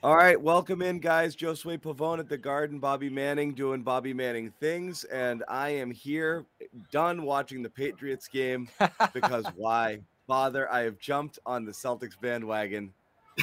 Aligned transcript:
All 0.00 0.14
right, 0.14 0.40
welcome 0.40 0.80
in, 0.80 1.00
guys. 1.00 1.34
Josue 1.34 1.76
Pavone 1.76 2.20
at 2.20 2.28
the 2.28 2.38
Garden, 2.38 2.78
Bobby 2.78 3.10
Manning 3.10 3.52
doing 3.52 3.82
Bobby 3.82 4.14
Manning 4.14 4.52
things, 4.60 5.02
and 5.02 5.42
I 5.48 5.70
am 5.70 5.90
here, 5.90 6.46
done 6.92 7.24
watching 7.24 7.64
the 7.64 7.68
Patriots 7.68 8.28
game 8.28 8.68
because 9.12 9.44
why 9.56 9.98
bother? 10.28 10.70
I 10.70 10.82
have 10.82 11.00
jumped 11.00 11.40
on 11.44 11.64
the 11.64 11.72
Celtics 11.72 12.12
bandwagon. 12.20 12.92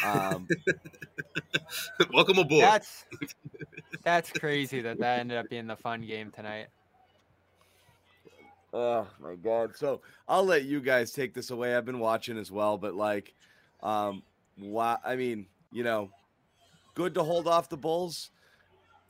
Um, 0.05 0.47
Welcome 2.13 2.37
aboard. 2.37 2.63
That's 2.63 3.03
that's 4.03 4.31
crazy 4.31 4.79
that 4.79 4.97
that 4.99 5.19
ended 5.19 5.37
up 5.37 5.49
being 5.49 5.67
the 5.67 5.75
fun 5.75 6.05
game 6.05 6.31
tonight. 6.31 6.67
oh 8.73 9.05
my 9.19 9.35
god! 9.35 9.75
So 9.75 9.99
I'll 10.25 10.45
let 10.45 10.63
you 10.63 10.79
guys 10.79 11.11
take 11.11 11.33
this 11.33 11.51
away. 11.51 11.75
I've 11.75 11.85
been 11.85 11.99
watching 11.99 12.37
as 12.37 12.49
well, 12.49 12.77
but 12.77 12.95
like, 12.95 13.33
um, 13.83 14.23
why? 14.57 14.95
I 15.03 15.17
mean, 15.17 15.47
you 15.73 15.83
know, 15.83 16.11
good 16.95 17.13
to 17.13 17.23
hold 17.23 17.47
off 17.47 17.69
the 17.69 17.77
Bulls. 17.77 18.31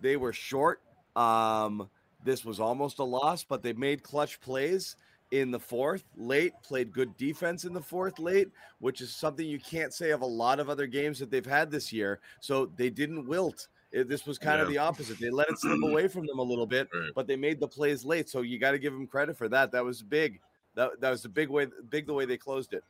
They 0.01 0.17
were 0.17 0.33
short. 0.33 0.81
Um, 1.15 1.89
this 2.23 2.43
was 2.43 2.59
almost 2.59 2.99
a 2.99 3.03
loss, 3.03 3.43
but 3.43 3.63
they 3.63 3.73
made 3.73 4.03
clutch 4.03 4.41
plays 4.41 4.97
in 5.31 5.51
the 5.51 5.59
fourth 5.59 6.03
late, 6.17 6.53
played 6.63 6.91
good 6.91 7.15
defense 7.17 7.63
in 7.65 7.73
the 7.73 7.81
fourth 7.81 8.19
late, 8.19 8.49
which 8.79 9.01
is 9.01 9.15
something 9.15 9.45
you 9.47 9.59
can't 9.59 9.93
say 9.93 10.11
of 10.11 10.21
a 10.21 10.25
lot 10.25 10.59
of 10.59 10.69
other 10.69 10.87
games 10.87 11.17
that 11.19 11.31
they've 11.31 11.45
had 11.45 11.71
this 11.71 11.91
year. 11.93 12.19
So 12.41 12.67
they 12.75 12.89
didn't 12.89 13.25
wilt. 13.27 13.67
It- 13.91 14.09
this 14.09 14.25
was 14.25 14.37
kind 14.37 14.59
of 14.61 14.67
the 14.67 14.77
opposite. 14.77 15.19
They 15.19 15.29
let 15.29 15.49
it 15.49 15.57
slip 15.59 15.79
away 15.83 16.07
from 16.07 16.25
them 16.27 16.39
a 16.39 16.43
little 16.43 16.67
bit, 16.67 16.89
Right. 16.93 17.11
but 17.15 17.27
they 17.27 17.35
made 17.35 17.59
the 17.59 17.67
plays 17.67 18.03
late. 18.03 18.29
So 18.29 18.41
you 18.41 18.59
got 18.59 18.71
to 18.71 18.79
give 18.79 18.93
them 18.93 19.07
credit 19.07 19.37
for 19.37 19.47
that. 19.49 19.71
That 19.71 19.85
was 19.85 20.01
big. 20.01 20.39
That, 20.75 20.99
that 20.99 21.09
was 21.09 21.21
the 21.23 21.29
big 21.29 21.49
way, 21.49 21.67
big 21.89 22.05
the 22.05 22.13
way 22.13 22.25
they 22.25 22.37
closed 22.37 22.73
it. 22.73 22.83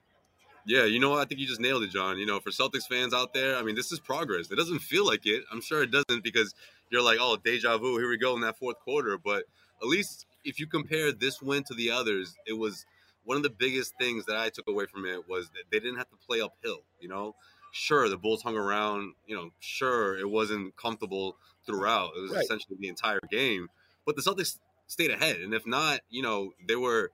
Yeah, 0.66 0.86
you 0.86 1.00
know 1.00 1.12
what? 1.12 1.20
I 1.20 1.26
think 1.26 1.40
you 1.40 1.48
just 1.48 1.60
nailed 1.62 1.84
it, 1.84 1.92
John. 1.92 2.18
You 2.18 2.26
know, 2.26 2.40
for 2.40 2.50
Celtics 2.50 2.88
fans 2.90 3.14
out 3.14 3.34
there, 3.34 3.56
I 3.56 3.62
mean, 3.62 3.76
this 3.76 3.92
is 3.92 4.00
progress. 4.00 4.50
It 4.52 4.56
doesn't 4.56 4.80
feel 4.80 5.06
like 5.06 5.26
it. 5.26 5.44
I'm 5.52 5.62
sure 5.62 5.84
it 5.84 5.92
doesn't 5.92 6.24
because 6.24 6.56
you're 6.90 7.04
like, 7.04 7.18
oh, 7.22 7.38
deja 7.38 7.78
vu. 7.78 7.98
Here 7.98 8.10
we 8.10 8.18
go 8.18 8.34
in 8.36 8.42
that 8.42 8.58
fourth 8.58 8.80
quarter. 8.80 9.18
But 9.18 9.44
at 9.82 9.88
least 9.88 10.26
if 10.44 10.60
you 10.60 10.66
compare 10.68 11.12
this 11.12 11.42
win 11.42 11.64
to 11.66 11.76
the 11.76 11.92
others, 11.92 12.36
it 12.48 12.54
was 12.54 12.86
one 13.26 13.38
of 13.38 13.44
the 13.44 13.50
biggest 13.50 13.94
things 14.00 14.26
that 14.26 14.38
I 14.38 14.50
took 14.50 14.68
away 14.68 14.86
from 14.86 15.06
it 15.06 15.28
was 15.30 15.50
that 15.50 15.64
they 15.72 15.80
didn't 15.80 15.98
have 15.98 16.10
to 16.10 16.16
play 16.28 16.42
uphill. 16.42 16.82
You 17.00 17.10
know, 17.10 17.36
sure 17.72 18.10
the 18.10 18.18
Bulls 18.18 18.42
hung 18.42 18.58
around. 18.58 19.14
You 19.28 19.36
know, 19.36 19.50
sure 19.60 20.18
it 20.18 20.30
wasn't 20.30 20.76
comfortable 20.78 21.38
throughout. 21.68 22.12
It 22.18 22.22
was 22.22 22.32
Right. 22.32 22.44
essentially 22.44 22.78
the 22.80 22.88
entire 22.88 23.20
game. 23.30 23.70
But 24.06 24.16
the 24.16 24.22
Celtics 24.24 24.58
stayed 24.88 25.12
ahead, 25.12 25.38
and 25.42 25.54
if 25.54 25.66
not, 25.68 26.02
you 26.10 26.22
know, 26.22 26.54
they 26.68 26.76
were 26.76 27.12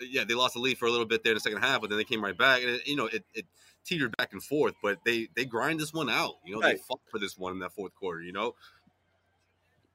yeah, 0.00 0.24
they 0.24 0.34
lost 0.34 0.54
the 0.54 0.60
lead 0.60 0.78
for 0.78 0.86
a 0.86 0.90
little 0.90 1.06
bit 1.06 1.22
there 1.22 1.32
in 1.32 1.36
the 1.36 1.40
second 1.40 1.58
half, 1.58 1.80
but 1.80 1.90
then 1.90 1.98
they 1.98 2.04
came 2.04 2.22
right 2.22 2.36
back, 2.36 2.62
and 2.62 2.70
it, 2.70 2.86
you 2.86 2.96
know 2.96 3.06
it, 3.06 3.24
it 3.34 3.46
teetered 3.84 4.16
back 4.16 4.32
and 4.32 4.42
forth. 4.42 4.74
But 4.82 4.98
they 5.04 5.28
they 5.36 5.44
grind 5.44 5.80
this 5.80 5.92
one 5.92 6.10
out. 6.10 6.34
You 6.44 6.54
know, 6.54 6.60
they 6.60 6.76
fought 6.76 7.00
for 7.10 7.18
this 7.18 7.38
one 7.38 7.52
in 7.52 7.58
that 7.60 7.72
fourth 7.72 7.94
quarter. 7.94 8.22
You 8.22 8.32
know, 8.32 8.54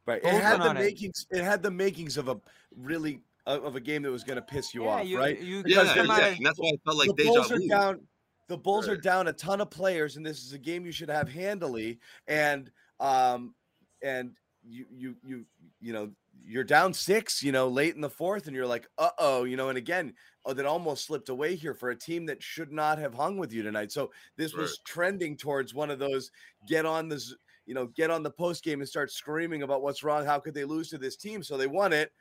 Right. 0.09 0.23
It 0.23 0.41
had 0.41 0.59
the 0.59 0.69
on 0.69 0.77
it. 0.77 0.79
makings. 0.79 1.27
It 1.29 1.43
had 1.43 1.61
the 1.61 1.69
makings 1.69 2.17
of 2.17 2.29
a 2.29 2.41
really 2.75 3.21
of 3.45 3.63
of 3.63 3.75
a 3.75 3.79
game 3.79 4.01
that 4.01 4.11
was 4.11 4.23
going 4.23 4.37
to 4.37 4.41
piss 4.41 4.73
you 4.73 4.85
yeah, 4.85 4.89
off, 4.89 5.05
you, 5.05 5.19
right? 5.19 5.39
you 5.39 5.61
Because 5.61 5.87
yeah, 5.89 5.93
they're 5.93 6.05
yeah, 6.05 6.25
and 6.35 6.45
that's 6.45 6.57
why 6.57 6.69
I 6.69 6.77
felt 6.83 6.97
like 6.97 7.15
the 7.15 7.25
Bulls 7.25 7.51
are 7.51 7.59
down. 7.69 8.01
The 8.47 8.57
Bulls 8.57 8.87
are 8.87 8.97
down 8.97 9.27
a 9.27 9.33
ton 9.33 9.61
of 9.61 9.69
players, 9.69 10.17
and 10.17 10.25
this 10.25 10.43
is 10.43 10.53
a 10.53 10.57
game 10.57 10.83
you 10.83 10.91
should 10.91 11.11
have 11.11 11.29
handily. 11.29 11.99
And 12.27 12.71
um, 12.99 13.53
and 14.01 14.31
you 14.67 14.85
you 14.91 15.15
you 15.23 15.45
you 15.79 15.93
know 15.93 16.11
you're 16.43 16.63
down 16.63 16.93
six, 16.93 17.43
you 17.43 17.51
know, 17.51 17.67
late 17.67 17.95
in 17.95 18.01
the 18.01 18.09
fourth, 18.09 18.47
and 18.47 18.55
you're 18.55 18.65
like, 18.65 18.87
uh 18.97 19.09
oh, 19.17 19.43
you 19.43 19.57
know, 19.57 19.69
and 19.69 19.77
again, 19.77 20.13
oh, 20.45 20.53
that 20.53 20.65
almost 20.65 21.05
slipped 21.05 21.29
away 21.29 21.55
here 21.55 21.73
for 21.73 21.89
a 21.89 21.95
team 21.95 22.25
that 22.25 22.41
should 22.41 22.71
not 22.71 22.97
have 22.97 23.13
hung 23.13 23.37
with 23.37 23.53
you 23.53 23.61
tonight. 23.61 23.91
So 23.91 24.11
this 24.37 24.53
was 24.53 24.79
trending 24.85 25.37
towards 25.37 25.73
one 25.73 25.91
of 25.91 25.99
those 25.99 26.31
get 26.67 26.85
on 26.85 27.09
this, 27.09 27.35
you 27.65 27.73
know, 27.73 27.87
get 27.87 28.09
on 28.09 28.23
the 28.23 28.31
post 28.31 28.63
game 28.63 28.79
and 28.79 28.89
start 28.89 29.11
screaming 29.11 29.63
about 29.63 29.81
what's 29.81 30.03
wrong. 30.03 30.25
How 30.25 30.39
could 30.39 30.53
they 30.53 30.65
lose 30.65 30.89
to 30.89 30.97
this 30.97 31.15
team? 31.15 31.43
So 31.43 31.57
they 31.57 31.67
won 31.67 31.93
it. 31.93 32.11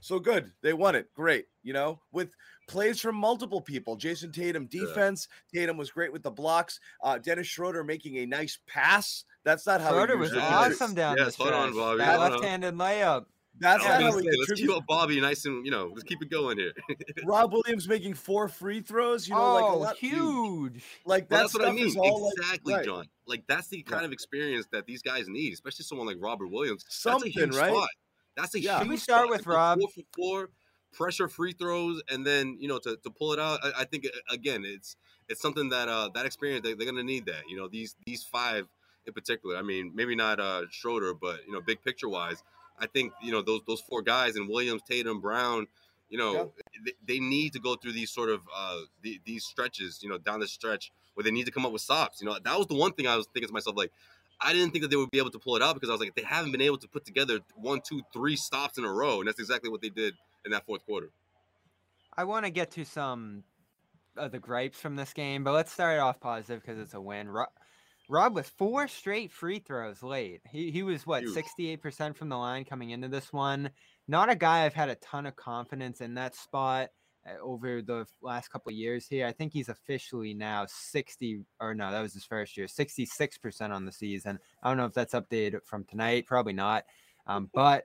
So 0.00 0.18
good. 0.18 0.50
They 0.62 0.72
won 0.72 0.96
it. 0.96 1.06
Great. 1.14 1.46
You 1.62 1.72
know, 1.72 2.00
with 2.12 2.34
plays 2.68 3.00
from 3.00 3.14
multiple 3.16 3.60
people. 3.60 3.96
Jayson 3.96 4.32
Tatum 4.32 4.66
defense. 4.66 5.28
Tatum 5.54 5.76
was 5.76 5.90
great 5.90 6.12
with 6.12 6.22
the 6.24 6.30
blocks. 6.30 6.80
Uh, 7.02 7.18
Dennis 7.18 7.46
Schroeder 7.46 7.84
making 7.84 8.16
a 8.18 8.26
nice 8.26 8.58
pass. 8.66 9.24
That's 9.44 9.64
not 9.66 9.80
how 9.80 9.88
he 9.90 9.94
Schroeder 9.94 10.16
was 10.16 10.30
usually 10.30 10.46
it. 10.46 10.52
awesome 10.52 10.94
down 10.94 11.16
Yeah, 11.18 11.24
the 11.24 11.32
spot 11.32 11.52
on. 11.52 11.74
Bobby. 11.74 11.98
That 11.98 12.18
left-handed 12.18 12.74
layup. 12.74 13.26
That's 13.58 13.84
I 13.84 14.00
how 14.00 14.10
gonna 14.10 14.22
say, 14.22 14.28
let's 14.48 14.60
keep 14.60 14.70
up 14.70 14.84
Bobby 14.88 15.20
nice 15.20 15.44
and 15.44 15.64
you 15.64 15.70
know, 15.70 15.90
let's 15.92 16.04
keep 16.04 16.22
it 16.22 16.30
going 16.30 16.56
here. 16.58 16.72
Rob 17.24 17.52
Williams 17.52 17.86
making 17.86 18.14
four 18.14 18.48
free 18.48 18.80
throws. 18.80 19.28
You 19.28 19.34
know, 19.34 19.54
like 19.54 19.62
a 19.62 19.66
oh, 19.66 19.78
lot, 19.78 19.96
huge. 19.98 20.82
Like 21.04 21.30
Well, 21.30 21.38
that 21.40 21.42
that's 21.42 21.54
what 21.54 21.68
I 21.68 21.72
mean. 21.72 21.86
is 21.86 21.96
all 21.96 22.24
like- 22.24 22.32
exactly, 22.38 22.74
right. 22.74 22.84
John. 22.84 23.06
Like 23.26 23.44
that's 23.46 23.68
the 23.68 23.82
kind 23.82 24.02
Yeah. 24.02 24.06
of 24.06 24.12
experience 24.12 24.66
that 24.72 24.86
these 24.86 25.02
guys 25.02 25.28
need, 25.28 25.52
especially 25.52 25.84
someone 25.84 26.06
like 26.06 26.16
Robert 26.18 26.48
Williams. 26.48 26.84
Something, 26.88 27.30
that's 27.34 27.36
a 27.36 27.40
huge 27.46 27.56
right? 27.56 27.72
spot. 27.72 27.88
That's 28.36 28.54
a 28.54 28.60
Yeah. 28.60 28.72
huge 28.72 28.80
Can 28.80 28.88
we 28.88 28.96
start 28.96 29.28
with 29.30 29.46
Rob? 29.46 29.80
Four 29.80 29.88
for 29.90 30.02
four, 30.14 30.50
pressure 30.92 31.28
free 31.28 31.52
throws, 31.52 32.02
and 32.10 32.26
then 32.26 32.56
you 32.60 32.68
know 32.68 32.78
to, 32.78 32.96
to 32.96 33.10
pull 33.10 33.32
it 33.32 33.38
out. 33.38 33.60
I, 33.62 33.80
I 33.80 33.84
think 33.84 34.06
again, 34.30 34.64
it's 34.64 34.96
it's 35.28 35.40
something 35.40 35.68
that 35.70 35.88
uh 35.88 36.10
that 36.14 36.26
experience 36.26 36.62
they, 36.62 36.74
they're 36.74 36.86
gonna 36.86 37.02
need 37.02 37.26
that. 37.26 37.48
You 37.48 37.56
know 37.56 37.68
these 37.68 37.96
these 38.06 38.22
five 38.22 38.66
in 39.06 39.12
particular. 39.12 39.56
I 39.56 39.62
mean, 39.62 39.92
maybe 39.94 40.14
not 40.14 40.40
uh 40.40 40.62
Schroeder, 40.70 41.14
but 41.14 41.40
you 41.46 41.52
know 41.52 41.60
big 41.60 41.82
picture 41.82 42.08
wise, 42.08 42.42
I 42.78 42.86
think 42.86 43.12
you 43.22 43.32
know 43.32 43.42
those 43.42 43.60
those 43.66 43.80
four 43.80 44.02
guys 44.02 44.36
and 44.36 44.48
Williams, 44.48 44.82
Tatum, 44.88 45.20
Brown. 45.20 45.66
You 46.08 46.18
know, 46.18 46.52
they, 46.84 46.92
they 47.06 47.20
need 47.20 47.54
to 47.54 47.58
go 47.58 47.74
through 47.74 47.92
these 47.92 48.10
sort 48.10 48.28
of 48.28 48.42
uh 48.54 48.80
the, 49.02 49.20
these 49.24 49.44
stretches. 49.44 50.00
You 50.02 50.10
know, 50.10 50.18
down 50.18 50.40
the 50.40 50.48
stretch 50.48 50.92
where 51.14 51.24
they 51.24 51.30
need 51.30 51.46
to 51.46 51.52
come 51.52 51.64
up 51.64 51.72
with 51.72 51.82
stops. 51.82 52.20
You 52.20 52.26
know, 52.26 52.38
that 52.42 52.58
was 52.58 52.66
the 52.66 52.74
one 52.74 52.92
thing 52.92 53.06
I 53.06 53.16
was 53.16 53.26
thinking 53.32 53.48
to 53.48 53.52
myself 53.52 53.76
like. 53.76 53.92
I 54.42 54.52
didn't 54.52 54.72
think 54.72 54.82
that 54.82 54.88
they 54.88 54.96
would 54.96 55.10
be 55.10 55.18
able 55.18 55.30
to 55.30 55.38
pull 55.38 55.56
it 55.56 55.62
out 55.62 55.74
because 55.74 55.88
I 55.88 55.92
was 55.92 56.00
like, 56.00 56.14
they 56.14 56.22
haven't 56.22 56.52
been 56.52 56.60
able 56.60 56.78
to 56.78 56.88
put 56.88 57.04
together 57.04 57.40
one, 57.54 57.80
two, 57.86 58.02
three 58.12 58.36
stops 58.36 58.78
in 58.78 58.84
a 58.84 58.92
row, 58.92 59.20
and 59.20 59.28
that's 59.28 59.38
exactly 59.38 59.70
what 59.70 59.80
they 59.80 59.88
did 59.88 60.14
in 60.44 60.50
that 60.52 60.66
fourth 60.66 60.84
quarter. 60.84 61.10
I 62.16 62.24
want 62.24 62.44
to 62.44 62.50
get 62.50 62.72
to 62.72 62.84
some 62.84 63.44
of 64.16 64.32
the 64.32 64.38
gripes 64.38 64.78
from 64.78 64.96
this 64.96 65.12
game, 65.12 65.44
but 65.44 65.52
let's 65.52 65.72
start 65.72 65.98
off 65.98 66.20
positive 66.20 66.60
because 66.60 66.78
it's 66.78 66.94
a 66.94 67.00
win. 67.00 67.28
Rob, 67.28 67.48
Rob 68.08 68.34
with 68.34 68.48
four 68.48 68.88
straight 68.88 69.32
free 69.32 69.58
throws 69.58 70.02
late. 70.02 70.42
He 70.50 70.70
he 70.70 70.82
was 70.82 71.06
what 71.06 71.26
sixty 71.28 71.70
eight 71.70 71.80
percent 71.80 72.16
from 72.16 72.28
the 72.28 72.36
line 72.36 72.64
coming 72.64 72.90
into 72.90 73.08
this 73.08 73.32
one. 73.32 73.70
Not 74.08 74.30
a 74.30 74.36
guy 74.36 74.64
I've 74.64 74.74
had 74.74 74.90
a 74.90 74.96
ton 74.96 75.24
of 75.24 75.36
confidence 75.36 76.00
in 76.00 76.14
that 76.14 76.34
spot 76.34 76.90
over 77.42 77.82
the 77.82 78.06
last 78.20 78.48
couple 78.48 78.70
of 78.70 78.76
years 78.76 79.06
here. 79.06 79.26
I 79.26 79.32
think 79.32 79.52
he's 79.52 79.68
officially 79.68 80.34
now 80.34 80.66
sixty 80.68 81.40
or 81.60 81.74
no, 81.74 81.90
that 81.90 82.00
was 82.00 82.14
his 82.14 82.24
first 82.24 82.56
year, 82.56 82.68
sixty 82.68 83.06
six 83.06 83.38
percent 83.38 83.72
on 83.72 83.84
the 83.84 83.92
season. 83.92 84.38
I 84.62 84.68
don't 84.68 84.76
know 84.76 84.86
if 84.86 84.94
that's 84.94 85.14
updated 85.14 85.64
from 85.64 85.84
tonight, 85.84 86.26
probably 86.26 86.52
not. 86.52 86.84
Um, 87.26 87.50
but 87.54 87.84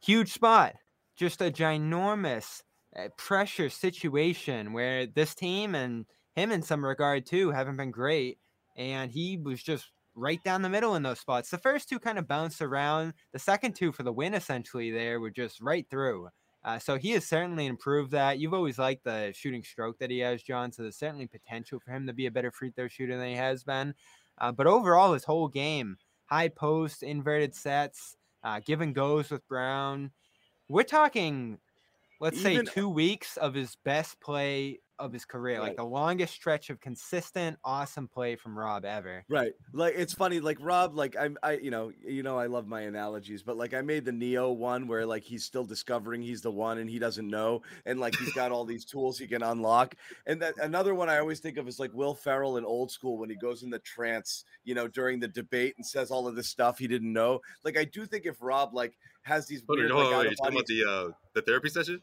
huge 0.00 0.32
spot, 0.32 0.74
just 1.16 1.42
a 1.42 1.50
ginormous 1.50 2.62
uh, 2.96 3.08
pressure 3.16 3.68
situation 3.68 4.72
where 4.72 5.06
this 5.06 5.34
team 5.34 5.74
and 5.74 6.06
him 6.34 6.52
in 6.52 6.62
some 6.62 6.84
regard 6.84 7.26
too 7.26 7.50
haven't 7.50 7.76
been 7.76 7.90
great 7.90 8.38
and 8.76 9.10
he 9.10 9.36
was 9.36 9.62
just 9.62 9.90
right 10.14 10.42
down 10.42 10.62
the 10.62 10.68
middle 10.68 10.94
in 10.94 11.02
those 11.02 11.20
spots 11.20 11.50
the 11.50 11.58
first 11.58 11.88
two 11.88 11.98
kind 11.98 12.18
of 12.18 12.26
bounced 12.26 12.62
around 12.62 13.12
the 13.32 13.38
second 13.38 13.74
two 13.74 13.92
for 13.92 14.04
the 14.04 14.12
win 14.12 14.34
essentially 14.34 14.90
there 14.90 15.20
were 15.20 15.30
just 15.30 15.60
right 15.60 15.86
through 15.90 16.28
Uh, 16.68 16.78
so 16.78 16.98
he 16.98 17.12
has 17.12 17.24
certainly 17.24 17.64
improved 17.64 18.10
that. 18.10 18.38
You've 18.38 18.52
always 18.52 18.78
liked 18.78 19.02
the 19.02 19.32
shooting 19.34 19.64
stroke 19.64 19.98
that 20.00 20.10
he 20.10 20.18
has, 20.18 20.42
John. 20.42 20.70
So 20.70 20.82
there's 20.82 20.98
certainly 20.98 21.26
potential 21.26 21.80
for 21.80 21.92
him 21.92 22.06
to 22.06 22.12
be 22.12 22.26
a 22.26 22.30
better 22.30 22.50
free 22.50 22.70
throw 22.70 22.88
shooter 22.88 23.16
than 23.16 23.26
he 23.26 23.36
has 23.36 23.64
been. 23.64 23.94
Uh, 24.36 24.52
but 24.52 24.66
overall, 24.66 25.14
his 25.14 25.24
whole 25.24 25.48
game, 25.48 25.96
high 26.26 26.48
post, 26.48 27.02
inverted 27.02 27.54
sets, 27.54 28.18
uh, 28.44 28.60
give 28.62 28.82
and 28.82 28.94
goes 28.94 29.30
with 29.30 29.48
Brown. 29.48 30.10
We're 30.68 30.82
talking, 30.82 31.56
let's 32.20 32.44
Even- 32.44 32.66
say, 32.66 32.72
two 32.74 32.90
weeks 32.90 33.38
of 33.38 33.54
his 33.54 33.78
best 33.86 34.20
play 34.20 34.80
of 34.98 35.12
his 35.12 35.24
career, 35.24 35.60
like 35.60 35.76
the 35.76 35.84
longest 35.84 36.34
stretch 36.34 36.70
of 36.70 36.80
consistent, 36.80 37.58
awesome 37.64 38.08
play 38.08 38.36
from 38.36 38.58
Rob 38.58 38.84
ever. 38.84 39.24
Right. 39.28 39.52
Like 39.72 39.94
it's 39.96 40.14
funny, 40.14 40.40
like 40.40 40.58
Rob, 40.60 40.96
like 40.96 41.16
I'm 41.18 41.36
I 41.42 41.52
you 41.52 41.70
know, 41.70 41.92
you 42.04 42.22
know 42.22 42.38
I 42.38 42.46
love 42.46 42.66
my 42.66 42.82
analogies, 42.82 43.42
but 43.42 43.56
like 43.56 43.74
I 43.74 43.82
made 43.82 44.04
the 44.04 44.12
Neo 44.12 44.52
one 44.52 44.88
where 44.88 45.06
like 45.06 45.22
he's 45.22 45.44
still 45.44 45.64
discovering 45.64 46.22
he's 46.22 46.42
the 46.42 46.50
one 46.50 46.78
and 46.78 46.88
he 46.88 46.98
doesn't 46.98 47.28
know, 47.28 47.62
and 47.86 48.00
like 48.00 48.16
he's 48.16 48.32
got 48.32 48.52
all 48.52 48.64
these 48.64 48.84
tools 48.84 49.18
he 49.18 49.26
can 49.26 49.42
unlock. 49.42 49.94
And 50.26 50.42
that 50.42 50.54
another 50.60 50.94
one 50.94 51.08
I 51.08 51.18
always 51.18 51.40
think 51.40 51.56
of 51.56 51.68
is 51.68 51.78
like 51.78 51.92
Will 51.94 52.14
Ferrell 52.14 52.56
in 52.56 52.64
old 52.64 52.90
school 52.90 53.18
when 53.18 53.30
he 53.30 53.36
goes 53.36 53.62
in 53.62 53.70
the 53.70 53.78
trance, 53.80 54.44
you 54.64 54.74
know, 54.74 54.88
during 54.88 55.20
the 55.20 55.28
debate 55.28 55.74
and 55.76 55.86
says 55.86 56.10
all 56.10 56.26
of 56.26 56.36
this 56.36 56.48
stuff 56.48 56.78
he 56.78 56.88
didn't 56.88 57.12
know. 57.12 57.40
Like 57.64 57.78
I 57.78 57.84
do 57.84 58.06
think 58.06 58.26
if 58.26 58.36
Rob 58.40 58.74
like 58.74 58.96
has 59.22 59.46
these 59.46 59.62
Hold 59.68 59.78
on, 59.78 59.84
weird 59.84 59.92
hold 59.92 60.04
like 60.04 60.14
on, 60.14 60.18
wait, 60.20 60.24
you're 60.24 60.34
talking 60.36 60.56
about 60.56 60.66
the 60.66 60.84
uh, 60.84 61.12
the 61.34 61.42
therapy 61.42 61.68
session? 61.68 62.00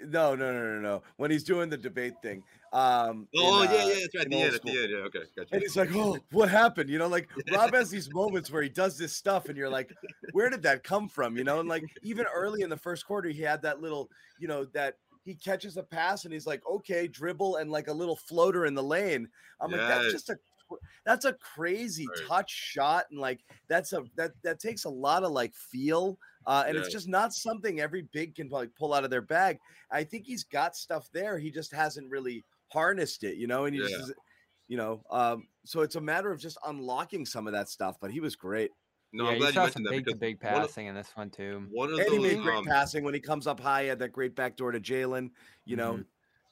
No, 0.00 0.34
no, 0.34 0.52
no, 0.52 0.74
no, 0.74 0.80
no. 0.80 1.02
When 1.16 1.30
he's 1.30 1.44
doing 1.44 1.70
the 1.70 1.76
debate 1.78 2.20
thing. 2.22 2.44
Um 2.72 3.28
Oh 3.36 3.62
in, 3.62 3.62
yeah, 3.62 3.82
uh, 3.82 3.82
yeah, 3.82 4.00
that's 4.02 4.14
right. 4.14 4.28
The 4.30 4.42
end, 4.44 4.60
the 4.64 4.78
end, 4.78 4.90
yeah, 4.92 4.98
okay, 5.08 5.24
gotcha. 5.36 5.54
And 5.54 5.62
he's 5.62 5.76
like, 5.76 5.90
"Oh, 5.94 6.26
what 6.30 6.48
happened?" 6.50 6.90
You 6.90 6.98
know, 6.98 7.08
like 7.08 7.30
Rob 7.46 7.74
has 7.74 7.90
these 7.90 8.10
moments 8.10 8.50
where 8.50 8.62
he 8.62 8.68
does 8.68 8.98
this 8.98 9.12
stuff, 9.14 9.48
and 9.48 9.56
you're 9.58 9.70
like, 9.70 9.96
"Where 10.30 10.50
did 10.50 10.62
that 10.62 10.84
come 10.84 11.08
from?" 11.08 11.36
You 11.36 11.44
know, 11.44 11.60
and 11.60 11.68
like 11.68 11.86
even 12.02 12.26
early 12.34 12.62
in 12.62 12.70
the 12.70 12.76
first 12.76 13.06
quarter, 13.06 13.28
he 13.30 13.42
had 13.42 13.62
that 13.62 13.80
little, 13.80 14.10
you 14.38 14.48
know, 14.48 14.64
that 14.66 14.96
he 15.24 15.34
catches 15.36 15.76
a 15.76 15.82
pass 15.84 16.24
and 16.24 16.32
he's 16.34 16.46
like, 16.46 16.66
"Okay, 16.66 17.08
dribble," 17.08 17.56
and 17.56 17.70
like 17.70 17.88
a 17.88 17.92
little 17.94 18.16
floater 18.16 18.66
in 18.66 18.74
the 18.74 18.82
lane. 18.82 19.30
I'm 19.60 19.70
like, 19.72 19.86
that's 19.86 20.10
just 20.10 20.30
a 20.30 20.38
that's 21.04 21.24
a 21.24 21.34
crazy 21.34 22.08
Right. 22.08 22.28
touch 22.28 22.50
shot, 22.50 23.06
and 23.10 23.20
like 23.20 23.44
that's 23.68 23.92
a 23.92 24.06
that 24.16 24.32
that 24.42 24.58
takes 24.60 24.84
a 24.84 24.90
lot 24.90 25.24
of 25.24 25.32
like 25.32 25.54
feel. 25.54 26.18
Uh, 26.46 26.64
and 26.66 26.76
it's 26.76 26.88
just 26.88 27.08
not 27.08 27.32
something 27.32 27.80
every 27.80 28.02
big 28.02 28.34
can 28.34 28.48
like 28.48 28.74
pull 28.74 28.92
out 28.94 29.04
of 29.04 29.10
their 29.10 29.22
bag. 29.22 29.60
I 29.90 30.04
think 30.04 30.26
he's 30.26 30.44
got 30.44 30.76
stuff 30.76 31.08
there. 31.12 31.38
He 31.38 31.50
just 31.50 31.72
hasn't 31.72 32.10
really 32.10 32.44
harnessed 32.72 33.24
it, 33.24 33.36
you 33.36 33.46
know. 33.46 33.64
And 33.66 33.74
he 33.74 33.80
Yeah. 33.80 33.88
just, 33.96 34.12
you 34.68 34.76
know, 34.76 35.02
um, 35.10 35.48
so 35.64 35.80
it's 35.82 35.96
a 35.96 36.00
matter 36.00 36.30
of 36.32 36.40
just 36.40 36.58
unlocking 36.66 37.26
some 37.26 37.46
of 37.46 37.52
that 37.54 37.68
stuff. 37.68 37.96
But 38.00 38.10
he 38.12 38.20
was 38.20 38.36
great, 38.36 38.72
No, 39.12 39.26
yeah, 39.26 39.30
I'm 39.30 39.36
glad 39.38 39.54
you 39.54 39.60
saw 39.60 39.62
mentioned 39.62 39.86
some 39.86 39.86
that 39.86 39.96
big 39.96 40.08
to 40.08 40.14
big 40.14 40.40
one 40.46 40.64
of, 40.64 40.70
passing 40.70 40.86
in 40.86 40.94
this 40.94 41.14
one 41.16 41.30
too. 41.30 41.70
one 41.70 41.92
of 41.92 42.04
and 42.04 42.12
he 42.12 42.18
made 42.18 42.38
those, 42.38 42.40
great 42.40 42.62
um, 42.62 42.68
passing 42.68 43.04
when 43.04 43.14
he 43.14 43.20
comes 43.20 43.46
up 43.46 43.60
high. 43.60 43.82
He 43.84 43.88
had 43.88 43.98
that 44.00 44.10
great 44.12 44.34
backdoor 44.34 44.72
to 44.72 44.80
Jalen. 44.80 45.30
You 45.64 45.76
know, 45.76 45.98
Mhm. 45.98 46.06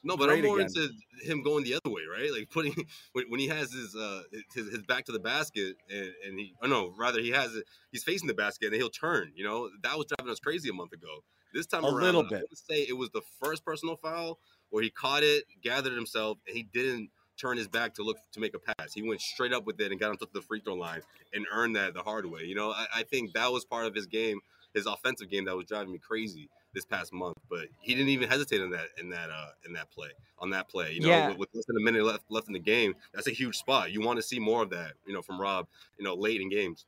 No, 0.05 0.17
but 0.17 0.31
I'm 0.31 0.43
more 0.43 0.59
again. 0.59 0.69
into 0.75 0.91
him 1.23 1.43
going 1.43 1.65
the 1.65 1.75
other 1.75 1.93
way, 1.93 2.03
right? 2.11 2.31
Like 2.33 2.51
putting 2.51 2.75
when, 3.13 3.39
he 3.39 3.49
has 3.49 3.73
his 3.73 3.95
uh 3.95 4.23
his, 4.55 4.71
his 4.71 4.83
back 4.83 5.05
to 5.07 5.13
the 5.13 5.21
basket 5.21 5.77
and, 5.91 6.13
and 6.27 6.39
he 6.39 6.55
oh 6.63 6.67
no, 6.67 6.93
rather 6.99 7.21
he 7.21 7.31
has 7.31 7.55
it 7.55 7.65
he's 7.93 8.03
facing 8.05 8.29
the 8.29 8.35
basket 8.35 8.67
and 8.67 8.77
he'll 8.77 8.91
turn, 8.91 9.33
you 9.35 9.45
know. 9.45 9.69
That 9.83 9.97
was 9.97 10.07
driving 10.07 10.33
us 10.33 10.41
crazy 10.41 10.69
a 10.69 10.73
month 10.73 10.93
ago. 10.93 11.23
This 11.55 11.67
time 11.67 11.85
A 11.85 11.89
around, 11.89 12.01
little 12.03 12.27
I 12.27 12.29
bit. 12.31 12.45
would 12.51 12.59
say 12.59 12.83
it 12.89 12.97
was 12.97 13.11
the 13.11 13.23
first 13.43 13.65
personal 13.65 13.97
foul 13.97 14.39
where 14.71 14.83
he 14.83 14.91
caught 14.91 15.23
it, 15.23 15.45
gathered 15.63 15.93
himself, 15.93 16.39
and 16.47 16.57
he 16.57 16.63
didn't 16.63 17.11
turn 17.41 17.57
his 17.57 17.69
back 17.69 17.95
to 17.95 18.03
look 18.03 18.19
to 18.33 18.41
make 18.41 18.55
a 18.55 18.59
pass. 18.59 18.93
He 18.95 19.03
went 19.03 19.21
straight 19.21 19.53
up 19.53 19.67
with 19.67 19.81
it 19.81 19.91
and 19.91 20.01
got 20.01 20.09
himself 20.09 20.33
to 20.33 20.41
the 20.41 20.47
free 20.47 20.61
throw 20.61 20.75
line 20.75 21.01
and 21.33 21.47
earned 21.53 21.77
that 21.77 21.95
the 21.95 22.03
hard 22.03 22.27
way. 22.27 22.43
You 22.45 22.55
know, 22.55 22.71
I, 22.71 22.87
I 22.97 23.03
think 23.03 23.35
that 23.35 23.53
was 23.53 23.65
part 23.65 23.87
of 23.87 23.95
his 23.95 24.07
game, 24.07 24.41
his 24.75 24.87
offensive 24.87 25.31
game 25.31 25.45
that 25.45 25.57
was 25.57 25.67
driving 25.67 25.93
me 25.93 25.99
crazy 25.99 26.49
this 26.75 26.85
past 26.85 27.13
month. 27.13 27.37
But 27.51 27.67
he 27.81 27.95
didn't 27.95 28.09
even 28.11 28.29
hesitate 28.29 28.61
in 28.61 28.71
that 28.71 28.87
in 28.99 29.09
that 29.11 29.31
uh 29.31 29.51
in 29.67 29.73
that 29.75 29.91
play 29.91 30.09
on 30.39 30.51
that 30.51 30.69
play. 30.69 30.93
You 30.93 31.01
know, 31.01 31.09
Yeah. 31.09 31.29
with, 31.31 31.39
with 31.39 31.49
less 31.55 31.65
than 31.67 31.77
a 31.77 31.81
minute 31.81 32.05
left 32.05 32.25
left 32.31 32.47
in 32.49 32.53
the 32.53 32.59
game, 32.59 32.95
that's 33.15 33.27
a 33.27 33.33
huge 33.33 33.57
spot. 33.57 33.93
You 33.93 34.01
want 34.01 34.19
to 34.19 34.23
see 34.23 34.39
more 34.39 34.63
of 34.63 34.71
that. 34.71 34.93
You 35.07 35.15
know, 35.15 35.23
from 35.23 35.41
Rob. 35.41 35.67
You 35.99 36.05
know, 36.05 36.15
late 36.15 36.41
in 36.41 36.49
games. 36.49 36.87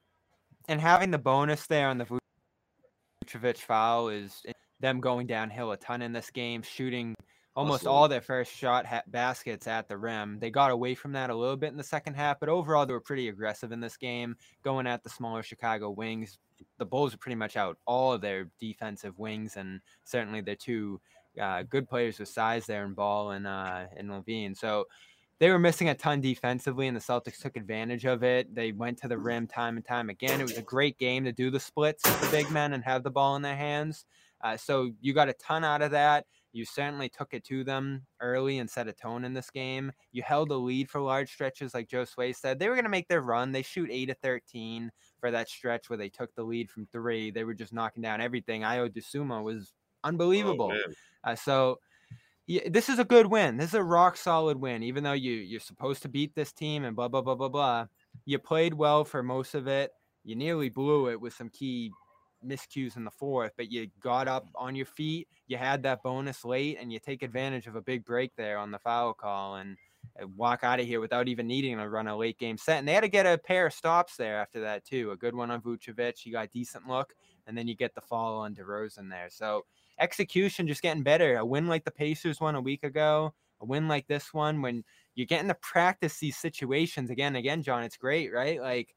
and 0.69 0.81
having 0.81 1.11
the 1.11 1.19
bonus 1.19 1.67
there 1.67 1.89
on 1.89 1.99
the 1.99 2.07
Vucevic 3.27 3.59
foul 3.59 4.09
is 4.09 4.43
them 4.81 5.01
going 5.01 5.27
downhill 5.27 5.73
a 5.73 5.77
ton 5.77 6.03
in 6.03 6.13
this 6.13 6.31
game, 6.31 6.63
shooting 6.63 7.15
almost 7.57 7.87
all 7.87 8.09
their 8.09 8.21
first 8.21 8.53
shot 8.53 8.85
ha- 8.87 9.03
baskets 9.07 9.67
at 9.67 9.89
the 9.89 9.97
rim. 9.97 10.39
They 10.41 10.51
got 10.51 10.71
away 10.71 10.95
from 10.95 11.13
that 11.13 11.31
a 11.31 11.35
little 11.35 11.57
bit 11.57 11.71
in 11.71 11.77
the 11.77 11.85
second 11.85 12.15
half, 12.15 12.41
but 12.41 12.49
overall 12.49 12.87
they 12.87 12.93
were 12.93 13.01
pretty 13.01 13.29
aggressive 13.29 13.73
in 13.73 13.81
this 13.81 13.97
game, 13.97 14.37
going 14.63 14.87
at 14.87 15.03
the 15.03 15.11
smaller 15.11 15.43
Chicago 15.43 15.91
wings. 15.91 16.39
The 16.79 16.87
Bulls 16.87 17.15
are 17.15 17.19
pretty 17.19 17.37
much 17.37 17.57
out 17.57 17.79
all 17.87 18.13
of 18.13 18.21
their 18.21 18.51
defensive 18.61 19.19
wings, 19.19 19.57
and 19.57 19.81
certainly 20.05 20.41
their 20.41 20.57
two 20.57 21.01
uh, 21.41 21.63
good 21.63 21.89
players 21.89 22.19
with 22.19 22.29
size 22.29 22.67
there 22.67 22.85
in 22.85 22.95
Ball 22.95 23.33
and 23.33 23.47
uh, 23.47 23.85
and 23.97 24.09
LaVine. 24.09 24.57
So 24.57 24.87
they 25.41 25.51
were 25.51 25.59
missing 25.59 25.89
a 25.89 25.95
ton 25.95 26.21
defensively, 26.21 26.87
and 26.87 26.97
the 26.97 27.01
Celtics 27.01 27.41
took 27.41 27.57
advantage 27.57 28.05
of 28.05 28.23
it. 28.23 28.55
They 28.55 28.73
went 28.73 28.99
to 28.99 29.09
the 29.09 29.19
rim 29.19 29.47
time 29.47 29.77
and 29.77 29.85
time 29.85 30.11
again. 30.11 30.41
It 30.41 30.45
was 30.45 30.59
a 30.59 30.63
great 30.63 30.97
game 30.99 31.25
to 31.25 31.33
do 31.33 31.51
the 31.51 31.61
splits 31.61 32.05
with 32.05 32.21
the 32.21 32.37
big 32.37 32.51
men 32.51 32.73
and 32.73 32.85
have 32.85 33.03
the 33.03 33.11
ball 33.11 33.37
in 33.37 33.43
their 33.43 33.57
hands. 33.57 34.07
Uh, 34.43 34.57
so 34.57 34.91
you 35.01 35.13
got 35.13 35.29
a 35.29 35.33
ton 35.35 35.65
out 35.65 35.83
of 35.83 35.91
that. 35.91 36.27
You 36.55 36.65
certainly 36.65 37.09
took 37.09 37.35
it 37.35 37.45
to 37.47 37.65
them 37.65 38.07
early 38.21 38.59
and 38.59 38.71
set 38.71 38.87
a 38.87 38.93
tone 38.93 39.25
in 39.25 39.35
this 39.35 39.51
game. 39.51 39.91
You 40.13 40.23
held 40.23 40.53
a 40.53 40.57
lead 40.57 40.89
for 40.89 41.01
large 41.01 41.33
stretches, 41.33 41.75
like 41.75 41.89
Joe 41.89 42.05
Sway 42.05 42.33
said. 42.33 42.61
They 42.61 42.69
were 42.69 42.77
going 42.77 42.85
to 42.85 42.91
make 42.91 43.09
their 43.09 43.23
run. 43.23 43.51
They 43.51 43.63
shoot 43.63 43.91
8 43.91 44.07
to 44.07 44.15
13 44.15 44.93
for 45.19 45.33
that 45.33 45.49
stretch 45.49 45.91
where 45.91 45.97
they 45.97 46.09
took 46.09 46.33
the 46.37 46.45
lead 46.45 46.71
from 46.71 46.87
three. 46.87 47.33
They 47.33 47.43
were 47.43 47.55
just 47.55 47.73
knocking 47.73 48.05
down 48.05 48.21
everything. 48.21 48.63
Ayo 48.63 48.89
Dosunmu 48.89 49.43
was 49.43 49.73
unbelievable. 50.05 50.73
Oh. 50.73 50.93
Uh, 51.33 51.35
so 51.35 51.81
yeah, 52.47 52.69
this 52.71 52.89
is 52.89 53.01
a 53.01 53.05
good 53.05 53.27
win. 53.27 53.57
This 53.57 53.71
is 53.71 53.75
a 53.75 53.83
rock 53.83 54.17
solid 54.17 54.61
win. 54.61 54.85
Even 54.85 55.03
though 55.03 55.13
you 55.13 55.33
you're 55.33 55.59
supposed 55.59 56.03
to 56.03 56.09
beat 56.09 56.37
this 56.37 56.53
team 56.53 56.85
and 56.85 56.95
blah 56.95 57.09
blah 57.09 57.23
blah 57.23 57.35
blah 57.35 57.49
blah, 57.49 57.87
you 58.27 58.39
played 58.39 58.75
well 58.75 59.05
for 59.05 59.23
most 59.23 59.55
of 59.55 59.67
it. 59.67 59.91
You 60.25 60.37
nearly 60.37 60.69
blew 60.69 61.09
it 61.09 61.21
with 61.21 61.35
some 61.35 61.49
key 61.49 61.91
miscues 62.47 62.97
in 62.97 63.05
the 63.05 63.11
fourth, 63.11 63.53
but 63.57 63.71
you 63.71 63.89
got 64.01 64.29
up 64.29 64.49
on 64.55 64.75
your 64.75 64.87
feet. 64.87 65.29
You 65.47 65.57
had 65.57 65.83
that 65.83 66.03
bonus 66.03 66.45
late, 66.45 66.79
and 66.81 66.93
you 66.93 66.99
take 66.99 67.23
advantage 67.23 67.67
of 67.67 67.77
a 67.77 67.83
big 67.83 68.05
break 68.05 68.35
there 68.37 68.59
on 68.59 68.71
the 68.71 68.79
foul 68.79 69.15
call 69.15 69.57
and 69.57 69.77
uh, 70.21 70.27
walk 70.37 70.61
out 70.63 70.81
of 70.81 70.87
here 70.87 71.01
without 71.01 71.29
even 71.29 71.47
needing 71.47 71.79
to 71.79 71.89
run 71.89 72.09
a 72.09 72.17
late 72.17 72.39
game 72.39 72.57
set. 72.57 72.79
And 72.79 72.89
they 72.89 72.93
had 72.93 73.03
to 73.03 73.09
get 73.09 73.27
a 73.27 73.39
pair 73.39 73.67
of 73.67 73.73
stops 73.73 74.17
there 74.17 74.39
after 74.41 74.61
that 74.61 74.85
too. 74.85 75.11
A 75.11 75.17
good 75.17 75.35
one 75.35 75.51
on 75.51 75.61
Vucevic. 75.61 76.19
He 76.19 76.31
got 76.31 76.47
a 76.47 76.49
decent 76.49 76.87
look, 76.87 77.15
and 77.47 77.57
then 77.57 77.69
you 77.69 77.75
get 77.75 77.95
the 77.95 78.01
fall 78.01 78.41
on 78.41 78.55
DeRozan 78.55 79.11
there. 79.11 79.29
So 79.31 79.65
execution 79.99 80.67
just 80.67 80.83
getting 80.83 81.03
better. 81.03 81.37
A 81.37 81.45
win 81.45 81.67
like 81.67 81.85
the 81.85 81.91
Pacers 81.91 82.41
won 82.41 82.55
a 82.55 82.61
week 82.61 82.85
ago, 82.85 83.35
a 83.61 83.65
win 83.65 83.89
like 83.89 84.07
this 84.07 84.33
one, 84.33 84.63
when 84.63 84.85
you're 85.15 85.27
getting 85.27 85.49
to 85.49 85.55
practice 85.55 86.19
these 86.19 86.37
situations 86.37 87.11
again 87.11 87.29
and 87.29 87.37
again, 87.37 87.63
John, 87.63 87.85
it's 87.85 87.97
great, 87.97 88.33
right? 88.33 88.61
Like 88.61 88.95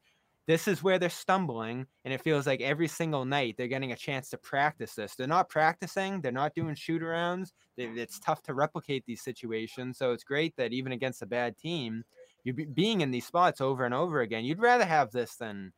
this 0.48 0.66
is 0.66 0.82
where 0.82 0.98
they're 0.98 1.10
stumbling, 1.10 1.86
and 2.06 2.14
it 2.14 2.22
feels 2.22 2.46
like 2.46 2.62
every 2.62 2.88
single 2.88 3.26
night 3.26 3.56
they're 3.56 3.68
getting 3.68 3.92
a 3.92 3.96
chance 3.96 4.30
to 4.30 4.38
practice 4.38 4.94
this. 4.94 5.14
They're 5.14 5.26
not 5.26 5.50
practicing, 5.50 6.22
they're 6.22 6.32
not 6.32 6.54
doing 6.54 6.74
shoot 6.74 7.02
arounds. 7.02 7.52
It's 7.76 8.18
tough 8.18 8.42
to 8.44 8.54
replicate 8.54 9.04
these 9.06 9.22
situations. 9.22 9.98
So 9.98 10.12
it's 10.12 10.24
great 10.24 10.56
that 10.56 10.72
even 10.72 10.92
against 10.92 11.20
a 11.20 11.26
bad 11.26 11.58
team, 11.58 12.02
you're 12.44 12.66
being 12.72 13.02
in 13.02 13.10
these 13.10 13.26
spots 13.26 13.60
over 13.60 13.84
and 13.84 13.92
over 13.92 14.22
again. 14.22 14.46
You'd 14.46 14.58
rather 14.58 14.86
have 14.86 15.12
this 15.12 15.36
than 15.36 15.74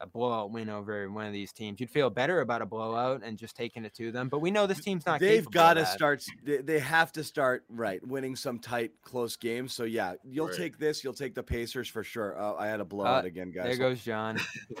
a 0.00 0.06
blowout 0.06 0.50
win 0.50 0.68
over 0.68 1.08
one 1.10 1.26
of 1.26 1.32
these 1.32 1.52
teams. 1.52 1.78
You'd 1.80 1.90
feel 1.90 2.10
better 2.10 2.40
about 2.40 2.62
a 2.62 2.66
blowout 2.66 3.22
and 3.24 3.38
just 3.38 3.56
taking 3.56 3.84
it 3.84 3.94
to 3.94 4.10
them. 4.10 4.28
But 4.28 4.40
we 4.40 4.50
know 4.50 4.66
this 4.66 4.80
team's 4.80 5.06
not. 5.06 5.20
they've 5.20 5.44
got 5.44 5.52
got 5.52 5.74
to 5.74 5.86
start. 5.86 6.24
They, 6.42 6.58
they 6.58 6.78
have 6.80 7.12
to 7.12 7.22
start 7.24 7.64
right 7.68 8.04
winning 8.06 8.34
some 8.36 8.58
tight, 8.58 8.92
close 9.02 9.36
games. 9.36 9.72
So 9.72 9.84
yeah, 9.84 10.14
you'll 10.24 10.48
Right. 10.48 10.56
take 10.56 10.78
this. 10.78 11.04
You'll 11.04 11.14
take 11.14 11.34
the 11.34 11.42
Pacers 11.42 11.88
for 11.88 12.02
sure. 12.02 12.38
Uh, 12.38 12.54
I 12.54 12.66
had 12.66 12.80
a 12.80 12.84
blowout 12.84 13.24
again, 13.24 13.50
guys. 13.52 13.64
There 13.64 13.76
goes 13.76 14.02
John. 14.02 14.38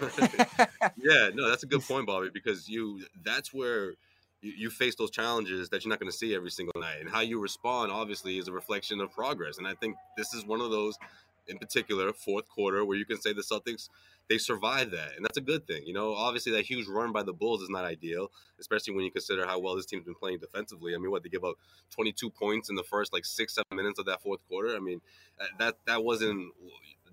yeah, 0.96 1.30
no, 1.34 1.48
that's 1.48 1.62
a 1.62 1.66
good 1.66 1.82
point, 1.82 2.06
Bobby, 2.06 2.30
because 2.32 2.68
you 2.68 3.04
that's 3.24 3.52
where 3.52 3.94
you, 4.42 4.52
you 4.56 4.70
face 4.70 4.94
those 4.96 5.10
challenges 5.10 5.68
that 5.70 5.84
you're 5.84 5.90
not 5.90 6.00
going 6.00 6.10
to 6.10 6.16
see 6.16 6.34
every 6.34 6.50
single 6.50 6.80
night, 6.80 7.00
and 7.00 7.08
how 7.08 7.20
you 7.20 7.40
respond 7.40 7.90
obviously 7.92 8.38
is 8.38 8.48
a 8.48 8.52
reflection 8.52 9.00
of 9.00 9.10
progress. 9.12 9.58
And 9.58 9.66
I 9.66 9.74
think 9.74 9.96
this 10.16 10.34
is 10.34 10.44
one 10.44 10.60
of 10.60 10.70
those, 10.70 10.98
in 11.46 11.58
particular, 11.58 12.12
fourth 12.12 12.48
quarter 12.48 12.84
where 12.84 12.96
you 12.96 13.04
can 13.04 13.20
say 13.20 13.32
the 13.32 13.42
Celtics 13.42 13.88
they 14.28 14.38
survived 14.38 14.92
that, 14.92 15.16
and 15.16 15.24
that's 15.24 15.36
a 15.36 15.42
good 15.42 15.66
thing. 15.66 15.82
You 15.84 15.92
know, 15.92 16.14
obviously 16.14 16.52
that 16.52 16.64
huge 16.64 16.86
run 16.86 17.12
by 17.12 17.22
the 17.22 17.32
Bulls 17.32 17.60
is 17.60 17.68
not 17.68 17.84
ideal, 17.84 18.30
especially 18.58 18.94
when 18.94 19.04
you 19.04 19.10
consider 19.10 19.46
how 19.46 19.58
well 19.58 19.76
this 19.76 19.84
team's 19.84 20.04
been 20.04 20.14
playing 20.14 20.38
defensively. 20.38 20.94
I 20.94 20.98
mean, 20.98 21.10
what 21.10 21.22
they 21.22 21.28
give 21.28 21.44
up 21.44 21.56
22 21.90 22.30
points 22.30 22.70
in 22.70 22.76
the 22.76 22.82
first 22.82 23.12
like 23.12 23.24
six 23.24 23.54
seven 23.54 23.76
minutes 23.76 23.98
of 23.98 24.06
that 24.06 24.22
fourth 24.22 24.40
quarter. 24.48 24.74
I 24.74 24.78
mean, 24.78 25.00
uh, 25.40 25.44
that 25.58 25.76
that 25.86 26.02
wasn't 26.02 26.52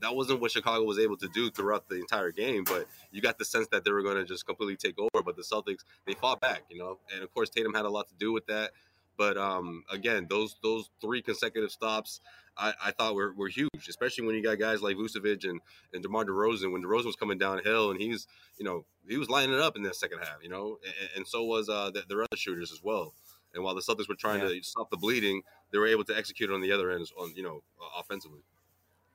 that 0.02 0.16
wasn't 0.16 0.40
what 0.40 0.52
Chicago 0.52 0.84
was 0.84 1.00
able 1.00 1.18
to 1.18 1.28
do 1.34 1.50
throughout 1.52 1.88
the 1.90 1.96
entire 1.96 2.32
game. 2.32 2.64
But 2.64 2.88
you 3.12 3.22
got 3.22 3.38
the 3.38 3.46
sense 3.46 3.68
that 3.72 3.84
they 3.84 3.92
were 3.92 4.02
going 4.02 4.18
to 4.18 4.26
just 4.26 4.46
completely 4.46 4.78
take 4.78 4.98
over. 4.98 5.24
But 5.24 5.36
the 5.36 5.44
Celtics 5.44 5.84
they 6.08 6.14
fought 6.14 6.40
back, 6.40 6.64
you 6.70 6.78
know, 6.78 7.00
and 7.14 7.24
of 7.24 7.34
course 7.34 7.50
Tatum 7.50 7.74
had 7.74 7.86
a 7.86 7.90
lot 7.90 8.08
to 8.08 8.16
do 8.16 8.32
with 8.32 8.46
that. 8.48 8.72
But 9.18 9.38
um, 9.38 9.84
again, 9.92 10.28
those 10.30 10.56
those 10.64 10.90
three 11.02 11.22
consecutive 11.22 11.72
stops, 11.72 12.22
I, 12.58 12.74
I 12.86 12.92
thought 12.92 13.16
were, 13.16 13.34
were 13.34 13.48
huge, 13.48 13.70
especially 13.88 14.26
when 14.26 14.36
you 14.36 14.44
got 14.44 14.60
guys 14.60 14.82
like 14.82 14.98
Vucevic 14.98 15.48
and 15.50 15.62
and 15.94 16.04
DeMar 16.04 16.26
DeRozan. 16.26 16.72
When 16.72 16.84
DeRozan 16.84 17.06
was 17.06 17.16
coming 17.16 17.38
downhill 17.38 17.92
and 17.92 18.00
he's 18.00 18.28
you 18.58 18.66
know 18.66 18.86
he 19.08 19.18
was 19.18 19.30
lining 19.30 19.54
it 19.56 19.62
up 19.62 19.76
in 19.76 19.84
that 19.84 19.96
second 19.96 20.20
half, 20.20 20.38
you 20.44 20.50
know, 20.50 20.78
and, 20.86 21.10
and 21.18 21.28
so 21.28 21.44
was 21.46 21.70
uh 21.70 21.92
the, 21.92 22.04
their 22.10 22.22
other 22.24 22.36
shooters 22.38 22.72
as 22.72 22.82
well. 22.84 23.14
And 23.54 23.64
while 23.64 23.76
the 23.76 23.82
Celtics 23.82 24.08
were 24.08 24.16
trying 24.16 24.42
Yeah. 24.42 24.50
to 24.50 24.64
stop 24.64 24.90
the 24.90 24.98
bleeding, 24.98 25.42
they 25.72 25.78
were 25.80 25.88
able 25.88 26.04
to 26.06 26.16
execute 26.18 26.50
on 26.52 26.62
the 26.62 26.72
other 26.72 26.92
end, 26.92 27.06
on 27.20 27.34
you 27.36 27.44
know, 27.44 27.64
offensively. 27.98 28.40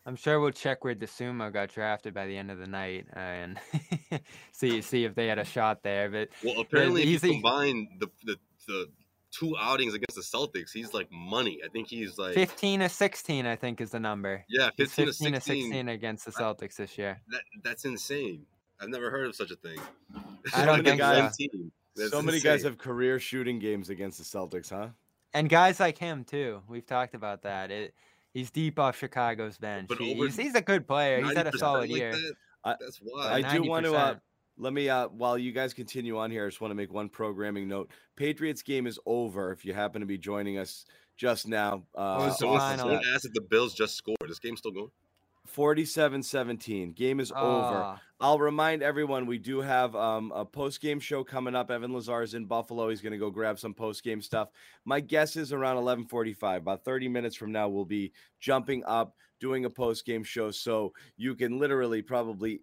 I'm 0.04 0.14
sure 0.14 0.38
we'll 0.40 0.50
check 0.52 0.84
where 0.84 0.94
Dosunmu 0.94 1.52
got 1.52 1.70
drafted 1.70 2.14
by 2.14 2.26
the 2.26 2.36
end 2.36 2.50
of 2.52 2.58
the 2.58 2.66
night 2.68 3.06
uh, 3.14 3.18
and 3.18 3.58
see 4.52 4.80
see 4.80 5.04
if 5.04 5.14
they 5.14 5.26
had 5.26 5.38
a 5.38 5.44
shot 5.44 5.82
there. 5.82 6.08
But 6.10 6.28
Well, 6.44 6.60
apparently, 6.60 7.02
if 7.02 7.08
you 7.08 7.14
easy- 7.16 7.40
the, 7.42 8.08
the 8.24 8.36
the 8.68 8.88
two 9.38 9.56
outings 9.58 9.94
against 9.94 10.14
the 10.14 10.22
Celtics, 10.22 10.72
he's 10.72 10.94
like 10.94 11.10
money. 11.10 11.60
I 11.64 11.68
think 11.68 11.88
he's 11.88 12.18
like 12.18 12.34
15 12.34 12.80
to 12.80 12.88
16, 12.88 13.46
I 13.46 13.56
think, 13.56 13.80
is 13.80 13.90
the 13.90 14.00
number. 14.00 14.44
yeah, 14.48 14.70
15, 14.76 15.06
15 15.06 15.32
to 15.32 15.40
16. 15.40 15.62
16 15.64 15.88
against 15.88 16.24
the 16.24 16.32
Celtics 16.32 16.76
this 16.76 16.96
year. 16.96 17.20
That, 17.28 17.42
that's 17.62 17.84
insane. 17.84 18.46
I've 18.80 18.88
never 18.88 19.10
heard 19.10 19.26
of 19.26 19.34
such 19.34 19.50
a 19.50 19.56
thing. 19.56 19.78
I 20.54 20.64
don't 20.64 20.84
think 20.84 21.00
one 21.00 21.32
so. 21.32 21.36
team. 21.36 21.72
That's 21.94 22.10
so 22.10 22.20
many 22.20 22.40
guys 22.40 22.62
have 22.62 22.76
career 22.78 23.18
shooting 23.18 23.58
games 23.58 23.88
against 23.88 24.18
the 24.18 24.24
Celtics, 24.24 24.70
huh? 24.70 24.88
And 25.32 25.48
guys 25.48 25.80
like 25.80 25.98
him 25.98 26.24
too. 26.24 26.62
We've 26.68 26.86
talked 26.86 27.14
about 27.14 27.42
that. 27.42 27.70
It 27.70 27.94
he's 28.34 28.50
deep 28.50 28.78
off 28.78 28.98
Chicago's 28.98 29.56
bench. 29.56 29.88
But 29.88 29.98
He- 29.98 30.14
over 30.14 30.24
he's, 30.24 30.36
he's 30.36 30.54
a 30.54 30.60
good 30.60 30.86
player. 30.86 31.22
He's 31.22 31.36
had 31.36 31.46
a 31.46 31.56
solid 31.56 31.90
like 31.90 31.98
year. 31.98 32.12
that, 32.12 32.34
I- 32.64 32.76
that's 32.78 32.98
but 32.98 33.12
wild. 33.12 33.44
I 33.44 33.56
do 33.56 33.62
want 33.68 33.86
to. 33.86 33.94
Uh, 33.94 34.14
90%. 34.14 34.20
Let 34.58 34.72
me, 34.72 34.88
uh, 34.88 35.08
while 35.08 35.36
you 35.36 35.52
guys 35.52 35.74
continue 35.74 36.18
on 36.18 36.30
here, 36.30 36.46
I 36.46 36.48
just 36.48 36.60
want 36.60 36.70
to 36.70 36.76
make 36.76 36.92
one 36.92 37.08
programming 37.08 37.68
note. 37.68 37.90
Patriots 38.16 38.62
game 38.62 38.86
is 38.86 38.98
over. 39.06 39.52
If 39.52 39.64
you 39.64 39.74
happen 39.74 40.00
to 40.00 40.06
be 40.06 40.18
joining 40.18 40.58
us 40.58 40.86
just 41.16 41.46
now, 41.46 41.84
uh, 41.94 42.16
was 42.18 42.38
the 42.38 42.46
off 42.46 42.60
final? 42.60 42.76
the 42.76 42.78
Someone 42.78 43.02
chat, 43.02 43.14
asked 43.14 43.24
if 43.26 43.32
the 43.32 43.42
Bills 43.42 43.74
just 43.74 43.96
scored. 43.96 44.16
This 44.26 44.38
game's 44.38 44.60
still 44.60 44.72
going. 44.72 44.90
47-17. 45.46 46.94
Game 46.94 47.20
is 47.20 47.30
over. 47.30 47.40
Ah, 47.40 48.00
I'll 48.20 48.38
remind 48.38 48.82
everyone 48.82 49.26
we 49.26 49.38
do 49.38 49.60
have 49.60 49.94
um, 49.94 50.32
a 50.34 50.44
post 50.44 50.80
game 50.80 50.98
show 50.98 51.22
coming 51.22 51.54
up. 51.54 51.70
Evan 51.70 51.92
Lazar 51.92 52.22
is 52.22 52.34
in 52.34 52.46
Buffalo. 52.46 52.88
He's 52.88 53.00
going 53.00 53.12
to 53.12 53.18
go 53.18 53.30
grab 53.30 53.58
some 53.58 53.74
post 53.74 54.02
game 54.02 54.20
stuff. 54.20 54.48
My 54.84 55.00
guess 55.00 55.36
is 55.36 55.52
around 55.52 55.76
11:45. 55.76 56.56
About 56.56 56.84
30 56.84 57.08
minutes 57.08 57.36
from 57.36 57.52
now, 57.52 57.68
we'll 57.68 57.84
be 57.84 58.12
jumping 58.40 58.82
up 58.86 59.14
doing 59.38 59.66
a 59.66 59.70
post 59.70 60.04
game 60.04 60.24
show. 60.24 60.50
So 60.50 60.92
you 61.16 61.34
can 61.34 61.58
literally 61.58 62.02
probably 62.02 62.62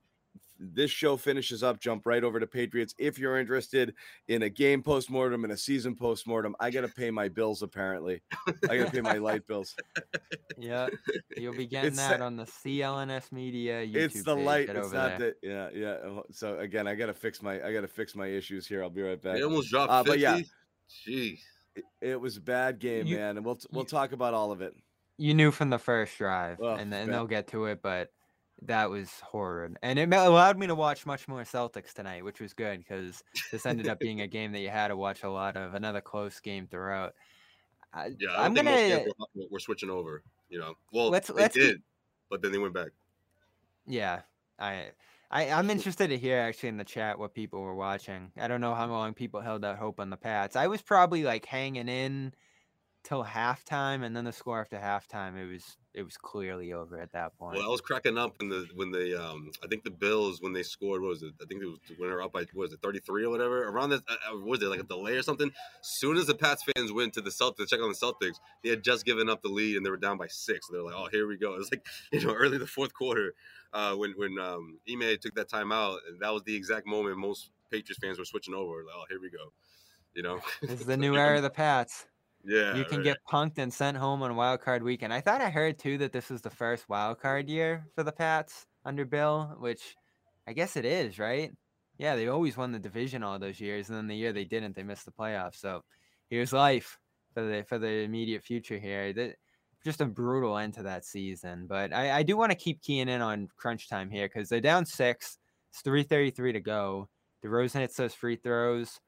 this 0.59 0.91
show 0.91 1.17
finishes 1.17 1.63
up, 1.63 1.79
jump 1.79 2.05
right 2.05 2.23
over 2.23 2.39
to 2.39 2.47
Patriots. 2.47 2.93
If 2.97 3.17
you're 3.19 3.37
interested 3.39 3.93
in 4.27 4.43
a 4.43 4.49
game 4.49 4.81
postmortem 4.83 5.43
and 5.43 5.51
a 5.53 5.57
season 5.57 5.95
postmortem, 5.95 6.55
I 6.59 6.69
got 6.71 6.81
to 6.81 6.87
pay 6.87 7.11
my 7.11 7.27
bills. 7.27 7.61
Apparently, 7.63 8.21
I 8.69 8.77
got 8.77 8.85
to 8.87 8.91
pay 8.91 9.01
my 9.01 9.17
light 9.17 9.45
bills. 9.47 9.75
yeah, 10.57 10.87
you'll 11.37 11.55
be 11.55 11.65
getting 11.67 11.89
It's 11.89 11.97
that 11.97 12.19
the- 12.19 12.25
on 12.25 12.37
the 12.37 12.45
CLNS 12.45 13.31
Media 13.31 13.85
YouTube 13.85 13.95
it's 13.95 14.23
the 14.23 14.35
page. 14.35 14.45
light. 14.45 14.67
Get 14.67 14.75
It's 14.77 14.91
not 14.93 15.17
there. 15.19 15.35
the 15.41 15.47
yeah 15.47 15.69
yeah. 15.73 15.87
uh, 16.09 16.21
So 16.31 16.59
again, 16.59 16.87
I 16.87 16.95
got 16.95 17.07
to 17.07 17.13
fix 17.13 17.41
my 17.41 17.55
I 17.65 17.73
got 17.73 17.81
to 17.81 17.87
fix 17.87 18.15
my 18.15 18.27
issues 18.27 18.67
here. 18.67 18.83
I'll 18.83 18.89
be 18.89 19.01
right 19.01 19.21
back. 19.21 19.35
They 19.35 19.43
almost 19.43 19.69
dropped 19.69 19.91
Uh, 19.91 20.03
50. 20.03 20.09
but 20.11 20.19
yeah. 20.19 20.41
Jeez. 21.07 21.39
It, 21.75 21.83
it 22.01 22.21
was 22.21 22.37
a 22.37 22.41
bad 22.41 22.79
game, 22.79 23.07
You- 23.07 23.17
man, 23.17 23.37
and 23.37 23.45
we'll 23.45 23.59
we'll 23.71 23.83
you- 23.83 23.87
talk 23.87 24.11
about 24.11 24.33
all 24.33 24.51
of 24.51 24.61
it. 24.61 24.75
You 25.17 25.33
knew 25.35 25.51
from 25.51 25.69
the 25.69 25.77
first 25.77 26.17
drive, 26.17 26.57
Oh, 26.61 26.69
and 26.75 26.91
then 26.91 27.05
bad. 27.07 27.13
they'll 27.15 27.27
get 27.27 27.47
to 27.49 27.65
it, 27.65 27.81
but 27.83 28.11
that 28.67 28.89
was 28.89 29.09
horrid. 29.21 29.77
And 29.81 29.97
it 29.99 30.11
allowed 30.13 30.57
me 30.57 30.67
to 30.67 30.75
watch 30.75 31.05
much 31.05 31.27
more 31.27 31.41
Celtics 31.43 31.93
tonight, 31.93 32.23
which 32.23 32.39
was 32.39 32.53
good 32.53 32.79
because 32.79 33.23
this 33.51 33.65
ended 33.65 33.87
up 33.87 33.99
being 33.99 34.21
a 34.21 34.27
game 34.37 34.51
that 34.53 34.59
you 34.59 34.69
had 34.69 34.89
to 34.89 34.97
watch 34.97 35.23
a 35.23 35.29
lot 35.29 35.55
of, 35.57 35.73
another 35.73 36.01
close 36.01 36.39
game 36.39 36.67
throughout. 36.67 37.13
I, 37.93 38.11
Yeah, 38.19 38.31
I 38.31 38.45
I'm 38.45 38.55
think 38.55 38.67
gonna, 38.67 39.05
were, 39.35 39.43
were 39.51 39.59
switching 39.59 39.89
over. 39.89 40.23
You 40.49 40.59
know, 40.59 40.73
well, 40.91 41.09
Let's- 41.09 41.27
they 41.29 41.33
let's 41.33 41.55
keep- 41.55 41.63
did, 41.63 41.81
but 42.29 42.41
then 42.41 42.51
they 42.51 42.57
went 42.59 42.73
back. 42.73 42.89
yeah, 43.87 44.21
I, 44.59 44.87
I, 45.31 45.49
I'm 45.49 45.69
interested 45.69 46.09
to 46.09 46.17
hear 46.17 46.37
actually 46.39 46.69
in 46.69 46.77
the 46.77 46.83
chat 46.83 47.17
what 47.19 47.33
people 47.33 47.61
were 47.61 47.75
watching. 47.75 48.31
I 48.39 48.47
don't 48.47 48.61
know 48.61 48.75
how 48.75 48.85
long 48.87 49.13
people 49.13 49.41
held 49.41 49.65
out 49.65 49.77
hope 49.77 49.99
on 49.99 50.09
the 50.09 50.17
Pats. 50.17 50.55
I 50.55 50.67
was 50.67 50.81
probably 50.81 51.23
like 51.23 51.45
hanging 51.45 51.87
in 51.89 52.33
till 53.03 53.23
halftime, 53.23 54.03
and 54.03 54.15
then 54.15 54.25
the 54.25 54.31
score 54.31 54.61
after 54.61 54.77
halftime, 54.77 55.35
it 55.37 55.51
was 55.51 55.75
it 55.93 56.03
was 56.03 56.17
clearly 56.17 56.73
over 56.73 56.99
at 56.99 57.11
that 57.11 57.37
point. 57.37 57.57
Well, 57.57 57.67
I 57.67 57.69
was 57.69 57.81
cracking 57.81 58.17
up 58.17 58.35
when 58.39 58.49
the 58.49 58.67
when 58.75 58.91
they 58.91 59.13
um 59.13 59.51
I 59.63 59.67
think 59.67 59.83
the 59.83 59.91
Bills 59.91 60.41
when 60.41 60.53
they 60.53 60.63
scored 60.63 61.01
what 61.01 61.09
was 61.09 61.23
it? 61.23 61.33
I 61.41 61.45
think 61.45 61.61
it 61.61 61.65
was 61.65 61.79
when 61.97 62.09
they 62.09 62.15
were 62.15 62.23
up 62.23 62.33
by 62.33 62.41
what 62.53 62.63
was 62.63 62.73
it 62.73 62.81
33 62.81 63.25
or 63.25 63.29
whatever? 63.29 63.67
Around 63.67 63.89
that 63.91 64.01
uh, 64.09 64.33
uh, 64.33 64.39
was 64.39 64.61
it 64.63 64.67
like 64.67 64.79
a 64.79 64.83
delay 64.83 65.13
or 65.13 65.21
something? 65.21 65.51
Soon 65.81 66.17
as 66.17 66.25
the 66.25 66.35
Pats 66.35 66.63
fans 66.63 66.91
went 66.91 67.13
to 67.13 67.21
the 67.21 67.29
Celtics 67.29 67.57
to 67.57 67.65
check 67.67 67.79
on 67.79 67.89
the 67.89 67.95
Celtics 67.95 68.39
they 68.63 68.69
had 68.69 68.83
just 68.83 69.05
given 69.05 69.29
up 69.29 69.41
the 69.43 69.49
lead 69.49 69.77
and 69.77 69.85
they 69.85 69.89
were 69.89 69.97
down 69.97 70.17
by 70.17 70.27
six. 70.27 70.67
They're 70.67 70.81
like 70.81 70.95
oh 70.95 71.07
here 71.11 71.27
we 71.27 71.37
go. 71.37 71.53
It 71.53 71.59
was 71.59 71.71
like 71.71 71.85
you 72.11 72.25
know 72.25 72.33
early 72.33 72.57
the 72.57 72.67
fourth 72.67 72.93
quarter 72.93 73.33
uh 73.73 73.93
when 73.93 74.13
when 74.17 74.39
um 74.39 74.79
Ime 74.89 75.17
took 75.21 75.35
that 75.35 75.49
timeout 75.49 75.97
and 76.07 76.19
that 76.21 76.33
was 76.33 76.43
the 76.43 76.55
exact 76.55 76.87
moment 76.87 77.17
most 77.17 77.51
Patriots 77.71 77.99
fans 78.01 78.19
were 78.19 78.25
switching 78.25 78.53
over 78.53 78.83
like 78.83 78.95
oh 78.95 79.05
here 79.09 79.19
we 79.21 79.29
go 79.29 79.51
you 80.15 80.21
know? 80.21 80.39
This 80.61 80.81
is 80.81 80.85
the 80.85 80.97
new 80.97 81.15
era 81.15 81.37
of 81.37 81.43
the 81.43 81.49
Pats. 81.49 82.05
Yeah 82.45 82.75
you 82.75 82.85
can 82.85 82.97
right. 82.97 83.05
get 83.05 83.17
punked 83.29 83.57
and 83.57 83.73
sent 83.73 83.97
home 83.97 84.21
on 84.21 84.35
wild 84.35 84.61
card 84.61 84.83
weekend. 84.83 85.13
I 85.13 85.21
thought 85.21 85.41
I 85.41 85.49
heard 85.49 85.79
too 85.79 85.97
that 85.99 86.11
this 86.11 86.29
was 86.29 86.41
the 86.41 86.49
first 86.49 86.89
wild 86.89 87.19
card 87.19 87.49
year 87.49 87.87
for 87.95 88.03
the 88.03 88.11
Pats 88.11 88.65
under 88.85 89.05
Bill, 89.05 89.55
which 89.59 89.95
I 90.47 90.53
guess 90.53 90.75
it 90.75 90.85
is, 90.85 91.19
right? 91.19 91.51
Yeah, 91.97 92.15
they 92.15 92.27
always 92.27 92.57
won 92.57 92.71
the 92.71 92.79
division 92.79 93.23
all 93.23 93.39
those 93.39 93.61
years, 93.61 93.89
and 93.89 93.97
then 93.97 94.07
the 94.07 94.15
year 94.15 94.33
they 94.33 94.45
didn't, 94.45 94.75
they 94.75 94.83
missed 94.83 95.05
the 95.05 95.11
playoffs. 95.11 95.55
So 95.57 95.83
here's 96.29 96.51
life 96.51 96.97
for 97.33 97.43
the 97.43 97.63
for 97.63 97.79
the 97.79 98.03
immediate 98.03 98.43
future 98.43 98.77
here. 98.77 99.13
That 99.13 99.35
just 99.85 100.01
a 100.01 100.05
brutal 100.05 100.57
end 100.57 100.73
to 100.75 100.83
that 100.83 101.05
season. 101.05 101.65
But 101.67 101.93
I, 101.93 102.19
I 102.19 102.23
do 102.23 102.37
want 102.37 102.51
to 102.51 102.57
keep 102.57 102.81
keying 102.81 103.09
in 103.09 103.21
on 103.21 103.49
crunch 103.57 103.89
time 103.89 104.09
here 104.09 104.27
because 104.27 104.49
they're 104.49 104.61
down 104.61 104.85
six. 104.85 105.37
It's 105.71 105.81
three 105.81 106.03
thirty 106.03 106.31
three 106.31 106.53
to 106.53 106.59
go. 106.59 107.09
DeRozan 107.45 107.81
hits 107.81 107.95
those 107.95 108.13
free 108.13 108.37
throws, 108.37 108.99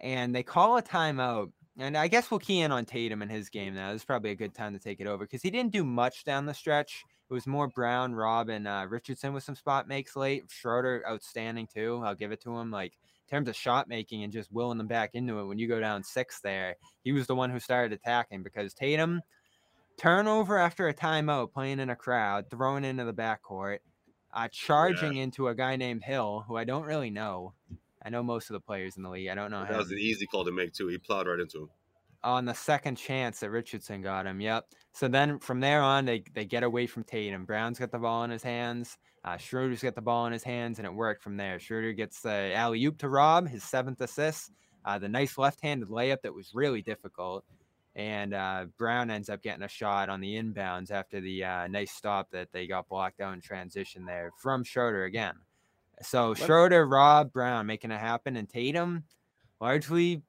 and 0.00 0.34
they 0.34 0.42
call 0.42 0.78
a 0.78 0.82
timeout. 0.82 1.52
And 1.78 1.96
I 1.96 2.08
guess 2.08 2.30
we'll 2.30 2.40
key 2.40 2.60
in 2.60 2.72
on 2.72 2.86
Tatum 2.86 3.20
in 3.22 3.28
his 3.28 3.50
game 3.50 3.74
now. 3.74 3.92
This 3.92 4.02
is 4.02 4.06
probably 4.06 4.30
a 4.30 4.36
good 4.36 4.54
time 4.54 4.72
to 4.72 4.78
take 4.78 5.00
it 5.00 5.06
over 5.06 5.24
because 5.24 5.42
he 5.42 5.50
didn't 5.50 5.72
do 5.72 5.84
much 5.84 6.24
down 6.24 6.46
the 6.46 6.54
stretch. 6.54 7.04
It 7.28 7.34
was 7.34 7.46
more 7.46 7.68
Brown, 7.68 8.14
Rob, 8.14 8.48
and 8.48 8.66
uh, 8.66 8.86
Richardson 8.88 9.34
with 9.34 9.44
some 9.44 9.56
spot 9.56 9.86
makes 9.86 10.16
late. 10.16 10.44
Schroeder 10.48 11.04
outstanding 11.06 11.66
too. 11.66 12.00
I'll 12.04 12.14
give 12.14 12.32
it 12.32 12.40
to 12.42 12.56
him. 12.56 12.70
Like 12.70 12.92
in 12.92 13.36
terms 13.36 13.48
of 13.48 13.56
shot 13.56 13.88
making 13.88 14.22
and 14.22 14.32
just 14.32 14.50
willing 14.52 14.78
them 14.78 14.86
back 14.86 15.10
into 15.14 15.38
it 15.40 15.46
when 15.46 15.58
you 15.58 15.68
go 15.68 15.80
down 15.80 16.02
six 16.02 16.40
there, 16.40 16.76
he 17.04 17.12
was 17.12 17.26
the 17.26 17.34
one 17.34 17.50
who 17.50 17.60
started 17.60 17.92
attacking 17.92 18.42
because 18.42 18.72
Tatum 18.72 19.20
turnover 19.96 20.58
after 20.58 20.88
a 20.88 20.94
timeout, 20.94 21.52
playing 21.52 21.80
in 21.80 21.90
a 21.90 21.96
crowd, 21.96 22.46
throwing 22.50 22.84
into 22.84 23.04
the 23.04 23.12
backcourt, 23.12 23.78
uh, 24.32 24.48
charging 24.52 25.16
into 25.16 25.48
a 25.48 25.54
guy 25.54 25.76
named 25.76 26.04
Hill, 26.04 26.44
who 26.46 26.56
I 26.56 26.64
don't 26.64 26.84
really 26.84 27.10
know. 27.10 27.54
I 28.06 28.08
know 28.08 28.22
most 28.22 28.48
of 28.48 28.54
the 28.54 28.60
players 28.60 28.96
in 28.96 29.02
the 29.02 29.10
league. 29.10 29.28
I 29.28 29.34
don't 29.34 29.50
know 29.50 29.64
how 29.64 29.72
that 29.72 29.78
was 29.78 29.90
an 29.90 29.98
easy 29.98 30.26
call 30.26 30.44
to 30.44 30.52
make 30.52 30.72
too 30.72 30.86
he 30.86 30.96
plowed 30.96 31.26
right 31.26 31.40
into 31.40 31.62
him 31.62 31.68
on 32.26 32.44
the 32.44 32.54
second 32.54 32.96
chance 32.96 33.40
that 33.40 33.50
Richardson 33.50 34.02
got 34.02 34.26
him. 34.26 34.40
Yep. 34.40 34.64
So 34.92 35.06
then 35.06 35.38
from 35.38 35.60
there 35.60 35.80
on, 35.80 36.04
they, 36.04 36.24
they 36.34 36.44
get 36.44 36.64
away 36.64 36.86
from 36.86 37.04
Tatum. 37.04 37.44
Brown's 37.44 37.78
got 37.78 37.92
the 37.92 37.98
ball 37.98 38.24
in 38.24 38.30
his 38.30 38.42
hands. 38.42 38.98
Uh, 39.24 39.36
Schroeder's 39.36 39.82
got 39.82 39.94
the 39.94 40.02
ball 40.02 40.26
in 40.26 40.32
his 40.32 40.42
hands, 40.42 40.78
and 40.78 40.86
it 40.86 40.92
worked 40.92 41.22
from 41.22 41.36
there. 41.36 41.60
Schroeder 41.60 41.92
gets 41.92 42.20
the 42.20 42.52
alley 42.54 42.84
oop 42.84 42.98
to 42.98 43.08
Rob, 43.08 43.48
his 43.48 43.62
seventh 43.62 44.00
assist. 44.00 44.50
Uh, 44.84 44.98
the 44.98 45.08
nice 45.08 45.38
left 45.38 45.60
handed 45.60 45.88
layup 45.88 46.22
that 46.22 46.34
was 46.34 46.50
really 46.52 46.82
difficult. 46.82 47.44
And 47.94 48.34
uh, 48.34 48.66
Brown 48.76 49.10
ends 49.10 49.28
up 49.28 49.42
getting 49.42 49.62
a 49.62 49.68
shot 49.68 50.08
on 50.08 50.20
the 50.20 50.34
inbounds 50.34 50.90
after 50.90 51.20
the 51.20 51.44
uh, 51.44 51.66
nice 51.68 51.92
stop 51.92 52.30
that 52.32 52.48
they 52.52 52.66
got 52.66 52.88
blocked 52.88 53.20
out 53.20 53.34
in 53.34 53.40
transition 53.40 54.04
there 54.04 54.32
from 54.36 54.64
Schroeder 54.64 55.04
again. 55.04 55.34
So 56.02 56.34
Schroeder, 56.34 56.86
Rob, 56.86 57.32
Brown 57.32 57.66
making 57.66 57.90
it 57.90 57.98
happen, 58.00 58.36
and 58.36 58.48
Tatum 58.48 59.04
largely 59.60 60.22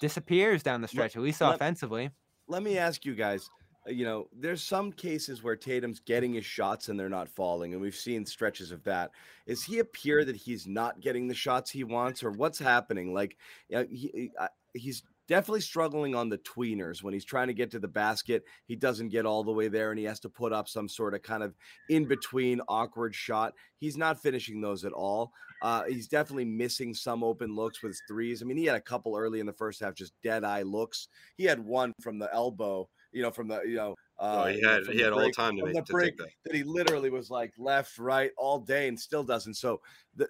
disappears 0.00 0.62
down 0.62 0.80
the 0.80 0.88
stretch, 0.88 1.16
at 1.16 1.22
least 1.22 1.40
let- 1.40 1.54
offensively. 1.56 2.10
Let 2.46 2.62
me 2.62 2.76
ask 2.78 3.04
you 3.04 3.14
guys. 3.14 3.48
uh, 3.86 3.90
You 3.90 4.04
know, 4.04 4.28
there's 4.32 4.62
some 4.62 4.92
cases 4.92 5.42
where 5.42 5.56
Tatum's 5.56 5.98
getting 6.00 6.34
his 6.34 6.44
shots 6.44 6.88
and 6.88 7.00
they're 7.00 7.08
not 7.08 7.28
falling, 7.28 7.72
and 7.72 7.80
we've 7.82 7.94
seen 7.94 8.24
stretches 8.26 8.70
of 8.70 8.84
that. 8.84 9.10
Is 9.46 9.62
he 9.64 9.78
a 9.78 9.80
appear 9.80 10.24
that 10.24 10.36
he's 10.36 10.66
not 10.66 11.00
getting 11.00 11.26
the 11.26 11.34
shots 11.34 11.70
he 11.70 11.84
wants, 11.84 12.22
or 12.22 12.30
what's 12.30 12.58
happening? 12.58 13.12
Like, 13.14 13.36
uh, 13.74 13.84
he, 13.90 14.30
uh, 14.38 14.48
he's 14.74 15.02
definitely 15.28 15.60
struggling 15.60 16.14
on 16.14 16.28
the 16.28 16.38
tweeners 16.38 17.02
when 17.02 17.14
he's 17.14 17.24
trying 17.24 17.48
to 17.48 17.54
get 17.54 17.70
to 17.70 17.78
the 17.78 17.88
basket. 17.88 18.44
He 18.66 18.76
doesn't 18.76 19.08
get 19.08 19.26
all 19.26 19.44
the 19.44 19.52
way 19.52 19.68
there, 19.68 19.90
and 19.90 19.98
he 19.98 20.04
has 20.04 20.20
to 20.20 20.28
put 20.28 20.52
up 20.52 20.68
some 20.68 20.88
sort 20.88 21.14
of 21.14 21.22
kind 21.22 21.42
of 21.42 21.54
in 21.88 22.04
between 22.06 22.60
awkward 22.68 23.14
shot. 23.14 23.54
He's 23.78 23.96
not 23.96 24.20
finishing 24.20 24.60
those 24.60 24.84
at 24.84 24.92
all. 24.92 25.32
Uh, 25.62 25.84
he's 25.84 26.08
definitely 26.08 26.44
missing 26.44 26.94
some 26.94 27.24
open 27.24 27.54
looks 27.54 27.82
with 27.82 27.90
his 27.90 28.02
threes. 28.08 28.42
I 28.42 28.44
mean, 28.44 28.56
he 28.56 28.66
had 28.66 28.76
a 28.76 28.80
couple 28.80 29.16
early 29.16 29.40
in 29.40 29.46
the 29.46 29.52
first 29.52 29.80
half, 29.80 29.94
just 29.94 30.12
dead 30.22 30.44
eye 30.44 30.62
looks. 30.62 31.08
He 31.36 31.44
had 31.44 31.58
one 31.58 31.92
from 32.02 32.18
the 32.18 32.32
elbow, 32.32 32.88
you 33.12 33.22
know, 33.22 33.30
from 33.30 33.48
the 33.48 33.62
you 33.66 33.76
know. 33.76 33.94
Uh, 34.18 34.44
oh, 34.44 34.48
he 34.48 34.60
had 34.60 34.86
he 34.86 34.98
the 34.98 35.04
had 35.04 35.12
all 35.12 35.30
time 35.30 35.56
to, 35.56 35.64
make, 35.64 35.74
the 35.74 35.80
to 35.80 35.92
break 35.92 36.16
take 36.16 36.18
that 36.18 36.28
that 36.44 36.54
he 36.54 36.62
literally 36.62 37.10
was 37.10 37.30
like 37.30 37.52
left, 37.58 37.98
right 37.98 38.30
all 38.36 38.58
day 38.58 38.88
and 38.88 38.98
still 38.98 39.24
doesn't. 39.24 39.54
So 39.54 39.80
the 40.14 40.28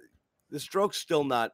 the 0.50 0.60
stroke's 0.60 0.98
still 0.98 1.24
not 1.24 1.52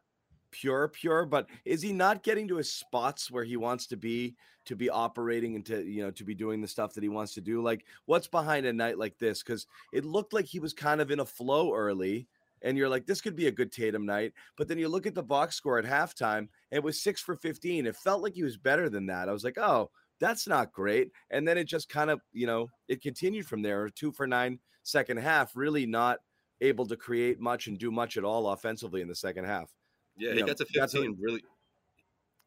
pure 0.50 0.88
pure 0.88 1.24
but 1.24 1.46
is 1.64 1.82
he 1.82 1.92
not 1.92 2.22
getting 2.22 2.48
to 2.48 2.56
his 2.56 2.72
spots 2.72 3.30
where 3.30 3.44
he 3.44 3.56
wants 3.56 3.86
to 3.86 3.96
be 3.96 4.34
to 4.66 4.76
be 4.76 4.90
operating 4.90 5.54
and 5.54 5.64
to 5.66 5.84
you 5.84 6.02
know 6.02 6.10
to 6.10 6.24
be 6.24 6.34
doing 6.34 6.60
the 6.60 6.68
stuff 6.68 6.94
that 6.94 7.02
he 7.02 7.08
wants 7.08 7.34
to 7.34 7.40
do? 7.40 7.62
Like 7.62 7.84
what's 8.06 8.26
behind 8.26 8.66
a 8.66 8.72
night 8.72 8.98
like 8.98 9.18
this? 9.18 9.42
Because 9.42 9.66
it 9.92 10.04
looked 10.04 10.32
like 10.32 10.44
he 10.44 10.60
was 10.60 10.72
kind 10.72 11.00
of 11.00 11.10
in 11.10 11.20
a 11.20 11.26
flow 11.26 11.74
early 11.74 12.28
and 12.62 12.76
you're 12.76 12.88
like 12.88 13.06
this 13.06 13.20
could 13.20 13.36
be 13.36 13.46
a 13.46 13.52
good 13.52 13.72
tatum 13.72 14.04
night 14.04 14.32
but 14.56 14.68
then 14.68 14.78
you 14.78 14.88
look 14.88 15.06
at 15.06 15.14
the 15.14 15.22
box 15.22 15.56
score 15.56 15.78
at 15.78 15.84
halftime 15.84 16.48
it 16.70 16.82
was 16.82 17.00
six 17.00 17.20
for 17.20 17.34
15 17.34 17.86
it 17.86 17.96
felt 17.96 18.22
like 18.22 18.34
he 18.34 18.42
was 18.42 18.56
better 18.56 18.88
than 18.88 19.06
that. 19.06 19.28
I 19.28 19.32
was 19.32 19.44
like 19.44 19.58
oh 19.58 19.90
that's 20.18 20.46
not 20.46 20.72
great 20.72 21.10
and 21.30 21.48
then 21.48 21.56
it 21.56 21.64
just 21.64 21.88
kind 21.88 22.10
of 22.10 22.20
you 22.32 22.46
know 22.46 22.68
it 22.88 23.02
continued 23.02 23.46
from 23.46 23.62
there. 23.62 23.88
Two 23.88 24.12
for 24.12 24.26
nine 24.26 24.58
second 24.82 25.18
half 25.18 25.52
really 25.54 25.86
not 25.86 26.18
able 26.60 26.86
to 26.86 26.96
create 26.96 27.40
much 27.40 27.66
and 27.66 27.78
do 27.78 27.90
much 27.90 28.16
at 28.16 28.24
all 28.24 28.48
offensively 28.48 29.00
in 29.00 29.08
the 29.08 29.14
second 29.14 29.46
half 29.46 29.70
Yeah, 30.20 30.34
he 30.34 30.40
know, 30.40 30.46
got 30.46 30.56
to 30.58 30.66
that's 30.74 30.94
a- 30.94 30.98
15 30.98 31.18
really. 31.20 31.42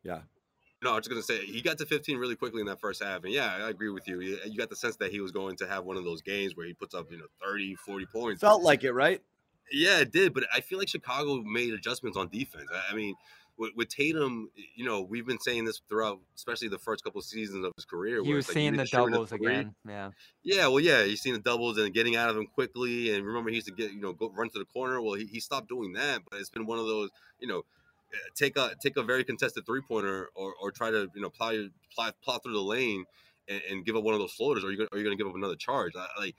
Yeah. 0.03 0.21
No, 0.83 0.91
I 0.91 0.95
was 0.95 1.05
just 1.07 1.09
gonna 1.09 1.23
say 1.23 1.45
he 1.45 1.61
got 1.61 1.77
to 1.77 1.85
15 1.85 2.17
really 2.17 2.35
quickly 2.35 2.59
in 2.59 2.67
that 2.67 2.81
first 2.81 3.01
half, 3.01 3.23
and 3.23 3.31
yeah, 3.33 3.55
I 3.55 3.69
agree 3.69 3.89
with 3.89 4.05
you. 4.07 4.19
You 4.21 4.37
you 4.45 4.57
got 4.57 4.69
the 4.69 4.75
sense 4.75 4.97
that 4.97 5.11
he 5.11 5.21
was 5.21 5.31
going 5.31 5.55
to 5.57 5.67
have 5.67 5.85
one 5.85 5.95
of 5.95 6.03
those 6.03 6.21
games 6.21 6.55
where 6.57 6.65
he 6.67 6.73
puts 6.73 6.93
up, 6.93 7.09
you 7.09 7.17
know, 7.17 7.27
30, 7.41 7.75
40 7.75 8.05
points. 8.05 8.41
felt 8.41 8.63
like 8.63 8.83
it 8.83 8.91
right 8.91 9.21
Yeah, 9.71 9.99
it 9.99 10.11
did, 10.11 10.33
but 10.33 10.45
I 10.53 10.59
feel 10.61 10.77
like 10.79 10.89
Chicago 10.89 11.41
made 11.41 11.73
adjustments 11.73 12.17
on 12.17 12.27
defense. 12.27 12.69
I 12.89 12.93
mean, 12.95 13.15
with, 13.57 13.71
with 13.75 13.89
Tatum, 13.89 14.49
you 14.75 14.85
know, 14.85 15.01
we've 15.01 15.25
been 15.25 15.39
saying 15.39 15.65
this 15.65 15.81
throughout, 15.87 16.19
especially 16.35 16.69
the 16.69 16.79
first 16.79 17.03
couple 17.03 17.19
of 17.19 17.25
seasons 17.25 17.65
of 17.65 17.71
his 17.75 17.85
career. 17.85 18.23
Was 18.23 18.47
like 18.47 18.53
seeing 18.53 18.75
the 18.75 18.85
to 18.85 18.91
doubles 18.91 19.31
again. 19.31 19.75
Yeah. 19.87 20.11
Yeah, 20.43 20.67
well, 20.67 20.79
yeah, 20.79 21.03
he's 21.03 21.21
seen 21.21 21.33
the 21.33 21.39
doubles 21.39 21.77
and 21.77 21.93
getting 21.93 22.15
out 22.15 22.29
of 22.29 22.35
them 22.35 22.47
quickly. 22.47 23.13
And 23.13 23.25
remember, 23.25 23.49
he 23.49 23.57
used 23.57 23.67
to 23.67 23.73
get, 23.73 23.91
you 23.91 24.01
know, 24.01 24.13
go 24.13 24.31
run 24.35 24.49
to 24.49 24.59
the 24.59 24.65
corner. 24.65 25.01
Well, 25.01 25.13
he, 25.13 25.25
he 25.25 25.39
stopped 25.39 25.69
doing 25.69 25.93
that, 25.93 26.21
but 26.29 26.39
it's 26.39 26.49
been 26.49 26.65
one 26.65 26.79
of 26.79 26.85
those, 26.85 27.09
you 27.39 27.47
know, 27.47 27.59
eh, 28.13 28.17
take 28.35 28.57
a 28.57 28.71
take 28.81 28.97
a 28.97 29.03
very 29.03 29.23
contested 29.23 29.65
three 29.65 29.81
pointer 29.81 30.29
or, 30.35 30.53
or 30.61 30.71
try 30.71 30.89
to 30.89 31.09
you 31.13 31.21
know 31.21 31.29
plow 31.29 31.51
your 31.51 31.67
plow, 31.93 32.11
plow 32.23 32.37
through 32.39 32.53
the 32.53 32.61
lane 32.61 33.05
and, 33.47 33.61
and 33.69 33.85
give 33.85 33.95
up 33.95 34.03
one 34.03 34.13
of 34.13 34.19
those 34.19 34.33
floaters, 34.33 34.63
or 34.63 34.71
you're 34.71 34.77
gonna, 34.77 34.89
you're 34.93 35.03
gonna 35.03 35.15
give 35.15 35.27
up 35.27 35.35
another 35.35 35.55
charge. 35.55 35.93
I, 35.95 36.07
like 36.19 36.35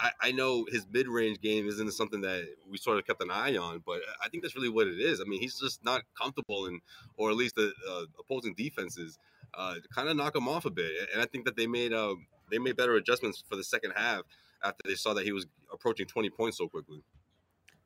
I, 0.00 0.10
I 0.20 0.32
know 0.32 0.66
his 0.70 0.86
mid 0.90 1.06
range 1.08 1.40
game 1.40 1.68
isn't 1.68 1.92
something 1.92 2.22
that 2.22 2.46
we 2.68 2.78
sort 2.78 2.98
of 2.98 3.06
kept 3.06 3.22
an 3.22 3.30
eye 3.30 3.56
on, 3.56 3.82
but 3.84 4.00
I 4.24 4.28
think 4.28 4.42
that's 4.42 4.56
really 4.56 4.70
what 4.70 4.86
it 4.86 4.98
is. 4.98 5.20
I 5.20 5.24
mean, 5.24 5.40
he's 5.40 5.58
just 5.58 5.84
not 5.84 6.02
comfortable 6.20 6.66
in, 6.66 6.80
or 7.16 7.30
at 7.30 7.36
least 7.36 7.56
the 7.56 7.72
uh, 7.88 8.04
opposing 8.18 8.54
defenses 8.54 9.18
uh, 9.54 9.74
kind 9.94 10.08
of 10.08 10.16
knock 10.16 10.34
him 10.34 10.48
off 10.48 10.64
a 10.64 10.70
bit. 10.70 10.90
And 11.12 11.20
I 11.20 11.26
think 11.26 11.44
that 11.44 11.56
they 11.56 11.66
made 11.66 11.92
uh, 11.92 12.14
they 12.50 12.58
made 12.58 12.76
better 12.76 12.94
adjustments 12.94 13.44
for 13.46 13.56
the 13.56 13.64
second 13.64 13.92
half 13.94 14.22
after 14.64 14.82
they 14.86 14.94
saw 14.94 15.12
that 15.14 15.24
he 15.24 15.32
was 15.32 15.46
approaching 15.72 16.06
20 16.06 16.30
points 16.30 16.58
so 16.58 16.68
quickly. 16.68 17.02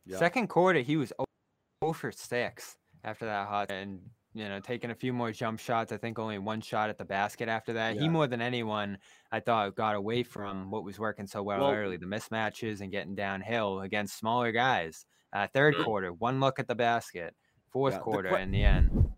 Yeah. 0.06 0.18
Second 0.18 0.48
quarter, 0.48 0.80
he 0.80 0.96
was 0.96 1.12
0 1.82 1.92
for 1.92 2.12
6 2.12 2.76
after 3.02 3.26
that 3.26 3.48
hot 3.48 3.70
and 3.70 4.00
you 4.34 4.48
know 4.48 4.60
taking 4.60 4.90
a 4.90 4.94
few 4.94 5.12
more 5.12 5.32
jump 5.32 5.60
shots. 5.60 5.92
I 5.92 5.96
think 5.96 6.18
only 6.18 6.38
one 6.38 6.60
shot 6.60 6.90
at 6.90 6.98
the 6.98 7.04
basket 7.04 7.48
after 7.48 7.72
that. 7.74 7.96
He 7.96 8.08
more 8.08 8.26
than 8.26 8.40
anyone, 8.40 8.98
I 9.32 9.40
thought, 9.40 9.74
got 9.76 9.94
away 9.94 10.22
from 10.24 10.70
what 10.70 10.84
was 10.84 10.98
working 10.98 11.26
so 11.26 11.42
well, 11.42 11.60
Well- 11.60 11.72
early, 11.72 11.96
the 11.96 12.06
mismatches 12.06 12.80
and 12.80 12.90
getting 12.90 13.14
downhill 13.14 13.80
against 13.80 14.18
smaller 14.18 14.52
guys. 14.52 15.06
Uh, 15.32 15.46
third 15.52 15.74
quarter, 15.84 16.12
one 16.12 16.38
look 16.40 16.58
at 16.58 16.68
the 16.68 16.74
basket. 16.74 17.34
Fourth 17.70 17.94
Yeah, 17.94 17.98
the 17.98 18.04
quarter, 18.04 18.28
que- 18.28 18.38
in 18.38 18.50
the 18.52 18.62
end. 18.62 19.10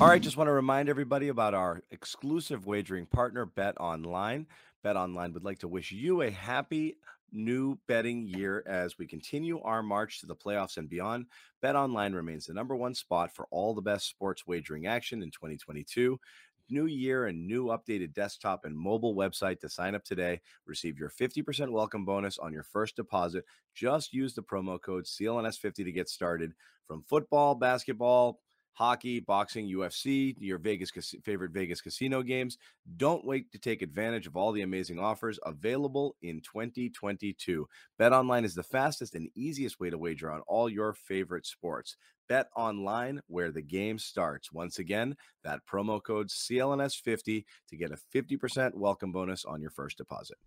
All 0.00 0.06
right, 0.08 0.20
just 0.20 0.36
want 0.36 0.48
to 0.48 0.52
remind 0.52 0.88
everybody 0.88 1.28
about 1.28 1.54
our 1.54 1.82
exclusive 1.90 2.66
wagering 2.66 3.06
partner, 3.06 3.44
Bet 3.46 3.78
Online. 3.80 4.46
Bet 4.82 4.96
Online 4.96 5.32
would 5.34 5.44
like 5.44 5.58
to 5.60 5.68
wish 5.68 5.92
you 5.92 6.22
a 6.22 6.30
happy 6.30 6.96
new 7.32 7.78
betting 7.86 8.26
year 8.26 8.62
as 8.66 8.98
we 8.98 9.06
continue 9.06 9.60
our 9.62 9.82
march 9.82 10.20
to 10.20 10.26
the 10.26 10.36
playoffs 10.36 10.76
and 10.76 10.88
beyond. 10.88 11.26
Bet 11.62 11.76
Online 11.76 12.12
remains 12.12 12.46
the 12.46 12.54
number 12.54 12.76
one 12.76 12.94
spot 12.94 13.34
for 13.34 13.46
all 13.50 13.74
the 13.74 13.82
best 13.82 14.08
sports 14.08 14.46
wagering 14.46 14.86
action 14.86 15.22
in 15.22 15.30
2022. 15.30 16.18
New 16.68 16.86
year 16.86 17.26
and 17.26 17.46
new 17.46 17.66
updated 17.66 18.14
desktop 18.14 18.64
and 18.64 18.76
mobile 18.76 19.16
website 19.16 19.58
to 19.60 19.68
sign 19.68 19.94
up 19.94 20.04
today. 20.04 20.40
Receive 20.66 20.98
your 20.98 21.10
50% 21.10 21.70
welcome 21.70 22.04
bonus 22.04 22.38
on 22.38 22.52
your 22.52 22.62
first 22.62 22.94
deposit. 22.94 23.44
Just 23.74 24.12
use 24.12 24.34
the 24.34 24.42
promo 24.42 24.80
code 24.80 25.04
CLNS50 25.04 25.84
to 25.84 25.92
get 25.92 26.08
started. 26.08 26.52
From 26.86 27.02
football, 27.02 27.54
basketball, 27.54 28.40
hockey, 28.72 29.20
boxing, 29.20 29.68
UFC, 29.68 30.34
your 30.38 30.58
Vegas 30.58 30.90
favorite 31.24 31.52
Vegas 31.52 31.80
casino 31.80 32.22
games. 32.22 32.58
Don't 32.96 33.24
wait 33.24 33.50
to 33.52 33.58
take 33.58 33.82
advantage 33.82 34.26
of 34.26 34.36
all 34.36 34.52
the 34.52 34.62
amazing 34.62 34.98
offers 34.98 35.38
available 35.44 36.16
in 36.22 36.40
2022. 36.40 37.66
BetOnline 38.00 38.44
is 38.44 38.54
the 38.54 38.62
fastest 38.62 39.14
and 39.14 39.28
easiest 39.34 39.80
way 39.80 39.90
to 39.90 39.98
wager 39.98 40.30
on 40.30 40.40
all 40.46 40.68
your 40.68 40.94
favorite 40.94 41.46
sports. 41.46 41.96
Bet 42.28 42.48
online 42.56 43.20
where 43.26 43.50
the 43.50 43.62
game 43.62 43.98
starts. 43.98 44.52
Once 44.52 44.78
again, 44.78 45.16
that 45.42 45.60
promo 45.70 46.02
code 46.02 46.28
CLNS50 46.28 47.44
to 47.68 47.76
get 47.76 47.90
a 47.90 47.98
50% 48.16 48.74
welcome 48.74 49.10
bonus 49.10 49.44
on 49.44 49.60
your 49.60 49.72
first 49.72 49.98
deposit. 49.98 50.38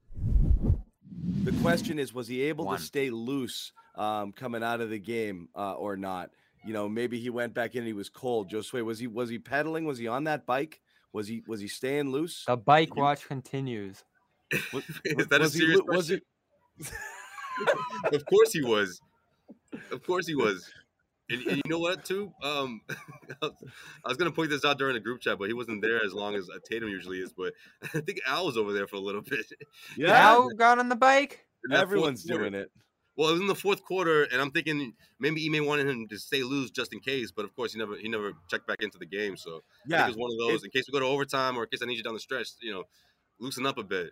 The 1.44 1.52
question 1.62 2.00
is 2.00 2.14
was 2.14 2.28
he 2.28 2.42
able 2.44 2.66
One. 2.66 2.78
to 2.78 2.84
stay 2.84 3.10
loose 3.10 3.74
um, 3.96 4.32
coming 4.32 4.64
out 4.64 4.80
of 4.80 4.90
the 4.90 5.00
game 5.00 5.50
uh, 5.56 5.74
or 5.74 5.98
not? 5.98 6.30
You 6.66 6.74
know, 6.74 6.88
maybe 6.88 7.20
he 7.20 7.30
went 7.30 7.54
back 7.54 7.74
in 7.76 7.80
and 7.80 7.88
he 7.88 7.94
was 7.94 8.10
cold. 8.10 8.50
Josue, 8.52 8.84
was 8.86 9.00
he 9.00 9.08
was 9.08 9.30
he 9.30 9.40
pedaling? 9.40 9.86
Was 9.86 9.98
he 9.98 10.08
on 10.08 10.24
that 10.26 10.46
bike? 10.46 10.82
Was 11.12 11.28
he 11.28 11.44
was 11.48 11.60
he 11.60 11.68
staying 11.68 12.12
loose? 12.12 12.44
The 12.48 12.58
bike 12.58 12.90
You- 12.96 13.02
watch 13.02 13.28
continues. 13.28 14.04
Was- 14.74 14.84
Is 15.06 15.28
that 15.28 15.42
a 15.42 15.44
was 15.44 15.54
he 15.54 15.60
serious 15.60 15.80
lo- 15.80 15.86
was 15.88 16.08
question? 16.08 16.22
it 16.80 18.16
of 18.16 18.26
course 18.26 18.52
he 18.54 18.62
was. 18.64 19.00
Of 19.92 20.04
course 20.06 20.28
he 20.28 20.36
was. 20.36 20.70
And, 21.30 21.42
and 21.48 21.56
you 21.58 21.64
know 21.70 21.80
what, 21.80 22.04
too? 22.04 22.32
Um, 22.44 22.82
I 22.90 22.96
was, 23.42 23.54
was 24.06 24.18
gonna 24.18 24.32
point 24.32 24.50
this 24.50 24.66
out 24.66 24.78
during 24.78 24.94
the 24.94 25.00
group 25.00 25.22
chat, 25.22 25.40
but 25.40 25.48
he 25.48 25.54
wasn't 25.54 25.82
there 25.82 26.04
as 26.06 26.14
long 26.14 26.36
as 26.36 26.50
uh, 26.50 26.58
Tatum 26.70 26.90
usually 26.90 27.20
is. 27.20 27.34
But 27.34 27.54
I 27.84 28.02
think 28.02 28.20
Al 28.28 28.46
was 28.46 28.58
over 28.58 28.74
there 28.74 28.88
for 28.88 28.98
a 28.98 29.00
little 29.00 29.22
bit. 29.22 29.46
yeah, 29.96 30.12
Al 30.12 30.50
got 30.50 30.80
on 30.80 30.90
the 30.90 30.96
bike. 30.96 31.46
In 31.64 31.72
that 31.72 31.78
fourth 31.78 31.84
everyone's 31.84 32.24
doing 32.24 32.54
it. 32.54 32.70
Well, 33.16 33.30
it 33.30 33.34
was 33.34 33.42
in 33.42 33.48
the 33.48 33.56
fourth 33.56 33.84
quarter, 33.84 34.24
and 34.24 34.42
I'm 34.42 34.50
thinking 34.52 34.94
maybe 35.20 35.46
Ime 35.48 35.66
wanted 35.66 35.88
him 35.88 36.08
to 36.08 36.18
stay 36.18 36.42
loose 36.44 36.72
just 36.72 36.94
in 36.94 37.00
case. 37.00 37.32
But 37.32 37.46
of 37.46 37.56
course, 37.56 37.74
he 37.74 37.80
never 37.80 37.96
he 37.96 38.10
never 38.10 38.34
checked 38.50 38.66
back 38.68 38.82
into 38.82 38.98
the 38.98 39.06
game. 39.06 39.38
So 39.38 39.58
I 39.58 39.60
Yeah, 39.86 39.98
think 39.98 40.16
it 40.16 40.18
was 40.18 40.18
one 40.18 40.32
of 40.32 40.38
those 40.50 40.64
in 40.64 40.72
case 40.72 40.86
we 40.88 40.94
go 40.94 41.00
to 41.00 41.06
overtime 41.06 41.56
or 41.58 41.64
in 41.64 41.70
case 41.70 41.82
I 41.84 41.86
need 41.86 41.98
you 41.98 42.04
down 42.04 42.16
the 42.16 42.20
stretch. 42.20 42.50
You 42.62 42.72
know, 42.74 42.84
loosen 43.40 43.66
up 43.66 43.78
a 43.78 43.84
bit. 43.84 44.12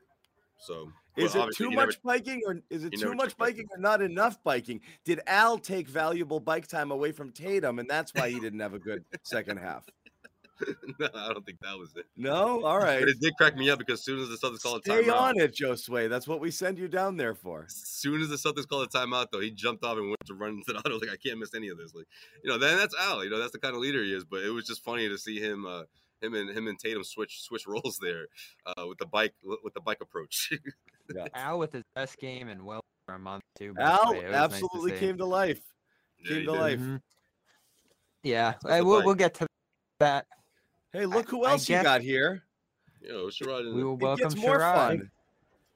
So 0.59 0.91
Is 1.17 1.33
it 1.33 1.43
too 1.55 1.69
he 1.69 1.75
never- 1.75 1.87
much 1.87 2.01
biking 2.03 2.41
or 2.45 2.61
is 2.69 2.83
it 2.83 2.93
too 2.93 3.15
much 3.15 3.35
biking 3.35 3.65
or 3.71 3.79
not 3.79 4.03
enough 4.03 4.43
biking? 4.43 4.81
Did 5.03 5.19
Al 5.25 5.57
take 5.57 5.87
valuable 5.87 6.39
bike 6.39 6.67
time 6.67 6.91
away 6.91 7.11
from 7.11 7.31
Tatum 7.31 7.79
and 7.79 7.89
that's 7.89 8.13
why 8.13 8.29
he 8.29 8.39
didn't 8.39 8.59
have 8.59 8.75
a 8.75 8.79
good 8.79 9.03
second 9.23 9.57
half? 9.57 9.85
no, 10.99 11.07
I 11.13 11.33
don't 11.33 11.45
think 11.45 11.59
that 11.61 11.77
was 11.77 11.95
it. 11.95 12.05
No? 12.17 12.63
All 12.63 12.77
right. 12.79 12.99
But 12.99 13.09
it 13.09 13.19
did 13.19 13.35
crack 13.37 13.55
me 13.55 13.69
up 13.69 13.79
because 13.79 13.99
as 13.99 14.05
soon 14.05 14.19
as 14.19 14.29
the 14.29 14.35
Celtics 14.35 14.61
called 14.63 14.81
a 14.85 14.89
timeout, 14.89 15.01
Stay 15.03 15.09
on 15.09 15.39
it, 15.39 15.53
Joe 15.55 15.75
Sway. 15.75 16.07
That's 16.07 16.27
what 16.27 16.39
we 16.39 16.51
send 16.51 16.77
you 16.77 16.87
down 16.87 17.17
there 17.17 17.35
for. 17.35 17.65
as 17.67 17.75
soon 17.75 18.21
as 18.21 18.29
the 18.29 18.35
Celtics 18.35 18.67
called 18.67 18.87
a 18.87 18.97
timeout, 18.97 19.27
though, 19.31 19.39
he 19.39 19.51
jumped 19.51 19.83
off 19.83 19.97
and 19.97 20.07
went 20.07 20.17
to 20.25 20.33
run 20.33 20.51
into 20.55 20.73
the 20.73 20.79
huddle. 20.79 20.99
Like 20.99 21.09
I 21.09 21.17
can't 21.17 21.39
miss 21.39 21.53
any 21.53 21.69
of 21.69 21.77
this. 21.77 21.93
Like 21.95 22.05
you 22.43 22.49
know, 22.49 22.57
then 22.57 22.77
that's 22.77 22.95
Al. 22.99 23.23
You 23.23 23.29
know, 23.29 23.39
that's 23.39 23.51
the 23.51 23.59
kind 23.59 23.75
of 23.75 23.81
leader 23.81 24.03
he 24.03 24.13
is. 24.13 24.23
But 24.25 24.43
it 24.43 24.49
was 24.49 24.65
just 24.65 24.83
funny 24.83 25.07
to 25.09 25.17
see 25.17 25.39
him, 25.39 25.65
uh, 25.65 25.83
him 26.21 26.33
and 26.35 26.49
him 26.49 26.67
and 26.67 26.77
Tatum 26.79 27.03
switch 27.03 27.41
switch 27.41 27.65
roles 27.67 27.97
there 28.01 28.27
uh, 28.65 28.85
with 28.87 28.97
the 28.99 29.05
bike 29.07 29.33
with 29.43 29.73
the 29.73 29.81
bike 29.81 29.99
approach. 30.01 30.51
Al 31.33 31.59
with 31.59 31.73
his 31.73 31.83
best 31.95 32.17
game 32.19 32.47
in 32.47 32.63
well 32.63 32.81
for 33.05 33.15
a 33.15 33.19
month 33.19 33.43
too. 33.57 33.73
Al 33.79 34.11
way. 34.13 34.19
It 34.19 34.23
nice 34.31 34.31
to 34.31 34.37
absolutely 34.37 34.91
came 34.93 35.17
to 35.17 35.25
life. 35.25 35.59
Yeah, 36.23 36.27
Came 36.29 36.37
he 36.41 36.45
to 36.45 36.51
did. 36.51 36.59
life. 36.61 36.79
Mhm. 36.79 37.01
Yeah, 38.23 38.53
That's 38.63 38.85
we'll, 38.85 39.03
we'll 39.03 39.15
get 39.15 39.33
to 39.35 39.47
that. 39.99 40.27
Hey, 40.93 41.05
look 41.05 41.29
who 41.29 41.43
I 41.45 41.51
else 41.51 41.69
you 41.69 41.81
got 41.81 42.01
here. 42.01 42.43
Yo, 43.01 43.27
Sherrod. 43.27 43.61
in 43.61 43.73
We 43.75 43.81
the- 43.81 43.87
will 43.87 43.93
It 43.95 44.01
welcome 44.01 44.29
gets 44.29 44.35
more 44.35 44.59
Sherrod. 44.59 44.75
fun. 44.75 45.11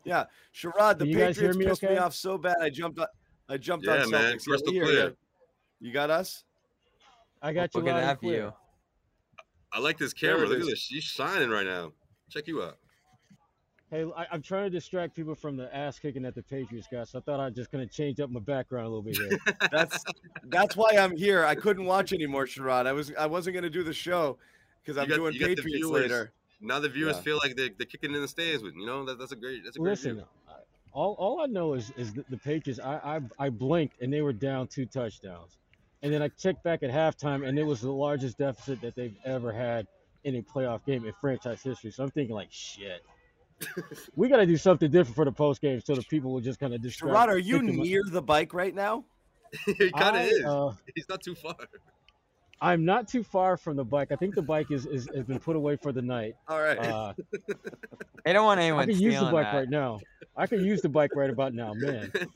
Yeah, 0.03 0.25
Sherrod, 0.53 0.99
the 0.99 1.05
Can 1.05 1.07
you 1.07 1.17
guys 1.17 1.37
hear 1.37 1.47
Patriots 1.53 1.57
me 1.57 1.65
pissed 1.65 1.83
me 1.83 1.97
off 1.97 2.13
so 2.13 2.37
bad. 2.37 2.57
I 2.61 2.69
jumped. 2.69 2.99
On, 2.99 3.07
I 3.49 3.57
jumped 3.57 3.85
Yeah, 3.85 4.03
on 4.03 4.11
man, 4.11 4.35
Celtics. 4.35 4.45
crystal 4.45 4.71
clear. 4.71 5.03
yeah. 5.05 5.09
You 5.79 5.91
got 5.91 6.09
us. 6.09 6.43
I 7.41 7.53
got 7.53 7.73
you 7.73 7.81
We're 7.81 7.85
gonna 7.85 7.93
loud 7.93 7.99
and 8.01 8.07
have 8.09 8.19
clear. 8.19 8.43
you. 8.43 8.53
I 9.71 9.79
like 9.79 9.97
this 9.97 10.13
camera. 10.13 10.47
Look 10.47 10.57
at 10.57 10.61
is. 10.63 10.67
this. 10.67 10.79
She's 10.79 11.03
shining 11.03 11.49
right 11.49 11.65
now. 11.65 11.91
Check 12.29 12.47
you 12.47 12.61
out. 12.61 12.77
Hey, 13.91 14.03
I, 14.15 14.25
I'm 14.31 14.41
trying 14.41 14.63
to 14.65 14.69
distract 14.69 15.15
people 15.15 15.35
from 15.35 15.57
the 15.57 15.73
ass 15.75 15.99
kicking 15.99 16.21
that 16.23 16.33
the 16.35 16.41
Patriots 16.43 16.87
got, 16.91 17.07
so 17.07 17.19
I 17.19 17.21
thought 17.21 17.39
I 17.39 17.45
was 17.45 17.55
just 17.55 17.71
gonna 17.71 17.85
change 17.87 18.19
up 18.19 18.29
my 18.29 18.39
background 18.39 18.85
a 18.87 18.89
little 18.89 19.03
bit 19.03 19.15
here. 19.17 19.39
That's 19.71 20.03
that's 20.45 20.75
why 20.75 20.91
I'm 20.97 21.15
here. 21.15 21.45
I 21.45 21.55
couldn't 21.55 21.85
watch 21.85 22.13
anymore, 22.13 22.45
Sherrod. 22.45 22.85
I 22.87 22.93
was 22.93 23.11
I 23.17 23.25
wasn't 23.25 23.55
gonna 23.55 23.69
do 23.69 23.83
the 23.83 23.93
show 23.93 24.37
because 24.85 24.97
I'm 24.97 25.07
got- 25.09 25.15
doing 25.15 25.33
you 25.33 25.39
got 25.39 25.47
the 25.49 25.55
Patriots 25.55 25.77
viewers. 25.85 26.01
later. 26.03 26.31
Now 26.61 26.79
the 26.79 26.89
viewers 26.89 27.15
Yeah. 27.17 27.21
feel 27.21 27.37
like 27.37 27.55
they're, 27.55 27.69
they're 27.77 27.85
kicking 27.85 28.13
in 28.15 28.21
the 28.21 28.27
stands 28.27 28.63
with 28.63 28.75
you 28.75 28.85
know 28.85 29.03
that, 29.05 29.19
that's 29.19 29.31
a 29.31 29.35
great 29.35 29.63
that's 29.63 29.75
a 29.75 29.79
great 29.79 29.91
Listen, 29.91 30.15
view. 30.15 30.23
All, 30.93 31.13
all 31.19 31.41
I 31.41 31.45
know 31.47 31.73
is 31.73 31.91
is 31.97 32.13
that 32.13 32.29
the 32.29 32.37
Patriots. 32.37 32.79
I, 32.79 33.17
I 33.17 33.45
I 33.45 33.49
blinked 33.49 34.01
and 34.01 34.11
they 34.13 34.21
were 34.21 34.31
down 34.33 34.67
two 34.67 34.85
touchdowns, 34.85 35.57
and 36.01 36.13
then 36.13 36.21
I 36.21 36.29
checked 36.29 36.63
back 36.63 36.83
at 36.83 36.89
halftime 36.91 37.45
and 37.47 37.59
it 37.59 37.63
was 37.65 37.81
the 37.81 37.91
largest 37.91 38.37
deficit 38.37 38.79
that 38.81 38.95
they've 38.95 39.15
ever 39.25 39.51
had 39.51 39.87
in 40.23 40.35
a 40.37 40.41
playoff 40.41 40.85
game 40.85 41.05
in 41.05 41.13
franchise 41.19 41.61
history. 41.61 41.91
So 41.91 42.03
I'm 42.03 42.11
thinking 42.11 42.33
like, 42.33 42.47
shit, 42.49 43.03
we 44.15 44.29
got 44.29 44.37
to 44.37 44.45
do 44.45 44.55
something 44.57 44.89
different 44.89 45.15
for 45.15 45.25
the 45.25 45.31
post 45.31 45.61
game 45.61 45.81
so 45.81 45.93
the 45.95 46.01
people 46.03 46.31
will 46.31 46.41
just 46.41 46.59
kind 46.59 46.73
of 46.73 46.81
distract. 46.81 47.13
Rod, 47.13 47.29
are 47.29 47.37
you 47.37 47.59
think 47.59 47.75
my- 47.77 47.83
near 47.83 48.01
the 48.09 48.21
bike 48.21 48.53
right 48.53 48.73
now? 48.73 49.03
he 49.65 49.91
kind 49.91 50.15
of 50.17 50.23
is. 50.23 50.43
uh, 50.45 50.71
He's 50.95 51.07
not 51.09 51.21
too 51.21 51.35
far. 51.35 51.55
I'm 52.61 52.85
not 52.85 53.07
too 53.07 53.21
far 53.23 53.57
from 53.57 53.75
the 53.75 53.83
bike. 53.83 54.11
I 54.11 54.15
think 54.15 54.33
the 54.33 54.41
bike 54.41 54.71
is, 54.71 54.85
is 54.85 55.07
has 55.13 55.25
been 55.25 55.39
put 55.39 55.55
away 55.55 55.75
for 55.75 55.91
the 55.91 56.01
night. 56.01 56.35
All 56.47 56.61
right. 56.61 56.77
Uh, 56.79 57.13
They 58.23 58.33
don't 58.33 58.45
want 58.45 58.59
anyone. 58.59 58.79
I 58.79 58.83
anyone 58.83 58.87
could 58.87 58.97
use 58.99 59.19
the 59.19 59.25
bike 59.31 59.51
that. 59.51 59.55
right 59.57 59.69
now. 59.69 59.99
I 60.37 60.47
could 60.47 60.61
use 60.61 60.81
the 60.81 60.89
bike 60.89 61.11
right 61.15 61.29
about 61.29 61.53
now, 61.53 61.73
man. 61.75 62.11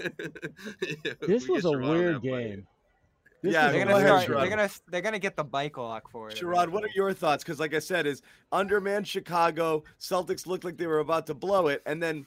Yeah, 1.06 1.14
This 1.22 1.48
we 1.48 1.56
was 1.56 1.66
a 1.66 1.72
weird 1.72 2.22
game. 2.22 2.68
This 3.42 3.54
Yeah, 3.54 3.72
They're 3.72 3.86
gonna 3.86 4.00
start. 4.06 4.28
Sherrod. 4.28 4.40
They're 4.42 4.50
gonna 4.50 4.70
they're 4.90 5.02
gonna 5.02 5.20
get 5.20 5.36
the 5.38 5.44
bike 5.44 5.78
lock 5.78 6.12
for 6.12 6.30
it. 6.30 6.36
Sherrod, 6.38 6.70
what 6.70 6.84
are 6.84 6.90
your 6.94 7.14
thoughts? 7.14 7.44
Because, 7.44 7.60
like 7.60 7.74
I 7.74 7.80
said, 7.80 8.06
is 8.06 8.22
underman 8.52 9.04
Chicago. 9.06 9.84
Celtics 10.00 10.46
looked 10.46 10.64
like 10.66 10.78
they 10.78 10.88
were 10.88 11.00
about 11.00 11.26
to 11.28 11.34
blow 11.34 11.68
it, 11.68 11.82
and 11.86 12.04
then 12.04 12.26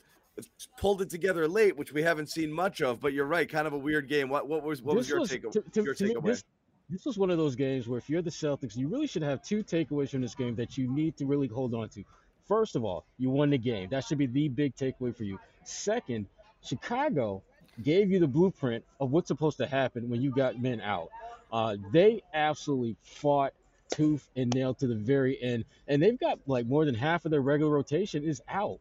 pulled 0.79 1.03
it 1.03 1.11
together 1.11 1.47
late, 1.47 1.77
which 1.77 1.93
we 1.93 2.03
haven't 2.03 2.31
seen 2.31 2.51
much 2.51 2.81
of. 2.81 3.01
But 3.01 3.13
you're 3.13 3.27
right, 3.27 3.47
kind 3.49 3.67
of 3.67 3.75
a 3.75 3.79
weird 3.79 4.09
game. 4.09 4.31
What 4.31 4.49
what 4.49 4.63
was 4.63 4.81
what 4.83 4.97
was 4.97 5.09
your 5.09 5.21
was- 5.21 5.29
take? 5.31 5.43
to- 5.51 5.61
to- 5.61 5.83
your 5.85 5.95
takeaway? 5.95 6.25
This, 6.25 6.45
this 6.93 7.07
was 7.07 7.17
one 7.17 7.31
of 7.31 7.39
those 7.39 7.57
games 7.57 7.89
where 7.89 7.99
if 7.99 8.11
you're 8.11 8.21
the 8.21 8.31
Celtics, 8.31 8.77
you 8.77 8.87
really 8.87 9.07
should 9.07 9.23
have 9.23 9.43
two 9.43 9.65
takeaways 9.65 10.11
from 10.11 10.21
this 10.21 10.35
game 10.35 10.55
that 10.57 10.77
you 10.77 10.93
need 10.93 11.17
to 11.17 11.27
really 11.27 11.47
hold 11.47 11.75
on 11.75 11.89
to. 11.89 12.05
First 12.47 12.77
of 12.77 12.85
all, 12.85 13.07
you 13.19 13.31
won 13.31 13.49
the 13.49 13.59
game. 13.59 13.89
That 13.91 14.05
should 14.05 14.19
be 14.19 14.27
the 14.27 14.49
big 14.49 14.77
takeaway 14.77 15.17
for 15.17 15.25
you. 15.25 15.39
Second, 15.65 16.27
Chicago 16.63 17.43
gave 17.83 18.11
you 18.11 18.21
the 18.21 18.29
blueprint 18.29 18.85
of 19.01 19.11
what's 19.11 19.29
supposed 19.29 19.57
to 19.57 19.67
happen 19.67 20.11
when 20.11 20.21
you 20.21 20.31
got 20.31 20.61
men 20.61 20.83
out. 20.83 21.09
Uh, 21.51 21.77
they 21.93 22.23
absolutely 22.35 22.97
fought 23.03 23.55
tooth 23.89 24.29
and 24.37 24.55
nail 24.55 24.75
to 24.75 24.87
the 24.87 24.95
very 24.95 25.41
end, 25.43 25.65
and 25.89 26.03
they've 26.03 26.19
got 26.19 26.39
like 26.47 26.67
more 26.67 26.85
than 26.85 26.95
half 26.95 27.25
of 27.25 27.31
their 27.31 27.41
regular 27.41 27.73
rotation 27.73 28.23
is 28.23 28.43
out 28.49 28.81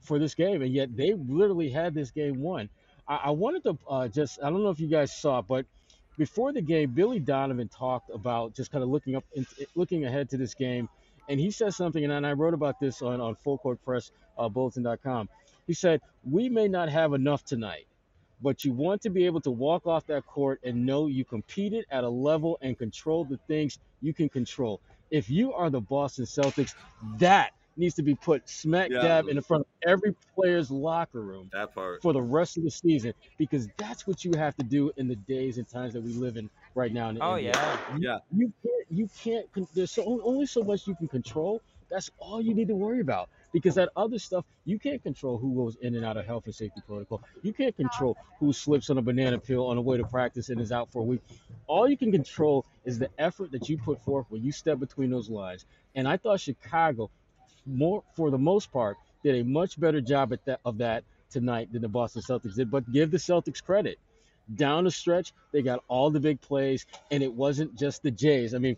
for 0.00 0.18
this 0.18 0.34
game, 0.34 0.62
and 0.62 0.72
yet 0.72 0.96
they 0.96 1.12
literally 1.12 1.68
had 1.68 1.92
this 1.92 2.10
game 2.10 2.40
won. 2.40 2.70
I, 3.06 3.16
I 3.16 3.30
wanted 3.30 3.62
to 3.64 3.78
uh, 3.88 4.08
just 4.08 4.38
I 4.42 4.48
don't 4.48 4.62
know 4.62 4.70
if 4.70 4.80
you 4.80 4.88
guys 4.88 5.14
saw, 5.14 5.42
but 5.42 5.66
before 6.18 6.52
the 6.52 6.60
game, 6.60 6.90
Billy 6.90 7.18
Donovan 7.18 7.68
talked 7.68 8.10
about 8.10 8.54
just 8.54 8.70
kind 8.70 8.82
of 8.82 8.90
looking 8.90 9.16
up, 9.16 9.24
in, 9.34 9.46
looking 9.74 10.04
ahead 10.04 10.28
to 10.30 10.36
this 10.36 10.54
game, 10.54 10.88
and 11.28 11.38
he 11.38 11.50
said 11.50 11.74
something, 11.74 12.04
and 12.04 12.26
I 12.26 12.32
wrote 12.32 12.54
about 12.54 12.80
this 12.80 13.00
on 13.02 13.20
on 13.20 13.34
Full 13.36 13.58
Court 13.58 13.82
Press 13.84 14.10
uh, 14.38 14.48
Bulletin.com. 14.48 15.28
He 15.66 15.74
said, 15.74 16.00
"We 16.28 16.48
may 16.48 16.68
not 16.68 16.88
have 16.88 17.14
enough 17.14 17.44
tonight, 17.44 17.86
but 18.42 18.64
you 18.64 18.72
want 18.72 19.02
to 19.02 19.10
be 19.10 19.24
able 19.26 19.40
to 19.42 19.50
walk 19.50 19.86
off 19.86 20.06
that 20.06 20.26
court 20.26 20.60
and 20.64 20.84
know 20.84 21.06
you 21.06 21.24
competed 21.24 21.86
at 21.90 22.04
a 22.04 22.08
level 22.08 22.58
and 22.60 22.76
control 22.76 23.24
the 23.24 23.38
things 23.46 23.78
you 24.00 24.12
can 24.12 24.28
control. 24.28 24.80
If 25.10 25.30
you 25.30 25.52
are 25.52 25.70
the 25.70 25.80
Boston 25.80 26.24
Celtics, 26.24 26.74
that 27.18 27.52
needs 27.76 27.94
to 27.96 28.02
be 28.02 28.14
put 28.14 28.48
smack 28.48 28.90
Yeah. 28.90 29.02
dab 29.02 29.28
in 29.28 29.36
the 29.36 29.42
front 29.42 29.62
of 29.62 29.88
every 29.88 30.14
player's 30.34 30.70
locker 30.70 31.20
room 31.20 31.50
That 31.52 31.74
part. 31.74 32.02
for 32.02 32.12
the 32.12 32.22
rest 32.22 32.56
of 32.56 32.64
the 32.64 32.70
season 32.70 33.14
because 33.38 33.68
that's 33.76 34.06
what 34.06 34.24
you 34.24 34.32
have 34.36 34.54
to 34.56 34.62
do 34.64 34.92
in 34.96 35.08
the 35.08 35.16
days 35.16 35.58
and 35.58 35.68
times 35.68 35.94
that 35.94 36.02
we 36.02 36.12
live 36.12 36.36
in 36.36 36.50
right 36.74 36.92
now. 36.92 37.08
In 37.08 37.16
the 37.16 37.22
Oh 37.24 37.32
NBA. 37.32 37.42
yeah. 37.42 37.78
You- 37.96 38.00
Yeah. 38.02 38.18
You 38.30 38.52
can't. 38.62 38.86
You 38.90 39.08
can't. 39.22 39.74
There's 39.74 39.90
so, 39.90 40.20
only 40.22 40.46
so 40.46 40.62
much 40.62 40.86
you 40.86 40.94
can 40.94 41.08
control. 41.08 41.62
That's 41.90 42.10
all 42.18 42.40
you 42.40 42.54
need 42.54 42.68
to 42.68 42.74
worry 42.74 43.00
about 43.00 43.28
because 43.52 43.74
that 43.74 43.90
other 43.96 44.18
stuff 44.18 44.46
you 44.64 44.78
can't 44.78 45.02
control 45.02 45.36
who 45.36 45.54
goes 45.54 45.76
in 45.76 45.94
and 45.94 46.04
out 46.06 46.16
of 46.16 46.24
health 46.24 46.46
and 46.46 46.54
safety 46.54 46.80
protocol. 46.86 47.22
You 47.42 47.52
can't 47.52 47.76
control 47.76 48.16
who 48.38 48.52
slips 48.54 48.88
on 48.88 48.96
a 48.96 49.02
banana 49.02 49.38
peel 49.38 49.64
on 49.66 49.76
the 49.76 49.82
way 49.82 49.98
to 49.98 50.04
practice 50.04 50.48
and 50.48 50.58
is 50.60 50.72
out 50.72 50.90
for 50.90 51.00
a 51.00 51.04
week. 51.04 51.20
All 51.66 51.86
you 51.88 51.96
can 51.98 52.10
control 52.10 52.64
is 52.86 52.98
the 52.98 53.10
effort 53.18 53.50
that 53.52 53.68
you 53.68 53.76
put 53.76 54.00
forth 54.02 54.24
when 54.30 54.42
you 54.42 54.52
step 54.52 54.78
between 54.78 55.10
those 55.10 55.28
lines. 55.28 55.66
And 55.94 56.08
I 56.08 56.16
thought 56.16 56.40
Chicago, 56.40 57.10
more 57.66 58.02
for 58.14 58.30
the 58.30 58.38
most 58.38 58.72
part, 58.72 58.96
did 59.22 59.40
a 59.40 59.44
much 59.44 59.78
better 59.78 60.00
job 60.00 60.32
at 60.32 60.44
that 60.46 60.60
of 60.64 60.78
that 60.78 61.04
tonight 61.30 61.72
than 61.72 61.82
the 61.82 61.88
Boston 61.88 62.22
Celtics 62.22 62.56
did. 62.56 62.70
But 62.70 62.90
give 62.92 63.10
the 63.10 63.18
Celtics 63.18 63.62
credit. 63.62 63.98
Down 64.54 64.84
the 64.84 64.90
stretch, 64.90 65.32
they 65.52 65.62
got 65.62 65.82
all 65.88 66.10
the 66.10 66.20
big 66.20 66.40
plays, 66.40 66.86
and 67.10 67.22
it 67.22 67.32
wasn't 67.32 67.78
just 67.78 68.02
the 68.02 68.10
Jays. 68.10 68.54
I 68.54 68.58
mean, 68.58 68.76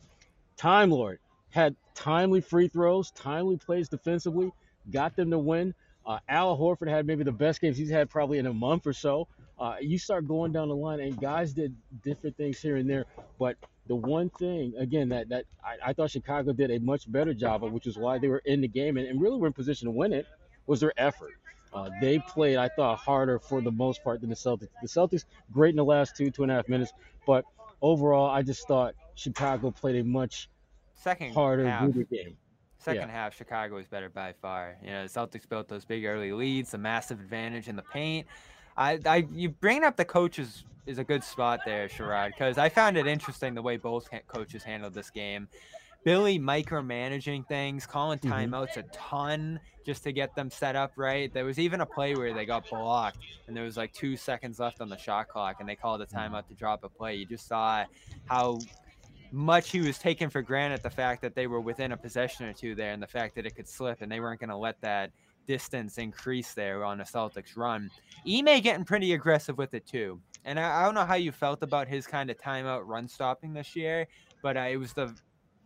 Time 0.56 0.90
Lord 0.90 1.18
had 1.50 1.74
timely 1.94 2.40
free 2.40 2.68
throws, 2.68 3.10
timely 3.12 3.56
plays 3.56 3.88
defensively, 3.88 4.52
got 4.90 5.16
them 5.16 5.30
to 5.30 5.38
win. 5.38 5.74
Uh, 6.06 6.18
Al 6.28 6.56
Horford 6.56 6.88
had 6.88 7.06
maybe 7.06 7.24
the 7.24 7.32
best 7.32 7.60
games 7.60 7.78
he's 7.78 7.90
had 7.90 8.10
probably 8.10 8.38
in 8.38 8.46
a 8.46 8.52
month 8.52 8.86
or 8.86 8.92
so. 8.92 9.26
Uh, 9.58 9.76
you 9.80 9.98
start 9.98 10.26
going 10.26 10.52
down 10.52 10.68
the 10.68 10.76
line, 10.76 11.00
and 11.00 11.18
guys 11.18 11.52
did 11.52 11.74
different 12.02 12.36
things 12.36 12.60
here 12.60 12.76
and 12.76 12.88
there. 12.90 13.06
But 13.38 13.56
the 13.86 13.96
one 13.96 14.30
thing, 14.30 14.74
again, 14.78 15.08
that 15.10 15.28
that 15.28 15.44
I, 15.62 15.90
I 15.90 15.92
thought 15.92 16.10
Chicago 16.10 16.52
did 16.52 16.70
a 16.70 16.78
much 16.80 17.10
better 17.10 17.34
job 17.34 17.64
of, 17.64 17.72
which 17.72 17.86
is 17.86 17.96
why 17.98 18.18
they 18.18 18.28
were 18.28 18.42
in 18.44 18.60
the 18.60 18.68
game 18.68 18.96
and, 18.96 19.06
and 19.06 19.20
really 19.20 19.38
were 19.38 19.46
in 19.46 19.52
position 19.52 19.86
to 19.86 19.92
win 19.92 20.12
it, 20.12 20.26
was 20.66 20.80
their 20.80 20.92
effort. 20.96 21.32
Uh, 21.72 21.90
they 22.00 22.18
played, 22.20 22.56
I 22.56 22.68
thought, 22.68 22.98
harder 22.98 23.38
for 23.38 23.60
the 23.60 23.72
most 23.72 24.04
part 24.04 24.20
than 24.20 24.30
the 24.30 24.36
Celtics. 24.36 24.68
The 24.80 24.88
Celtics 24.88 25.24
great 25.52 25.70
in 25.70 25.76
the 25.76 25.84
last 25.84 26.16
two, 26.16 26.30
two 26.30 26.44
and 26.44 26.52
a 26.52 26.54
half 26.54 26.68
minutes, 26.68 26.92
but 27.26 27.44
overall, 27.82 28.30
I 28.30 28.42
just 28.42 28.66
thought 28.68 28.94
Chicago 29.16 29.70
played 29.70 29.96
a 29.96 30.04
much 30.04 30.48
Second 30.94 31.34
harder, 31.34 31.68
half. 31.68 31.92
game. 32.10 32.36
Second 32.78 33.10
half, 33.10 33.34
Chicago 33.36 33.76
was 33.76 33.86
better 33.86 34.08
by 34.08 34.32
far. 34.32 34.76
You 34.82 34.90
know, 34.90 35.06
the 35.06 35.08
Celtics 35.08 35.48
built 35.48 35.68
those 35.68 35.84
big 35.84 36.04
early 36.04 36.32
leads, 36.32 36.70
the 36.70 36.78
massive 36.78 37.18
advantage 37.20 37.68
in 37.68 37.76
the 37.76 37.82
paint. 37.82 38.26
I, 38.76 38.98
I, 39.06 39.26
you 39.32 39.50
bringing 39.50 39.84
up 39.84 39.96
the 39.96 40.04
coaches 40.04 40.64
is 40.86 40.98
a 40.98 41.04
good 41.04 41.24
spot 41.24 41.60
there, 41.64 41.88
Sherrod, 41.88 42.28
because 42.28 42.58
I 42.58 42.68
found 42.68 42.96
it 42.96 43.06
interesting 43.06 43.54
the 43.54 43.62
way 43.62 43.76
both 43.76 44.08
coaches 44.26 44.62
handled 44.62 44.94
this 44.94 45.10
game. 45.10 45.48
Billy 46.04 46.38
micromanaging 46.38 47.46
things, 47.48 47.86
calling 47.86 48.18
Mhm. 48.18 48.30
timeouts 48.50 48.76
a 48.76 48.82
ton 48.92 49.58
just 49.86 50.02
to 50.04 50.12
get 50.12 50.34
them 50.34 50.50
set 50.50 50.76
up 50.76 50.92
right. 50.96 51.32
There 51.32 51.44
was 51.46 51.58
even 51.58 51.80
a 51.80 51.86
play 51.86 52.14
where 52.14 52.34
they 52.34 52.44
got 52.44 52.68
blocked 52.68 53.18
and 53.46 53.56
there 53.56 53.64
was 53.64 53.76
like 53.78 53.92
two 53.94 54.16
seconds 54.16 54.58
left 54.58 54.80
on 54.82 54.88
the 54.90 54.98
shot 54.98 55.28
clock 55.28 55.56
and 55.60 55.68
they 55.68 55.76
called 55.76 56.02
a 56.02 56.06
timeout 56.06 56.46
to 56.48 56.54
drop 56.54 56.84
a 56.84 56.88
play. 56.90 57.14
You 57.14 57.24
just 57.26 57.46
saw 57.46 57.84
how 58.26 58.58
much 59.32 59.70
he 59.70 59.80
was 59.80 59.98
taking 59.98 60.28
for 60.28 60.42
granted 60.42 60.82
the 60.82 60.90
fact 60.90 61.22
that 61.22 61.34
they 61.34 61.46
were 61.46 61.60
within 61.60 61.92
a 61.92 61.96
possession 61.96 62.46
or 62.46 62.52
two 62.52 62.74
there 62.74 62.92
and 62.92 63.02
the 63.02 63.06
fact 63.06 63.34
that 63.34 63.46
it 63.46 63.56
could 63.56 63.68
slip 63.68 64.00
and 64.02 64.12
they 64.12 64.20
weren't 64.20 64.40
going 64.40 64.50
to 64.50 64.56
let 64.56 64.80
that 64.82 65.10
distance 65.46 65.98
increase 65.98 66.54
there 66.54 66.84
on 66.84 67.00
a 67.00 67.04
Celtics 67.04 67.56
run. 67.56 67.90
Ime 68.26 68.60
getting 68.60 68.84
pretty 68.84 69.12
aggressive 69.14 69.58
with 69.58 69.74
it 69.74 69.86
too. 69.86 70.20
And 70.44 70.58
I, 70.58 70.82
I 70.82 70.84
don't 70.84 70.94
know 70.94 71.04
how 71.04 71.14
you 71.14 71.32
felt 71.32 71.62
about 71.62 71.88
his 71.88 72.06
kind 72.06 72.30
of 72.30 72.38
timeout 72.38 72.82
run 72.84 73.08
stopping 73.08 73.52
this 73.52 73.74
year, 73.74 74.06
but 74.42 74.56
uh, 74.56 74.60
it 74.60 74.76
was 74.76 74.92
the 74.92 75.14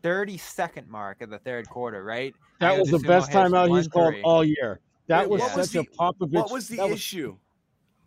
30 0.02 0.38
second 0.38 0.88
mark 0.88 1.20
of 1.20 1.30
the 1.30 1.38
third 1.38 1.68
quarter, 1.68 2.04
right? 2.04 2.34
That 2.60 2.78
was 2.78 2.90
the 2.90 2.98
best 2.98 3.30
timeout 3.30 3.76
he's 3.76 3.88
called 3.88 4.14
all 4.24 4.44
year. 4.44 4.80
That 5.08 5.22
Wait, 5.22 5.30
was 5.30 5.40
what 5.40 5.56
was 5.56 5.70
such 5.70 5.86
a 5.86 5.88
the- 5.90 5.96
Popovich. 5.96 6.32
What 6.32 6.52
was 6.52 6.68
the 6.68 6.76
that 6.76 6.90
issue? 6.90 7.36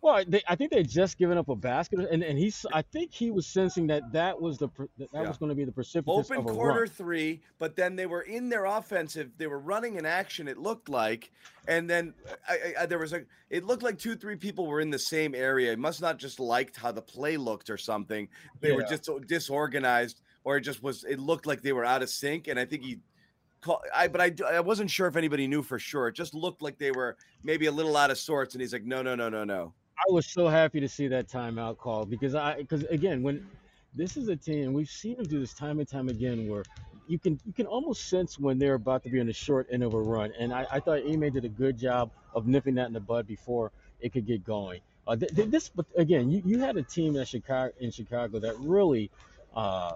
Well, 0.02 0.24
they, 0.26 0.42
I 0.48 0.56
think 0.56 0.72
they 0.72 0.82
just 0.82 1.16
given 1.16 1.38
up 1.38 1.48
a 1.48 1.54
basket, 1.54 2.00
and, 2.00 2.24
and 2.24 2.36
he's. 2.36 2.66
I 2.72 2.82
think 2.82 3.12
he 3.12 3.30
was 3.30 3.46
sensing 3.46 3.86
that 3.86 4.02
that 4.12 4.40
was 4.40 4.58
the 4.58 4.66
that, 4.98 5.12
that 5.12 5.22
Yeah. 5.22 5.28
was 5.28 5.38
going 5.38 5.50
to 5.50 5.54
be 5.54 5.64
the 5.64 5.70
precipitous 5.70 6.28
Open 6.28 6.38
of 6.44 6.46
a 6.46 6.54
quarter 6.56 6.80
run. 6.80 6.88
three, 6.88 7.40
but 7.60 7.76
then 7.76 7.94
they 7.94 8.06
were 8.06 8.22
in 8.22 8.48
their 8.48 8.64
offensive. 8.64 9.30
They 9.38 9.46
were 9.46 9.60
running 9.60 9.94
in 9.94 10.04
action. 10.04 10.48
It 10.48 10.58
looked 10.58 10.88
like, 10.88 11.30
and 11.68 11.88
then 11.88 12.14
I, 12.48 12.74
I, 12.80 12.86
there 12.86 12.98
was 12.98 13.12
a. 13.12 13.22
It 13.48 13.64
looked 13.64 13.84
like 13.84 13.96
two, 13.96 14.16
three 14.16 14.34
people 14.34 14.66
were 14.66 14.80
in 14.80 14.90
the 14.90 14.98
same 14.98 15.36
area. 15.36 15.70
It 15.70 15.78
must 15.78 16.00
not 16.00 16.18
just 16.18 16.40
liked 16.40 16.76
how 16.76 16.90
the 16.90 17.02
play 17.02 17.36
looked 17.36 17.70
or 17.70 17.78
something. 17.78 18.28
They 18.60 18.72
were 18.72 18.82
just 18.82 19.04
so 19.04 19.20
disorganized, 19.20 20.20
or 20.42 20.56
it 20.56 20.62
just 20.62 20.82
was. 20.82 21.04
It 21.04 21.20
looked 21.20 21.46
like 21.46 21.62
they 21.62 21.72
were 21.72 21.84
out 21.84 22.02
of 22.02 22.10
sync. 22.10 22.48
And 22.48 22.58
I 22.58 22.64
think 22.64 22.82
he, 22.82 22.98
I 23.94 24.08
but 24.08 24.20
I 24.20 24.32
I 24.56 24.58
wasn't 24.58 24.90
sure 24.90 25.06
if 25.06 25.14
anybody 25.14 25.46
knew 25.46 25.62
for 25.62 25.78
sure. 25.78 26.08
It 26.08 26.16
just 26.16 26.34
looked 26.34 26.60
like 26.60 26.76
they 26.78 26.90
were 26.90 27.16
maybe 27.44 27.66
a 27.66 27.72
little 27.72 27.96
out 27.96 28.10
of 28.10 28.18
sorts. 28.18 28.56
And 28.56 28.60
he's 28.60 28.72
like, 28.72 28.84
no, 28.84 29.00
no, 29.00 29.14
no, 29.14 29.28
no, 29.28 29.44
no. 29.44 29.74
I 30.08 30.12
was 30.12 30.26
so 30.26 30.48
happy 30.48 30.80
to 30.80 30.88
see 30.88 31.08
that 31.08 31.28
timeout 31.28 31.78
call 31.78 32.06
because 32.06 32.34
I 32.34 32.56
because 32.58 32.84
again 32.84 33.22
when 33.22 33.50
this 33.94 34.16
is 34.16 34.28
a 34.28 34.36
team 34.36 34.72
we've 34.72 34.88
seen 34.88 35.16
them 35.16 35.28
do 35.28 35.40
this 35.40 35.54
time 35.54 35.78
and 35.80 35.88
time 35.88 36.08
again 36.08 36.48
where 36.48 36.64
you 37.08 37.18
can 37.18 37.40
you 37.46 37.52
can 37.52 37.66
almost 37.66 38.08
sense 38.08 38.38
when 38.38 38.58
they're 38.58 38.74
about 38.74 39.04
to 39.04 39.10
be 39.10 39.20
on 39.20 39.26
the 39.26 39.32
short 39.32 39.68
end 39.70 39.82
of 39.84 39.94
a 39.94 40.00
run 40.02 40.32
and 40.38 40.52
I, 40.52 40.66
I 40.72 40.80
thought 40.80 41.00
Ime 41.06 41.30
did 41.32 41.44
a 41.44 41.48
good 41.50 41.78
job 41.78 42.10
of 42.34 42.46
nipping 42.46 42.74
that 42.76 42.88
in 42.88 42.92
the 42.94 43.00
bud 43.00 43.26
before 43.26 43.72
it 44.00 44.12
could 44.12 44.26
get 44.26 44.44
going. 44.44 44.80
Uh, 45.06 45.16
th- 45.16 45.34
th- 45.34 45.50
this 45.50 45.68
but 45.68 45.86
again 45.96 46.30
you, 46.30 46.42
you 46.44 46.58
had 46.60 46.76
a 46.76 46.82
team 46.82 47.16
at 47.16 47.28
Chicago 47.28 47.72
in 47.78 47.90
Chicago 47.92 48.40
that 48.40 48.58
really 48.58 49.10
uh, 49.54 49.94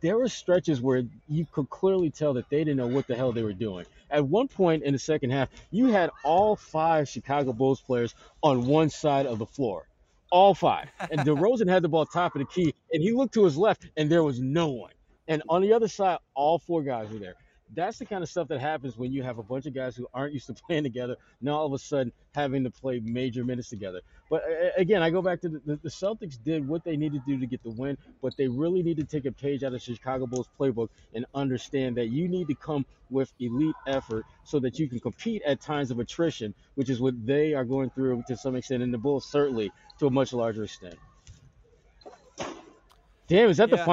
there 0.00 0.18
were 0.18 0.28
stretches 0.28 0.80
where 0.80 1.04
you 1.28 1.46
could 1.50 1.70
clearly 1.70 2.10
tell 2.10 2.34
that 2.34 2.48
they 2.50 2.58
didn't 2.58 2.76
know 2.76 2.86
what 2.86 3.06
the 3.06 3.16
hell 3.16 3.32
they 3.32 3.42
were 3.42 3.52
doing. 3.52 3.86
At 4.10 4.26
one 4.26 4.48
point 4.48 4.82
in 4.82 4.92
the 4.92 4.98
second 4.98 5.30
half, 5.30 5.48
you 5.70 5.86
had 5.88 6.10
all 6.22 6.56
five 6.56 7.08
Chicago 7.08 7.52
Bulls 7.52 7.80
players 7.80 8.14
on 8.42 8.66
one 8.66 8.90
side 8.90 9.26
of 9.26 9.38
the 9.38 9.46
floor. 9.46 9.88
All 10.30 10.54
five. 10.54 10.88
And 11.10 11.20
DeRozan 11.20 11.68
had 11.68 11.82
the 11.82 11.88
ball 11.88 12.06
top 12.06 12.34
of 12.34 12.40
the 12.40 12.46
key, 12.46 12.74
and 12.92 13.02
he 13.02 13.12
looked 13.12 13.34
to 13.34 13.44
his 13.44 13.56
left, 13.56 13.88
and 13.96 14.10
there 14.10 14.22
was 14.22 14.40
no 14.40 14.68
one. 14.68 14.92
And 15.28 15.42
on 15.48 15.62
the 15.62 15.72
other 15.72 15.88
side, 15.88 16.18
all 16.34 16.58
four 16.58 16.82
guys 16.82 17.10
were 17.10 17.18
there. 17.18 17.34
That's 17.74 17.98
the 17.98 18.06
kind 18.06 18.22
of 18.22 18.28
stuff 18.28 18.48
that 18.48 18.60
happens 18.60 18.96
when 18.96 19.12
you 19.12 19.22
have 19.24 19.38
a 19.38 19.42
bunch 19.42 19.66
of 19.66 19.74
guys 19.74 19.96
who 19.96 20.06
aren't 20.14 20.32
used 20.34 20.46
to 20.46 20.54
playing 20.66 20.84
together, 20.84 21.16
now 21.40 21.54
all 21.54 21.66
of 21.66 21.72
a 21.72 21.78
sudden 21.78 22.12
having 22.34 22.64
to 22.64 22.70
play 22.70 23.00
major 23.00 23.44
minutes 23.44 23.70
together. 23.70 24.00
But 24.28 24.42
again, 24.76 25.02
I 25.02 25.10
go 25.10 25.22
back 25.22 25.40
to 25.42 25.48
the, 25.48 25.78
the, 25.82 25.88
Celtics 25.88 26.36
did 26.42 26.66
what 26.66 26.84
they 26.84 26.96
needed 26.96 27.24
to 27.24 27.32
do 27.34 27.38
to 27.40 27.46
get 27.46 27.62
the 27.62 27.70
win, 27.70 27.96
but 28.20 28.36
they 28.36 28.48
really 28.48 28.82
need 28.82 28.96
to 28.96 29.04
take 29.04 29.24
a 29.24 29.32
page 29.32 29.62
out 29.62 29.72
of 29.72 29.80
Chicago 29.80 30.26
Bulls 30.26 30.48
playbook 30.58 30.88
and 31.14 31.24
understand 31.34 31.96
that 31.96 32.08
you 32.08 32.28
need 32.28 32.48
to 32.48 32.54
come 32.54 32.84
with 33.08 33.32
elite 33.38 33.76
effort 33.86 34.24
so 34.44 34.58
that 34.60 34.78
you 34.78 34.88
can 34.88 34.98
compete 34.98 35.42
at 35.46 35.60
times 35.60 35.92
of 35.92 36.00
attrition, 36.00 36.54
which 36.74 36.90
is 36.90 37.00
what 37.00 37.14
they 37.24 37.54
are 37.54 37.64
going 37.64 37.90
through 37.90 38.24
to 38.26 38.36
some 38.36 38.56
extent, 38.56 38.82
and 38.82 38.92
the 38.92 38.98
Bulls 38.98 39.26
certainly 39.30 39.70
to 40.00 40.08
a 40.08 40.10
much 40.10 40.32
larger 40.32 40.64
extent. 40.64 40.96
Damn, 43.28 43.50
is 43.50 43.58
that 43.58 43.70
the 43.70 43.76
Yeah. 43.76 43.84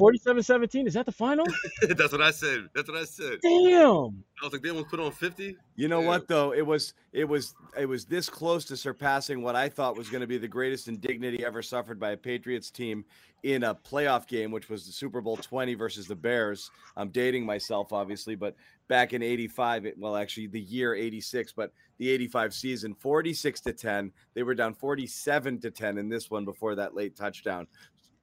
Final? 0.00 0.40
47-17. 0.42 0.86
Is 0.86 0.94
that 0.94 1.06
the 1.06 1.12
final? 1.12 1.46
That's 1.82 2.12
what 2.12 2.22
I 2.22 2.30
said. 2.30 2.68
That's 2.74 2.88
what 2.88 2.98
I 2.98 3.04
said. 3.04 3.38
Damn. 3.42 4.24
I 4.42 4.46
was 4.46 4.52
like, 4.52 4.62
they 4.62 4.70
almost 4.70 4.88
put 4.88 5.00
on 5.00 5.12
50. 5.12 5.56
You 5.76 5.88
know 5.88 6.00
Yeah. 6.00 6.06
what 6.06 6.28
though? 6.28 6.52
It 6.52 6.64
was 6.66 6.94
it 7.12 7.24
was 7.24 7.54
it 7.78 7.86
was 7.86 8.04
this 8.06 8.28
close 8.30 8.64
to 8.66 8.76
surpassing 8.76 9.42
what 9.42 9.54
I 9.56 9.68
thought 9.68 9.96
was 9.96 10.08
going 10.08 10.22
to 10.22 10.26
be 10.26 10.38
the 10.38 10.48
greatest 10.48 10.88
indignity 10.88 11.44
ever 11.44 11.62
suffered 11.62 12.00
by 12.00 12.12
a 12.12 12.16
Patriots 12.16 12.70
team 12.70 13.04
in 13.42 13.64
a 13.64 13.74
playoff 13.74 14.26
game, 14.26 14.50
which 14.50 14.68
was 14.68 14.86
the 14.86 14.92
Super 14.92 15.20
Bowl 15.20 15.36
20 15.36 15.74
versus 15.74 16.06
the 16.06 16.14
Bears. 16.16 16.70
I'm 16.96 17.08
dating 17.10 17.44
myself 17.46 17.92
obviously, 17.92 18.34
but 18.34 18.54
back 18.88 19.12
in 19.12 19.22
85, 19.22 19.86
it, 19.86 19.98
well 19.98 20.16
actually 20.16 20.46
the 20.48 20.60
year 20.60 20.94
86, 20.94 21.52
but 21.52 21.72
the 21.98 22.08
85 22.10 22.54
season, 22.54 22.94
46 22.94 23.60
to 23.62 23.72
10. 23.72 24.12
They 24.34 24.42
were 24.42 24.54
down 24.54 24.72
47 24.74 25.60
to 25.60 25.70
10 25.70 25.98
in 25.98 26.08
this 26.08 26.30
one 26.30 26.44
before 26.46 26.74
that 26.76 26.94
late 26.94 27.14
touchdown. 27.16 27.66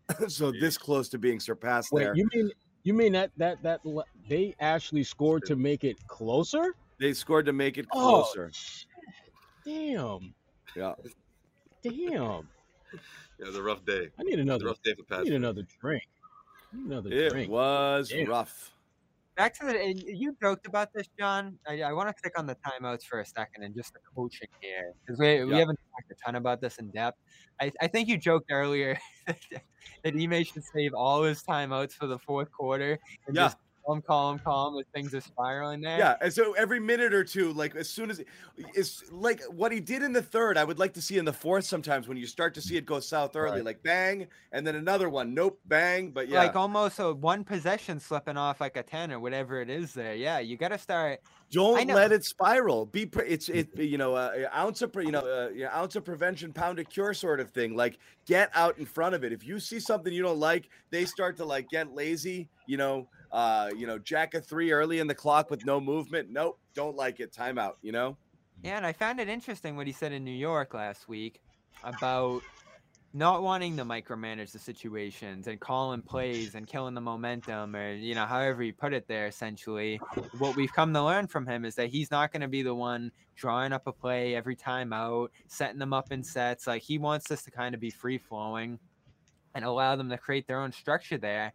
so 0.28 0.52
this 0.52 0.78
close 0.78 1.10
to 1.10 1.18
being 1.18 1.40
surpassed 1.40 1.92
Wait, 1.92 2.04
there. 2.04 2.16
you 2.16 2.28
mean 2.34 2.50
you 2.84 2.94
mean 2.94 3.12
that 3.14 3.32
that 3.38 3.62
that 3.64 3.82
they 4.30 4.56
actually 4.60 5.04
scored 5.04 5.46
to 5.46 5.56
make 5.56 5.84
it 5.84 5.98
closer? 6.08 6.74
They 7.00 7.14
scored 7.14 7.46
to 7.46 7.54
make 7.54 7.78
it 7.78 7.86
Oh, 7.92 8.24
closer. 8.24 8.52
Damn. 9.66 10.34
Yeah. 10.76 10.94
Damn. 11.84 12.48
Yeah, 13.40 13.46
it 13.46 13.48
was 13.50 13.56
a 13.58 13.62
rough 13.62 13.86
day. 13.86 14.10
I 14.20 14.24
need 14.24 14.40
another 14.40 14.66
rough 14.66 14.82
day 14.82 14.96
for 14.96 15.16
I 15.16 15.22
need 15.22 15.34
another 15.34 15.62
drink. 15.80 16.02
Need 16.74 16.86
another 16.88 17.12
It 17.12 17.30
drink. 17.30 17.52
was 17.52 18.10
Damn. 18.10 18.28
rough. 18.28 18.72
Back 19.38 19.54
to 19.60 19.68
the 19.68 19.80
and 19.80 20.02
you 20.02 20.36
joked 20.42 20.66
about 20.66 20.90
this, 20.96 21.08
John. 21.18 21.60
I, 21.68 21.82
I 21.84 21.94
want 21.94 22.10
to 22.10 22.16
stick 22.18 22.34
on 22.40 22.48
the 22.48 22.56
timeouts 22.56 23.04
for 23.04 23.20
a 23.20 23.26
second 23.26 23.64
and 23.64 23.76
just 23.76 23.94
the 23.94 24.00
coaching 24.16 24.48
here 24.62 24.94
because 25.06 25.20
we, 25.20 25.46
we 25.46 25.54
haven't 25.60 25.80
talked 25.92 26.12
a 26.12 26.16
ton 26.26 26.36
about 26.36 26.60
this 26.60 26.78
in 26.80 26.90
depth. 26.90 27.20
I, 27.62 27.72
I 27.80 27.86
think 27.88 28.08
you 28.10 28.18
joked 28.18 28.52
earlier 28.52 28.98
that 29.28 30.16
Ime 30.20 30.44
should 30.44 30.64
save 30.76 30.96
all 30.96 31.22
his 31.22 31.44
timeouts 31.44 31.94
for 31.94 32.08
the 32.08 32.18
fourth 32.18 32.52
quarter 32.52 32.98
and 33.28 33.36
Yeah. 33.36 33.44
just 33.44 33.58
calm, 33.88 34.02
calm, 34.02 34.40
calm 34.40 34.78
as 34.80 34.86
things 34.94 35.14
are 35.14 35.22
spiraling 35.22 35.82
there. 35.82 35.98
Yeah, 35.98 36.16
and 36.22 36.32
so 36.32 36.54
every 36.54 36.80
minute 36.80 37.14
or 37.14 37.24
two, 37.24 37.54
like 37.54 37.76
as 37.76 37.90
soon 37.90 38.10
as 38.12 38.22
it's 38.74 39.04
like 39.12 39.42
what 39.44 39.72
he 39.72 39.80
did 39.80 40.04
in 40.04 40.14
the 40.14 40.22
third, 40.22 40.58
I 40.58 40.64
would 40.64 40.80
like 40.80 40.94
to 40.94 41.02
see 41.02 41.18
in 41.18 41.26
the 41.26 41.34
fourth 41.34 41.66
sometimes 41.66 42.08
when 42.08 42.18
you 42.18 42.28
start 42.28 42.54
to 42.56 42.62
see 42.62 42.78
it 42.78 42.86
go 42.86 43.00
south 43.00 43.36
early, 43.36 43.58
Right. 43.58 43.66
like 43.66 43.84
bang, 43.84 44.28
and 44.52 44.66
then 44.68 44.76
another 44.76 45.10
one, 45.10 45.34
nope, 45.34 45.60
bang. 45.66 46.12
But 46.12 46.28
yeah, 46.28 46.40
Like 46.40 46.56
almost 46.56 47.00
a 47.00 47.14
one 47.14 47.44
possession 47.44 48.00
slipping 48.00 48.38
off 48.38 48.60
like 48.60 48.78
a 48.78 48.84
10 48.84 49.12
or 49.12 49.20
whatever 49.20 49.62
it 49.62 49.70
is 49.70 49.94
there. 49.94 50.16
Yeah, 50.16 50.40
you 50.40 50.58
got 50.58 50.70
to 50.70 50.78
start. 50.78 51.20
Don't 51.50 51.88
let 51.88 52.12
it 52.12 52.26
spiral. 52.26 52.86
Be 52.86 53.06
pre- 53.06 53.28
it's 53.28 53.48
it 53.48 53.70
you 53.78 53.98
know 53.98 54.16
uh, 54.16 54.50
ounce 54.54 54.82
of 54.82 54.92
pre- 54.92 55.06
you 55.06 55.12
know 55.12 55.20
uh, 55.22 55.50
you 55.54 55.64
know, 55.64 55.70
ounce 55.74 55.96
of 55.96 56.04
prevention, 56.04 56.52
pound 56.52 56.80
of 56.80 56.90
cure 56.90 57.14
sort 57.14 57.40
of 57.40 57.52
thing. 57.52 57.76
Like 57.76 58.00
get 58.26 58.50
out 58.54 58.78
in 58.78 58.86
front 58.86 59.16
of 59.16 59.24
it. 59.24 59.32
If 59.32 59.46
you 59.46 59.60
see 59.60 59.80
something 59.80 60.12
you 60.12 60.22
don't 60.24 60.40
like, 60.40 60.70
they 60.90 61.06
start 61.06 61.38
to 61.38 61.46
like 61.46 61.70
get 61.70 61.94
lazy. 61.96 62.50
You 62.66 62.76
know, 62.76 63.08
uh, 63.32 63.70
you 63.76 63.88
know, 63.88 63.98
jack 63.98 64.34
a 64.34 64.42
three 64.42 64.72
early 64.72 65.00
in 65.00 65.08
the 65.08 65.16
clock 65.16 65.50
with 65.50 65.66
no 65.66 65.80
movement. 65.80 66.30
Nope, 66.30 66.60
don't 66.74 66.96
like 66.96 67.20
it. 67.20 67.34
Timeout. 67.34 67.74
You 67.82 67.92
know. 67.92 68.18
Yeah, 68.64 68.78
and 68.78 68.86
I 68.86 68.94
found 68.94 69.20
it 69.20 69.30
interesting 69.30 69.76
what 69.76 69.88
he 69.88 69.94
said 69.94 70.12
in 70.12 70.24
New 70.24 70.32
York 70.32 70.74
last 70.74 71.08
week 71.08 71.42
about 71.84 72.42
not 73.14 73.42
wanting 73.42 73.78
to 73.78 73.86
micromanage 73.86 74.52
the 74.52 74.60
situations 74.60 75.48
and 75.48 75.60
calling 75.60 76.02
plays 76.02 76.56
and 76.56 76.68
killing 76.68 76.94
the 76.94 77.02
momentum 77.02 77.76
or 77.76 77.94
you 77.94 78.14
know 78.14 78.26
however 78.26 78.62
he 78.62 78.72
put 78.72 78.94
it 78.94 79.08
there 79.08 79.28
essentially 79.28 80.00
what 80.40 80.56
we've 80.56 80.74
come 80.74 80.94
to 80.94 81.02
learn 81.02 81.26
from 81.26 81.46
him 81.48 81.64
is 81.64 81.74
that 81.76 81.88
he's 81.88 82.12
not 82.12 82.32
going 82.32 82.42
to 82.42 82.48
be 82.48 82.62
the 82.62 82.74
one 82.74 83.12
drawing 83.36 83.72
up 83.72 83.88
a 83.88 83.92
play 83.92 84.36
every 84.36 84.56
time 84.56 84.92
out 84.92 85.32
setting 85.48 85.80
them 85.80 85.94
up 85.94 86.12
in 86.12 86.22
sets 86.22 86.68
like 86.68 86.82
he 86.82 86.98
wants 86.98 87.28
this 87.30 87.44
to 87.44 87.50
kind 87.50 87.74
of 87.74 87.80
be 87.80 87.90
free 87.90 88.18
flowing 88.18 88.78
and 89.56 89.64
allow 89.64 89.96
them 89.96 90.10
to 90.10 90.18
create 90.18 90.46
their 90.46 90.60
own 90.60 90.72
structure 90.72 91.18
there 91.18 91.54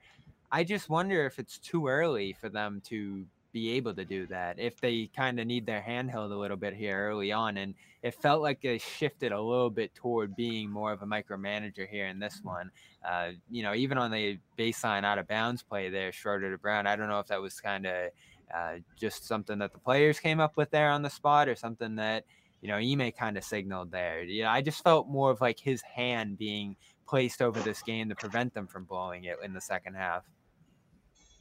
i 0.53 0.63
just 0.63 0.89
wonder 0.89 1.27
if 1.27 1.39
it's 1.39 1.59
too 1.59 1.89
early 1.89 2.33
for 2.33 2.49
them 2.49 2.81
to 2.85 3.25
be 3.53 3.73
able 3.73 3.93
to 3.95 4.05
do 4.05 4.27
that 4.27 4.59
if 4.59 4.81
they 4.81 5.11
kind 5.15 5.39
of 5.39 5.47
need 5.47 5.67
their 5.67 5.83
hand 5.83 6.11
held 6.11 6.33
a 6.33 6.37
little 6.37 6.57
bit 6.57 6.75
here 6.75 7.09
early 7.09 7.33
on 7.33 7.59
and 7.59 7.75
it 8.03 8.15
felt 8.15 8.43
like 8.43 8.61
they 8.61 8.79
shifted 8.79 9.31
a 9.31 9.41
little 9.41 9.71
bit 9.71 9.95
toward 9.95 10.35
being 10.35 10.71
more 10.71 10.91
of 10.91 11.03
a 11.03 11.07
micromanager 11.07 11.89
here 11.89 12.07
in 12.09 12.19
this 12.19 12.41
one. 12.43 12.71
Uh, 13.07 13.31
you 13.51 13.63
know 13.63 13.75
even 13.75 13.99
on 13.99 14.11
the 14.11 14.39
baseline 14.59 15.05
out 15.05 15.19
of 15.19 15.29
bounds 15.29 15.63
play 15.63 15.91
there 15.91 16.13
Schroeder 16.13 16.51
to 16.51 16.59
brown 16.59 16.87
i 16.87 16.97
don't 16.97 17.09
know 17.09 17.21
if 17.21 17.27
that 17.27 17.41
was 17.41 17.61
kind 17.61 17.87
of 17.87 18.11
uh, 18.55 18.75
just 18.99 19.27
something 19.27 19.59
that 19.59 19.73
the 19.73 19.79
players 19.79 20.21
came 20.21 20.41
up 20.41 20.57
with 20.57 20.71
there 20.71 20.91
on 20.91 21.03
the 21.03 21.11
spot 21.11 21.49
or 21.49 21.57
something 21.57 21.97
that 21.97 22.25
you 22.61 22.69
know 22.69 22.77
Ime 22.77 23.11
kind 23.13 23.37
of 23.37 23.45
signaled 23.45 23.91
there. 23.91 24.23
Yeah 24.23 24.51
i 24.53 24.63
just 24.63 24.83
felt 24.83 25.09
more 25.09 25.31
of 25.31 25.41
like 25.41 25.59
his 25.59 25.83
hand 25.83 26.39
being 26.39 26.77
placed 27.07 27.43
over 27.43 27.61
this 27.61 27.83
game 27.83 28.09
to 28.09 28.15
prevent 28.15 28.55
them 28.55 28.67
from 28.67 28.85
blowing 28.85 29.25
it 29.25 29.37
in 29.45 29.53
the 29.53 29.61
second 29.61 29.95
half 29.95 30.25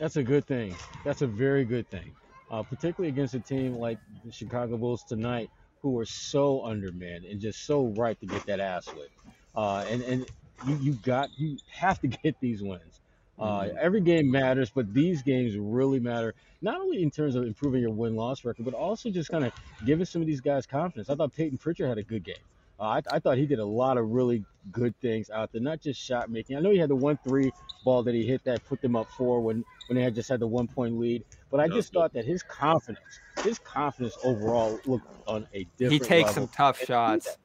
That's 0.01 0.17
a 0.17 0.23
good 0.23 0.47
thing. 0.47 0.75
That's 1.05 1.21
a 1.21 1.27
very 1.27 1.63
good 1.63 1.87
thing. 1.91 2.11
Uh, 2.49 2.63
particularly 2.63 3.09
against 3.09 3.35
a 3.35 3.39
team 3.39 3.75
like 3.75 3.99
the 4.25 4.31
Chicago 4.31 4.75
Bulls 4.75 5.03
tonight, 5.03 5.51
who 5.83 5.97
are 5.99 6.05
so 6.05 6.65
undermanned 6.65 7.23
and 7.23 7.39
just 7.39 7.67
so 7.67 7.85
right 7.95 8.19
to 8.19 8.25
get 8.25 8.43
that 8.47 8.59
ass 8.59 8.87
whipped. 8.87 9.13
Uh, 9.55 9.85
and 9.87 10.01
and 10.01 10.25
you, 10.67 10.75
you 10.77 10.93
got 10.93 11.29
you 11.37 11.55
have 11.69 11.99
to 12.01 12.07
get 12.23 12.35
these 12.41 12.63
wins. 12.63 12.99
Uh, 13.37 13.69
Every 13.79 14.01
game 14.01 14.31
matters, 14.31 14.71
but 14.71 14.91
these 14.91 15.21
games 15.21 15.55
really 15.55 15.99
matter. 15.99 16.33
Not 16.63 16.81
only 16.81 17.03
in 17.03 17.11
terms 17.11 17.35
of 17.35 17.43
improving 17.43 17.81
your 17.81 17.91
win 17.91 18.15
loss 18.15 18.43
record, 18.43 18.65
but 18.65 18.73
also 18.73 19.11
just 19.11 19.29
kind 19.29 19.45
of 19.45 19.53
giving 19.85 20.05
some 20.05 20.21
of 20.21 20.27
these 20.27 20.41
guys 20.41 20.65
confidence. 20.65 21.11
I 21.11 21.15
thought 21.15 21.33
Payton 21.33 21.59
Pritchard 21.59 21.87
had 21.87 21.99
a 21.99 22.03
good 22.03 22.23
game. 22.23 22.35
Uh, 22.79 22.83
I, 22.83 23.01
I 23.11 23.19
thought 23.19 23.37
he 23.37 23.45
did 23.45 23.59
a 23.59 23.65
lot 23.65 23.97
of 23.97 24.09
really 24.09 24.45
good 24.71 24.93
things 25.01 25.29
out 25.29 25.51
there, 25.51 25.61
not 25.61 25.81
just 25.81 25.99
shot 25.99 26.29
making. 26.29 26.55
I 26.57 26.59
know 26.59 26.69
he 26.71 26.77
had 26.77 26.89
the 26.89 26.95
one 26.95 27.17
three 27.23 27.51
ball 27.83 28.03
that 28.03 28.13
he 28.13 28.25
hit 28.25 28.43
that 28.43 28.63
put 28.65 28.81
them 28.81 28.95
up 28.95 29.09
four 29.11 29.41
when 29.41 29.63
when 29.87 29.97
they 29.97 30.03
had 30.03 30.13
just 30.15 30.29
had 30.29 30.39
the 30.39 30.47
one 30.47 30.67
point 30.67 30.99
lead. 30.99 31.23
But 31.49 31.59
I 31.59 31.67
just 31.67 31.91
thought 31.93 32.13
that 32.13 32.25
his 32.25 32.43
confidence, 32.43 32.99
his 33.43 33.59
confidence 33.59 34.17
overall 34.23 34.79
looked 34.85 35.07
on 35.27 35.47
a 35.53 35.65
different. 35.77 36.03
he 36.03 36.07
takes 36.07 36.31
some 36.33 36.47
tough 36.49 36.79
And 36.79 36.87
he- 36.87 36.93
shots 36.93 37.37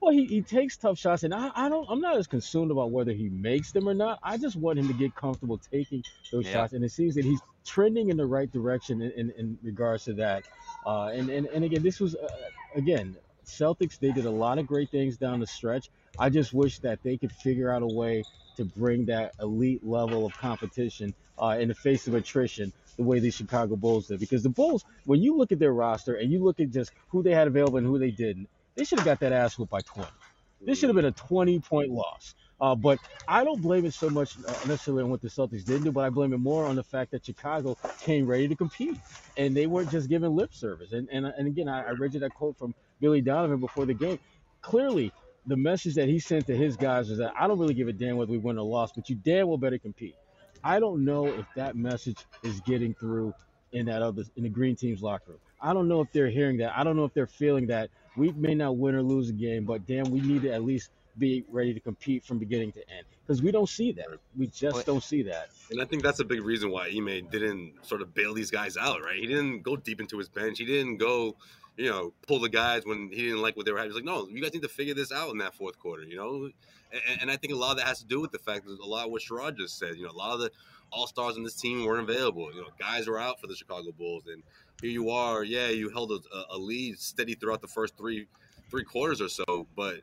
Well, 0.00 0.12
he, 0.12 0.26
he 0.26 0.42
takes 0.42 0.76
tough 0.76 0.98
shots, 0.98 1.24
and 1.24 1.34
I, 1.34 1.50
I 1.56 1.68
don't. 1.68 1.86
I'm 1.90 2.00
not 2.00 2.16
as 2.16 2.26
concerned 2.26 2.70
about 2.70 2.90
whether 2.92 3.12
he 3.12 3.28
makes 3.30 3.72
them 3.72 3.88
or 3.88 3.94
not. 3.94 4.18
I 4.22 4.36
just 4.38 4.56
want 4.56 4.78
him 4.78 4.86
to 4.88 4.94
get 4.94 5.14
comfortable 5.14 5.58
taking 5.58 6.04
those 6.30 6.46
Yeah. 6.46 6.52
shots, 6.52 6.72
and 6.74 6.84
it 6.84 6.90
seems 6.92 7.14
that 7.16 7.24
he's 7.24 7.40
trending 7.66 8.08
in 8.10 8.16
the 8.16 8.26
right 8.26 8.50
direction 8.52 9.02
in, 9.02 9.10
in, 9.12 9.30
in 9.32 9.58
regards 9.62 10.04
to 10.04 10.12
that. 10.14 10.44
Uh, 10.86 11.06
and, 11.06 11.30
and 11.30 11.46
and 11.46 11.64
again, 11.64 11.82
this 11.82 11.98
was 12.00 12.14
uh, 12.14 12.28
again 12.76 13.16
Celtics. 13.48 13.98
They 13.98 14.12
did 14.12 14.26
a 14.26 14.30
lot 14.30 14.58
of 14.58 14.66
great 14.66 14.90
things 14.90 15.16
down 15.16 15.40
the 15.40 15.46
stretch. 15.46 15.90
I 16.18 16.30
just 16.30 16.52
wish 16.52 16.78
that 16.80 17.02
they 17.02 17.16
could 17.16 17.32
figure 17.32 17.70
out 17.70 17.82
a 17.82 17.86
way 17.86 18.24
to 18.56 18.64
bring 18.64 19.06
that 19.06 19.32
elite 19.40 19.84
level 19.84 20.26
of 20.26 20.32
competition 20.34 21.14
uh, 21.38 21.56
in 21.60 21.68
the 21.68 21.74
face 21.74 22.06
of 22.08 22.14
attrition 22.14 22.72
the 22.96 23.04
way 23.04 23.20
the 23.20 23.30
Chicago 23.30 23.76
Bulls 23.76 24.08
did. 24.08 24.20
Because 24.20 24.42
the 24.42 24.48
Bulls, 24.48 24.84
when 25.04 25.22
you 25.22 25.36
look 25.36 25.52
at 25.52 25.58
their 25.58 25.72
roster 25.72 26.14
and 26.14 26.30
you 26.30 26.42
look 26.42 26.60
at 26.60 26.70
just 26.70 26.92
who 27.08 27.22
they 27.22 27.32
had 27.32 27.46
available 27.46 27.78
and 27.78 27.86
who 27.86 27.98
they 27.98 28.10
didn't, 28.10 28.48
they 28.74 28.84
should 28.84 28.98
have 28.98 29.06
got 29.06 29.20
that 29.20 29.32
ass 29.32 29.56
whooped 29.58 29.70
by 29.70 29.80
20. 29.80 30.08
This 30.60 30.78
should 30.78 30.88
have 30.88 30.96
been 30.96 31.04
a 31.04 31.12
20 31.12 31.60
point 31.60 31.90
loss. 31.90 32.34
Uh, 32.60 32.74
but 32.74 32.98
I 33.28 33.44
don't 33.44 33.62
blame 33.62 33.84
it 33.84 33.94
so 33.94 34.10
much 34.10 34.36
uh, 34.38 34.50
necessarily 34.66 35.04
on 35.04 35.10
what 35.10 35.20
the 35.20 35.28
Celtics 35.28 35.64
didn't 35.64 35.84
do, 35.84 35.92
but 35.92 36.04
I 36.04 36.10
blame 36.10 36.32
it 36.32 36.38
more 36.38 36.66
on 36.66 36.74
the 36.74 36.82
fact 36.82 37.12
that 37.12 37.24
Chicago 37.24 37.76
came 38.00 38.26
ready 38.26 38.48
to 38.48 38.56
compete 38.56 38.96
and 39.36 39.56
they 39.56 39.66
weren't 39.66 39.90
just 39.90 40.08
giving 40.08 40.34
lip 40.34 40.52
service. 40.52 40.92
And 40.92 41.08
and, 41.12 41.26
and 41.26 41.46
again, 41.46 41.68
I, 41.68 41.84
I 41.84 41.90
read 41.90 42.14
you 42.14 42.20
that 42.20 42.34
quote 42.34 42.58
from 42.58 42.74
Billy 43.00 43.20
Donovan 43.20 43.60
before 43.60 43.86
the 43.86 43.94
game. 43.94 44.18
Clearly, 44.60 45.12
the 45.46 45.56
message 45.56 45.94
that 45.94 46.08
he 46.08 46.18
sent 46.18 46.46
to 46.46 46.56
his 46.56 46.76
guys 46.76 47.08
was 47.08 47.18
that 47.18 47.32
I 47.38 47.46
don't 47.46 47.58
really 47.58 47.74
give 47.74 47.88
a 47.88 47.92
damn 47.92 48.16
whether 48.16 48.32
we 48.32 48.38
win 48.38 48.58
or 48.58 48.66
lost, 48.66 48.94
but 48.94 49.08
you 49.08 49.16
damn 49.16 49.48
well 49.48 49.56
better 49.56 49.78
compete. 49.78 50.14
I 50.62 50.80
don't 50.80 51.04
know 51.04 51.26
if 51.26 51.46
that 51.56 51.76
message 51.76 52.18
is 52.42 52.60
getting 52.60 52.94
through 52.94 53.32
in 53.72 53.86
that 53.86 54.02
other 54.02 54.24
in 54.36 54.42
the 54.42 54.48
green 54.48 54.76
team's 54.76 55.02
locker 55.02 55.32
room. 55.32 55.40
I 55.60 55.72
don't 55.72 55.88
know 55.88 56.00
if 56.00 56.12
they're 56.12 56.30
hearing 56.30 56.58
that. 56.58 56.76
I 56.76 56.84
don't 56.84 56.96
know 56.96 57.04
if 57.04 57.14
they're 57.14 57.26
feeling 57.26 57.66
that 57.68 57.90
we 58.16 58.32
may 58.32 58.54
not 58.54 58.76
win 58.76 58.94
or 58.94 59.02
lose 59.02 59.28
a 59.30 59.32
game, 59.32 59.64
but 59.64 59.86
damn, 59.86 60.10
we 60.10 60.20
need 60.20 60.42
to 60.42 60.52
at 60.52 60.64
least 60.64 60.90
be 61.18 61.44
ready 61.50 61.74
to 61.74 61.80
compete 61.80 62.24
from 62.24 62.38
beginning 62.38 62.72
to 62.72 62.80
end 62.90 63.04
because 63.26 63.42
we 63.42 63.50
don't 63.50 63.68
see 63.68 63.92
that. 63.92 64.06
We 64.36 64.46
just 64.46 64.86
don't 64.86 65.02
see 65.02 65.22
that. 65.24 65.48
And 65.70 65.82
I 65.82 65.84
think 65.84 66.02
that's 66.02 66.20
a 66.20 66.24
big 66.24 66.42
reason 66.42 66.70
why 66.70 66.88
Ime 66.88 67.26
didn't 67.30 67.74
sort 67.82 68.02
of 68.02 68.14
bail 68.14 68.34
these 68.34 68.50
guys 68.50 68.76
out, 68.76 69.02
right? 69.02 69.18
He 69.18 69.26
didn't 69.26 69.62
go 69.62 69.76
deep 69.76 70.00
into 70.00 70.18
his 70.18 70.28
bench. 70.28 70.58
He 70.58 70.64
didn't 70.64 70.98
go, 70.98 71.36
you 71.78 71.88
know, 71.88 72.12
pull 72.26 72.40
the 72.40 72.48
guys 72.48 72.84
when 72.84 73.08
he 73.12 73.22
didn't 73.22 73.40
like 73.40 73.56
what 73.56 73.64
they 73.64 73.70
were 73.70 73.78
having. 73.78 73.92
He 73.92 73.94
was 73.94 74.04
like, 74.04 74.04
no, 74.04 74.28
you 74.28 74.42
guys 74.42 74.52
need 74.52 74.62
to 74.62 74.68
figure 74.68 74.94
this 74.94 75.12
out 75.12 75.30
in 75.30 75.38
that 75.38 75.54
fourth 75.54 75.78
quarter, 75.78 76.02
you 76.02 76.16
know? 76.16 76.50
And, 76.92 77.20
and 77.22 77.30
I 77.30 77.36
think 77.36 77.52
a 77.52 77.56
lot 77.56 77.70
of 77.70 77.76
that 77.78 77.86
has 77.86 78.00
to 78.00 78.06
do 78.06 78.20
with 78.20 78.32
the 78.32 78.38
fact 78.38 78.66
that 78.66 78.78
a 78.82 78.84
lot 78.84 79.06
of 79.06 79.12
what 79.12 79.22
Sherrod 79.22 79.56
just 79.56 79.78
said, 79.78 79.96
you 79.96 80.02
know, 80.02 80.10
a 80.10 80.18
lot 80.18 80.34
of 80.34 80.40
the 80.40 80.50
all 80.90 81.06
stars 81.06 81.36
in 81.36 81.44
this 81.44 81.54
team 81.54 81.84
weren't 81.84 82.08
available. 82.10 82.52
You 82.52 82.62
know, 82.62 82.68
guys 82.80 83.06
were 83.06 83.20
out 83.20 83.40
for 83.40 83.46
the 83.46 83.54
Chicago 83.54 83.92
Bulls. 83.92 84.24
And 84.26 84.42
here 84.82 84.90
you 84.90 85.10
are, 85.10 85.44
yeah, 85.44 85.68
you 85.68 85.88
held 85.90 86.10
a, 86.10 86.18
a 86.50 86.58
lead 86.58 86.98
steady 86.98 87.34
throughout 87.34 87.62
the 87.62 87.68
first 87.68 87.96
three 87.96 88.26
three 88.70 88.84
quarters 88.84 89.20
or 89.20 89.28
so, 89.28 89.66
but 89.76 90.00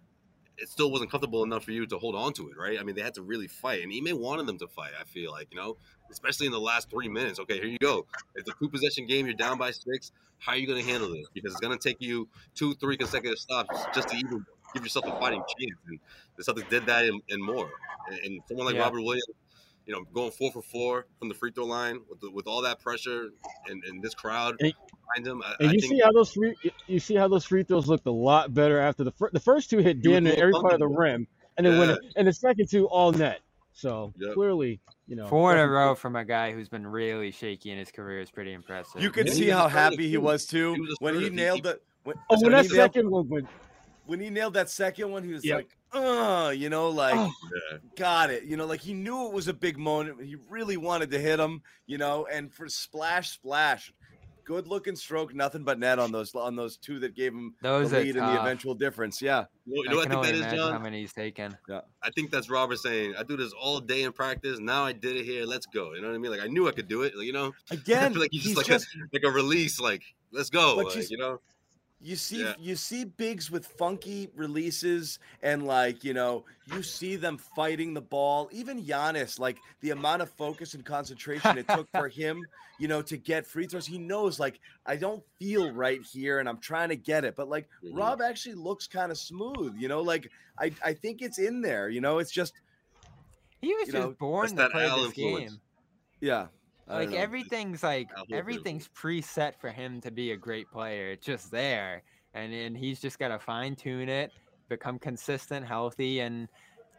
it 0.57 0.69
still 0.69 0.89
wasn't 0.89 1.11
comfortable 1.11 1.43
enough 1.43 1.65
for 1.65 1.71
you 1.71 1.85
to 1.85 1.97
hold 1.97 2.15
on 2.15 2.33
to 2.33 2.49
it, 2.49 2.57
right? 2.57 2.79
I 2.79 2.83
mean, 2.83 2.95
they 2.95 3.01
had 3.01 3.13
to 3.15 3.21
really 3.21 3.47
fight, 3.47 3.83
and 3.83 3.91
Ime 3.91 4.19
wanted 4.19 4.47
them 4.47 4.57
to 4.59 4.67
fight. 4.67 4.91
I 4.99 5.03
feel 5.03 5.31
like, 5.31 5.49
you 5.51 5.57
know, 5.57 5.77
especially 6.11 6.45
in 6.45 6.51
the 6.51 6.59
last 6.59 6.89
three 6.89 7.07
minutes. 7.09 7.39
Okay, 7.39 7.55
here 7.55 7.65
you 7.67 7.77
go. 7.79 8.05
It's 8.35 8.49
a 8.49 8.53
two 8.59 8.69
possession 8.69 9.05
game. 9.07 9.25
You're 9.25 9.35
down 9.35 9.57
by 9.57 9.71
six. 9.71 10.11
How 10.39 10.51
are 10.53 10.57
you 10.57 10.67
going 10.67 10.83
to 10.83 10.89
handle 10.89 11.09
this? 11.09 11.27
Because 11.33 11.51
it's 11.53 11.61
going 11.61 11.77
to 11.77 11.81
take 11.89 11.97
you 12.01 12.27
two, 12.55 12.73
three 12.75 12.97
consecutive 12.97 13.39
stops 13.39 13.85
just 13.95 14.09
to 14.09 14.17
even 14.17 14.45
give 14.73 14.83
yourself 14.83 15.05
a 15.05 15.11
fighting 15.19 15.41
chance. 15.57 15.79
And 15.87 15.99
the 16.37 16.43
Celtics 16.43 16.69
did 16.69 16.85
that 16.87 17.05
and, 17.05 17.21
and 17.29 17.41
more. 17.43 17.69
And, 18.09 18.19
and 18.19 18.41
someone 18.47 18.65
like 18.65 18.75
Yeah. 18.75 18.81
Robert 18.81 19.01
Williams, 19.01 19.23
you 19.85 19.93
know, 19.93 20.03
going 20.13 20.31
four 20.31 20.51
for 20.51 20.61
four 20.61 21.05
from 21.19 21.29
the 21.29 21.35
free 21.35 21.51
throw 21.51 21.63
line 21.65 21.99
with 22.09 22.19
the, 22.19 22.29
with 22.31 22.47
all 22.47 22.61
that 22.63 22.79
pressure 22.81 23.29
and, 23.67 23.83
and 23.85 24.01
this 24.01 24.13
crowd 24.13 24.55
And- 24.59 24.73
behind 25.15 25.27
him. 25.27 25.41
I, 25.43 25.55
And 25.61 25.69
I 25.69 25.73
you 25.73 25.79
see 25.79 25.99
how 26.03 26.11
those 26.11 26.33
free 26.33 26.55
you 26.87 26.99
see 26.99 27.15
how 27.15 27.27
those 27.27 27.45
free 27.45 27.63
throws 27.63 27.87
looked 27.87 28.05
a 28.07 28.11
lot 28.11 28.53
better 28.53 28.79
after 28.79 29.03
the 29.03 29.11
fir- 29.11 29.29
the 29.31 29.39
first 29.39 29.69
two 29.69 29.77
hit 29.77 30.01
damn 30.01 30.27
every 30.27 30.51
part 30.51 30.73
of 30.73 30.79
the 30.79 30.87
rim, 30.87 31.27
and 31.57 31.65
then 31.65 31.77
when 31.79 31.89
Yeah. 31.89 31.95
it, 31.95 32.01
and 32.17 32.27
the 32.27 32.33
second 32.33 32.67
two 32.69 32.87
all 32.87 33.11
net. 33.13 33.39
So 33.73 34.13
clearly, 34.33 34.79
you 35.07 35.15
know, 35.15 35.27
Four 35.27 35.53
in 35.53 35.59
a 35.59 35.67
row 35.67 35.95
from 35.95 36.15
a 36.15 36.25
guy 36.25 36.51
who's 36.51 36.69
been 36.69 36.85
really 36.87 37.31
shaky 37.31 37.71
in 37.71 37.77
his 37.77 37.91
career 37.91 38.19
is 38.19 38.31
pretty 38.31 38.53
impressive. 38.53 39.01
You 39.01 39.11
could 39.11 39.29
see 39.29 39.49
how 39.49 39.67
happy 39.67 40.09
he 40.09 40.17
was 40.17 40.45
too 40.45 40.73
He 40.73 40.81
was 40.81 40.95
when 40.99 41.19
he 41.19 41.29
nailed 41.29 41.63
the. 41.63 41.79
When, 42.03 42.15
Oh, 42.29 42.35
when 42.35 42.41
when 42.43 42.51
that 42.53 42.65
he 42.65 42.75
nailed, 42.75 42.93
second 42.93 43.09
one 43.09 43.29
went, 43.29 43.47
when 44.05 44.19
he 44.19 44.29
nailed 44.29 44.53
that 44.53 44.69
second 44.69 45.11
one, 45.11 45.23
he 45.23 45.31
was 45.33 45.43
Yep. 45.43 45.57
like, 45.57 45.77
"Uh, 45.91 46.49
you 46.51 46.69
know, 46.69 46.89
like 46.89 47.15
Oh. 47.15 47.31
Got 47.95 48.29
it." 48.29 48.43
You 48.43 48.57
know, 48.57 48.65
like 48.65 48.81
he 48.81 48.93
knew 48.93 49.27
it 49.27 49.33
was 49.33 49.47
a 49.47 49.53
big 49.53 49.77
moment. 49.77 50.21
He 50.23 50.35
really 50.49 50.77
wanted 50.77 51.11
to 51.11 51.19
hit 51.19 51.39
him. 51.39 51.61
You 51.87 51.97
know, 51.97 52.27
and 52.31 52.51
for 52.53 52.67
splash, 52.67 53.31
splash, 53.31 53.93
good 54.45 54.67
looking 54.67 54.95
stroke, 54.95 55.33
nothing 55.33 55.63
but 55.63 55.79
net 55.79 55.99
on 55.99 56.11
those 56.11 56.33
on 56.35 56.55
those 56.55 56.77
two 56.77 56.99
that 56.99 57.15
gave 57.15 57.33
him 57.33 57.55
Those 57.61 57.91
the 57.91 57.99
lead 57.99 58.15
and 58.15 58.27
the 58.27 58.39
eventual 58.39 58.75
difference. 58.75 59.21
Yeah, 59.21 59.45
You 59.65 59.83
know, 59.83 59.83
you 59.83 59.89
I 59.89 59.91
know 59.91 59.97
what 59.97 60.07
I 60.07 60.09
think 60.09 60.23
that 60.23 60.35
is, 60.35 60.53
imagine 60.53 60.73
how 60.73 60.79
many 60.79 61.01
he's 61.01 61.13
taken. 61.13 61.57
Yeah. 61.67 61.81
I 62.03 62.09
think 62.11 62.31
that's 62.31 62.49
Robert 62.49 62.77
saying, 62.77 63.15
I 63.17 63.23
do 63.23 63.35
this 63.35 63.53
all 63.53 63.79
day 63.79 64.03
in 64.03 64.13
practice. 64.13 64.59
Now 64.59 64.85
I 64.85 64.93
did 64.93 65.15
it 65.15 65.25
here. 65.25 65.45
Let's 65.45 65.65
go. 65.65 65.93
You 65.93 66.01
know 66.01 66.07
what 66.07 66.15
I 66.15 66.19
mean? 66.19 66.31
Like 66.31 66.41
I 66.41 66.47
knew 66.47 66.67
I 66.67 66.71
could 66.71 66.87
do 66.87 67.01
it. 67.01 67.15
Like, 67.15 67.25
you 67.25 67.33
know, 67.33 67.53
I 67.71 67.75
again, 67.75 68.13
feel 68.13 68.21
like 68.21 68.31
he's, 68.31 68.43
he's 68.43 68.55
just 68.55 68.57
like 68.57 68.79
just 68.79 68.87
a 68.95 68.99
like 69.11 69.23
a 69.23 69.31
release. 69.31 69.79
Like 69.79 70.03
let's 70.31 70.49
go. 70.49 70.75
But 70.75 70.95
Like, 70.95 71.09
you 71.09 71.17
know, 71.17 71.39
You 72.05 72.15
see, 72.15 72.43
Yeah. 72.43 72.53
you 72.59 72.75
see 72.75 73.03
bigs 73.03 73.49
with 73.49 73.65
funky 73.65 74.29
releases, 74.35 75.17
and 75.41 75.65
like 75.65 76.03
you 76.03 76.13
know, 76.13 76.45
you 76.67 76.83
see 76.83 77.15
them 77.15 77.35
fighting 77.39 77.95
the 77.95 78.01
ball. 78.01 78.47
Even 78.51 78.79
Giannis, 78.85 79.39
like 79.39 79.57
the 79.81 79.89
amount 79.89 80.21
of 80.21 80.29
focus 80.29 80.75
and 80.75 80.85
concentration 80.85 81.57
it 81.57 81.67
took 81.67 81.89
for 81.89 82.07
him, 82.07 82.45
you 82.77 82.87
know, 82.87 83.01
to 83.01 83.17
get 83.17 83.47
free 83.47 83.65
throws. 83.65 83.87
He 83.87 83.97
knows, 83.97 84.39
like, 84.39 84.59
I 84.85 84.97
don't 84.97 85.23
feel 85.39 85.71
right 85.71 85.99
here, 86.03 86.37
and 86.37 86.47
I'm 86.47 86.59
trying 86.59 86.89
to 86.89 86.95
get 86.95 87.25
it. 87.25 87.35
But 87.35 87.49
like 87.49 87.67
Mhm. 87.83 87.97
Rob 87.97 88.21
actually 88.21 88.53
looks 88.55 88.85
kind 88.85 89.11
of 89.11 89.17
smooth, 89.17 89.75
you 89.75 89.87
know. 89.87 90.01
Like 90.03 90.29
I, 90.59 90.71
I 90.85 90.93
think 90.93 91.23
it's 91.23 91.39
in 91.39 91.61
there. 91.61 91.89
You 91.89 92.01
know, 92.01 92.19
it's 92.19 92.31
just, 92.31 92.53
He 93.61 93.73
was 93.73 93.85
just 93.85 93.93
know, 93.97 94.11
born 94.19 94.49
to 94.49 94.55
that 94.57 94.71
play 94.71 94.85
Al 94.87 94.97
this 94.97 95.05
influence. 95.07 95.51
game. 95.53 95.61
yeah. 96.21 96.47
Like 96.87 97.09
know. 97.09 97.17
everything's 97.17 97.81
like 97.83 98.09
everything's 98.31 98.87
preset 98.89 99.55
for 99.55 99.71
him 99.71 100.01
to 100.01 100.11
be 100.11 100.31
a 100.31 100.37
great 100.37 100.69
player. 100.71 101.11
It's 101.11 101.25
just 101.25 101.49
there, 101.51 102.03
and 102.33 102.53
and 102.53 102.77
he's 102.77 102.99
just 102.99 103.17
got 103.17 103.29
to 103.29 103.39
fine 103.39 103.75
tune 103.75 104.07
it, 104.07 104.31
become 104.69 104.99
consistent, 104.99 105.65
healthy, 105.65 106.19
and 106.19 106.47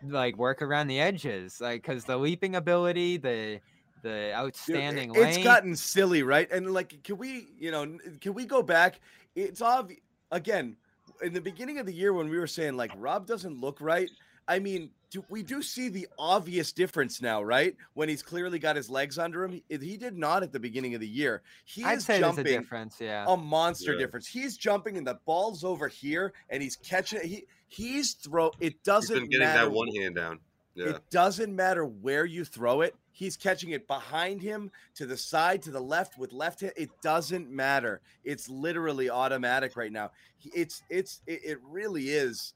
like 0.03 0.37
work 0.37 0.61
around 0.61 0.89
the 0.89 1.01
edges. 1.01 1.61
Like 1.61 1.83
because 1.83 2.05
the 2.05 2.17
leaping 2.17 2.57
ability, 2.57 3.19
the 3.19 3.61
the 4.03 4.33
outstanding 4.35 5.11
it- 5.11 5.19
it's 5.19 5.37
length. 5.37 5.45
gotten 5.45 5.77
silly, 5.77 6.23
right? 6.23 6.51
And 6.51 6.73
like, 6.73 7.03
can 7.03 7.17
we, 7.17 7.49
you 7.59 7.71
know, 7.71 7.99
can 8.21 8.35
we 8.35 8.45
go 8.45 8.63
back? 8.63 9.01
It's 9.35 9.63
obvious 9.63 10.01
again 10.33 10.77
in 11.23 11.33
the 11.33 11.41
beginning 11.41 11.79
of 11.79 11.87
the 11.87 11.93
year 11.93 12.13
when 12.13 12.29
we 12.29 12.39
were 12.39 12.47
saying 12.47 12.77
like 12.77 12.91
Rob 12.97 13.27
doesn't 13.27 13.61
look 13.61 13.81
right. 13.81 14.11
I 14.49 14.59
mean, 14.59 14.91
do, 15.11 15.25
we 15.29 15.43
do 15.43 15.63
see 15.63 15.89
the 15.89 16.09
obvious 16.19 16.73
difference 16.73 17.23
now, 17.23 17.43
right? 17.43 17.77
When 17.95 18.09
he's 18.09 18.23
clearly 18.23 18.59
got 18.59 18.77
his 18.77 18.91
legs 18.91 19.19
under 19.19 19.45
him, 19.45 19.53
he, 19.53 19.65
he 19.69 19.97
did 19.97 20.17
not 20.17 20.43
at 20.43 20.53
the 20.53 20.61
beginning 20.61 20.95
of 20.95 21.01
the 21.01 21.09
year. 21.09 21.43
He 21.65 21.85
I'd 21.85 21.99
is 21.99 22.05
say 22.05 22.21
there's 22.21 22.35
a 22.35 22.37
jumping 22.37 22.45
difference. 22.61 22.97
Yeah. 23.01 23.25
a 23.29 23.37
monster 23.37 23.93
Yeah. 23.93 23.99
difference. 23.99 24.27
He's 24.27 24.57
jumping 24.57 24.97
and 24.97 25.07
the 25.07 25.19
ball's 25.25 25.65
over 25.65 25.89
here, 25.89 26.33
and 26.51 26.63
he's 26.63 26.77
catching 26.77 27.21
it. 27.21 27.25
He 27.27 27.47
he's 27.69 28.15
throw. 28.15 28.53
It 28.61 28.83
doesn't 28.85 29.15
been 29.17 29.29
getting 29.29 29.47
matter 29.47 29.65
that 29.65 29.73
one 29.73 29.89
hand 29.95 30.17
down. 30.17 30.41
Yeah. 30.75 30.91
it 30.91 31.03
doesn't 31.11 31.55
matter 31.57 31.87
where 31.87 32.27
you 32.27 32.45
throw 32.45 32.83
it. 32.83 32.95
He's 33.11 33.35
catching 33.35 33.71
it 33.71 33.87
behind 33.89 34.43
him, 34.43 34.71
to 34.97 35.07
the 35.07 35.17
side, 35.17 35.63
to 35.63 35.71
the 35.71 35.81
left 35.81 36.19
with 36.19 36.35
left 36.35 36.61
hand. 36.61 36.75
It 36.77 36.91
doesn't 37.03 37.49
matter. 37.49 38.03
It's 38.25 38.51
literally 38.51 39.09
automatic 39.09 39.75
right 39.75 39.91
now. 39.91 40.11
It's 40.55 40.83
it's 40.91 41.23
it, 41.27 41.41
it 41.45 41.59
really 41.63 42.11
is 42.11 42.53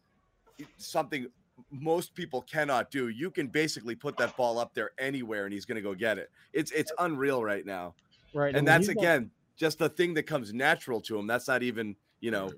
something 0.76 1.28
most 1.70 2.14
people 2.14 2.42
cannot 2.42 2.90
do. 2.90 3.08
You 3.08 3.30
can 3.30 3.48
basically 3.48 3.94
put 3.94 4.16
that 4.18 4.36
ball 4.36 4.58
up 4.58 4.74
there 4.74 4.90
anywhere 4.98 5.44
and 5.44 5.52
he's 5.52 5.64
going 5.64 5.76
to 5.76 5.82
go 5.82 5.94
get 5.94 6.18
it. 6.18 6.30
It's 6.52 6.70
it's 6.72 6.92
unreal 6.98 7.42
right 7.44 7.64
now. 7.64 7.94
right, 8.34 8.54
And 8.54 8.56
when 8.56 8.64
that's 8.64 8.88
again 8.88 9.30
just 9.56 9.78
the 9.78 9.88
thing 9.88 10.14
that 10.14 10.24
comes 10.24 10.52
natural 10.52 11.00
to 11.02 11.18
him. 11.18 11.26
That's 11.26 11.46
not 11.48 11.62
even, 11.62 11.94
you 12.20 12.30
know, 12.30 12.50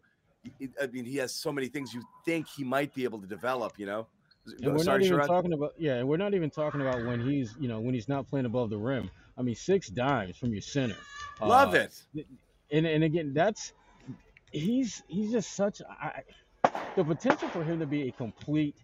I 0.80 0.86
mean, 0.88 1.04
he 1.04 1.16
has 1.16 1.34
so 1.34 1.52
many 1.52 1.68
things 1.68 1.92
you 1.94 2.02
think 2.24 2.48
he 2.48 2.64
might 2.64 2.94
be 2.94 3.04
able 3.04 3.20
to 3.20 3.26
develop, 3.26 3.78
you 3.78 3.86
know. 3.86 4.06
And 4.62 4.74
we're 4.74 4.82
Sorry, 4.82 5.00
not 5.00 5.02
even 5.02 5.20
Sherrod. 5.20 5.26
talking 5.26 5.52
about 5.52 5.72
yeah, 5.78 5.94
and 5.96 6.08
we're 6.08 6.16
not 6.16 6.34
even 6.34 6.50
talking 6.50 6.80
about 6.80 7.04
when 7.04 7.20
he's 7.20 7.54
you 7.60 7.68
know 7.68 7.80
when 7.80 7.94
he's 7.94 8.08
not 8.08 8.28
playing 8.28 8.46
above 8.46 8.70
the 8.70 8.78
rim. 8.78 9.10
I 9.38 9.42
mean, 9.42 9.54
six 9.54 9.88
dimes 9.88 10.36
from 10.36 10.52
your 10.52 10.62
center. 10.62 10.96
Love 11.40 11.74
Uh, 11.74 11.78
it. 11.78 12.02
And 12.72 12.86
and 12.86 13.04
again, 13.04 13.32
that's 13.34 13.72
he's 14.50 15.02
he's 15.06 15.30
just 15.30 15.52
such. 15.54 15.80
I, 15.88 16.22
the 16.96 17.04
potential 17.04 17.48
for 17.48 17.64
him 17.64 17.78
to 17.80 17.86
be 17.86 18.08
a 18.08 18.12
complete 18.12 18.76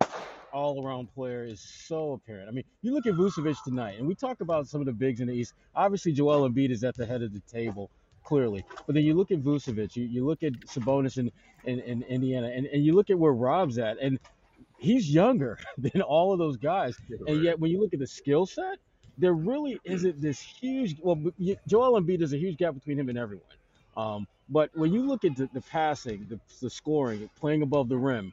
all-around 0.52 1.12
player 1.14 1.44
is 1.44 1.60
so 1.60 2.12
apparent. 2.12 2.48
I 2.48 2.52
mean, 2.52 2.64
you 2.82 2.94
look 2.94 3.06
at 3.06 3.14
Vucevic 3.14 3.62
tonight, 3.64 3.98
and 3.98 4.06
we 4.06 4.14
talk 4.14 4.40
about 4.40 4.66
some 4.66 4.80
of 4.80 4.86
the 4.86 4.92
bigs 4.92 5.20
in 5.20 5.28
the 5.28 5.34
East. 5.34 5.54
Obviously, 5.74 6.12
Joel 6.12 6.48
Embiid 6.48 6.70
is 6.70 6.84
at 6.84 6.96
the 6.96 7.06
head 7.06 7.22
of 7.22 7.32
the 7.32 7.40
table, 7.40 7.90
clearly. 8.24 8.64
But 8.86 8.94
then 8.94 9.04
you 9.04 9.14
look 9.14 9.30
at 9.30 9.38
Vucevic, 9.38 9.96
you, 9.96 10.04
you 10.04 10.24
look 10.26 10.42
at 10.42 10.52
Sabonis 10.60 11.18
in, 11.18 11.30
in, 11.64 11.80
in 11.80 12.02
Indiana, 12.04 12.50
and, 12.54 12.66
and 12.66 12.84
you 12.84 12.94
look 12.94 13.10
at 13.10 13.18
where 13.18 13.32
Rob's 13.32 13.78
at, 13.78 13.98
and 14.00 14.18
he's 14.78 15.12
younger 15.12 15.58
than 15.78 16.02
all 16.02 16.32
of 16.32 16.38
those 16.38 16.56
guys. 16.56 16.96
And 17.26 17.42
yet, 17.42 17.58
when 17.58 17.70
you 17.70 17.80
look 17.80 17.92
at 17.92 18.00
the 18.00 18.06
skill 18.06 18.46
set, 18.46 18.78
there 19.18 19.32
really 19.32 19.80
isn't 19.84 20.20
this 20.20 20.40
huge. 20.40 20.96
Well, 21.00 21.32
Joel 21.66 22.00
Embiid 22.00 22.22
is 22.22 22.32
a 22.32 22.38
huge 22.38 22.56
gap 22.56 22.74
between 22.74 22.98
him 22.98 23.08
and 23.08 23.18
everyone. 23.18 23.44
Um, 23.96 24.26
but 24.48 24.70
when 24.74 24.92
you 24.92 25.06
look 25.06 25.24
at 25.24 25.36
the, 25.36 25.48
the 25.52 25.60
passing, 25.60 26.26
the, 26.28 26.40
the 26.60 26.70
scoring, 26.70 27.28
playing 27.38 27.62
above 27.62 27.88
the 27.88 27.96
rim, 27.96 28.32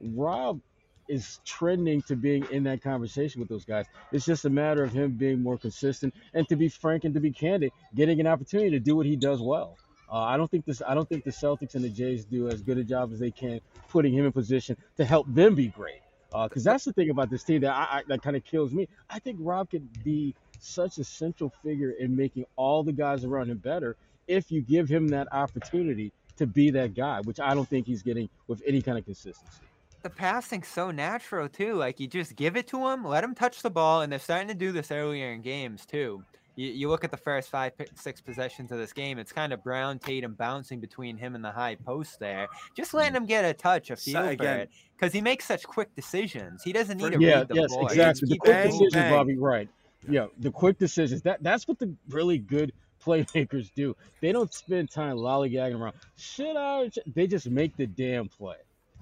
Rob 0.00 0.60
is 1.08 1.40
trending 1.44 2.02
to 2.02 2.16
being 2.16 2.46
in 2.50 2.64
that 2.64 2.82
conversation 2.82 3.40
with 3.40 3.48
those 3.48 3.64
guys. 3.64 3.86
It's 4.12 4.24
just 4.24 4.44
a 4.44 4.50
matter 4.50 4.82
of 4.82 4.92
him 4.92 5.12
being 5.12 5.42
more 5.42 5.58
consistent 5.58 6.14
and, 6.32 6.48
to 6.48 6.56
be 6.56 6.68
frank 6.68 7.04
and 7.04 7.14
to 7.14 7.20
be 7.20 7.30
candid, 7.30 7.72
getting 7.94 8.20
an 8.20 8.26
opportunity 8.26 8.70
to 8.70 8.80
do 8.80 8.96
what 8.96 9.06
he 9.06 9.16
does 9.16 9.40
well. 9.40 9.76
Uh, 10.10 10.18
I 10.18 10.36
don't 10.36 10.50
think 10.50 10.64
this. 10.64 10.82
I 10.86 10.94
don't 10.94 11.08
think 11.08 11.24
the 11.24 11.30
Celtics 11.30 11.74
and 11.74 11.84
the 11.84 11.88
Jays 11.88 12.24
do 12.24 12.48
as 12.48 12.62
good 12.62 12.78
a 12.78 12.84
job 12.84 13.12
as 13.12 13.18
they 13.18 13.30
can 13.30 13.60
putting 13.88 14.12
him 14.12 14.26
in 14.26 14.32
position 14.32 14.76
to 14.96 15.04
help 15.04 15.26
them 15.32 15.54
be 15.54 15.68
great. 15.68 16.00
Because 16.30 16.64
that's 16.64 16.84
the 16.84 16.92
thing 16.92 17.10
about 17.10 17.30
this 17.30 17.44
team 17.44 17.60
that 17.60 17.72
I, 17.72 17.98
I, 17.98 18.02
that 18.08 18.22
kind 18.22 18.36
of 18.36 18.44
kills 18.44 18.72
me. 18.72 18.88
I 19.08 19.18
think 19.20 19.38
Rob 19.40 19.70
could 19.70 20.02
be 20.02 20.34
such 20.58 20.98
a 20.98 21.04
central 21.04 21.52
figure 21.62 21.90
in 21.90 22.16
making 22.16 22.44
all 22.56 22.82
the 22.82 22.92
guys 22.92 23.24
around 23.24 23.50
him 23.50 23.58
better 23.58 23.96
if 24.26 24.50
you 24.50 24.60
give 24.62 24.88
him 24.88 25.08
that 25.08 25.28
opportunity 25.32 26.12
to 26.36 26.46
be 26.46 26.70
that 26.70 26.94
guy, 26.94 27.20
which 27.22 27.40
I 27.40 27.54
don't 27.54 27.68
think 27.68 27.86
he's 27.86 28.02
getting 28.02 28.28
with 28.48 28.62
any 28.66 28.82
kind 28.82 28.98
of 28.98 29.04
consistency. 29.04 29.60
the 30.02 30.10
passing's 30.10 30.68
so 30.68 30.90
natural 30.90 31.48
too. 31.48 31.74
Like 31.74 31.98
you 31.98 32.06
just 32.06 32.36
give 32.36 32.56
it 32.56 32.66
to 32.68 32.88
him, 32.88 33.04
let 33.04 33.24
him 33.24 33.34
touch 33.34 33.62
the 33.62 33.70
ball, 33.70 34.02
and 34.02 34.12
they're 34.12 34.18
starting 34.18 34.48
to 34.48 34.54
do 34.54 34.70
this 34.72 34.90
earlier 34.90 35.32
in 35.32 35.40
games 35.42 35.86
too. 35.86 36.22
You, 36.56 36.68
you 36.68 36.88
look 36.88 37.02
at 37.04 37.10
the 37.10 37.16
first 37.16 37.50
five, 37.50 37.72
six 37.94 38.20
possessions 38.20 38.70
of 38.70 38.78
this 38.78 38.92
game. 38.92 39.18
It's 39.18 39.32
kind 39.32 39.52
of 39.52 39.64
Brown, 39.64 39.98
Tatum 39.98 40.34
bouncing 40.34 40.78
between 40.78 41.16
him 41.16 41.34
and 41.34 41.44
the 41.44 41.50
high 41.50 41.74
post 41.74 42.20
there, 42.20 42.48
just 42.76 42.94
letting 42.94 43.14
mm. 43.14 43.16
him 43.16 43.26
get 43.26 43.44
a 43.44 43.54
touch, 43.54 43.90
a 43.90 43.96
So- 43.96 44.12
feel 44.12 44.22
for 44.22 44.28
again- 44.30 44.60
it, 44.60 44.70
because 44.96 45.12
he 45.12 45.20
makes 45.20 45.46
such 45.46 45.64
quick 45.64 45.94
decisions. 45.96 46.62
He 46.62 46.72
doesn't 46.72 46.98
need 46.98 47.12
to 47.12 47.20
yeah, 47.20 47.38
read 47.38 47.48
the 47.48 47.54
yes, 47.56 47.72
board. 47.74 47.90
He 47.92 47.98
exactly. 47.98 48.28
The 48.28 48.38
quick 48.38 48.52
bang, 48.52 48.66
decisions, 48.66 48.92
bang. 48.92 49.12
Bobby. 49.12 49.36
Right. 49.36 49.68
Yeah, 50.08 50.26
the 50.38 50.50
quick 50.50 50.78
decisions. 50.78 51.22
That 51.22 51.42
that's 51.42 51.66
what 51.66 51.78
the 51.78 51.92
really 52.10 52.38
good 52.38 52.72
playmakers 53.04 53.70
do. 53.74 53.96
They 54.20 54.32
don't 54.32 54.52
spend 54.52 54.90
time 54.90 55.16
lollygagging 55.16 55.78
around. 55.80 55.94
Shit 56.16 56.56
out. 56.56 56.94
They 57.06 57.26
just 57.26 57.48
make 57.48 57.76
the 57.76 57.86
damn 57.86 58.28
play. 58.28 58.56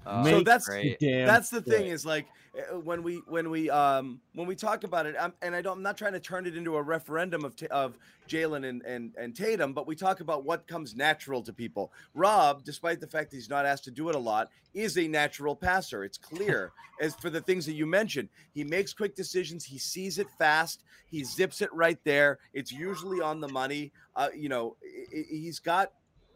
Oh, 0.05 0.23
so 0.23 0.41
that's 0.43 0.67
great. 0.67 0.99
the 0.99 1.07
that's 1.27 1.49
the 1.49 1.61
thing 1.61 1.87
is 1.87 2.05
like 2.05 2.27
uh, 2.57 2.77
when 2.79 3.03
we 3.03 3.21
when 3.27 3.49
we 3.49 3.69
um 3.69 4.19
when 4.33 4.47
we 4.47 4.55
talk 4.55 4.83
about 4.83 5.05
it 5.05 5.15
I'm, 5.19 5.33
and 5.41 5.55
I 5.55 5.61
don't 5.61 5.77
I'm 5.77 5.83
not 5.83 5.97
trying 5.97 6.13
to 6.13 6.19
turn 6.19 6.45
it 6.45 6.55
into 6.57 6.75
a 6.75 6.81
referendum 6.81 7.45
of 7.45 7.55
of 7.71 7.97
Jalen 8.27 8.67
and, 8.67 8.81
and 8.83 9.13
and 9.17 9.35
Tatum 9.35 9.73
but 9.73 9.87
we 9.87 9.95
talk 9.95 10.19
about 10.19 10.43
what 10.45 10.67
comes 10.67 10.95
natural 10.95 11.41
to 11.43 11.53
people. 11.53 11.91
Rob 12.13 12.63
despite 12.63 12.99
the 12.99 13.07
fact 13.07 13.31
that 13.31 13.37
he's 13.37 13.49
not 13.49 13.65
asked 13.65 13.85
to 13.85 13.91
do 13.91 14.09
it 14.09 14.15
a 14.15 14.19
lot 14.19 14.49
is 14.73 14.97
a 14.97 15.07
natural 15.07 15.55
passer. 15.55 16.03
It's 16.03 16.17
clear 16.17 16.71
as 17.01 17.15
for 17.15 17.29
the 17.29 17.41
things 17.41 17.65
that 17.65 17.73
you 17.73 17.85
mentioned. 17.85 18.29
He 18.53 18.63
makes 18.63 18.93
quick 18.93 19.15
decisions. 19.15 19.63
He 19.65 19.77
sees 19.77 20.19
it 20.19 20.27
fast. 20.37 20.83
He 21.09 21.23
zips 21.23 21.61
it 21.61 21.71
right 21.73 21.99
there. 22.03 22.39
It's 22.53 22.71
usually 22.71 23.21
on 23.21 23.39
the 23.39 23.47
money. 23.49 23.91
Uh 24.15 24.29
you 24.35 24.49
know 24.49 24.75
i- 24.83 25.17
i- 25.17 25.25
he's 25.29 25.59
got 25.59 25.91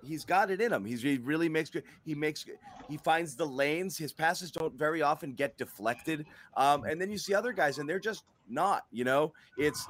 he's 0.08 0.26
got 0.26 0.50
it 0.50 0.62
in 0.62 0.72
him. 0.72 0.86
He's 0.86 1.02
he 1.02 1.18
really 1.18 1.50
makes 1.50 1.70
good. 1.70 1.84
He 2.06 2.16
makes 2.16 2.46
he 2.90 2.98
finds 2.98 3.36
the 3.36 3.46
lanes. 3.46 3.98
His 3.98 4.14
passes 4.14 4.52
don't 4.52 4.74
very 4.74 5.02
often 5.02 5.34
get 5.34 5.58
deflected. 5.58 6.26
Um, 6.56 6.84
and 6.86 7.00
then 7.00 7.12
you 7.12 7.18
see 7.18 7.34
other 7.34 7.54
guys, 7.54 7.78
and 7.78 7.88
they're 7.88 8.00
just 8.00 8.24
not. 8.50 8.86
You 8.92 9.04
know, 9.04 9.34
it's 9.58 9.88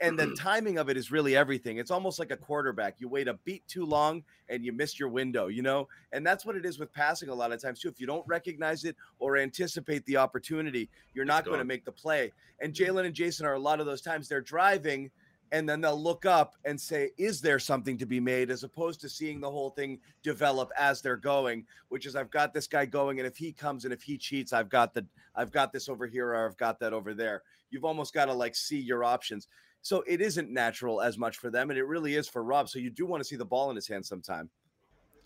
and 0.00 0.18
the 0.18 0.34
timing 0.38 0.78
of 0.78 0.88
it 0.88 0.96
is 0.96 1.10
really 1.10 1.36
everything. 1.36 1.78
It's 1.78 1.90
almost 1.90 2.18
like 2.18 2.30
a 2.30 2.36
quarterback. 2.36 2.96
You 2.98 3.08
wait 3.08 3.28
a 3.28 3.34
beat 3.44 3.66
too 3.66 3.84
long 3.84 4.22
and 4.48 4.64
you 4.64 4.72
miss 4.72 4.98
your 4.98 5.08
window. 5.08 5.48
You 5.48 5.62
know, 5.62 5.88
and 6.12 6.26
that's 6.26 6.46
what 6.46 6.56
it 6.56 6.64
is 6.64 6.78
with 6.78 6.92
passing 6.92 7.28
a 7.28 7.34
lot 7.34 7.52
of 7.52 7.60
times 7.60 7.80
too. 7.80 7.88
If 7.88 8.00
you 8.00 8.06
don't 8.06 8.26
recognize 8.26 8.84
it 8.84 8.96
or 9.18 9.36
anticipate 9.36 10.04
the 10.06 10.16
opportunity, 10.16 10.88
you're 11.14 11.24
not 11.24 11.44
going 11.44 11.58
to 11.58 11.64
make 11.64 11.84
the 11.84 11.92
play. 11.92 12.32
And 12.60 12.72
Jalen 12.74 13.06
and 13.06 13.14
Jayson 13.14 13.46
are 13.46 13.54
a 13.54 13.58
lot 13.58 13.80
of 13.80 13.86
those 13.86 14.02
times 14.02 14.28
they're 14.28 14.40
driving 14.40 15.10
and 15.52 15.68
then 15.68 15.80
they'll 15.80 16.00
look 16.00 16.26
up 16.26 16.54
and 16.64 16.80
say, 16.80 17.10
Is 17.18 17.40
there 17.40 17.58
something 17.58 17.98
to 17.98 18.06
be 18.06 18.20
made? 18.20 18.50
as 18.50 18.62
opposed 18.64 19.00
to 19.00 19.08
seeing 19.08 19.40
the 19.40 19.50
whole 19.50 19.70
thing 19.70 19.98
develop 20.22 20.70
as 20.78 21.00
they're 21.02 21.16
going, 21.16 21.66
which 21.88 22.06
is 22.06 22.16
I've 22.16 22.30
got 22.30 22.54
this 22.54 22.66
guy 22.66 22.86
going, 22.86 23.18
and 23.18 23.26
if 23.26 23.36
he 23.36 23.52
comes 23.52 23.84
and 23.84 23.92
if 23.92 24.02
he 24.02 24.16
cheats, 24.16 24.52
I've 24.52 24.68
got 24.68 24.94
the 24.94 25.04
I've 25.34 25.50
got 25.52 25.72
this 25.72 25.88
over 25.88 26.06
here 26.06 26.28
or 26.30 26.46
I've 26.46 26.56
got 26.56 26.78
that 26.80 26.92
over 26.92 27.14
there. 27.14 27.42
You've 27.70 27.84
almost 27.84 28.14
got 28.14 28.26
to 28.26 28.32
like 28.32 28.54
see 28.54 28.78
your 28.78 29.04
options. 29.04 29.48
So 29.82 30.04
it 30.06 30.20
isn't 30.20 30.50
natural 30.50 31.00
as 31.00 31.16
much 31.16 31.38
for 31.38 31.50
them, 31.50 31.70
and 31.70 31.78
it 31.78 31.84
really 31.84 32.14
is 32.14 32.28
for 32.28 32.42
Rob. 32.44 32.68
So 32.68 32.78
you 32.78 32.90
do 32.90 33.06
want 33.06 33.22
to 33.22 33.28
see 33.28 33.36
the 33.36 33.44
ball 33.46 33.70
in 33.70 33.76
his 33.76 33.88
hand 33.88 34.04
sometime. 34.04 34.50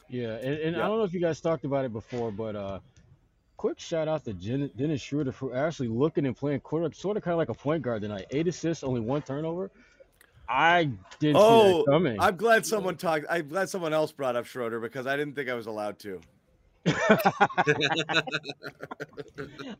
Yeah, 0.08 0.34
and, 0.34 0.54
and 0.58 0.76
Yeah. 0.76 0.84
I 0.84 0.88
don't 0.88 0.98
know 0.98 1.04
if 1.04 1.12
you 1.14 1.20
guys 1.20 1.40
talked 1.40 1.64
about 1.64 1.84
it 1.84 1.92
before, 1.92 2.30
but 2.30 2.54
uh, 2.54 2.78
quick 3.56 3.80
shout 3.80 4.06
out 4.06 4.24
to 4.26 4.32
Jen, 4.34 4.70
Dennis 4.76 5.00
Schroeder 5.00 5.32
for 5.32 5.56
actually 5.56 5.88
looking 5.88 6.26
and 6.26 6.36
playing 6.36 6.60
quarter, 6.60 6.92
sort 6.94 7.16
of 7.16 7.22
kind 7.22 7.32
of 7.32 7.38
like 7.38 7.48
a 7.48 7.54
point 7.54 7.82
guard 7.82 8.02
tonight. 8.02 8.26
Eight 8.30 8.46
assists, 8.46 8.84
only 8.84 9.00
one 9.00 9.22
turnover. 9.22 9.70
I 10.48 10.84
didn't 11.20 11.36
see 11.36 11.42
Oh, 11.42 11.78
that 11.84 11.90
coming. 11.90 12.20
I'm 12.20 12.36
glad 12.36 12.66
someone 12.66 12.96
talked. 12.96 13.26
I'm 13.30 13.48
glad 13.48 13.68
someone 13.68 13.92
else 13.92 14.12
brought 14.12 14.36
up 14.36 14.46
Schroeder 14.46 14.80
because 14.80 15.06
I 15.06 15.16
didn't 15.16 15.34
think 15.34 15.48
I 15.48 15.54
was 15.54 15.66
allowed 15.66 15.98
to. 16.00 16.20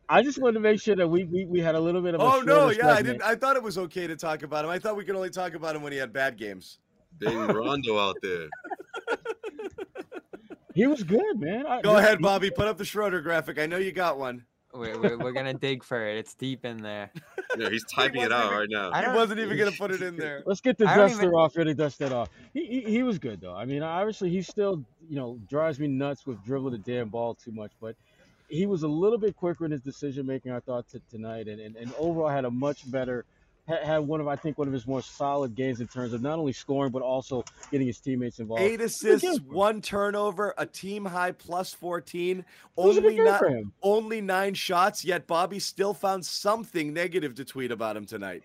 I 0.09 0.23
just 0.23 0.41
wanted 0.41 0.55
to 0.55 0.61
make 0.61 0.81
sure 0.81 0.97
that 0.97 1.07
we 1.07 1.25
we, 1.25 1.45
we 1.45 1.61
had 1.61 1.75
a 1.75 1.81
little 1.81 2.01
bit 2.01 2.15
of 2.15 2.21
a 2.21 2.25
Oh 2.25 2.41
no, 2.41 2.73
Schroeder 2.73 2.89
yeah, 2.89 2.95
I 2.95 3.03
didn't. 3.03 3.23
I 3.23 3.35
thought 3.35 3.57
it 3.57 3.63
was 3.63 3.77
okay 3.77 4.07
to 4.07 4.17
talk 4.17 4.43
about 4.43 4.65
him. 4.65 4.71
I 4.71 4.79
thought 4.79 4.97
we 4.97 5.05
could 5.05 5.15
only 5.17 5.31
talk 5.31 5.53
about 5.55 5.77
him 5.77 5.83
when 5.83 5.93
he 5.93 5.99
had 5.99 6.13
bad 6.13 6.39
games. 6.39 6.79
Big 7.19 7.35
Rondo 7.35 7.99
out 7.99 8.17
there. 8.23 8.49
He 10.75 10.87
was 10.89 11.05
good, 11.05 11.39
man. 11.39 11.67
I, 11.67 11.81
Go 11.83 11.97
ahead, 11.97 12.21
Bobby. 12.21 12.51
Put 12.51 12.67
up 12.67 12.77
the 12.79 12.85
Schroeder 12.85 13.21
graphic. 13.21 13.61
I 13.61 13.67
know 13.67 13.77
you 13.77 13.93
got 13.93 14.19
one. 14.19 14.45
We're, 14.75 15.01
we're, 15.01 15.19
we're 15.19 15.33
gonna 15.33 15.55
dig 15.55 15.85
for 15.85 16.07
it. 16.09 16.17
It's 16.19 16.35
deep 16.35 16.65
in 16.65 16.79
there. 16.79 17.11
Yeah, 17.57 17.69
he's 17.71 17.85
typing 17.85 18.23
it 18.23 18.33
out 18.33 18.47
even- 18.47 18.59
right 18.59 18.69
now. 18.69 18.91
I 18.93 19.11
He 19.11 19.17
wasn't 19.17 19.41
even 19.41 19.57
gonna 19.57 19.71
put 19.73 19.91
it 19.93 20.03
in 20.09 20.17
there. 20.17 20.43
Let's 20.47 20.61
get 20.61 20.77
the 20.79 20.87
duster 20.87 21.23
even- 21.23 21.35
off 21.35 21.55
here 21.55 21.65
to 21.65 21.75
dust 21.75 21.99
that 22.01 22.13
off. 22.13 22.29
He, 22.53 22.67
he 22.67 22.81
he 22.83 23.03
was 23.03 23.19
good 23.19 23.41
though. 23.41 23.55
I 23.55 23.65
mean, 23.65 23.83
obviously 23.83 24.31
he 24.31 24.43
still 24.43 24.83
you 25.09 25.17
know 25.17 25.39
drives 25.49 25.79
me 25.79 25.87
nuts 25.87 26.27
with 26.27 26.43
dribbling 26.45 26.73
the 26.73 26.79
damn 26.79 27.09
ball 27.09 27.35
too 27.35 27.53
much, 27.53 27.71
but 27.81 27.95
he 28.49 28.67
was 28.67 28.83
a 28.83 28.89
little 28.89 29.19
bit 29.19 29.37
quicker 29.37 29.65
in 29.65 29.71
his 29.71 29.81
decision 29.81 30.27
making. 30.27 30.53
I 30.53 30.61
thought 30.61 30.87
t- 30.91 31.01
tonight, 31.11 31.47
and, 31.49 31.61
and 31.61 31.77
and 31.77 31.93
overall 31.99 32.29
had 32.29 32.45
a 32.45 32.51
much 32.51 32.91
better. 32.91 33.25
Had, 33.67 33.83
had 33.85 33.99
one 33.99 34.21
of 34.21 34.29
I 34.29 34.37
think 34.37 34.59
one 34.59 34.67
of 34.69 34.75
his 34.75 34.87
more 34.87 35.01
solid 35.03 35.55
games 35.55 35.81
in 35.81 35.87
terms 35.87 36.13
of 36.13 36.21
not 36.21 36.39
only 36.39 36.53
scoring 36.53 36.93
but 36.93 37.01
also 37.03 37.45
getting 37.71 37.87
his 37.87 37.99
teammates 37.99 38.39
involved. 38.39 38.63
Eight 38.63 38.81
It 38.81 38.83
was 38.83 39.01
a 39.03 39.05
good 39.07 39.15
assists, 39.15 39.23
game 39.31 39.39
for 39.41 39.51
him. 39.51 39.55
one 39.57 39.81
turnover, 39.81 40.55
a 40.59 40.67
team 40.67 41.05
high 41.07 41.33
plus 41.33 41.73
14, 41.73 42.39
It 42.41 42.45
was 42.77 42.97
a 42.99 43.01
good 43.01 43.13
only 43.21 43.25
not, 43.25 43.43
only 43.83 44.21
nine 44.21 44.53
shots, 44.55 45.05
yet 45.05 45.27
Bobby 45.27 45.59
still 45.59 45.95
found 45.95 46.27
something 46.27 46.93
negative 46.93 47.35
to 47.37 47.45
tweet 47.45 47.71
about 47.73 47.97
him 47.97 48.05
tonight. 48.05 48.43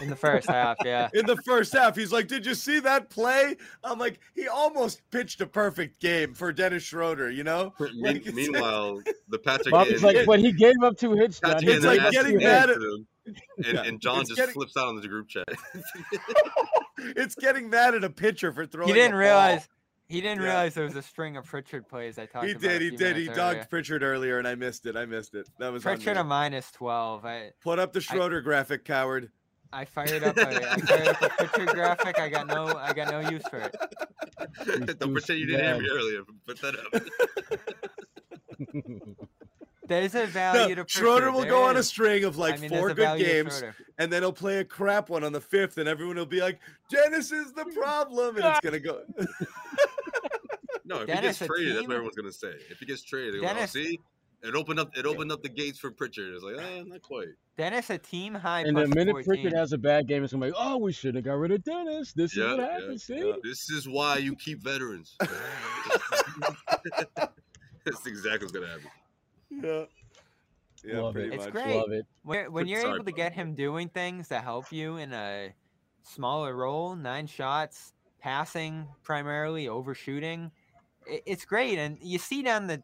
In 0.00 0.08
the 0.08 0.14
first 0.14 0.48
half, 0.48 0.76
yeah. 0.84 1.08
In 1.14 1.26
the 1.26 1.36
first 1.44 1.72
half, 1.72 1.96
he's 1.96 2.12
like, 2.12 2.28
Did 2.28 2.46
you 2.46 2.54
see 2.54 2.78
that 2.78 3.10
play? 3.10 3.56
I'm 3.82 3.98
like, 3.98 4.20
he 4.36 4.46
almost 4.46 5.02
pitched 5.10 5.40
a 5.40 5.46
perfect 5.46 5.98
game 5.98 6.34
for 6.34 6.52
Dennis 6.52 6.84
Schroeder, 6.84 7.32
you 7.32 7.42
know? 7.42 7.74
Mean- 7.80 8.00
Like, 8.00 8.26
meanwhile, 8.32 9.02
the 9.28 9.38
Patrick 9.40 9.72
Bobby's 9.72 10.00
getting, 10.00 10.18
like, 10.18 10.26
but 10.26 10.38
he 10.38 10.52
gave 10.52 10.76
up 10.84 10.96
two 10.96 11.14
hits. 11.14 11.40
Patrick 11.40 11.64
It's 11.68 11.84
like 11.84 11.98
gave 11.98 12.00
an 12.00 12.06
up 12.06 12.12
getting 12.12 12.36
mad 12.38 12.70
at- 12.70 12.76
him, 12.76 13.08
and, 13.26 13.36
Yeah, 13.58 13.82
and 13.82 14.00
John 14.00 14.20
it's 14.20 14.28
just 14.30 14.38
getting- 14.38 14.54
flips 14.54 14.76
out 14.76 14.88
on 14.88 14.96
the 15.00 15.08
group 15.08 15.28
chat. 15.28 15.46
it's 16.98 17.34
getting 17.34 17.68
mad 17.70 17.94
at 17.94 18.04
a 18.04 18.10
pitcher 18.10 18.52
for 18.52 18.66
throwing. 18.66 18.88
He 18.88 18.94
didn't 18.94 19.12
ball. 19.12 19.20
realize. 19.20 19.68
He 20.08 20.20
didn't 20.20 20.38
Yeah. 20.40 20.46
realize 20.50 20.74
there 20.74 20.84
was 20.84 20.94
a 20.94 21.02
string 21.02 21.36
of 21.36 21.44
Pritchard 21.46 21.88
plays. 21.88 22.16
I 22.18 22.26
talked 22.26 22.46
He 22.46 22.52
about. 22.52 22.62
did, 22.62 22.80
he 22.82 22.90
did. 22.90 23.16
He 23.16 23.22
minutes 23.22 23.36
dogged. 23.38 23.70
Pritchard 23.70 24.02
earlier, 24.04 24.38
and 24.38 24.46
I 24.46 24.54
missed 24.54 24.86
it. 24.86 24.96
I 24.96 25.04
missed 25.04 25.34
it. 25.34 25.48
That 25.58 25.72
was 25.72 25.82
Pritchard 25.82 26.14
me. 26.14 26.20
a 26.20 26.24
minus 26.24 26.70
twelve. 26.70 27.24
I 27.26 27.50
Put 27.60 27.78
up 27.80 27.92
the 27.92 28.00
Schroeder 28.00 28.40
graphic, 28.40 28.84
coward. 28.84 29.30
I 29.72 29.84
fired 29.84 30.22
up 30.22 30.36
a 30.36 30.46
I 30.48 30.76
fired 30.78 31.08
up 31.08 31.22
a 31.22 31.28
Pritchard 31.30 31.68
graphic. 31.74 32.20
I 32.20 32.28
got 32.28 32.46
no 32.46 32.66
I 32.76 32.92
got 32.92 33.10
no 33.10 33.28
use 33.28 33.42
for 33.48 33.56
it. 33.58 33.74
Don't 35.00 35.12
pretend 35.12 35.40
you 35.40 35.46
didn't 35.46 35.64
hear 35.64 35.78
me 35.82 35.88
earlier. 35.90 36.22
Put 36.46 36.60
that 36.62 36.76
up. 36.78 37.02
There's 39.88 40.14
a 40.14 40.20
No, 40.20 40.26
value 40.26 40.74
to 40.74 40.82
Pritchard. 40.82 40.90
Schroeder 40.90 41.32
will 41.32 41.42
there 41.42 41.50
go 41.50 41.62
on 41.64 41.76
a 41.76 41.82
string 41.82 42.24
of 42.24 42.36
like 42.36 42.54
I 42.54 42.58
mean, 42.58 42.70
four 42.70 42.92
good 42.92 43.18
games, 43.18 43.62
and 43.98 44.12
then 44.12 44.22
he'll 44.22 44.32
play 44.32 44.58
a 44.58 44.64
crap 44.64 45.08
one 45.08 45.24
on 45.24 45.32
the 45.32 45.40
fifth, 45.40 45.78
and 45.78 45.88
everyone 45.88 46.16
will 46.16 46.26
be 46.26 46.40
like, 46.40 46.60
"Dennis 46.90 47.32
is 47.32 47.52
the 47.52 47.64
problem," 47.66 48.36
and 48.36 48.44
it's 48.44 48.60
gonna 48.60 48.80
go. 48.80 49.02
No, 50.86 51.00
if 51.00 51.08
Dennis, 51.08 51.40
he 51.40 51.46
gets 51.46 51.52
traded, 51.52 51.76
that's 51.76 51.88
what 51.88 51.94
everyone's 51.94 52.16
gonna 52.16 52.32
say. 52.32 52.52
If 52.70 52.78
he 52.78 52.86
gets 52.86 53.02
traded, 53.02 53.34
they 53.34 53.38
go, 53.40 53.46
oh, 53.46 53.54
Dennis- 53.54 53.72
see, 53.72 53.98
it 54.42 54.54
opened 54.54 54.78
up. 54.78 54.96
It 54.96 55.04
opened 55.04 55.32
up 55.32 55.42
the 55.42 55.48
gates 55.48 55.80
for 55.80 55.90
Pritchard. 55.90 56.32
It's 56.32 56.44
like, 56.44 56.54
oh, 56.58 56.84
not 56.84 57.02
quite. 57.02 57.26
Dennis 57.58 57.90
a 57.90 57.98
team 57.98 58.34
high. 58.34 58.60
And 58.60 58.76
the 58.76 58.82
plus 58.84 58.94
minute 58.94 59.12
14. 59.12 59.24
Pritchard 59.24 59.52
has 59.58 59.72
a 59.72 59.78
bad 59.78 60.06
game, 60.06 60.22
it's 60.22 60.32
gonna 60.32 60.46
be, 60.46 60.52
like, 60.52 60.60
oh, 60.64 60.76
we 60.76 60.92
should 60.92 61.16
have 61.16 61.24
got 61.24 61.38
rid 61.38 61.50
of 61.50 61.64
Dennis. 61.64 62.12
This 62.12 62.32
is 62.32 62.38
Yeah, 62.38 62.50
what 62.50 62.58
yeah, 62.58 62.72
happened. 62.72 63.00
See, 63.00 63.18
yeah. 63.18 63.32
This 63.42 63.68
is 63.68 63.88
why 63.88 64.18
you 64.18 64.36
keep 64.36 64.62
veterans. 64.62 65.16
That's 67.84 68.06
exactly 68.06 68.44
what's 68.44 68.52
gonna 68.52 68.68
happen. 68.68 68.90
Yeah, 69.50 69.84
yeah, 70.84 71.00
love 71.00 71.14
pretty 71.14 71.28
it. 71.28 71.34
It's 71.34 71.46
great. 71.46 71.76
Love 71.76 71.90
it. 71.92 72.06
When, 72.22 72.52
when 72.52 72.66
you're 72.68 72.80
Sorry, 72.80 72.94
able 72.94 73.04
to 73.04 73.12
get 73.12 73.32
him 73.32 73.54
doing 73.54 73.88
things 73.88 74.28
that 74.28 74.44
help 74.44 74.72
you 74.72 74.96
in 74.96 75.12
a 75.12 75.54
smaller 76.02 76.54
role, 76.54 76.94
nine 76.94 77.26
shots, 77.26 77.92
passing 78.20 78.86
primarily, 79.02 79.68
overshooting, 79.68 80.50
i- 81.10 81.22
it's 81.26 81.44
great. 81.44 81.78
And 81.78 81.98
you 82.00 82.18
see 82.18 82.42
down 82.42 82.66
the 82.66 82.82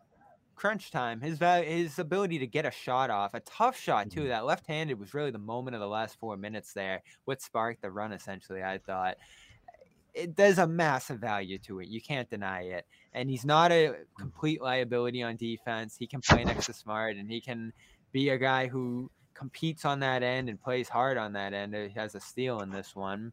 crunch 0.54 0.90
time 0.92 1.20
his 1.20 1.38
his 1.40 1.98
ability 1.98 2.38
to 2.38 2.46
get 2.46 2.64
a 2.64 2.70
shot 2.70 3.10
off, 3.10 3.34
a 3.34 3.40
tough 3.40 3.76
shot 3.78 4.10
too. 4.10 4.20
Mm-hmm. 4.20 4.28
That 4.28 4.44
left-handed 4.44 4.98
was 4.98 5.14
really 5.14 5.30
the 5.30 5.38
moment 5.38 5.74
of 5.74 5.80
the 5.80 5.88
last 5.88 6.18
four 6.18 6.36
minutes 6.36 6.72
there. 6.72 7.02
What 7.24 7.42
sparked 7.42 7.82
the 7.82 7.90
run 7.90 8.12
essentially, 8.12 8.62
I 8.62 8.78
thought. 8.78 9.16
It, 10.14 10.36
there's 10.36 10.58
a 10.58 10.66
massive 10.66 11.18
value 11.18 11.58
to 11.60 11.80
it. 11.80 11.88
You 11.88 12.00
can't 12.00 12.28
deny 12.28 12.62
it. 12.62 12.86
And 13.14 13.30
he's 13.30 13.44
not 13.44 13.72
a 13.72 13.88
mm. 13.88 13.94
complete 14.18 14.60
liability 14.60 15.22
on 15.22 15.36
defense. 15.36 15.96
He 15.98 16.06
can 16.06 16.20
play 16.20 16.44
next 16.44 16.66
to 16.66 16.72
Smart, 16.72 17.16
and 17.16 17.30
he 17.30 17.40
can 17.40 17.72
be 18.12 18.28
a 18.28 18.38
guy 18.38 18.66
who 18.66 19.10
competes 19.34 19.84
on 19.84 20.00
that 20.00 20.22
end 20.22 20.48
and 20.48 20.60
plays 20.60 20.88
hard 20.88 21.16
on 21.16 21.32
that 21.32 21.54
end. 21.54 21.74
Uh, 21.74 21.88
he 21.88 21.98
has 21.98 22.14
a 22.14 22.20
steal 22.20 22.60
in 22.60 22.70
this 22.70 22.94
one. 22.94 23.32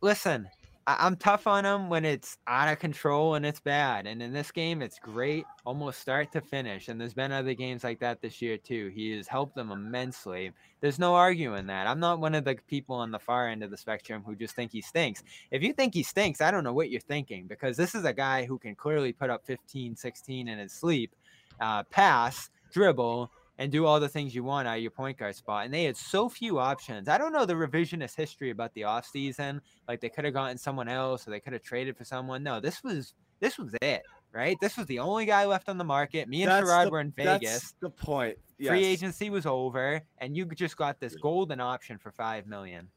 Listen, 0.00 0.48
I- 0.86 0.98
I'm 1.00 1.16
tough 1.16 1.48
on 1.48 1.64
him 1.64 1.88
when 1.88 2.04
it's 2.04 2.38
out 2.46 2.72
of 2.72 2.78
control 2.78 3.34
and 3.34 3.44
it's 3.44 3.58
bad. 3.58 4.06
And 4.06 4.22
in 4.22 4.32
this 4.32 4.52
game, 4.52 4.82
it's 4.82 4.98
great, 5.00 5.44
almost 5.64 6.00
start 6.00 6.30
to 6.32 6.40
finish. 6.40 6.88
And 6.88 7.00
there's 7.00 7.14
been 7.14 7.32
other 7.32 7.54
games 7.54 7.82
like 7.82 7.98
that 8.00 8.20
this 8.20 8.40
year 8.40 8.56
too. 8.56 8.92
He 8.94 9.10
has 9.16 9.26
helped 9.26 9.56
them 9.56 9.72
immensely. 9.72 10.52
There's 10.80 10.98
no 11.00 11.14
arguing 11.16 11.66
that. 11.66 11.88
I'm 11.88 11.98
not 11.98 12.20
one 12.20 12.36
of 12.36 12.44
the 12.44 12.56
people 12.68 12.94
on 12.94 13.10
the 13.10 13.18
far 13.18 13.48
end 13.48 13.64
of 13.64 13.70
the 13.70 13.76
spectrum 13.76 14.22
who 14.24 14.36
just 14.36 14.54
think 14.54 14.70
he 14.70 14.80
stinks. 14.80 15.24
If 15.50 15.62
you 15.62 15.72
think 15.72 15.92
he 15.92 16.04
stinks, 16.04 16.40
I 16.40 16.52
don't 16.52 16.64
know 16.64 16.72
what 16.74 16.90
you're 16.90 17.00
thinking 17.00 17.46
because 17.48 17.76
this 17.76 17.94
is 17.96 18.04
a 18.04 18.12
guy 18.12 18.44
who 18.46 18.58
can 18.58 18.76
clearly 18.76 19.12
put 19.12 19.30
up 19.30 19.44
15, 19.44 19.96
16 19.96 20.46
in 20.46 20.58
his 20.58 20.72
sleep, 20.72 21.10
uh, 21.60 21.82
pass, 21.84 22.50
dribble, 22.72 23.30
and 23.58 23.72
do 23.72 23.86
all 23.86 23.98
the 24.00 24.08
things 24.08 24.34
you 24.34 24.44
want 24.44 24.68
out 24.68 24.76
of 24.76 24.82
your 24.82 24.90
point 24.90 25.16
guard 25.18 25.34
spot. 25.34 25.64
And 25.64 25.72
they 25.72 25.84
had 25.84 25.96
so 25.96 26.28
few 26.28 26.58
options. 26.58 27.08
I 27.08 27.16
don't 27.18 27.32
know 27.32 27.46
the 27.46 27.54
revisionist 27.54 28.14
history 28.16 28.50
about 28.50 28.74
the 28.74 28.82
offseason. 28.82 29.60
Like 29.88 30.00
they 30.00 30.08
could 30.10 30.24
have 30.24 30.34
gotten 30.34 30.58
someone 30.58 30.88
else 30.88 31.26
or 31.26 31.30
they 31.30 31.40
could 31.40 31.52
have 31.54 31.62
traded 31.62 31.96
for 31.96 32.04
someone. 32.04 32.42
No, 32.42 32.60
this 32.60 32.82
was 32.84 33.14
this 33.40 33.58
was 33.58 33.74
it, 33.82 34.02
right? 34.32 34.56
This 34.60 34.76
was 34.76 34.86
the 34.86 34.98
only 34.98 35.24
guy 35.26 35.44
left 35.46 35.68
on 35.68 35.78
the 35.78 35.84
market. 35.84 36.28
Me 36.28 36.42
and 36.42 36.50
That's 36.50 36.66
Sherrod 36.68 36.84
the- 36.84 36.90
were 36.90 37.00
in 37.00 37.12
That's 37.16 37.44
Vegas. 37.44 37.74
the 37.80 37.90
point. 37.90 38.36
Free 38.58 38.84
agency 38.84 39.28
was 39.28 39.44
over, 39.44 40.00
and 40.18 40.34
you 40.34 40.46
just 40.46 40.76
got 40.78 40.98
this 40.98 41.14
golden 41.16 41.60
option 41.60 41.98
for 41.98 42.10
five 42.10 42.46
million. 42.46 42.88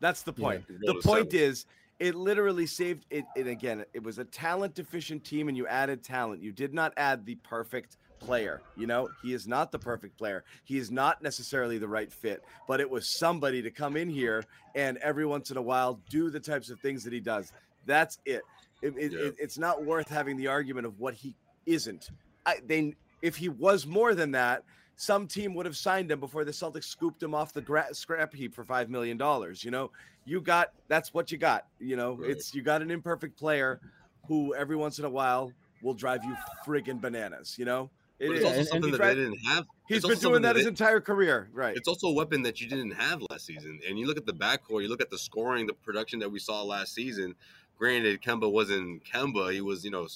That's 0.00 0.22
the 0.22 0.32
point. 0.32 0.64
Roll 0.68 0.78
The 0.80 1.00
to 1.00 1.06
point 1.08 1.30
seven. 1.32 1.48
is, 1.50 1.66
it 1.98 2.14
literally 2.14 2.66
saved 2.66 3.04
it. 3.10 3.24
And 3.36 3.48
again, 3.48 3.84
it 3.92 4.02
was 4.02 4.18
a 4.18 4.24
talent 4.24 4.74
deficient 4.74 5.22
team, 5.24 5.48
and 5.48 5.56
you 5.56 5.66
added 5.66 6.02
talent. 6.02 6.42
You 6.42 6.52
did 6.52 6.72
not 6.74 6.92
add 6.96 7.24
the 7.26 7.34
perfect 7.36 7.98
player. 8.24 8.60
You 8.76 8.86
know, 8.86 9.08
he 9.22 9.32
is 9.34 9.46
not 9.46 9.70
the 9.72 9.78
perfect 9.78 10.16
player. 10.16 10.44
He 10.64 10.78
is 10.78 10.90
not 10.90 11.22
necessarily 11.22 11.78
the 11.78 11.88
right 11.88 12.12
fit, 12.12 12.42
but 12.66 12.80
it 12.80 12.88
was 12.88 13.08
somebody 13.08 13.62
to 13.62 13.70
come 13.70 13.96
in 13.96 14.08
here 14.08 14.44
and 14.74 14.96
every 14.98 15.26
once 15.26 15.50
in 15.50 15.56
a 15.56 15.62
while 15.62 16.00
do 16.10 16.30
the 16.30 16.40
types 16.40 16.70
of 16.70 16.80
things 16.80 17.04
that 17.04 17.12
he 17.12 17.20
does. 17.20 17.52
That's 17.86 18.18
it. 18.24 18.42
It- 18.82 18.94
it- 18.98 19.12
Yeah. 19.12 19.18
it- 19.26 19.36
it's 19.38 19.58
not 19.58 19.84
worth 19.84 20.08
having 20.08 20.36
the 20.36 20.46
argument 20.48 20.86
of 20.86 20.98
what 20.98 21.14
he 21.14 21.34
isn't. 21.66 22.10
I, 22.46 22.60
they, 22.66 22.94
if 23.22 23.36
he 23.36 23.48
was 23.48 23.86
more 23.86 24.14
than 24.14 24.30
that, 24.32 24.64
some 24.96 25.26
team 25.26 25.54
would 25.54 25.66
have 25.66 25.76
signed 25.76 26.10
him 26.10 26.20
before 26.20 26.44
the 26.44 26.52
Celtics 26.52 26.84
scooped 26.84 27.22
him 27.22 27.34
off 27.34 27.52
the 27.52 27.60
gra- 27.62 27.92
scrap 27.94 28.32
heap 28.34 28.54
for 28.54 28.64
five 28.64 28.88
million 28.90 29.16
dollars. 29.16 29.64
You 29.64 29.70
know, 29.70 29.90
you 30.24 30.40
got 30.40 30.72
that's 30.88 31.12
what 31.12 31.32
you 31.32 31.38
got. 31.38 31.66
You 31.80 31.96
know, 31.96 32.14
Right. 32.14 32.30
it's 32.30 32.54
you 32.54 32.62
got 32.62 32.80
an 32.80 32.90
imperfect 32.90 33.36
player 33.36 33.80
who 34.28 34.54
every 34.54 34.76
once 34.76 34.98
in 34.98 35.04
a 35.04 35.10
while 35.10 35.52
will 35.82 35.94
drive 35.94 36.22
you 36.24 36.36
friggin' 36.64 37.00
bananas. 37.00 37.56
You 37.58 37.64
know, 37.64 37.90
It 38.18 38.28
but 38.28 38.36
is. 38.36 38.38
it's 38.38 38.44
also 38.44 38.48
and- 38.50 38.58
and 38.58 38.68
something 38.68 38.84
he 38.84 38.90
that 38.92 38.96
tried- 38.98 39.14
they 39.14 39.24
didn't 39.24 39.38
have. 39.46 39.66
He's 39.88 40.04
been 40.04 40.18
doing 40.18 40.42
that 40.42 40.56
his 40.56 40.66
entire 40.66 41.00
career, 41.00 41.50
right? 41.52 41.76
It's 41.76 41.88
also 41.88 42.08
a 42.08 42.12
weapon 42.12 42.42
that 42.42 42.60
you 42.60 42.68
didn't 42.68 42.92
have 42.92 43.22
last 43.30 43.44
season. 43.44 43.80
And 43.86 43.98
you 43.98 44.06
look 44.06 44.16
at 44.16 44.24
the 44.24 44.32
backcourt, 44.32 44.82
you 44.82 44.88
look 44.88 45.02
at 45.02 45.10
the 45.10 45.18
scoring, 45.18 45.66
the 45.66 45.74
production 45.74 46.20
that 46.20 46.30
we 46.30 46.38
saw 46.38 46.62
last 46.62 46.94
season. 46.94 47.34
Granted, 47.76 48.22
Kemba 48.22 48.50
wasn't 48.50 49.04
Kemba. 49.04 49.52
He 49.52 49.60
was, 49.60 49.84
you 49.84 49.90
know, 49.90 50.06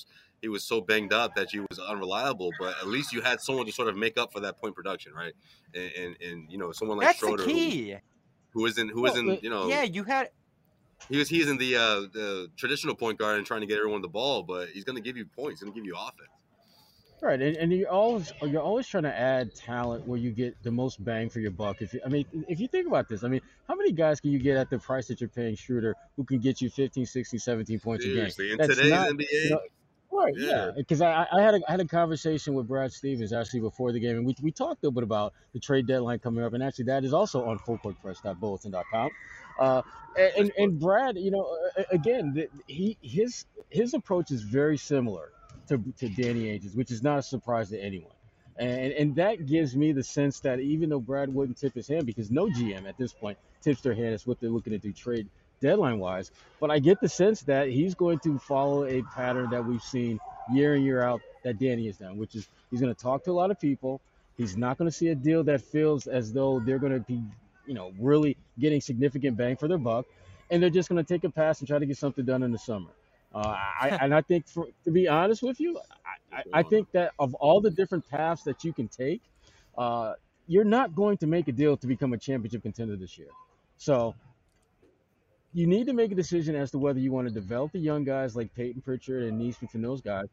he 0.41 0.49
was 0.49 0.63
so 0.65 0.81
banged 0.81 1.13
up 1.13 1.35
that 1.35 1.51
he 1.51 1.59
was 1.61 1.79
unreliable. 1.79 2.51
But 2.59 2.79
at 2.79 2.87
least 2.87 3.13
you 3.13 3.21
had 3.21 3.41
someone 3.41 3.67
to 3.67 3.73
sort 3.73 3.89
of 3.89 3.97
make 3.97 4.17
up 4.17 4.33
for 4.33 4.41
that 4.41 4.59
point 4.59 4.75
production, 4.75 5.13
right? 5.13 5.35
And 5.75 5.93
and, 5.93 6.17
and 6.23 6.51
you 6.53 6.57
know, 6.57 6.73
someone 6.73 6.97
like 6.99 7.09
That's 7.09 7.19
Schroeder, 7.19 7.43
who, 7.43 7.97
who 8.53 8.67
isn't 8.67 8.89
who 8.91 9.03
Well, 9.03 9.13
isn't 9.13 9.43
you 9.43 9.51
know 9.51 9.69
Yeah, 9.69 9.83
you 9.83 10.05
had 10.05 10.31
he 11.11 11.19
was 11.19 11.29
he's 11.29 11.49
in 11.49 11.59
the 11.59 11.77
uh 11.77 12.01
the 12.13 12.51
traditional 12.57 12.95
point 12.95 13.19
guard 13.19 13.37
and 13.37 13.47
trying 13.47 13.61
to 13.61 13.67
get 13.67 13.79
everyone 13.79 14.01
the 14.03 14.09
ball, 14.09 14.45
but 14.45 14.69
he's 14.71 14.85
gonna 14.85 15.01
give 15.01 15.17
you 15.17 15.27
points, 15.27 15.61
he's 15.61 15.69
gonna 15.69 15.75
give 15.75 15.85
you 15.85 15.95
offense. 15.97 16.31
Right, 17.21 17.41
and, 17.43 17.57
and 17.57 17.73
you're 17.73 17.91
always 17.91 18.33
you're 18.43 18.63
always 18.63 18.87
trying 18.87 19.03
to 19.03 19.15
add 19.17 19.53
talent 19.55 20.07
where 20.07 20.19
you 20.19 20.31
get 20.31 20.55
the 20.63 20.71
most 20.71 21.03
bang 21.05 21.29
for 21.29 21.41
your 21.41 21.51
buck. 21.51 21.83
If 21.83 21.93
you, 21.93 22.01
I 22.07 22.09
mean, 22.09 22.25
if 22.49 22.61
you 22.61 22.69
think 22.69 22.87
about 22.87 23.09
this, 23.09 23.25
I 23.25 23.29
mean, 23.29 23.41
how 23.67 23.75
many 23.75 23.91
guys 23.91 24.21
can 24.21 24.31
you 24.31 24.39
get 24.39 24.57
at 24.57 24.71
the 24.71 24.79
price 24.79 25.09
that 25.09 25.21
you're 25.21 25.29
paying 25.29 25.57
Schroeder 25.57 25.97
who 26.17 26.25
can 26.25 26.39
get 26.39 26.61
you 26.61 26.71
15, 26.71 27.07
16, 27.07 27.41
17 27.41 27.81
points 27.81 28.05
Seriously, 28.05 28.51
a 28.51 28.53
in 28.53 28.59
game? 28.59 28.67
That's 28.67 28.79
today's 28.79 28.91
not- 28.93 29.09
NBA, 29.11 29.27
you 29.33 29.51
know, 29.51 29.61
Right, 30.11 30.33
Yeah. 30.37 30.47
yeah, 30.49 30.71
because 30.77 31.03
I, 31.03 31.27
I 31.31 31.43
had 31.43 31.55
a, 31.57 31.61
I 31.69 31.73
had 31.73 31.81
a 31.81 31.85
conversation 31.87 32.55
with 32.55 32.67
Brad 32.67 32.93
Stevens 32.93 33.33
actually 33.33 33.61
before 33.61 33.93
the 33.93 34.01
game, 34.01 34.17
and 34.17 34.25
we, 34.25 34.35
we 34.43 34.51
talked 34.51 34.83
a 34.83 34.87
little 34.87 34.93
bit 34.95 35.03
about 35.05 35.35
the 35.53 35.61
trade 35.61 35.87
deadline 35.87 36.19
coming 36.21 36.43
up, 36.43 36.55
and 36.55 36.63
actually 36.63 36.87
that 36.87 37.05
is 37.05 37.13
also 37.13 37.45
on 37.45 37.59
fullcourtpress.bulletin.com. 37.59 39.11
Uh, 39.59 39.83
and, 40.17 40.51
and 40.57 40.81
Brad, 40.81 41.17
you 41.19 41.31
know, 41.31 41.47
again, 41.91 42.47
he 42.67 42.97
his 43.03 43.45
his 43.71 43.93
approach 43.93 44.31
is 44.31 44.43
very 44.43 44.79
similar 44.79 45.31
to 45.69 45.83
to 45.99 46.09
Danny 46.09 46.51
Ainge's, 46.51 46.75
which 46.75 46.91
is 46.91 47.03
not 47.03 47.19
a 47.19 47.23
surprise 47.23 47.71
to 47.71 47.81
anyone. 47.81 48.13
And 48.59 48.93
and 48.93 49.17
that 49.17 49.47
gives 49.47 49.77
me 49.77 49.93
the 49.93 50.05
sense 50.05 50.41
that 50.41 50.61
even 50.61 50.91
though 50.91 51.01
Brad 51.01 51.33
wouldn't 51.33 51.59
tip 51.59 51.75
his 51.75 51.89
hand 51.89 52.07
because 52.07 52.31
no 52.31 52.47
GM 52.47 52.89
at 52.89 52.99
this 52.99 53.13
point 53.13 53.39
tips 53.63 53.83
their 53.83 53.95
hand 53.95 54.15
as 54.15 54.27
what 54.27 54.41
they're 54.41 54.51
looking 54.51 54.73
to 54.73 54.79
do 54.79 54.93
trade 54.93 55.29
deadline 55.61 55.99
wise, 55.99 56.31
but 56.61 56.71
I 56.71 56.79
get 56.79 57.01
the 57.01 57.09
sense 57.09 57.43
that 57.43 57.69
he's 57.69 57.95
going 57.95 58.19
to 58.21 58.39
follow 58.39 58.85
a 58.85 59.03
pattern 59.15 59.51
that 59.51 59.65
we've 59.65 59.83
seen 59.83 60.19
year 60.53 60.75
in 60.75 60.83
year 60.83 61.03
out 61.03 61.21
that 61.45 61.59
Danny 61.59 61.87
has 61.87 61.99
done, 61.99 62.17
which 62.17 62.35
is 62.35 62.49
he's 62.71 62.81
going 62.81 62.95
to 62.95 63.01
talk 63.01 63.25
to 63.25 63.31
a 63.31 63.33
lot 63.33 63.51
of 63.51 63.61
people. 63.61 64.01
He's 64.37 64.57
not 64.57 64.79
going 64.79 64.91
to 64.91 64.97
see 64.97 65.09
a 65.09 65.15
deal 65.15 65.45
that 65.45 65.63
feels 65.63 66.07
as 66.07 66.33
though 66.33 66.61
they're 66.61 66.79
going 66.79 66.93
to 66.93 67.01
be, 67.01 67.23
you 67.67 67.75
know, 67.75 67.93
really 67.99 68.37
getting 68.59 68.81
significant 68.81 69.37
bang 69.37 69.57
for 69.57 69.69
their 69.69 69.79
buck, 69.79 70.07
and 70.51 70.63
they're 70.63 70.71
just 70.71 70.89
going 70.89 71.05
to 71.05 71.15
take 71.15 71.25
a 71.25 71.31
pass 71.31 71.59
and 71.61 71.69
try 71.69 71.79
to 71.79 71.87
get 71.87 71.97
something 71.97 72.25
done 72.25 72.43
in 72.43 72.53
the 72.53 72.59
summer. 72.59 72.91
Uh, 73.39 73.57
I, 73.81 73.89
and 74.01 74.15
I 74.15 74.21
think, 74.21 74.49
for, 74.49 74.67
to 74.85 74.91
be 74.91 75.07
honest 75.07 75.43
with 75.43 75.61
you, 75.61 75.79
I, 76.33 76.43
I, 76.53 76.63
think 76.63 76.91
that 76.93 77.13
of 77.19 77.35
all 77.35 77.61
the 77.61 77.71
different 77.71 78.09
paths 78.09 78.43
that 78.45 78.65
you 78.65 78.73
can 78.73 78.89
take, 78.89 79.23
uh, 79.77 80.15
you're 80.49 80.65
not 80.65 80.95
going 80.95 81.19
to 81.19 81.27
make 81.27 81.47
a 81.47 81.53
deal 81.53 81.77
to 81.77 81.87
become 81.87 82.13
a 82.13 82.19
championship 82.19 82.63
contender 82.63 82.97
this 82.97 83.17
year. 83.17 83.29
So 83.77 84.15
you 85.53 85.67
need 85.67 85.87
to 85.87 85.93
make 85.93 86.11
a 86.11 86.15
decision 86.15 86.57
as 86.57 86.73
to 86.73 86.79
whether 86.79 86.99
you 86.99 87.13
want 87.13 87.29
to 87.29 87.35
develop 87.35 87.73
the 87.73 87.79
young 87.79 88.05
guys 88.05 88.35
like 88.35 88.53
Payton 88.55 88.83
Pritchard 88.83 89.23
and 89.25 89.39
Nesmith 89.39 89.75
and 89.75 89.85
those 89.85 90.01
guys, 90.01 90.27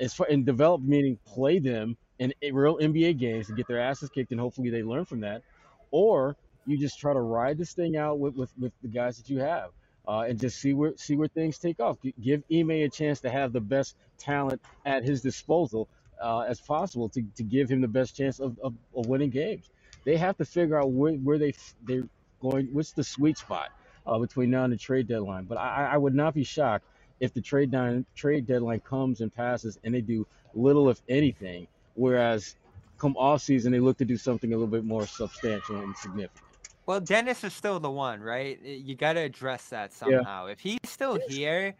as 0.00 0.14
far 0.14 0.26
and 0.28 0.44
develop 0.44 0.80
meaning 0.82 1.18
play 1.26 1.58
them 1.58 1.96
in 2.18 2.32
in 2.40 2.54
real 2.54 2.78
NBA 2.78 3.18
games 3.18 3.48
and 3.48 3.56
get 3.56 3.68
their 3.68 3.80
asses 3.80 4.10
kicked, 4.10 4.32
and 4.32 4.40
hopefully 4.40 4.70
they 4.70 4.82
learn 4.82 5.04
from 5.04 5.20
that, 5.20 5.42
or 5.90 6.36
you 6.66 6.76
just 6.76 6.98
try 6.98 7.12
to 7.12 7.20
ride 7.20 7.56
this 7.56 7.72
thing 7.72 7.96
out 7.96 8.18
with 8.18 8.34
with, 8.34 8.50
with 8.58 8.72
the 8.82 8.88
guys 8.88 9.16
that 9.16 9.30
you 9.30 9.38
have. 9.38 9.70
Uh, 10.08 10.22
and 10.22 10.40
just 10.40 10.58
see 10.58 10.72
where 10.72 10.94
see 10.96 11.16
where 11.16 11.28
things 11.28 11.58
take 11.58 11.80
off. 11.80 11.98
Give 12.22 12.42
Ime 12.50 12.70
a 12.70 12.88
chance 12.88 13.20
to 13.20 13.30
have 13.30 13.52
the 13.52 13.60
best 13.60 13.94
talent 14.18 14.62
at 14.86 15.04
his 15.04 15.20
disposal 15.20 15.86
uh, 16.22 16.40
as 16.40 16.60
possible 16.60 17.10
to, 17.10 17.22
to 17.36 17.42
give 17.42 17.68
him 17.70 17.82
the 17.82 17.88
best 17.88 18.16
chance 18.16 18.40
of, 18.40 18.58
of, 18.60 18.72
of 18.96 19.06
winning 19.06 19.28
games. 19.28 19.70
They 20.04 20.16
have 20.16 20.38
to 20.38 20.46
figure 20.46 20.80
out 20.80 20.90
where, 20.92 21.12
where 21.12 21.38
they 21.38 21.52
they're 21.84 22.08
going. 22.40 22.68
What's 22.72 22.92
the 22.92 23.04
sweet 23.04 23.36
spot 23.36 23.68
uh, 24.06 24.18
between 24.18 24.50
now 24.50 24.64
and 24.64 24.72
the 24.72 24.78
trade 24.78 25.08
deadline? 25.08 25.44
But 25.44 25.58
I, 25.58 25.90
I 25.92 25.96
would 25.98 26.14
not 26.14 26.34
be 26.34 26.44
shocked 26.44 26.86
if 27.20 27.34
the 27.34 27.42
trade 27.42 27.70
down, 27.70 28.06
trade 28.14 28.46
deadline 28.46 28.80
comes 28.80 29.20
and 29.20 29.34
passes 29.34 29.78
and 29.84 29.94
they 29.94 30.00
do 30.00 30.26
little 30.54 30.88
if 30.88 31.02
anything. 31.08 31.66
Whereas 31.94 32.56
come 32.96 33.16
off 33.16 33.42
season 33.42 33.72
they 33.72 33.80
look 33.80 33.98
to 33.98 34.06
do 34.06 34.16
something 34.16 34.52
a 34.52 34.56
little 34.56 34.70
bit 34.70 34.84
more 34.84 35.06
substantial 35.06 35.76
and 35.76 35.96
significant. 35.96 36.47
Well, 36.88 37.00
Dennis 37.00 37.44
is 37.44 37.52
still 37.52 37.78
the 37.80 37.90
one, 37.90 38.22
right? 38.22 38.58
You 38.62 38.94
got 38.96 39.12
to 39.12 39.20
address 39.20 39.68
that 39.68 39.90
Yeah. 39.92 39.96
somehow. 39.98 40.46
If 40.46 40.58
he's 40.58 40.78
still 40.86 41.18
here, 41.28 41.74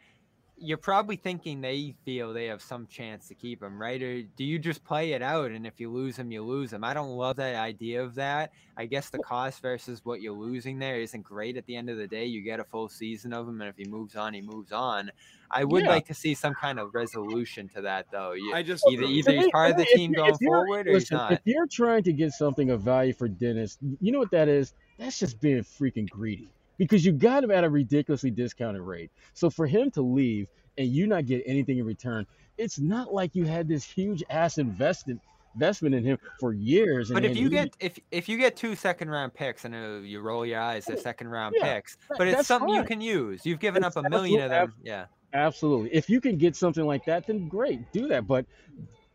you're 0.59 0.77
probably 0.77 1.17
thinking 1.17 1.63
they 1.63 1.95
feel 2.05 2.35
they 2.35 2.45
have 2.45 2.61
some 2.61 2.87
chance 2.89 3.27
to 3.29 3.35
keep 3.35 3.63
him, 3.63 3.81
right? 3.81 4.03
Or 4.03 4.21
do 4.23 4.45
you 4.45 4.59
just 4.59 4.85
play 4.85 5.13
it 5.13 5.23
out 5.23 5.51
and 5.51 5.67
if 5.67 5.81
you 5.81 5.91
lose 5.91 6.19
him, 6.19 6.31
you 6.31 6.43
lose 6.43 6.75
him? 6.75 6.85
I 6.85 6.93
don't 6.93 7.17
love 7.17 7.37
that 7.37 7.55
idea 7.55 8.03
of 8.03 8.17
that. 8.17 8.53
I 8.77 8.85
guess 8.85 9.09
the 9.09 9.21
cost 9.21 9.63
versus 9.63 10.05
what 10.05 10.21
you're 10.21 10.35
losing 10.37 10.79
there 10.79 11.01
isn't 11.01 11.23
great 11.23 11.57
at 11.57 11.65
the 11.65 11.75
end 11.77 11.89
of 11.89 11.97
the 11.97 12.07
day. 12.07 12.27
You 12.27 12.43
get 12.43 12.61
a 12.61 12.65
full 12.65 12.91
season 12.91 13.33
of 13.33 13.49
him, 13.49 13.63
and 13.63 13.71
if 13.71 13.79
he 13.79 13.85
moves 13.87 14.15
on, 14.15 14.35
he 14.35 14.43
moves 14.43 14.73
on. 14.73 15.11
I 15.51 15.65
would 15.65 15.85
Yeah. 15.85 15.89
like 15.91 16.07
to 16.09 16.15
see 16.15 16.35
some 16.35 16.53
kind 16.53 16.79
of 16.79 16.93
resolution 16.93 17.67
to 17.71 17.81
that, 17.81 18.11
though. 18.13 18.33
You, 18.33 18.53
I 18.53 18.63
just 18.63 18.85
either 18.91 19.05
either 19.05 19.33
he's 19.33 19.51
part 19.53 19.71
of 19.71 19.79
the 19.79 19.87
team 19.87 20.11
if 20.11 20.17
going 20.19 20.35
you're- 20.39 20.51
forward 20.55 20.87
or 20.87 20.93
he's 20.93 21.11
not. 21.11 21.33
If 21.33 21.41
you're 21.47 21.67
trying 21.67 22.03
to 22.03 22.13
get 22.13 22.33
something 22.33 22.69
of 22.69 22.83
value 22.83 23.15
for 23.15 23.27
Dennis, 23.27 23.79
you 24.03 24.13
know 24.13 24.19
what 24.19 24.33
that 24.33 24.49
is? 24.49 24.75
That's 24.99 25.19
just 25.19 25.41
being 25.41 25.63
freaking 25.63 26.09
greedy 26.11 26.49
because 26.77 27.05
you 27.05 27.13
got 27.13 27.45
him 27.45 27.51
at 27.51 27.65
a 27.65 27.71
ridiculously 27.71 28.31
discounted 28.31 28.83
rate. 28.83 29.11
So 29.35 29.49
for 29.49 29.67
him 29.67 29.91
to 29.93 30.03
leave 30.03 30.49
and 30.77 30.89
you 30.89 31.07
not 31.07 31.27
get 31.27 31.43
anything 31.47 31.79
in 31.79 31.85
return, 31.87 32.27
it's 32.57 32.79
not 32.79 33.13
like 33.15 33.35
you 33.35 33.45
had 33.45 33.69
this 33.69 33.85
huge 33.85 34.23
ass 34.31 34.59
investment 34.59 35.21
investment 35.55 35.95
in 35.95 36.05
him 36.05 36.19
for 36.39 36.53
years. 36.53 37.11
But 37.11 37.25
if 37.25 37.37
you 37.37 37.45
he- 37.45 37.51
get 37.51 37.77
if 37.81 37.99
if 38.11 38.29
you 38.29 38.39
get 38.39 38.57
two 38.57 38.75
second 38.75 39.09
round 39.11 39.35
picks 39.35 39.65
and 39.65 39.75
uh, 39.75 39.99
you 40.03 40.21
roll 40.21 40.45
your 40.45 40.61
eyes, 40.61 40.85
they're 40.85 40.97
second 40.97 41.29
round 41.29 41.55
Yeah, 41.59 41.75
picks, 41.75 41.97
that- 42.09 42.19
but 42.19 42.29
it's 42.29 42.47
something 42.47 42.71
you 42.75 42.85
can 42.85 43.01
use. 43.01 43.47
You've 43.47 43.61
given 43.61 43.83
up 43.85 43.97
a 43.97 44.03
million 44.09 44.43
of 44.43 44.51
them. 44.51 44.75
Yeah. 44.83 45.07
Absolutely. 45.35 45.93
If 45.95 46.09
you 46.09 46.21
can 46.23 46.39
get 46.39 46.57
something 46.57 46.85
like 46.87 47.05
that, 47.05 47.27
then 47.27 47.49
great, 47.49 47.93
do 47.93 48.09
that. 48.09 48.27
But 48.27 48.47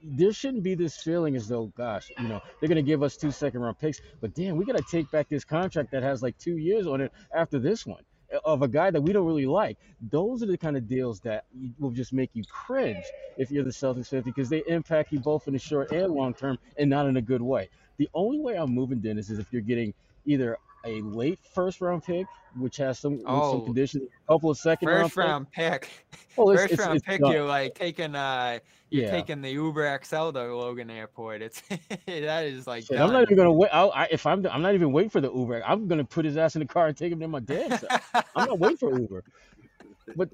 there 0.04 0.34
shouldn't 0.34 0.64
be 0.64 0.76
this 0.76 0.98
feeling 0.98 1.36
as 1.36 1.48
though, 1.48 1.72
gosh, 1.78 2.12
you 2.20 2.28
know, 2.28 2.42
they're 2.60 2.70
going 2.70 2.76
to 2.76 2.82
give 2.82 3.04
us 3.04 3.16
two 3.16 3.32
second 3.32 3.62
round 3.62 3.80
picks, 3.80 4.02
but 4.22 4.34
damn, 4.34 4.58
we 4.58 4.66
got 4.66 4.78
to 4.78 4.84
take 4.90 5.10
back 5.12 5.30
this 5.30 5.46
contract 5.46 5.92
that 5.92 6.04
has 6.04 6.22
like 6.22 6.38
two 6.38 6.58
years 6.58 6.88
on 6.88 7.02
it 7.02 7.12
after 7.34 7.60
this 7.60 7.86
one 7.86 8.04
uh, 8.34 8.40
of 8.44 8.62
a 8.62 8.68
guy 8.68 8.92
that 8.92 9.02
we 9.02 9.14
don't 9.14 9.26
really 9.26 9.46
like. 9.46 9.78
Those 10.12 10.44
are 10.44 10.48
the 10.48 10.58
kind 10.58 10.76
of 10.76 10.88
deals 10.88 11.20
that 11.22 11.46
will 11.80 11.92
just 11.92 12.14
make 12.14 12.32
you 12.34 12.44
cringe 12.50 13.06
if 13.38 13.50
you're 13.50 13.64
the 13.64 13.72
Celtics 13.72 14.08
fan 14.08 14.22
because 14.22 14.50
they 14.50 14.64
impact 14.68 15.12
you 15.12 15.20
both 15.20 15.48
in 15.48 15.54
the 15.54 15.60
short 15.60 15.92
and 15.92 16.14
long 16.14 16.34
term 16.34 16.60
and 16.78 16.90
not 16.90 17.08
in 17.08 17.18
a 17.18 17.22
good 17.22 17.42
way. 17.42 17.70
The 17.98 18.10
only 18.14 18.40
way 18.40 18.56
I'm 18.56 18.74
moving 18.74 19.00
Dennis 19.00 19.30
is 19.30 19.40
if 19.40 19.54
you're 19.54 19.62
getting 19.62 19.94
either 20.26 20.58
a 20.86 21.02
late 21.02 21.40
first 21.54 21.82
round 21.82 22.04
pick, 22.04 22.26
which 22.58 22.78
has 22.78 23.00
some, 23.00 23.22
Oh. 23.26 23.54
some 23.54 23.66
conditions, 23.66 24.04
a 24.28 24.34
couple 24.34 24.50
of 24.50 24.58
second 24.58 24.88
First 24.88 25.04
picks. 25.10 25.18
round 25.18 25.52
pick. 25.52 25.90
Well, 26.36 26.50
it's- 26.52 26.62
First 26.64 26.74
it's- 26.74 26.88
round 26.88 26.98
it's 26.98 27.06
pick. 27.08 27.22
done. 27.22 27.32
You're 27.32 27.46
like 27.46 27.76
taking 27.76 28.16
uh, 28.16 28.60
you're 28.90 29.06
Yeah. 29.06 29.12
taking 29.12 29.42
the 29.42 29.50
Uber 29.50 30.00
XL 30.04 30.32
to 30.32 30.56
Logan 30.56 30.90
Airport. 30.92 31.42
It's 31.42 31.62
that 32.06 32.46
is 32.46 32.68
like. 32.68 32.86
Shit, 32.86 33.00
I'm 33.00 33.12
not 33.12 33.24
even 33.24 33.38
gonna 33.38 33.52
wait. 33.52 33.70
I'll, 33.74 33.92
I, 33.92 34.08
if 34.12 34.26
I'm, 34.26 34.46
I'm 34.48 34.62
not 34.62 34.76
even 34.76 34.92
waiting 34.92 35.10
for 35.10 35.22
the 35.22 35.32
Uber. 35.34 35.64
I'm 35.66 35.88
gonna 35.88 36.04
put 36.04 36.26
his 36.26 36.38
ass 36.38 36.56
in 36.56 36.60
the 36.60 36.68
car 36.68 36.88
and 36.88 36.98
take 36.98 37.12
him 37.12 37.20
to 37.20 37.28
my 37.28 37.42
self. 37.48 37.84
I'm 38.36 38.48
not 38.50 38.60
waiting 38.60 38.78
for 38.78 38.98
Uber. 38.98 39.24
But, 40.18 40.30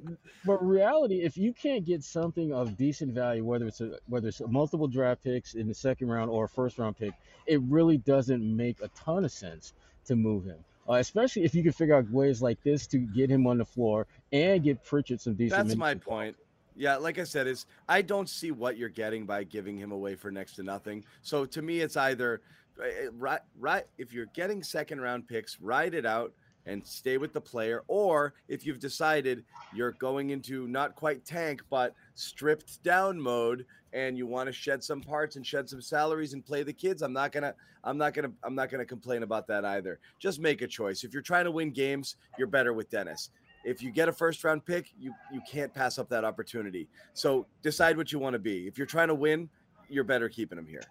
but 0.45 0.66
reality, 0.66 1.22
if 1.22 1.38
you 1.38 1.54
can't 1.54 1.86
get 1.86 2.04
something 2.04 2.52
of 2.52 2.76
decent 2.76 3.14
value, 3.14 3.45
whether 3.45 3.68
it's 3.68 3.82
a, 3.82 3.97
whether 4.08 4.28
it's 4.30 4.41
multiple 4.47 4.88
draft 4.88 5.24
picks 5.24 5.54
in 5.54 5.68
the 5.68 5.76
second 5.76 6.10
round 6.10 6.32
or 6.32 6.45
a 6.45 6.50
first 6.50 6.80
round 6.80 6.97
pick, 6.97 7.12
it 7.45 7.62
really 7.62 7.97
doesn't 7.97 8.41
make 8.43 8.82
a 8.82 8.88
ton 8.89 9.24
of 9.26 9.32
sense 9.32 9.74
to 10.10 10.16
move 10.16 10.43
him. 10.43 10.57
Uh, 10.89 10.93
especially 10.93 11.43
if 11.43 11.53
you 11.53 11.62
can 11.62 11.72
figure 11.72 11.95
out 11.95 12.10
ways 12.10 12.41
like 12.41 12.62
this 12.64 12.88
to 12.88 12.97
get 12.97 13.30
him 13.30 13.45
on 13.45 13.60
the 13.60 13.66
floor 13.66 14.07
and 14.34 14.64
get 14.64 14.84
Pritchard 14.84 15.22
some 15.22 15.36
decent. 15.36 15.68
That's 15.68 15.78
my 15.78 15.93
point. 15.93 16.36
Yeah, 16.76 16.97
like 16.97 17.20
I 17.20 17.26
said, 17.26 17.45
is 17.45 17.68
I 17.88 18.01
don't 18.01 18.28
see 18.28 18.51
what 18.51 18.76
you're 18.76 18.89
getting 18.89 19.26
by 19.26 19.43
giving 19.43 19.78
him 19.78 19.91
away 19.91 20.16
for 20.16 20.32
next 20.32 20.53
to 20.55 20.64
nothing. 20.64 21.05
So 21.22 21.45
to 21.45 21.62
me, 21.62 21.82
it's 21.82 21.95
either 21.95 22.41
eh, 22.84 23.10
right, 23.14 23.41
right. 23.60 23.84
If 23.97 24.14
you're 24.14 24.28
getting 24.28 24.64
second 24.64 24.99
round 24.99 25.28
picks, 25.28 25.60
ride 25.62 25.93
it 25.93 26.05
out 26.05 26.34
and 26.66 26.86
stay 26.86 27.18
with 27.18 27.34
the 27.34 27.41
player, 27.41 27.84
or 27.88 28.34
if 28.47 28.66
you've 28.66 28.80
decided 28.80 29.43
you're 29.74 29.93
going 29.93 30.30
into 30.30 30.68
not 30.68 30.95
quite 30.95 31.26
tank 31.26 31.62
but 31.70 31.93
stripped 32.16 32.84
down 32.84 33.20
mode 33.20 33.66
and 33.93 34.18
you 34.18 34.28
want 34.28 34.47
to 34.47 34.53
shed 34.53 34.84
some 34.84 35.01
parts 35.01 35.36
and 35.36 35.45
shed 35.45 35.68
some 35.68 35.82
salaries 35.82 36.34
and 36.34 36.45
play 36.45 36.64
the 36.64 36.74
kids, 36.74 37.01
I'm 37.01 37.14
not 37.14 37.32
gonna, 37.32 37.55
I'm 37.84 37.97
not 37.97 38.14
gonna, 38.14 38.32
I'm 38.43 38.55
not 38.55 38.70
gonna 38.70 38.86
complain 38.86 39.24
about 39.24 39.47
that 39.47 39.66
either. 39.66 39.99
Just 40.20 40.39
make 40.39 40.62
a 40.62 40.68
choice. 40.68 41.03
If 41.03 41.14
you're 41.14 41.22
trying 41.24 41.45
to 41.45 41.51
win 41.51 41.72
games, 41.72 42.18
you're 42.38 42.47
better 42.47 42.74
with 42.74 42.89
Dennis 42.89 43.30
if 43.66 43.84
you 43.84 43.91
get 43.91 44.07
a 44.07 44.14
first 44.14 44.41
round 44.45 44.66
pick, 44.66 44.89
you 44.97 45.14
you 45.34 45.41
can't 45.41 45.74
pass 45.74 45.97
up 45.99 46.07
that 46.07 46.24
opportunity. 46.24 46.88
So 47.14 47.45
decide 47.62 47.97
what 47.97 48.10
you 48.10 48.18
want 48.18 48.32
to 48.34 48.39
be. 48.39 48.68
If 48.68 48.78
you're 48.78 48.88
trying 48.88 49.10
to 49.10 49.16
win, 49.16 49.49
you're 49.89 50.05
better 50.05 50.30
keeping 50.30 50.57
him 50.57 50.66
here. 50.66 50.84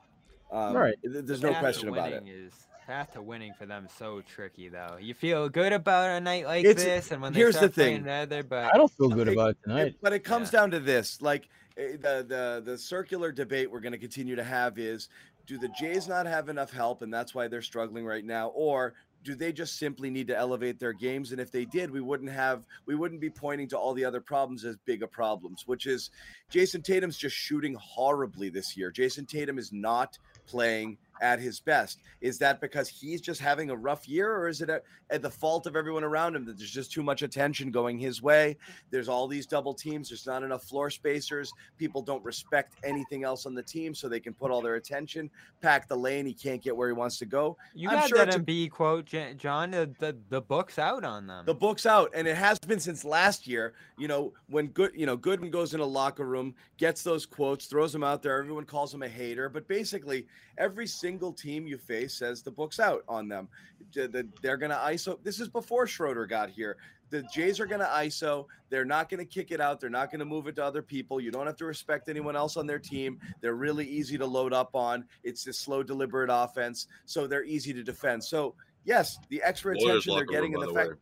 Um, 0.52 0.74
Right. 0.76 0.94
th- 1.02 1.24
There's 1.24 1.40
The 1.40 1.50
no 1.50 1.58
question 1.58 1.88
about 1.88 2.12
it. 2.12 2.22
winning 2.22 2.46
Is 2.46 2.67
path 2.88 3.12
to 3.12 3.20
winning 3.20 3.52
for 3.52 3.66
them 3.66 3.86
so 3.98 4.22
tricky 4.22 4.68
though. 4.70 4.96
You 4.98 5.12
feel 5.12 5.50
good 5.50 5.74
about 5.74 6.10
a 6.10 6.20
night 6.20 6.46
like 6.46 6.64
It's- 6.64 6.82
this, 6.82 7.12
and 7.12 7.20
when 7.20 7.34
they 7.34 7.38
here's 7.40 7.54
the 7.54 7.58
start 7.58 7.74
playing 7.74 7.96
thing. 7.96 8.04
together, 8.04 8.42
but 8.42 8.74
I 8.74 8.78
don't 8.78 8.90
feel 8.90 9.10
good 9.10 9.28
about 9.28 9.50
it 9.50 9.58
It- 9.58 9.62
tonight. 9.62 9.96
but 10.00 10.14
it 10.14 10.24
comes 10.24 10.50
Yeah. 10.50 10.60
down 10.60 10.70
to 10.70 10.80
this: 10.80 11.20
like 11.20 11.48
eh, 11.76 11.92
the 12.00 12.24
the 12.26 12.62
the 12.64 12.78
circular 12.78 13.30
debate 13.30 13.70
we're 13.70 13.80
going 13.80 13.92
to 13.92 13.98
continue 13.98 14.36
to 14.36 14.42
have 14.42 14.78
is: 14.78 15.10
do 15.46 15.58
the 15.58 15.68
Jays 15.68 16.08
not 16.08 16.24
have 16.24 16.48
enough 16.48 16.72
help, 16.72 17.02
and 17.02 17.12
that's 17.12 17.34
why 17.34 17.46
they're 17.46 17.60
struggling 17.60 18.06
right 18.06 18.24
now, 18.24 18.48
or 18.48 18.94
do 19.24 19.34
they 19.34 19.52
just 19.52 19.76
simply 19.76 20.08
need 20.08 20.28
to 20.28 20.36
elevate 20.36 20.78
their 20.78 20.92
games? 20.94 21.32
And 21.32 21.40
if 21.40 21.50
they 21.50 21.66
did, 21.66 21.90
we 21.90 22.00
wouldn't 22.00 22.30
have 22.30 22.64
we 22.86 22.94
wouldn't 22.94 23.20
be 23.20 23.28
pointing 23.28 23.68
to 23.68 23.76
all 23.78 23.92
the 23.92 24.04
other 24.04 24.22
problems 24.22 24.64
as 24.64 24.76
big 24.76 25.00
bigger 25.00 25.06
problems. 25.08 25.66
Which 25.66 25.86
is 25.86 26.10
Jayson 26.50 26.82
Tatum's 26.82 27.18
just 27.18 27.36
shooting 27.36 27.74
horribly 27.74 28.48
this 28.48 28.78
year. 28.78 28.90
Jason 28.90 29.26
Tatum 29.26 29.58
is 29.58 29.72
not 29.74 30.18
playing 30.46 30.96
at 31.20 31.40
his 31.40 31.60
best. 31.60 31.98
Is 32.20 32.38
that 32.38 32.60
because 32.60 32.88
he's 32.88 33.20
just 33.20 33.40
having 33.40 33.70
a 33.70 33.76
rough 33.76 34.08
year, 34.08 34.34
or 34.34 34.48
is 34.48 34.60
it 34.60 34.70
at, 34.70 34.82
at 35.10 35.22
the 35.22 35.30
fault 35.30 35.66
of 35.66 35.76
everyone 35.76 36.04
around 36.04 36.34
him 36.36 36.44
that 36.46 36.58
there's 36.58 36.70
just 36.70 36.92
too 36.92 37.02
much 37.02 37.22
attention 37.22 37.70
going 37.70 37.98
his 37.98 38.22
way? 38.22 38.56
There's 38.90 39.08
all 39.08 39.26
these 39.28 39.46
double 39.46 39.74
teams. 39.74 40.08
There's 40.08 40.26
not 40.26 40.42
enough 40.42 40.64
floor 40.64 40.90
spacers. 40.90 41.52
People 41.78 42.02
don't 42.02 42.24
respect 42.24 42.74
anything 42.84 43.24
else 43.24 43.46
on 43.46 43.54
the 43.54 43.62
team, 43.62 43.94
so 43.94 44.08
they 44.08 44.20
can 44.20 44.34
put 44.34 44.50
all 44.50 44.62
their 44.62 44.76
attention. 44.76 45.30
Pack 45.60 45.88
the 45.88 45.96
lane. 45.96 46.26
He 46.26 46.34
can't 46.34 46.62
get 46.62 46.76
where 46.76 46.88
he 46.88 46.94
wants 46.94 47.18
to 47.18 47.26
go. 47.26 47.56
you 47.74 47.88
I'm 47.88 47.96
got 47.96 48.08
sure 48.08 48.18
that 48.18 48.34
a- 48.34 48.68
quote, 48.68 49.06
John. 49.36 49.70
The, 49.70 49.90
the 49.98 50.16
the 50.28 50.40
book's 50.40 50.78
out 50.78 51.04
on 51.04 51.26
them. 51.26 51.44
The 51.46 51.54
book's 51.54 51.86
out, 51.86 52.10
and 52.14 52.26
it 52.26 52.36
has 52.36 52.58
been 52.58 52.80
since 52.80 53.04
last 53.04 53.46
year. 53.46 53.74
You 53.96 54.08
know, 54.08 54.32
when 54.48 54.68
good, 54.68 54.92
you 54.94 55.06
know, 55.06 55.16
Goodman 55.16 55.50
goes 55.50 55.74
in 55.74 55.80
a 55.80 55.84
locker 55.84 56.24
room, 56.24 56.54
gets 56.76 57.02
those 57.02 57.26
quotes, 57.26 57.66
throws 57.66 57.92
them 57.92 58.04
out 58.04 58.22
there. 58.22 58.38
Everyone 58.38 58.64
calls 58.64 58.92
him 58.94 59.02
a 59.02 59.08
hater, 59.08 59.48
but 59.48 59.66
basically, 59.68 60.26
every 60.58 60.86
single 60.86 61.07
team 61.16 61.66
you 61.66 61.78
face 61.78 62.14
says 62.14 62.42
the 62.42 62.50
book's 62.50 62.80
out 62.80 63.04
on 63.08 63.28
them. 63.28 63.48
They're 63.94 64.56
going 64.56 64.70
to 64.70 64.76
ISO. 64.76 65.22
This 65.22 65.40
is 65.40 65.48
before 65.48 65.86
Schroeder 65.86 66.26
got 66.26 66.50
here. 66.50 66.76
The 67.10 67.22
Jays 67.22 67.58
are 67.58 67.66
going 67.66 67.80
to 67.80 67.86
ISO. 67.86 68.46
They're 68.68 68.84
not 68.84 69.08
going 69.08 69.18
to 69.18 69.24
kick 69.24 69.50
it 69.50 69.60
out. 69.60 69.80
They're 69.80 69.88
not 69.88 70.10
going 70.10 70.18
to 70.18 70.26
move 70.26 70.46
it 70.46 70.56
to 70.56 70.64
other 70.64 70.82
people. 70.82 71.20
You 71.20 71.30
don't 71.30 71.46
have 71.46 71.56
to 71.56 71.64
respect 71.64 72.08
anyone 72.10 72.36
else 72.36 72.58
on 72.58 72.66
their 72.66 72.78
team. 72.78 73.18
They're 73.40 73.54
really 73.54 73.86
easy 73.86 74.18
to 74.18 74.26
load 74.26 74.52
up 74.52 74.74
on. 74.74 75.06
It's 75.24 75.46
a 75.46 75.52
slow, 75.52 75.82
deliberate 75.82 76.28
offense, 76.30 76.86
so 77.06 77.26
they're 77.26 77.44
easy 77.44 77.72
to 77.72 77.82
defend. 77.82 78.22
So 78.22 78.54
yes, 78.84 79.18
the 79.30 79.42
extra 79.42 79.74
attention 79.74 80.14
they're 80.14 80.26
getting 80.26 80.52
room, 80.52 80.62
in 80.62 80.68
the 80.68 80.74
the 80.74 80.88
fact. 80.88 81.00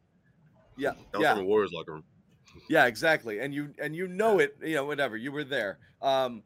Yeah, 0.77 0.93
That 1.13 1.23
yeah. 1.23 1.35
from 1.35 1.47
Warriors 1.47 1.73
locker 1.73 1.95
room. 1.95 2.05
Yeah, 2.69 2.87
exactly. 2.87 3.41
And 3.41 3.53
you 3.55 3.73
and 3.81 3.95
you 3.95 4.07
know 4.07 4.39
it, 4.39 4.57
you 4.63 4.75
know, 4.75 4.85
whatever. 4.85 5.17
You 5.17 5.33
were 5.33 5.45
there. 5.45 5.79
Um, 6.03 6.43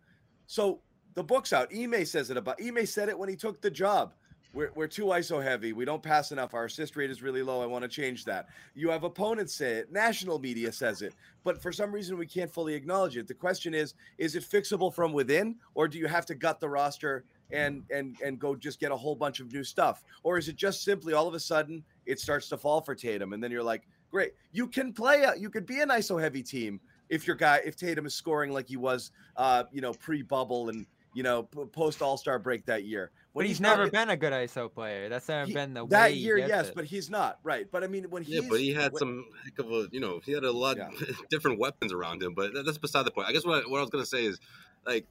so 0.47 0.81
the 1.15 1.25
book's 1.25 1.53
out. 1.53 1.69
Ime 1.75 2.05
says 2.05 2.31
it 2.31 2.37
about 2.37 2.61
Ime 2.63 2.87
said 2.87 3.09
it 3.09 3.19
when 3.19 3.29
he 3.29 3.37
took 3.37 3.61
the 3.61 3.71
job. 3.71 4.13
We're, 4.53 4.73
we're 4.75 4.89
too 4.89 5.07
ISO 5.07 5.41
heavy. 5.41 5.73
We 5.73 5.85
don't 5.85 6.03
pass 6.03 6.33
enough. 6.33 6.55
Our 6.55 6.65
assist 6.65 6.97
rate 6.97 7.11
is 7.11 7.23
really 7.23 7.43
low. 7.43 7.63
I 7.63 7.67
want 7.67 7.83
to 7.83 7.89
change 7.89 8.25
that. 8.25 8.49
You 8.75 8.91
have 8.91 9.05
opponents 9.05 9.55
say 9.55 9.75
it. 9.75 9.93
National 9.93 10.41
media 10.41 10.73
says 10.73 11.03
it. 11.03 11.15
But 11.45 11.63
for 11.63 11.71
some 11.71 11.93
reason, 11.93 12.19
we 12.19 12.27
can't 12.27 12.51
fully 12.51 12.75
acknowledge 12.75 13.17
it. 13.17 13.29
The 13.29 13.35
question 13.35 13.75
is: 13.75 13.95
Is 14.19 14.35
it 14.35 14.43
fixable 14.43 14.93
from 14.93 15.13
within, 15.13 15.57
or 15.75 15.87
do 15.87 15.99
you 15.99 16.09
have 16.09 16.27
to 16.27 16.35
gut 16.35 16.59
the 16.59 16.69
roster 16.69 17.25
and 17.53 17.85
and 17.91 18.17
and 18.25 18.39
go 18.39 18.55
just 18.57 18.81
get 18.81 18.93
a 18.93 18.97
whole 18.97 19.15
bunch 19.15 19.41
of 19.41 19.53
new 19.53 19.65
stuff, 19.65 20.03
or 20.25 20.37
is 20.37 20.49
it 20.49 20.57
just 20.57 20.83
simply 20.85 21.13
all 21.15 21.29
of 21.29 21.35
a 21.35 21.41
sudden 21.41 21.85
it 22.07 22.19
starts 22.19 22.49
to 22.49 22.57
fall 22.57 22.81
for 22.81 22.95
Tatum, 22.95 23.33
and 23.33 23.43
then 23.43 23.51
you're 23.51 23.63
like, 23.63 23.87
great, 24.11 24.33
you 24.53 24.67
can 24.67 24.93
play. 24.93 25.23
A, 25.23 25.37
you 25.37 25.51
could 25.51 25.67
be 25.67 25.81
an 25.81 25.91
ISO 25.91 26.21
heavy 26.21 26.43
team 26.43 26.81
if 27.09 27.27
your 27.27 27.37
guy 27.37 27.61
if 27.65 27.77
Tatum 27.77 28.07
is 28.07 28.15
scoring 28.15 28.53
like 28.53 28.69
he 28.69 28.77
was, 28.77 29.13
uh, 29.37 29.65
you 29.73 29.81
know, 29.81 29.93
pre 29.93 30.23
bubble 30.23 30.69
and 30.69 30.87
you 31.15 31.23
know 31.23 31.43
post 31.43 32.03
All 32.03 32.17
Star 32.17 32.39
break 32.39 32.67
that 32.67 32.85
year. 32.85 33.11
but 33.35 33.45
he's, 33.47 33.61
not- 33.61 33.79
never 33.79 33.91
been 33.91 34.11
a 34.11 34.17
good 34.17 34.33
ISO 34.33 34.73
player. 34.73 35.09
That's 35.09 35.29
never 35.29 35.47
he- 35.47 35.55
been 35.55 35.75
the 35.75 35.85
way 35.85 35.91
that 35.91 36.11
he 36.13 36.19
year, 36.19 36.37
gets 36.37 36.49
yes, 36.49 36.69
it. 36.69 36.75
but 36.75 36.85
he's 36.85 37.11
not 37.11 37.39
right. 37.43 37.67
But 37.71 37.83
I 37.85 37.87
mean, 37.89 38.05
when 38.11 38.23
he 38.23 38.35
Yeah, 38.37 38.43
but 38.49 38.61
he 38.61 38.73
had 38.73 38.93
when- 38.93 38.99
some 38.99 39.25
heck 39.45 39.59
of 39.59 39.71
a, 39.73 39.89
you 39.93 40.01
know, 40.01 40.21
he 40.25 40.33
had 40.33 40.45
a 40.45 40.53
lot 40.53 40.77
Yeah. 40.77 40.91
different 41.31 41.59
weapons 41.59 41.93
around 41.93 42.23
him. 42.23 42.35
But 42.35 42.53
that's 42.65 42.79
beside 42.79 43.05
the 43.07 43.11
point. 43.11 43.29
I 43.29 43.33
guess 43.33 43.45
what 43.45 43.65
I, 43.65 43.69
what 43.69 43.79
I 43.79 43.81
was 43.81 43.91
gonna 43.91 44.07
say 44.07 44.25
is, 44.25 44.39
like, 44.87 45.07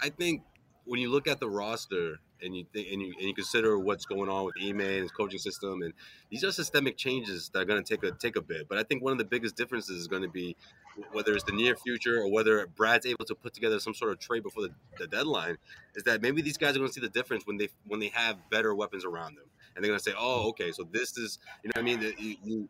I 0.00 0.10
think 0.10 0.42
when 0.84 1.00
you 1.00 1.10
look 1.10 1.26
at 1.28 1.40
the 1.40 1.48
roster 1.50 2.16
and 2.40 2.56
you 2.56 2.64
think 2.72 2.88
and 2.92 3.02
you 3.02 3.12
and 3.18 3.26
you 3.28 3.34
consider 3.34 3.78
what's 3.78 4.06
going 4.06 4.28
on 4.30 4.44
with 4.44 4.54
Ime 4.62 4.80
and 4.80 5.02
his 5.02 5.10
coaching 5.10 5.38
system, 5.40 5.82
and 5.82 5.92
these 6.30 6.44
are 6.44 6.52
systemic 6.52 6.96
changes 6.96 7.50
that 7.52 7.60
are 7.60 7.64
gonna 7.64 7.82
take 7.82 8.02
a 8.04 8.12
take 8.12 8.36
a 8.36 8.40
bit. 8.42 8.68
But 8.68 8.78
I 8.78 8.84
think 8.84 9.02
one 9.02 9.12
of 9.12 9.18
the 9.18 9.24
biggest 9.24 9.56
differences 9.56 9.98
is 10.00 10.06
going 10.08 10.22
to 10.22 10.28
be 10.28 10.56
whether 11.12 11.34
it's 11.34 11.44
the 11.44 11.52
near 11.52 11.76
future 11.76 12.20
or 12.20 12.30
whether 12.30 12.66
Brad's 12.66 13.06
able 13.06 13.24
to 13.24 13.34
put 13.34 13.54
together 13.54 13.78
some 13.80 13.94
sort 13.94 14.12
of 14.12 14.18
trade 14.18 14.42
before 14.42 14.64
the, 14.64 14.74
the 14.98 15.06
deadline. 15.06 15.58
Is 15.94 16.04
that 16.04 16.22
maybe 16.22 16.42
these 16.42 16.56
guys 16.56 16.76
are 16.76 16.78
going 16.78 16.88
to 16.88 16.94
see 16.94 17.00
the 17.00 17.08
difference 17.08 17.46
when 17.46 17.56
they 17.56 17.68
when 17.86 18.00
they 18.00 18.08
have 18.08 18.36
better 18.50 18.74
weapons 18.74 19.04
around 19.04 19.36
them, 19.36 19.46
and 19.74 19.84
they're 19.84 19.90
going 19.90 19.98
to 19.98 20.04
say, 20.04 20.14
"Oh, 20.16 20.48
okay, 20.50 20.72
so 20.72 20.86
this 20.90 21.16
is 21.16 21.38
you 21.62 21.68
know 21.68 21.80
what 21.80 21.82
I 21.82 21.96
mean." 21.96 22.14
You, 22.18 22.36
you 22.44 22.68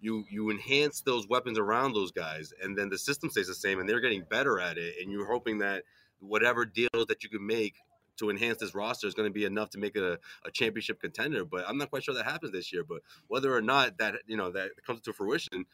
you 0.00 0.24
you 0.30 0.50
enhance 0.50 1.00
those 1.00 1.28
weapons 1.28 1.58
around 1.58 1.94
those 1.94 2.12
guys, 2.12 2.52
and 2.62 2.76
then 2.76 2.88
the 2.88 2.98
system 2.98 3.30
stays 3.30 3.48
the 3.48 3.54
same, 3.54 3.80
and 3.80 3.88
they're 3.88 4.00
getting 4.00 4.22
better 4.22 4.60
at 4.60 4.78
it, 4.78 4.96
and 5.00 5.10
you're 5.10 5.26
hoping 5.26 5.58
that 5.58 5.84
whatever 6.20 6.64
deals 6.64 7.06
that 7.08 7.22
you 7.22 7.28
can 7.28 7.46
make 7.46 7.74
to 8.18 8.30
enhance 8.30 8.58
this 8.58 8.74
roster 8.74 9.06
is 9.06 9.14
going 9.14 9.28
to 9.28 9.32
be 9.32 9.44
enough 9.44 9.70
to 9.70 9.78
make 9.78 9.96
it 9.96 10.02
a, 10.02 10.18
a 10.44 10.50
championship 10.50 11.00
contender. 11.00 11.44
But 11.44 11.64
I'm 11.68 11.78
not 11.78 11.90
quite 11.90 12.02
sure 12.02 12.14
that 12.14 12.24
happens 12.24 12.52
this 12.52 12.72
year. 12.72 12.84
But 12.84 13.02
whether 13.28 13.54
or 13.54 13.62
not 13.62 13.98
that 13.98 14.16
you 14.26 14.36
know 14.36 14.50
that 14.52 14.70
comes 14.86 15.00
to 15.02 15.12
fruition, 15.12 15.66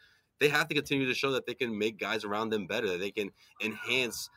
they 0.45 0.51
have 0.51 0.68
to 0.68 0.74
continue 0.74 1.07
to 1.07 1.14
show 1.14 1.32
that 1.32 1.47
they 1.47 1.55
can 1.55 1.76
make 1.78 1.99
guys 1.99 2.22
around 2.24 2.51
them 2.51 2.66
better, 2.66 2.86
that 2.86 3.01
they 3.01 3.11
can 3.11 3.30
enhance 3.62 4.28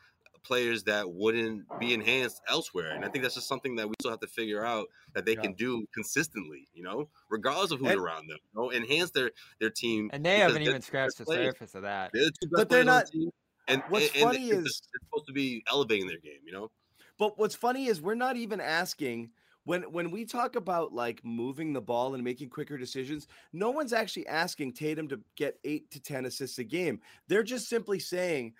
players 0.42 0.84
that 0.84 1.10
wouldn't 1.10 1.64
be 1.78 1.92
enhanced 1.92 2.40
elsewhere. 2.48 2.92
And 2.92 3.04
I 3.04 3.08
think 3.08 3.22
that's 3.22 3.34
just 3.34 3.46
something 3.48 3.76
that 3.76 3.86
we 3.86 3.94
still 4.00 4.10
have 4.10 4.20
to 4.20 4.26
figure 4.26 4.64
out 4.64 4.86
that 5.14 5.26
they 5.26 5.34
Yeah. 5.34 5.42
can 5.42 5.52
do 5.52 5.84
consistently, 5.92 6.66
you 6.72 6.82
know, 6.82 7.10
regardless 7.28 7.70
of 7.72 7.80
who's 7.80 7.90
And- 7.90 8.00
around 8.00 8.28
them. 8.28 8.38
You 8.54 8.60
know, 8.62 8.72
enhance 8.72 9.10
their 9.10 9.32
their 9.60 9.68
team. 9.68 10.08
and 10.14 10.24
they 10.24 10.38
haven't 10.38 10.62
even 10.62 10.80
scratched 10.80 11.18
the 11.18 11.24
players. 11.26 11.52
surface 11.54 11.74
of 11.74 11.82
that. 11.82 12.10
They're 12.14 12.24
the 12.24 12.30
two 12.30 12.48
best 12.48 12.52
But 12.52 12.68
they're 12.70 12.84
players 12.84 13.10
the 13.10 13.18
not- 13.26 13.34
And 13.68 13.82
what's 13.90 14.06
and, 14.06 14.16
and 14.16 14.22
funny 14.24 14.46
it's- 14.48 14.64
is- 14.64 14.82
they're 14.90 15.00
supposed 15.06 15.26
to 15.26 15.32
be 15.34 15.62
elevating 15.66 16.06
their 16.06 16.18
game, 16.18 16.40
you 16.46 16.52
know. 16.52 16.70
But 17.18 17.36
what's 17.36 17.54
funny 17.56 17.86
is 17.88 18.00
we're 18.00 18.14
not 18.14 18.36
even 18.38 18.60
asking 18.62 19.32
when 19.68 19.82
when 19.92 20.10
we 20.10 20.24
talk 20.24 20.56
about 20.56 20.94
like 20.94 21.20
moving 21.24 21.74
the 21.74 21.80
ball 21.80 22.14
and 22.14 22.24
making 22.24 22.48
quicker 22.48 22.78
decisions. 22.78 23.28
No 23.52 23.70
one's 23.70 23.92
actually 23.92 24.26
asking 24.26 24.72
Tatum 24.72 25.08
to 25.08 25.20
get 25.36 25.58
eight 25.62 25.90
to 25.90 26.00
ten 26.00 26.24
assists 26.24 26.58
a 26.58 26.64
game. 26.64 27.00
They're 27.28 27.42
just 27.42 27.68
simply 27.68 27.98
saying. 27.98 28.54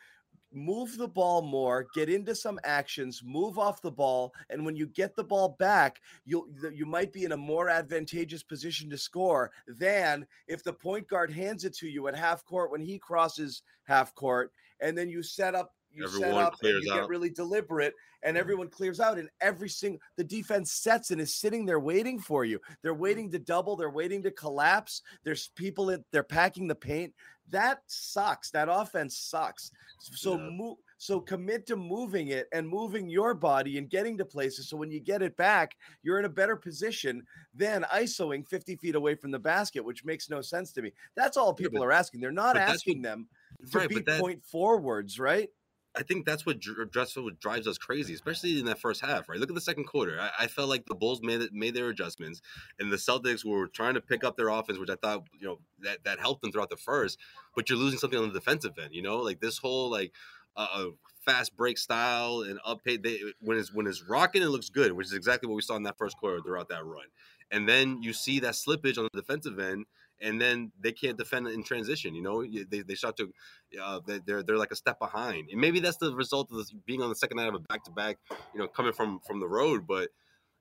Move 0.51 0.97
the 0.97 1.07
ball 1.07 1.43
more, 1.43 1.87
get 1.95 2.09
into 2.09 2.35
some 2.35 2.59
actions, 2.65 3.21
move 3.23 3.59
off 3.59 3.83
the 3.83 3.91
ball, 3.91 4.33
and 4.49 4.65
when 4.65 4.75
you 4.77 4.87
get 4.87 5.15
the 5.15 5.23
ball 5.23 5.57
back, 5.59 6.01
you'll 6.25 6.49
you 6.73 6.87
might 6.87 7.13
be 7.13 7.25
in 7.27 7.33
a 7.33 7.37
more 7.37 7.69
advantageous 7.69 8.43
position 8.43 8.89
to 8.89 8.97
score 8.97 9.51
than 9.67 10.27
if 10.47 10.65
the 10.65 10.73
point 10.73 11.07
guard 11.07 11.31
hands 11.31 11.67
it 11.67 11.75
to 11.75 11.87
you 11.87 12.09
at 12.09 12.17
half 12.17 12.47
court 12.47 12.71
when 12.71 12.81
he 12.81 12.99
crosses 12.99 13.63
half 13.85 14.15
court, 14.15 14.51
and 14.81 14.97
then 14.97 15.11
you 15.11 15.23
set 15.23 15.55
up 15.55 15.75
you 15.99 16.09
set 16.09 16.23
Everyone 16.23 16.45
up 16.45 16.53
and 16.53 16.61
clears 16.61 16.85
you 16.85 16.95
get 16.95 17.09
really 17.09 17.31
deliberate 17.31 17.95
and 18.23 18.35
mm-hmm. 18.35 18.41
everyone 18.41 18.69
clears 18.69 19.01
out 19.01 19.19
and 19.19 19.29
every 19.41 19.69
single 19.69 20.01
the 20.17 20.25
defense 20.25 20.73
sets 20.73 21.11
and 21.11 21.21
is 21.21 21.35
sitting 21.35 21.65
there 21.65 21.81
waiting 21.81 22.19
for 22.19 22.45
you. 22.45 22.61
They're 22.83 22.93
mm-hmm. 22.93 23.03
waiting 23.03 23.31
to 23.33 23.39
double 23.39 23.77
they're 23.77 23.91
waiting 23.91 24.23
to 24.23 24.31
collapse 24.31 25.03
there's 25.25 25.49
people 25.55 25.91
in 25.91 26.05
they're 26.13 26.23
packing 26.23 26.69
the 26.69 26.75
paint. 26.75 27.13
That 27.51 27.81
sucks 27.87 28.51
that 28.51 28.69
offense 28.71 29.17
sucks. 29.19 29.71
So 29.99 30.37
Yeah. 30.37 30.51
move 30.51 30.77
so 31.01 31.21
commit 31.21 31.65
to 31.69 31.77
moving 31.77 32.29
it 32.29 32.49
and 32.53 32.69
moving 32.69 33.09
your 33.09 33.33
body 33.33 33.79
and 33.79 33.89
getting 33.89 34.19
to 34.19 34.25
places 34.25 34.69
so 34.69 34.77
when 34.77 34.91
you 34.91 34.99
get 34.99 35.23
it 35.23 35.37
back 35.37 35.77
you're 36.03 36.19
in 36.19 36.25
a 36.25 36.29
better 36.29 36.57
position 36.57 37.25
than 37.55 37.87
isoing 37.95 38.45
50 38.47 38.75
feet 38.77 38.97
away 38.97 39.15
from 39.15 39.31
the 39.31 39.39
basket 39.39 39.85
which 39.85 40.05
makes 40.05 40.29
no 40.29 40.41
sense 40.41 40.73
to 40.73 40.83
me. 40.83 40.93
That's 41.15 41.37
all 41.37 41.55
Yeah, 41.57 41.65
people 41.65 41.79
but- 41.81 41.87
are 41.87 41.93
asking. 41.93 42.21
They're 42.21 42.33
not 42.33 42.57
asking 42.57 43.03
them 43.03 43.29
to 43.71 43.79
Right, 43.79 43.89
be 43.89 44.01
that 44.01 44.21
point 44.21 44.45
forwards 44.45 45.19
right 45.19 45.51
I 45.97 46.03
think 46.03 46.27
that's 46.27 46.47
what 46.47 46.61
drives 46.61 47.67
us 47.67 47.79
crazy, 47.79 48.15
especially 48.15 48.59
in 48.59 48.67
that 48.67 48.79
first 48.79 49.05
half. 49.05 49.29
Right? 49.29 49.39
Look 49.39 49.49
at 49.49 49.55
the 49.55 49.61
second 49.61 49.85
quarter. 49.85 50.21
I, 50.21 50.45
I 50.45 50.47
felt 50.47 50.69
like 50.69 50.87
the 50.87 50.95
Bulls 50.95 51.21
made 51.23 51.43
made 51.53 51.75
their 51.75 51.89
adjustments, 51.89 52.41
and 52.79 52.93
the 52.93 52.97
Celtics 52.97 53.45
were 53.45 53.67
trying 53.67 53.95
to 53.95 54.01
pick 54.01 54.23
up 54.23 54.37
their 54.37 54.49
offense, 54.49 54.79
which 54.79 54.91
I 54.91 54.97
thought 54.97 55.25
you 55.39 55.47
know 55.47 55.59
that 55.81 56.05
that 56.05 56.21
helped 56.21 56.43
them 56.43 56.53
throughout 56.53 56.71
the 56.71 56.77
first. 56.77 57.19
But 57.57 57.69
you're 57.69 57.79
losing 57.79 57.99
something 57.99 58.19
on 58.19 58.29
the 58.29 58.39
defensive 58.39 58.79
end. 58.79 58.95
You 58.95 59.03
know, 59.03 59.19
like 59.19 59.41
this 59.41 59.59
whole 59.59 59.91
like 59.91 60.13
a 60.57 60.61
uh, 60.61 60.87
fast 61.25 61.57
break 61.57 61.79
style 61.79 62.43
and 62.43 62.59
up 62.65 62.85
pay. 62.85 62.97
They, 62.97 63.21
when 63.41 63.59
it's 63.59 63.73
when 63.73 63.87
it's 63.87 64.03
rocking, 64.09 64.43
it 64.43 64.49
looks 64.49 64.69
good, 64.69 64.93
which 64.93 65.07
is 65.07 65.13
exactly 65.15 65.49
what 65.49 65.57
we 65.57 65.63
saw 65.63 65.77
in 65.77 65.83
that 65.85 65.99
first 65.99 66.17
quarter 66.17 66.41
throughout 66.41 66.69
that 66.69 66.85
run. 66.85 67.07
And 67.51 67.69
then 67.69 68.03
you 68.03 68.13
see 68.13 68.41
that 68.41 68.55
slippage 68.55 68.99
on 68.99 69.09
the 69.13 69.21
defensive 69.21 69.59
end, 69.59 69.87
and 70.21 70.41
then 70.41 70.73
they 70.81 70.93
can't 70.93 71.17
defend 71.19 71.49
in 71.49 71.63
transition. 71.63 72.15
You 72.15 72.23
know, 72.23 72.45
they, 72.45 72.83
they 72.83 72.95
start 72.95 73.17
to 73.19 73.33
uh, 73.81 74.01
they- 74.07 74.19
they're 74.21 74.43
they're 74.43 74.59
like 74.59 74.73
a 74.73 74.77
step 74.77 74.99
behind, 74.99 75.49
and 75.51 75.61
maybe 75.61 75.81
that's 75.81 75.99
the 75.99 76.15
result 76.15 76.51
of 76.53 76.67
being 76.87 77.03
on 77.03 77.09
the 77.09 77.15
second 77.17 77.37
night 77.37 77.49
of 77.49 77.55
a 77.55 77.61
back 77.61 77.85
to 77.85 77.91
back. 77.91 78.19
You 78.55 78.61
know, 78.61 78.69
coming 78.69 78.93
from 78.93 79.21
from 79.27 79.41
the 79.41 79.49
road, 79.49 79.87
but 79.87 80.11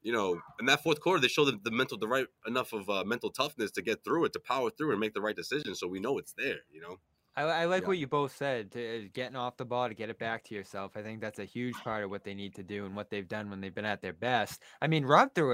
you 0.03 0.13
know, 0.13 0.39
in 0.59 0.67
that 0.67 0.83
fourth 0.83 0.99
quarter, 1.01 1.19
they 1.19 1.27
showed 1.27 1.45
the, 1.45 1.59
the 1.63 1.71
mental, 1.71 1.97
the 1.97 2.07
right 2.07 2.27
enough 2.45 2.71
of 2.71 2.89
uh, 2.89 3.03
mental 3.03 3.29
toughness 3.29 3.71
to 3.71 3.81
get 3.81 4.03
through 4.03 4.25
it, 4.25 4.33
to 4.33 4.39
power 4.39 4.69
through 4.69 4.91
and 4.91 4.99
make 4.99 5.13
the 5.13 5.21
right 5.21 5.35
decision. 5.35 5.75
So 5.75 5.87
we 5.87 5.99
know 5.99 6.17
it's 6.17 6.33
there. 6.37 6.59
You 6.71 6.81
know, 6.81 6.99
I, 7.35 7.41
I 7.43 7.65
like 7.65 7.81
Yeah. 7.81 7.87
what 7.89 7.97
you 7.97 8.07
both 8.07 8.35
said. 8.35 8.71
To, 8.73 8.79
uh, 9.05 9.09
getting 9.11 9.35
off 9.35 9.57
the 9.57 9.65
ball 9.65 9.89
to 9.89 9.95
get 9.95 10.09
it 10.09 10.19
back 10.19 10.43
to 10.45 10.55
yourself. 10.55 10.91
I 10.95 11.01
think 11.01 11.19
that's 11.19 11.39
a 11.39 11.45
huge 11.45 11.75
part 11.75 12.03
of 12.03 12.09
what 12.11 12.23
they 12.23 12.35
need 12.35 12.55
to 12.55 12.63
do 12.63 12.85
and 12.85 12.95
what 12.95 13.09
they've 13.09 13.27
done 13.27 13.49
when 13.49 13.59
they've 13.59 13.73
been 13.73 13.85
at 13.85 14.01
their 14.01 14.13
best. 14.13 14.61
I 14.81 14.87
mean, 14.87 15.03
Rob 15.03 15.33
threw 15.33 15.53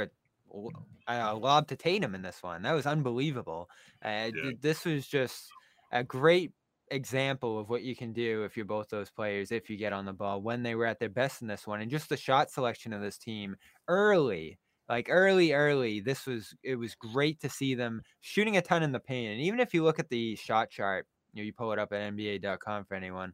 a 1.08 1.14
uh, 1.32 1.36
lob 1.36 1.68
to 1.70 1.76
Tatum 1.76 2.16
in 2.16 2.22
this 2.22 2.42
one. 2.44 2.62
That 2.64 2.74
was 2.74 2.86
unbelievable. 2.86 3.70
Uh, 4.04 4.32
th- 4.32 4.58
This 4.62 4.86
was 4.86 5.08
just 5.08 5.52
a 5.92 6.04
great 6.04 6.52
example 6.92 7.60
of 7.60 7.70
what 7.70 7.82
you 7.84 7.96
can 7.96 8.14
do 8.14 8.44
if 8.44 8.56
you're 8.56 8.66
both 8.66 8.90
those 8.90 9.10
players 9.10 9.52
if 9.52 9.70
you 9.70 9.78
get 9.78 9.94
on 9.94 10.06
the 10.06 10.14
ball 10.14 10.42
when 10.42 10.62
they 10.62 10.76
were 10.76 10.86
at 10.86 11.00
their 11.00 11.10
best 11.10 11.42
in 11.42 11.48
this 11.48 11.66
one 11.66 11.82
and 11.82 11.90
just 11.90 12.10
the 12.10 12.18
shot 12.18 12.52
selection 12.52 12.94
of 12.94 13.02
this 13.02 13.18
team 13.18 13.56
early 13.88 14.60
like 14.90 15.08
early 15.10 15.54
early 15.54 16.02
this 16.02 16.28
was 16.28 16.54
it 16.62 16.76
was 16.76 16.94
great 16.94 17.40
to 17.40 17.50
see 17.50 17.74
them 17.74 18.02
shooting 18.20 18.58
a 18.58 18.62
ton 18.62 18.84
in 18.84 18.92
the 18.92 19.00
paint 19.00 19.32
and 19.32 19.42
even 19.42 19.60
if 19.60 19.74
you 19.74 19.82
look 19.82 19.98
at 19.98 20.10
the 20.10 20.36
shot 20.36 20.70
chart 20.70 21.08
you 21.34 21.42
know 21.42 21.46
you 21.46 21.54
pull 21.54 21.72
it 21.72 21.80
up 21.80 21.92
at 21.94 22.14
nba.com 22.14 22.84
for 22.86 22.94
anyone 22.96 23.34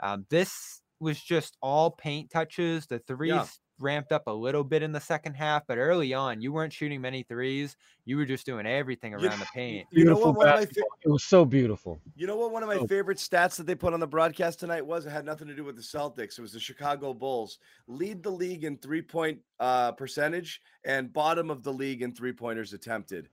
um, 0.00 0.26
this 0.28 0.82
was 1.00 1.18
just 1.22 1.56
all 1.62 1.92
paint 1.92 2.28
touches 2.30 2.86
the 2.88 2.98
threes 2.98 3.60
ramped 3.80 4.12
up 4.12 4.26
a 4.26 4.30
little 4.32 4.64
bit 4.64 4.82
in 4.82 4.90
the 4.92 5.00
second 5.00 5.34
half 5.34 5.66
but 5.66 5.78
early 5.78 6.12
on 6.12 6.40
you 6.40 6.52
weren't 6.52 6.72
shooting 6.72 7.00
many 7.00 7.22
threes 7.22 7.76
you 8.04 8.16
were 8.16 8.24
just 8.24 8.44
doing 8.46 8.66
everything 8.66 9.12
You- 9.12 9.18
around 9.18 9.38
the 9.38 9.46
paint 9.54 9.86
You 9.90 10.04
know 10.04 10.14
Beautiful 10.14 10.32
what? 10.32 10.36
One 10.38 10.48
of 10.48 10.54
my 10.60 10.66
fa- 10.66 10.82
It 11.04 11.08
was 11.10 11.22
so 11.24 11.44
beautiful. 11.44 12.00
You 12.16 12.26
know 12.26 12.36
what? 12.36 12.50
One 12.52 12.62
of 12.62 12.68
my 12.68 12.84
favorite 12.86 13.18
stats 13.18 13.56
that 13.56 13.66
they 13.66 13.74
put 13.74 13.92
on 13.94 14.00
the 14.00 14.06
broadcast 14.06 14.58
tonight 14.60 14.84
was 14.84 15.06
it 15.06 15.10
had 15.10 15.24
nothing 15.24 15.46
to 15.48 15.54
do 15.54 15.62
with 15.64 15.76
the 15.76 15.82
Celtics. 15.82 16.38
It 16.38 16.42
was 16.42 16.52
the 16.52 16.60
Chicago 16.60 17.12
Bulls 17.14 17.58
lead 17.86 18.22
the 18.22 18.30
league 18.30 18.64
in 18.64 18.76
three 18.78 19.02
point 19.02 19.38
uh, 19.60 19.92
percentage 19.92 20.60
and 20.84 21.12
bottom 21.12 21.50
of 21.50 21.62
the 21.62 21.72
league 21.72 22.02
in 22.02 22.12
three 22.12 22.32
pointers 22.32 22.72
attempted. 22.72 23.28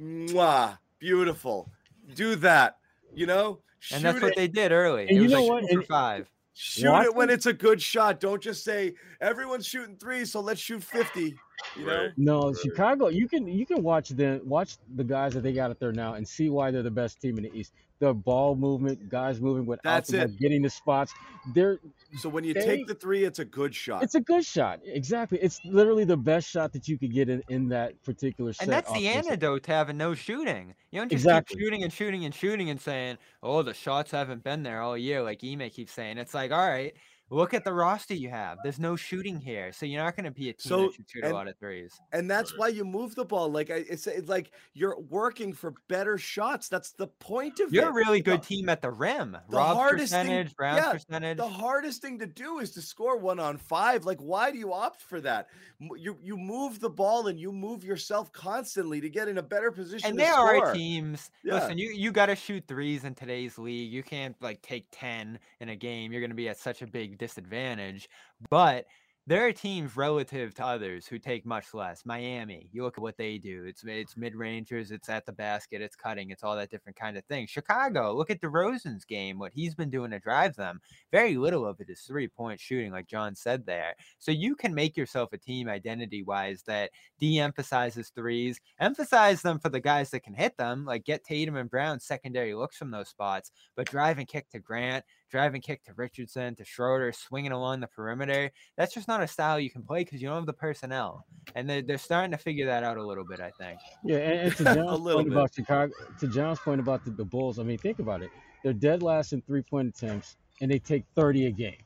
Mwah, 0.00 0.78
beautiful. 0.98 1.70
Do 2.14 2.36
that. 2.36 2.78
You 3.14 3.26
know, 3.26 3.60
and 3.92 4.04
that's 4.04 4.18
Shoot 4.18 4.22
what 4.24 4.36
they 4.36 4.48
did 4.48 4.72
early 4.72 5.02
And 5.02 5.10
it 5.12 5.14
you 5.14 5.22
was 5.22 5.32
know 5.32 5.40
like 5.44 5.62
what? 5.62 5.70
two 5.70 5.78
And- 5.78 5.86
five 5.86 6.30
Shoot 6.58 7.02
it 7.02 7.14
when 7.14 7.28
it's 7.28 7.44
a 7.44 7.52
good 7.52 7.82
shot. 7.82 8.18
Don't 8.18 8.42
just 8.42 8.64
say 8.64 8.94
everyone's 9.20 9.66
shooting 9.66 9.96
three, 9.96 10.24
so 10.24 10.40
let's 10.40 10.58
shoot 10.58 10.82
fifty. 10.82 11.36
You 11.76 11.86
know, 11.86 12.08
No, 12.16 12.46
Right. 12.48 12.56
Chicago. 12.62 13.08
You 13.08 13.28
can 13.28 13.46
you 13.46 13.66
can 13.66 13.82
watch 13.82 14.10
them 14.10 14.40
watch 14.44 14.76
the 14.94 15.04
guys 15.04 15.34
that 15.34 15.42
they 15.42 15.52
got 15.52 15.70
out 15.70 15.78
there 15.80 15.92
now 15.92 16.14
and 16.14 16.26
see 16.26 16.48
why 16.50 16.70
they're 16.70 16.82
the 16.82 16.90
best 16.90 17.20
team 17.20 17.36
in 17.38 17.44
the 17.44 17.54
East. 17.54 17.72
The 17.98 18.12
ball 18.12 18.56
movement, 18.56 19.08
guys 19.08 19.40
moving 19.40 19.64
without 19.64 19.82
That's 19.84 20.10
the 20.10 20.18
ball, 20.18 20.26
it. 20.26 20.38
getting 20.38 20.60
the 20.60 20.68
spots. 20.68 21.14
They're 21.54 21.78
so 22.18 22.28
when 22.28 22.44
you 22.44 22.52
They- 22.52 22.60
take 22.64 22.86
the 22.86 22.94
three, 22.94 23.24
it's 23.24 23.38
a 23.38 23.44
good 23.44 23.74
shot. 23.74 24.02
it's 24.02 24.14
a 24.14 24.20
good 24.20 24.44
shot. 24.44 24.80
Exactly. 24.84 25.38
It's 25.40 25.58
literally 25.64 26.04
the 26.04 26.16
best 26.16 26.48
shot 26.50 26.72
that 26.74 26.88
you 26.88 26.98
could 26.98 27.12
get 27.12 27.30
in, 27.30 27.42
in 27.48 27.68
that 27.70 28.02
particular 28.04 28.52
set. 28.52 28.64
And 28.64 28.72
that's 28.72 28.92
the 28.92 28.98
offensively. 29.06 29.30
antidote 29.30 29.62
to 29.64 29.72
having 29.72 29.96
no 29.96 30.12
shooting. 30.14 30.74
You 30.90 31.00
don't 31.00 31.08
just 31.10 31.24
Exactly. 31.24 31.56
keep 31.56 31.64
shooting 31.64 31.82
and 31.84 31.92
shooting 31.92 32.24
and 32.26 32.34
shooting 32.34 32.68
and 32.68 32.78
saying, 32.80 33.16
"Oh, 33.42 33.62
the 33.62 33.72
shots 33.74 34.10
haven't 34.10 34.44
been 34.44 34.62
there 34.62 34.82
all 34.82 34.96
year," 34.98 35.22
like 35.22 35.42
Ime 35.42 35.70
keeps 35.70 35.92
saying. 35.92 36.18
It's 36.18 36.34
like, 36.34 36.52
all 36.52 36.68
right, 36.68 36.94
look 37.30 37.54
at 37.54 37.64
the 37.64 37.72
roster 37.72 38.14
you 38.14 38.28
have. 38.30 38.58
There's 38.62 38.78
no 38.78 38.96
shooting 38.96 39.40
here, 39.40 39.72
so 39.72 39.84
you're 39.86 40.02
not 40.02 40.14
going 40.16 40.24
to 40.24 40.30
be 40.30 40.48
a 40.50 40.52
team 40.52 40.68
So, 40.70 40.82
that 40.82 40.94
should 40.94 41.08
shoot 41.10 41.22
a 41.24 41.26
and- 41.26 41.34
lot 41.34 41.48
of 41.48 41.58
threes. 41.58 42.00
and 42.12 42.30
that's 42.30 42.56
why 42.56 42.68
you 42.68 42.84
move 42.84 43.14
the 43.14 43.24
ball. 43.24 43.50
Like 43.50 43.70
I, 43.70 43.84
it's, 43.88 44.06
it's 44.06 44.28
like 44.28 44.52
you're 44.74 44.98
working 45.10 45.52
for 45.52 45.74
better 45.88 46.18
shots. 46.18 46.68
That's 46.68 46.92
the 46.92 47.06
point 47.08 47.60
of 47.60 47.72
You're 47.72 47.84
it. 47.84 47.88
a 47.88 47.92
really 47.92 48.20
The- 48.20 48.30
good 48.32 48.42
team 48.42 48.68
at 48.68 48.80
the 48.82 48.90
rim. 48.90 49.36
the 49.50 49.56
Rob's 49.56 49.76
hardest 49.76 50.12
thing- 50.12 50.22
percentage, 50.26 50.56
Brown's 50.56 50.76
yeah, 50.84 50.92
percentage. 50.92 51.36
The 51.38 51.48
hardest 51.48 52.02
thing 52.02 52.18
to 52.20 52.26
do 52.26 52.58
is 52.60 52.70
to 52.72 52.82
score 52.82 53.16
one 53.18 53.40
on 53.40 53.56
five. 53.58 54.04
Like, 54.04 54.18
why 54.20 54.50
do 54.52 54.58
you 54.58 54.72
opt 54.72 55.02
for 55.02 55.20
that? 55.22 55.48
You 55.80 56.16
you 56.22 56.36
move 56.38 56.80
the 56.80 56.88
ball 56.88 57.26
and 57.26 57.38
you 57.38 57.52
move 57.52 57.84
yourself 57.84 58.32
constantly 58.32 59.00
to 59.00 59.10
get 59.10 59.28
in 59.28 59.38
a 59.38 59.42
better 59.42 59.70
position. 59.70 60.08
and 60.10 60.18
to 60.18 60.24
there 60.24 60.34
are 60.34 60.72
teams. 60.72 61.30
Yeah. 61.44 61.54
Listen, 61.54 61.76
you 61.76 61.90
you 61.90 62.12
got 62.12 62.26
to 62.26 62.36
shoot 62.36 62.64
threes 62.66 63.04
in 63.04 63.14
today's 63.14 63.58
league. 63.58 63.92
You 63.92 64.02
can't 64.02 64.34
like 64.40 64.62
take 64.62 64.86
ten 64.90 65.38
in 65.60 65.68
a 65.68 65.76
game. 65.76 66.12
You're 66.12 66.20
going 66.22 66.30
to 66.30 66.36
be 66.36 66.48
at 66.48 66.58
such 66.58 66.80
a 66.82 66.86
big 66.86 67.15
disadvantage. 67.16 68.08
But 68.50 68.86
there 69.28 69.44
are 69.44 69.52
teams 69.52 69.96
relative 69.96 70.54
to 70.54 70.64
others 70.64 71.04
who 71.04 71.18
take 71.18 71.44
much 71.44 71.74
less. 71.74 72.06
Miami, 72.06 72.68
you 72.72 72.84
look 72.84 72.96
at 72.96 73.02
what 73.02 73.16
they 73.16 73.38
do. 73.38 73.64
It's 73.64 73.82
it's 73.84 74.16
mid 74.16 74.36
rangers. 74.36 74.92
It's 74.92 75.08
at 75.08 75.26
the 75.26 75.32
basket. 75.32 75.82
It's 75.82 75.96
cutting. 75.96 76.30
It's 76.30 76.44
all 76.44 76.54
that 76.54 76.70
different 76.70 76.96
kind 76.96 77.16
of 77.16 77.24
thing. 77.24 77.48
Chicago, 77.48 78.14
look 78.14 78.30
at 78.30 78.40
DeRozan's 78.40 79.04
game. 79.04 79.40
What 79.40 79.52
he's 79.52 79.74
been 79.74 79.90
doing 79.90 80.12
to 80.12 80.20
drive 80.20 80.54
them. 80.54 80.80
Very 81.10 81.36
little 81.36 81.66
of 81.66 81.80
it 81.80 81.90
is 81.90 82.02
three 82.02 82.28
point 82.28 82.60
shooting, 82.60 82.92
like 82.92 83.08
John 83.08 83.34
said 83.34 83.66
there. 83.66 83.96
So 84.20 84.30
you 84.30 84.54
can 84.54 84.72
make 84.72 84.96
yourself 84.96 85.32
a 85.32 85.38
team 85.38 85.68
identity 85.68 86.22
wise 86.22 86.62
that 86.68 86.92
de-emphasizes 87.18 88.10
threes, 88.10 88.60
emphasize 88.78 89.42
them 89.42 89.58
for 89.58 89.70
the 89.70 89.80
guys 89.80 90.10
that 90.10 90.22
can 90.22 90.34
hit 90.34 90.56
them, 90.56 90.84
like 90.84 91.04
get 91.04 91.24
Tatum 91.24 91.56
and 91.56 91.68
Brown 91.68 91.98
secondary 91.98 92.54
looks 92.54 92.76
from 92.76 92.92
those 92.92 93.08
spots, 93.08 93.50
but 93.74 93.90
drive 93.90 94.18
and 94.18 94.28
kick 94.28 94.48
to 94.50 94.60
Grant, 94.60 95.04
drive 95.30 95.54
and 95.54 95.62
kick 95.62 95.84
to 95.84 95.92
Richardson, 95.94 96.54
to 96.56 96.64
Schroeder, 96.64 97.12
swinging 97.12 97.52
along 97.52 97.80
the 97.80 97.86
perimeter. 97.86 98.50
That's 98.76 98.94
just 98.94 99.08
not 99.08 99.22
a 99.22 99.26
style 99.26 99.58
you 99.58 99.70
can 99.70 99.82
play 99.82 100.04
because 100.04 100.22
you 100.22 100.28
don't 100.28 100.36
have 100.36 100.46
the 100.46 100.52
personnel. 100.52 101.24
And 101.54 101.68
they're, 101.68 101.82
they're 101.82 101.98
starting 101.98 102.30
to 102.32 102.38
figure 102.38 102.66
that 102.66 102.84
out 102.84 102.96
a 102.96 103.06
little 103.06 103.24
bit, 103.24 103.40
I 103.40 103.50
think. 103.50 103.80
Yeah, 104.04 104.18
and, 104.18 104.40
and 104.40 104.56
to 104.56 104.62
A 104.70 104.74
John's 104.74 105.00
little 105.00 105.20
point 105.20 105.28
bit. 105.28 105.36
about 105.36 105.54
Chicago, 105.54 105.92
to 106.20 106.28
John's 106.28 106.58
point 106.58 106.80
about 106.80 107.04
the, 107.04 107.10
the 107.10 107.24
Bulls, 107.24 107.58
I 107.58 107.62
mean, 107.62 107.78
think 107.78 107.98
about 107.98 108.22
it. 108.22 108.30
They're 108.62 108.72
dead 108.72 109.02
last 109.02 109.32
in 109.32 109.42
three 109.42 109.62
point 109.62 109.88
attempts, 109.88 110.36
and 110.60 110.70
they 110.70 110.78
take 110.78 111.04
30 111.14 111.46
a 111.46 111.50
game. 111.50 111.76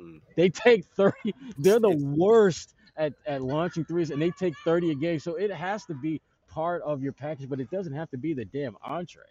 Mm. 0.00 0.20
They 0.36 0.48
take 0.48 0.84
30. 0.96 1.34
They're 1.58 1.80
the 1.80 1.96
worst 1.96 2.74
at, 2.96 3.14
at 3.26 3.42
launching 3.42 3.84
threes, 3.84 4.10
and 4.10 4.20
they 4.20 4.30
take 4.30 4.54
30 4.64 4.92
a 4.92 4.94
game. 4.94 5.18
So 5.18 5.34
it 5.36 5.50
has 5.50 5.84
to 5.86 5.94
be 5.94 6.20
part 6.48 6.82
of 6.82 7.02
your 7.02 7.12
package, 7.12 7.48
but 7.48 7.60
it 7.60 7.70
doesn't 7.70 7.94
have 7.94 8.10
to 8.10 8.18
be 8.18 8.34
the 8.34 8.44
damn 8.44 8.76
entree. 8.82 9.22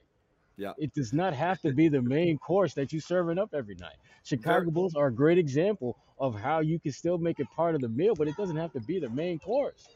Yeah. 0.62 0.74
It 0.78 0.94
does 0.94 1.12
not 1.12 1.34
have 1.34 1.60
to 1.62 1.74
be 1.74 1.88
the 1.90 2.04
main 2.04 2.38
course 2.38 2.76
that 2.76 2.94
you're 2.94 3.02
serving 3.02 3.40
up 3.40 3.50
every 3.52 3.74
night. 3.74 3.96
Chicago 4.24 4.60
Very- 4.60 4.72
Bulls 4.72 4.94
are 4.94 5.08
a 5.08 5.12
great 5.12 5.40
example 5.40 5.98
of 6.20 6.40
how 6.40 6.60
you 6.60 6.78
can 6.80 6.92
still 6.92 7.18
make 7.18 7.40
it 7.40 7.48
part 7.56 7.74
of 7.74 7.82
the 7.82 7.90
meal, 7.90 8.14
but 8.14 8.28
it 8.28 8.38
doesn't 8.38 8.58
have 8.58 8.72
to 8.74 8.80
be 8.82 9.00
the 9.00 9.10
main 9.10 9.40
course. 9.40 9.88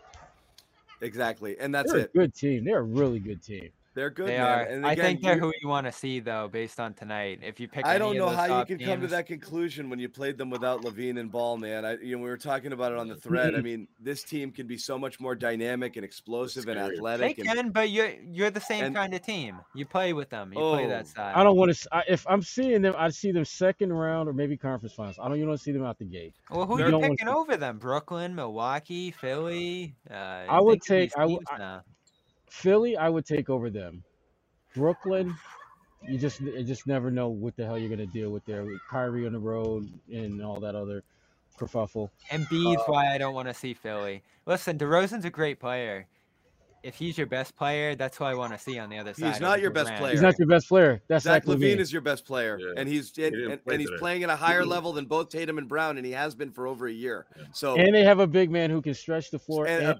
Exactly, 1.01 1.55
and 1.59 1.73
that's 1.75 1.91
They're 1.91 2.01
it. 2.01 2.11
a 2.15 2.17
good 2.17 2.33
team. 2.33 2.65
They're 2.65 2.79
a 2.79 2.83
really 2.83 3.19
good 3.19 3.43
team. 3.43 3.69
They're 3.95 4.09
good. 4.11 4.27
they 4.27 4.37
man. 4.37 4.45
are. 4.45 4.61
And 4.63 4.85
I 4.85 4.93
think 4.93 5.21
they're 5.21 5.35
you- 5.35 5.39
who 5.39 5.53
you 5.61 5.67
want 5.67 5.87
to 5.87 5.91
see, 5.91 6.19
though, 6.19 6.47
based 6.47 6.79
on 6.79 6.93
tonight. 6.93 7.39
If 7.41 7.59
you 7.59 7.67
pick, 7.67 7.85
I 7.85 7.97
don't 7.97 8.11
of 8.11 8.17
know 8.17 8.25
those 8.27 8.35
how 8.35 8.59
you 8.59 8.65
can 8.65 8.77
could 8.77 8.85
come 8.85 9.01
to 9.01 9.07
that 9.07 9.25
conclusion 9.25 9.89
when 9.89 9.99
you 9.99 10.09
played 10.09 10.37
them 10.37 10.49
without 10.49 10.81
LaVine 10.83 11.17
and 11.19 11.31
Ball, 11.31 11.57
man. 11.57 11.85
I, 11.85 11.97
you 11.97 12.15
know, 12.17 12.21
we 12.21 12.29
were 12.29 12.37
talking 12.37 12.73
about 12.73 12.91
it 12.91 12.97
on 12.97 13.07
the 13.07 13.15
thread. 13.15 13.55
I 13.55 13.61
mean, 13.61 13.87
this 13.99 14.21
team 14.23 14.51
can 14.51 14.67
be 14.67 14.77
so 14.77 14.99
much 14.99 15.19
more 15.19 15.33
dynamic 15.33 15.95
and 15.95 16.03
explosive 16.03 16.67
and 16.67 16.77
athletic. 16.79 17.37
They 17.37 17.43
athletic. 17.43 17.47
And, 17.47 17.47
can, 17.57 17.69
but 17.71 17.89
you're 17.89 18.11
you're 18.31 18.51
the 18.51 18.59
same 18.59 18.83
and- 18.85 18.95
kind 18.95 19.13
of 19.13 19.21
team. 19.21 19.59
You 19.73 19.85
play 19.85 20.11
with 20.13 20.29
them. 20.29 20.51
You 20.51 20.59
play 20.59 20.85
Oh, 20.85 20.89
that 20.89 21.07
side. 21.07 21.33
I 21.35 21.43
don't 21.43 21.55
want 21.55 21.73
to. 21.73 22.03
If 22.09 22.27
I'm 22.27 22.41
seeing 22.41 22.81
them, 22.81 22.95
I 22.97 23.09
see 23.09 23.31
them 23.31 23.45
second 23.45 23.93
round 23.93 24.27
or 24.27 24.33
maybe 24.33 24.57
conference 24.57 24.93
finals. 24.93 25.17
I 25.21 25.27
don't 25.29 25.37
even 25.37 25.47
want 25.47 25.59
to 25.59 25.63
see 25.63 25.71
them 25.71 25.85
out 25.85 25.97
the 25.99 26.05
gate. 26.05 26.35
Well, 26.51 26.65
who 26.65 26.79
You 26.79 26.85
you 26.85 26.91
don't 26.91 27.01
picking 27.01 27.29
over 27.29 27.55
them? 27.55 27.77
Brooklyn, 27.77 28.35
Milwaukee, 28.35 29.11
Philly. 29.11 29.95
Uh, 30.11 30.13
I 30.13 30.59
would 30.59 30.83
think 30.83 30.83
of 30.83 30.87
these 31.05 31.11
take- 31.13 31.17
I 31.17 31.25
would- 31.25 31.29
teams 31.37 31.45
I- 31.49 31.57
now. 31.57 31.81
Philly, 32.47 32.97
I 32.97 33.09
would 33.09 33.25
take 33.25 33.49
over 33.49 33.69
them. 33.69 34.03
Brooklyn, 34.75 35.35
you 36.07 36.17
just 36.17 36.41
you 36.41 36.63
just 36.63 36.87
never 36.87 37.09
know 37.09 37.29
what 37.29 37.55
the 37.55 37.65
hell 37.65 37.77
you're 37.77 37.89
gonna 37.89 38.05
deal 38.05 38.29
with 38.29 38.45
there 38.45 38.63
with 38.63 38.79
Kyrie 38.89 39.25
on 39.25 39.33
the 39.33 39.39
road 39.39 39.89
and 40.11 40.43
all 40.43 40.59
that 40.59 40.75
other 40.75 41.03
kerfuffle. 41.57 42.09
Embiid's 42.29 42.81
Uh, 42.81 42.83
why 42.87 43.13
I 43.13 43.17
don't 43.17 43.33
want 43.33 43.47
to 43.47 43.53
see 43.53 43.73
Philly. 43.73 44.23
Listen, 44.45 44.77
DeRozan's 44.77 45.25
a 45.25 45.29
great 45.29 45.59
player. 45.59 46.07
If 46.85 46.95
he's 46.95 47.17
your 47.17 47.25
best 47.27 47.55
player, 47.55 47.95
that's 47.95 48.15
who 48.17 48.25
I 48.25 48.35
want 48.35 48.53
to 48.53 48.59
see 48.59 48.77
on 48.77 48.89
the 48.89 48.97
other 48.99 49.13
side. 49.13 49.31
He's 49.31 49.41
not 49.41 49.59
your 49.59 49.71
best 49.71 49.87
Durant. 49.87 49.99
player. 50.01 50.11
He's 50.13 50.21
not 50.21 50.37
your 50.37 50.47
best 50.47 50.67
player. 50.67 51.01
That's 51.07 51.23
Zach 51.23 51.43
Zach 51.43 51.45
LaVine 51.55 51.77
LaVine. 51.77 51.79
is 51.79 51.91
your 51.91 52.01
best 52.03 52.25
player, 52.25 52.59
Yeah. 52.59 52.73
and 52.77 52.87
he's 52.87 53.07
and, 53.17 53.33
didn't 53.33 53.51
and, 53.51 53.63
play 53.63 53.73
and 53.73 53.81
he's 53.81 53.89
playing 53.97 54.23
at 54.23 54.29
a 54.29 54.35
higher 54.35 54.63
level 54.65 54.93
than 54.93 55.05
both 55.05 55.29
Tatum 55.29 55.57
and 55.57 55.67
Brown, 55.67 55.97
and 55.97 56.05
he 56.05 56.11
has 56.11 56.35
been 56.35 56.51
for 56.51 56.67
over 56.67 56.87
a 56.87 56.91
year. 56.93 57.25
So 57.53 57.75
and 57.75 57.93
they 57.95 58.03
have 58.03 58.19
a 58.19 58.27
big 58.27 58.51
man 58.51 58.69
who 58.69 58.81
can 58.83 58.93
stretch 58.93 59.31
the 59.31 59.39
floor. 59.39 59.65
And 59.67 59.83
a 59.83 59.89
And, 59.91 59.99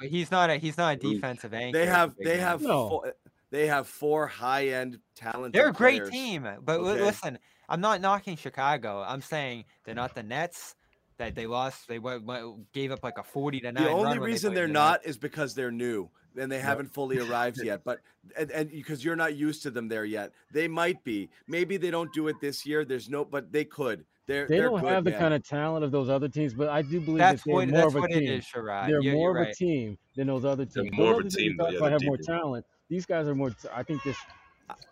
big- 0.00 0.10
he's 0.10 0.30
not 0.30 0.48
a 0.48 0.56
he's 0.56 0.78
not 0.78 0.94
a 0.94 0.96
defensive 0.96 1.52
anchor. 1.52 1.78
they 1.78 1.86
have 1.86 2.14
they 2.16 2.36
man. 2.36 2.38
have 2.40 2.62
No. 2.62 2.88
four, 2.88 3.14
they 3.50 3.66
have 3.66 3.86
four 3.86 4.26
high 4.26 4.68
end 4.68 4.98
talented. 5.14 5.52
They're 5.52 5.68
a 5.68 5.72
great 5.72 5.98
players. 5.98 6.10
team, 6.10 6.48
but 6.64 6.80
Okay. 6.80 7.02
listen, 7.02 7.38
I'm 7.68 7.82
not 7.82 8.00
knocking 8.00 8.36
Chicago. 8.36 9.04
I'm 9.06 9.20
saying 9.20 9.66
they're 9.84 9.94
not 9.94 10.14
the 10.14 10.22
Nets 10.22 10.74
that 11.18 11.34
they 11.34 11.46
lost. 11.46 11.88
They 11.88 11.98
wa- 11.98 12.18
wa- 12.18 12.54
gave 12.72 12.90
up 12.92 13.02
like 13.02 13.18
a 13.18 13.22
40 13.22 13.60
to 13.60 13.72
nine. 13.72 13.84
The 13.84 13.90
only 13.90 14.04
run 14.04 14.10
when 14.10 14.20
they 14.20 14.26
reason 14.26 14.54
they're 14.54 14.68
not 14.68 15.04
is 15.04 15.16
because 15.18 15.54
they're 15.54 15.70
new 15.70 16.08
and 16.36 16.50
they 16.50 16.58
haven't 16.60 16.92
fully 16.92 17.18
arrived 17.18 17.60
yet. 17.62 17.82
But 17.84 18.00
and, 18.36 18.50
and 18.50 18.70
because 18.70 19.04
you're 19.04 19.16
not 19.16 19.34
used 19.36 19.62
to 19.64 19.70
them 19.70 19.88
there 19.88 20.04
yet, 20.04 20.32
they 20.52 20.68
might 20.68 21.02
be. 21.04 21.28
Maybe 21.46 21.76
they 21.76 21.90
don't 21.90 22.12
do 22.12 22.28
it 22.28 22.36
this 22.40 22.64
year. 22.66 22.84
There's 22.84 23.08
no, 23.08 23.24
but 23.24 23.52
they 23.52 23.64
could. 23.64 24.04
They're 24.26 24.46
they 24.46 24.58
don't 24.58 24.80
good, 24.80 24.88
have 24.88 25.04
the 25.04 25.10
man. 25.10 25.18
kind 25.20 25.34
of 25.34 25.46
talent 25.46 25.84
of 25.84 25.90
those 25.90 26.08
other 26.08 26.28
teams, 26.28 26.54
but 26.54 26.68
I 26.68 26.82
do 26.82 27.00
believe 27.00 27.18
That's 27.18 27.42
that 27.42 27.46
they're 27.46 27.54
what 27.56 27.68
more 27.68 27.76
that's 27.80 27.88
of 27.88 27.96
a 27.96 28.00
what 28.00 28.10
team. 28.10 28.22
it 28.22 28.30
is, 28.30 28.44
Sherrod. 28.46 28.86
They're 28.86 29.00
You're, 29.02 29.14
more 29.14 29.32
you're 29.32 29.42
of 29.42 29.48
a 29.48 29.54
team 29.54 29.98
than 30.16 30.28
those 30.28 30.44
other 30.44 30.64
They're 30.64 30.84
teams. 30.84 30.96
more 30.96 31.14
Those 31.14 31.20
of 31.20 31.26
a 31.26 31.30
team, 31.30 31.50
you 31.50 31.56
though. 31.58 31.64
talk 31.64 31.72
Yeah, 31.72 31.78
about 31.78 31.92
have 31.92 32.02
more 32.04 32.16
talent. 32.16 32.64
These 32.88 33.04
guys 33.04 33.26
are 33.26 33.34
more. 33.34 33.50
t- 33.50 33.68
I 33.74 33.82
think 33.82 34.02
this 34.04 34.16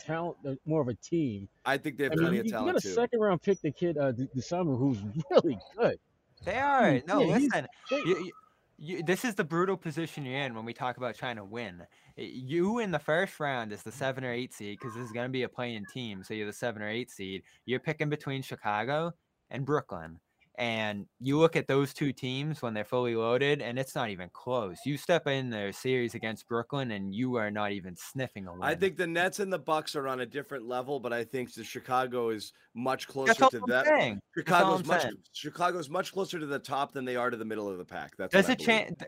talent, 0.01 0.37
more 0.67 0.81
of 0.83 0.89
a 0.89 0.95
team. 0.95 1.49
I 1.65 1.77
think 1.77 1.97
they 1.97 2.05
have 2.05 2.13
I 2.13 2.17
mean, 2.17 2.25
plenty 2.25 2.37
you, 2.37 2.41
of 2.41 2.47
you 2.47 2.53
got 2.73 2.77
a 2.77 2.81
too. 2.81 2.89
second 2.93 3.21
round 3.21 3.41
pick, 3.41 3.61
the 3.61 3.71
kid 3.71 3.97
uh, 3.99 4.13
Dosunmu, 4.13 4.77
who's 4.79 4.99
really 5.31 5.59
good. 5.79 5.99
They 6.45 6.59
are. 6.59 7.01
No, 7.07 7.21
yeah, 7.21 7.37
listen. 7.37 7.69
You, 7.91 7.99
you, 8.07 8.33
you, 8.79 9.03
this 9.03 9.25
is 9.25 9.35
the 9.35 9.45
brutal 9.45 9.77
position 9.77 10.25
you're 10.25 10.41
in 10.41 10.55
when 10.55 10.65
we 10.65 10.73
talk 10.73 10.97
about 10.97 11.15
trying 11.15 11.37
to 11.37 11.45
win. 11.45 11.83
You 12.17 12.79
in 12.79 12.91
the 12.91 12.99
first 12.99 13.39
round 13.39 13.73
is 13.73 13.83
the 13.83 13.93
seven 13.93 14.25
or 14.25 14.33
eight 14.33 14.55
seed 14.55 14.79
because 14.81 14.95
this 14.95 15.05
is 15.05 15.13
going 15.13 15.27
to 15.27 15.33
be 15.33 15.43
a 15.43 15.49
playing 15.49 15.85
team. 15.93 16.25
So 16.25 16.35
you're 16.35 16.47
the 16.47 16.53
seven 16.53 16.81
or 16.81 16.89
eight 16.89 17.11
seed. 17.11 17.43
You're 17.67 17.81
picking 17.81 18.09
between 18.09 18.43
Chicago 18.43 19.13
and 19.51 19.67
Brooklyn. 19.67 20.19
And 20.61 21.07
you 21.21 21.39
look 21.39 21.57
at 21.57 21.67
those 21.67 21.95
two 21.95 22.13
teams 22.13 22.61
when 22.61 22.75
they're 22.75 22.85
fully 22.85 23.17
loaded, 23.17 23.63
and 23.63 23.79
it's 23.79 23.95
not 23.95 24.11
even 24.11 24.29
close. 24.35 24.77
You 24.85 24.99
step 24.99 25.27
in 25.27 25.49
their 25.49 25.73
series 25.73 26.15
against 26.15 26.47
Brooklyn, 26.47 26.91
and 26.91 27.15
you 27.15 27.37
are 27.37 27.51
not 27.51 27.73
even 27.73 27.97
sniffing 27.97 28.47
a 28.47 28.53
win. 28.53 28.63
I 28.63 28.75
think 28.75 28.99
the 28.99 29.07
Nets 29.07 29.41
and 29.41 29.51
the 29.51 29.59
Bucks 29.59 29.97
are 29.97 30.07
on 30.07 30.21
a 30.21 30.27
different 30.27 30.69
level, 30.69 31.01
but 31.01 31.15
I 31.15 31.25
think 31.25 31.55
the 31.55 31.65
Chicago 31.65 32.29
is 32.29 32.53
much 32.75 33.09
closer 33.09 33.33
to 33.33 33.61
I'm 33.63 33.71
that. 33.71 33.87
saying. 33.87 34.21
Chicago's 34.37 34.85
much 34.85 35.01
saying. 35.01 35.15
Chicago's 35.33 35.89
much 35.89 36.13
closer 36.13 36.39
to 36.39 36.45
the 36.45 36.59
top 36.59 36.93
than 36.93 37.07
they 37.07 37.17
are 37.17 37.31
to 37.31 37.39
the 37.39 37.45
middle 37.47 37.67
of 37.67 37.79
the 37.79 37.85
pack. 37.87 38.13
That's 38.19 38.31
There's 38.31 38.49
what 38.49 38.61
I 38.61 38.63
a 38.63 38.67
chance. 38.67 39.03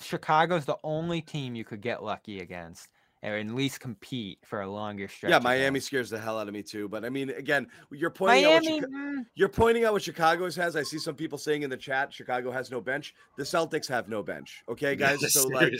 Chicago's 0.00 0.64
the 0.64 0.78
only 0.82 1.20
team 1.20 1.54
you 1.54 1.64
could 1.64 1.80
get 1.80 2.02
lucky 2.02 2.40
against, 2.40 2.88
or 3.24 3.36
at 3.36 3.46
least 3.46 3.78
compete 3.80 4.38
for 4.44 4.62
a 4.62 4.68
longer 4.68 5.06
stretch. 5.06 5.30
Yeah, 5.30 5.38
Miami 5.38 5.74
games. 5.78 5.84
scares 5.86 6.10
the 6.10 6.18
hell 6.18 6.38
out 6.38 6.48
of 6.48 6.54
me 6.54 6.62
too. 6.62 6.88
But 6.88 7.04
I 7.04 7.08
mean, 7.08 7.30
again, 7.30 7.68
you're 7.90 8.10
pointing 8.10 8.44
out 8.46 8.52
what 8.54 8.62
Miami. 8.64 8.80
Chica- 8.80 8.92
mm, 8.92 9.26
you're 9.36 9.48
pointing 9.48 9.84
out 9.84 9.92
what 9.92 10.02
Chicago's 10.02 10.56
has. 10.56 10.74
I 10.74 10.82
see 10.82 10.98
some 10.98 11.14
people 11.14 11.38
saying 11.38 11.62
in 11.62 11.70
the 11.70 11.76
chat, 11.76 12.12
Chicago 12.12 12.50
has 12.50 12.70
no 12.70 12.80
bench. 12.80 13.14
The 13.36 13.44
Celtics 13.44 13.86
have 13.88 14.08
no 14.08 14.22
bench. 14.22 14.62
Okay, 14.68 14.96
guys. 14.96 15.32
so 15.32 15.46
like, 15.48 15.72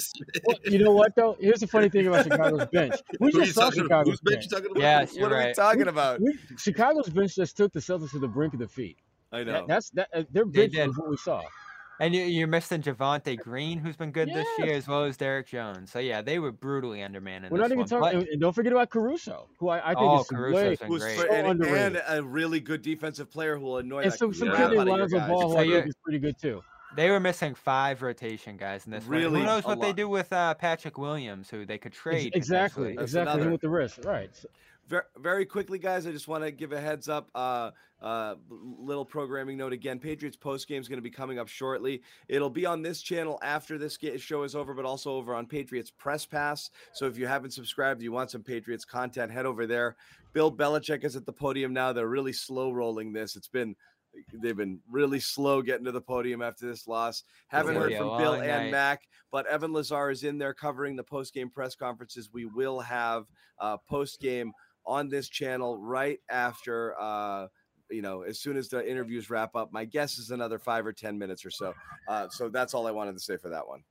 Well, 0.44 0.56
you 0.64 0.78
know 0.78 0.92
what 0.92 1.14
though? 1.16 1.36
Here's 1.40 1.60
the 1.60 1.66
funny 1.66 1.88
thing 1.88 2.06
about 2.06 2.24
Chicago's 2.24 2.66
bench. 2.72 2.94
We 3.20 3.32
you 3.32 3.40
just 3.44 3.54
saw 3.54 3.64
talking? 3.70 3.82
Chicago's 3.82 4.08
Whose 4.10 4.20
bench 4.20 4.40
bench. 4.40 4.50
talking 4.50 4.70
about? 4.70 4.80
Yes, 4.80 5.14
you're 5.16 5.28
what 5.28 5.36
are 5.36 5.46
we 5.48 5.52
talking 5.54 5.88
about? 5.88 6.20
We, 6.20 6.38
Chicago's 6.58 7.08
bench 7.08 7.34
just 7.34 7.56
took 7.56 7.72
the 7.72 7.80
Celtics 7.80 8.10
to 8.12 8.18
the 8.20 8.28
brink 8.28 8.54
of 8.54 8.60
defeat. 8.60 8.98
I 9.32 9.44
know. 9.44 9.52
That, 9.52 9.66
that's 9.66 9.90
that. 9.90 10.08
Uh, 10.14 10.22
their 10.30 10.44
They 10.44 10.68
bench 10.68 10.72
did. 10.74 10.86
was 10.88 10.98
what 10.98 11.10
we 11.10 11.16
saw. 11.16 11.42
And 12.02 12.12
you, 12.16 12.22
you're 12.22 12.48
missing 12.48 12.82
Javonte 12.82 13.38
Green, 13.38 13.78
who's 13.78 13.94
been 13.96 14.10
good 14.10 14.28
this 14.28 14.46
year, 14.58 14.74
as 14.74 14.88
well 14.88 15.04
as 15.04 15.16
Derrick 15.16 15.46
Jones. 15.46 15.92
So 15.92 16.00
yeah, 16.00 16.20
they 16.20 16.40
were 16.40 16.50
brutally 16.50 17.00
undermanned. 17.00 17.44
In 17.44 17.50
We're 17.52 17.58
this 17.58 17.62
not 17.62 17.70
even 17.70 17.78
one. 17.78 17.86
talking. 17.88 18.00
But- 18.00 18.14
and, 18.14 18.28
and 18.32 18.40
don't 18.40 18.52
forget 18.52 18.72
about 18.72 18.90
Caruso, 18.90 19.48
who 19.58 19.68
I, 19.68 19.78
I 19.78 19.94
think 19.94 19.98
Oh, 20.00 20.20
is 20.22 20.26
Caruso's 20.26 20.54
way. 20.64 20.74
been 20.76 20.88
Who's 20.88 21.02
great. 21.02 21.16
fr- 21.16 21.26
So 21.28 21.32
and, 21.32 21.46
underrated. 21.46 21.96
and 21.96 22.18
a 22.18 22.22
really 22.24 22.58
good 22.58 22.82
defensive 22.82 23.30
player 23.30 23.56
who 23.56 23.62
will 23.64 23.78
annoy 23.78 24.00
And 24.02 24.10
that 24.12 24.18
some 24.18 24.34
some 24.34 24.48
crap 24.48 24.70
kid 24.70 24.78
out 24.80 24.86
named 24.88 25.00
of 25.00 25.10
your 25.10 25.18
Lonzo 25.18 25.18
guys. 25.18 25.28
Ball, 25.28 25.48
who 25.48 25.52
So 25.54 25.58
I 25.60 25.66
think 25.68 25.86
is 25.86 25.94
pretty 26.02 26.18
good 26.18 26.38
too. 26.40 26.62
They 26.94 27.10
were 27.10 27.20
missing 27.20 27.54
five 27.54 28.02
rotation 28.02 28.56
guys 28.56 28.86
in 28.86 28.92
this 28.92 29.04
one. 29.04 29.18
Really 29.18 29.40
Who 29.40 29.46
knows 29.46 29.64
a 29.64 29.68
what 29.68 29.80
they 29.80 29.92
do 29.92 30.08
with 30.08 30.32
uh, 30.32 30.54
Patrick 30.54 30.98
Williams, 30.98 31.48
who 31.48 31.64
they 31.64 31.78
could 31.78 31.92
Ex- 31.92 32.00
trade? 32.00 32.32
exactly, 32.34 32.92
exactly. 32.98 33.32
another- 33.32 33.50
with 33.50 33.60
the 33.60 33.68
wrist, 33.68 34.00
right? 34.04 34.34
So- 34.34 34.48
Very, 34.88 35.04
very 35.16 35.46
quickly, 35.46 35.78
guys, 35.78 36.06
I 36.06 36.12
just 36.12 36.28
want 36.28 36.44
to 36.44 36.50
give 36.50 36.72
a 36.72 36.80
heads 36.80 37.08
up. 37.08 37.30
Uh, 37.34 37.70
uh, 38.02 38.34
little 38.50 39.04
programming 39.04 39.56
note 39.56 39.72
again. 39.72 39.96
Patriots 39.98 40.36
post 40.36 40.66
game 40.66 40.80
is 40.80 40.88
going 40.88 40.98
to 40.98 41.02
be 41.02 41.10
coming 41.10 41.38
up 41.38 41.46
shortly. 41.46 42.02
It'll 42.28 42.50
be 42.50 42.66
on 42.66 42.82
this 42.82 43.00
channel 43.00 43.38
after 43.42 43.78
this 43.78 43.96
show 44.16 44.42
is 44.42 44.56
over, 44.56 44.74
but 44.74 44.84
also 44.84 45.12
over 45.12 45.36
on 45.36 45.46
Patriots 45.46 45.90
Press 45.90 46.26
Pass. 46.26 46.70
So 46.92 47.06
if 47.06 47.16
you 47.16 47.28
haven't 47.28 47.52
subscribed, 47.52 48.02
you 48.02 48.10
want 48.10 48.32
some 48.32 48.42
Patriots 48.42 48.84
content, 48.84 49.30
head 49.30 49.46
over 49.46 49.68
there. 49.68 49.94
Bill 50.32 50.50
Belichick 50.50 51.04
is 51.04 51.14
at 51.14 51.26
the 51.26 51.32
podium 51.32 51.72
now. 51.72 51.92
They're 51.92 52.08
really 52.08 52.32
slow 52.32 52.72
rolling 52.72 53.12
this. 53.12 53.36
It's 53.36 53.48
been 53.48 53.76
they've 54.42 54.56
been 54.56 54.80
really 54.90 55.20
slow 55.20 55.62
getting 55.62 55.84
to 55.84 55.92
the 55.92 56.00
podium 56.00 56.42
after 56.42 56.66
this 56.66 56.86
loss. 56.86 57.24
Haven't 57.48 57.76
heard 57.76 57.94
from 57.94 58.18
Bill 58.18 58.32
long 58.32 58.42
and. 58.42 58.70
Mac, 58.70 59.02
but 59.30 59.46
Evan 59.46 59.72
Lazar 59.72 60.10
is 60.10 60.24
in 60.24 60.38
there 60.38 60.54
covering 60.54 60.96
the 60.96 61.04
post 61.04 61.34
game 61.34 61.50
press 61.50 61.74
conferences. 61.74 62.30
We 62.32 62.44
will 62.44 62.80
have 62.80 63.24
uh, 63.58 63.76
post 63.88 64.20
game 64.20 64.52
on 64.84 65.08
this 65.08 65.28
channel 65.28 65.78
right 65.78 66.18
after 66.28 67.00
uh 67.00 67.46
you 67.88 68.02
know 68.02 68.22
as 68.22 68.40
soon 68.40 68.56
as 68.56 68.68
the 68.68 68.84
interviews 68.90 69.30
wrap 69.30 69.54
up 69.54 69.72
my 69.72 69.84
guess 69.84 70.18
is 70.18 70.30
another 70.30 70.58
five 70.58 70.84
or 70.84 70.92
ten 70.92 71.16
minutes 71.16 71.44
or 71.46 71.50
so 71.50 71.72
uh 72.08 72.26
so 72.30 72.48
that's 72.48 72.74
all 72.74 72.88
i 72.88 72.90
wanted 72.90 73.12
to 73.12 73.20
say 73.20 73.36
for 73.36 73.48
that 73.48 73.68
one 73.68 73.84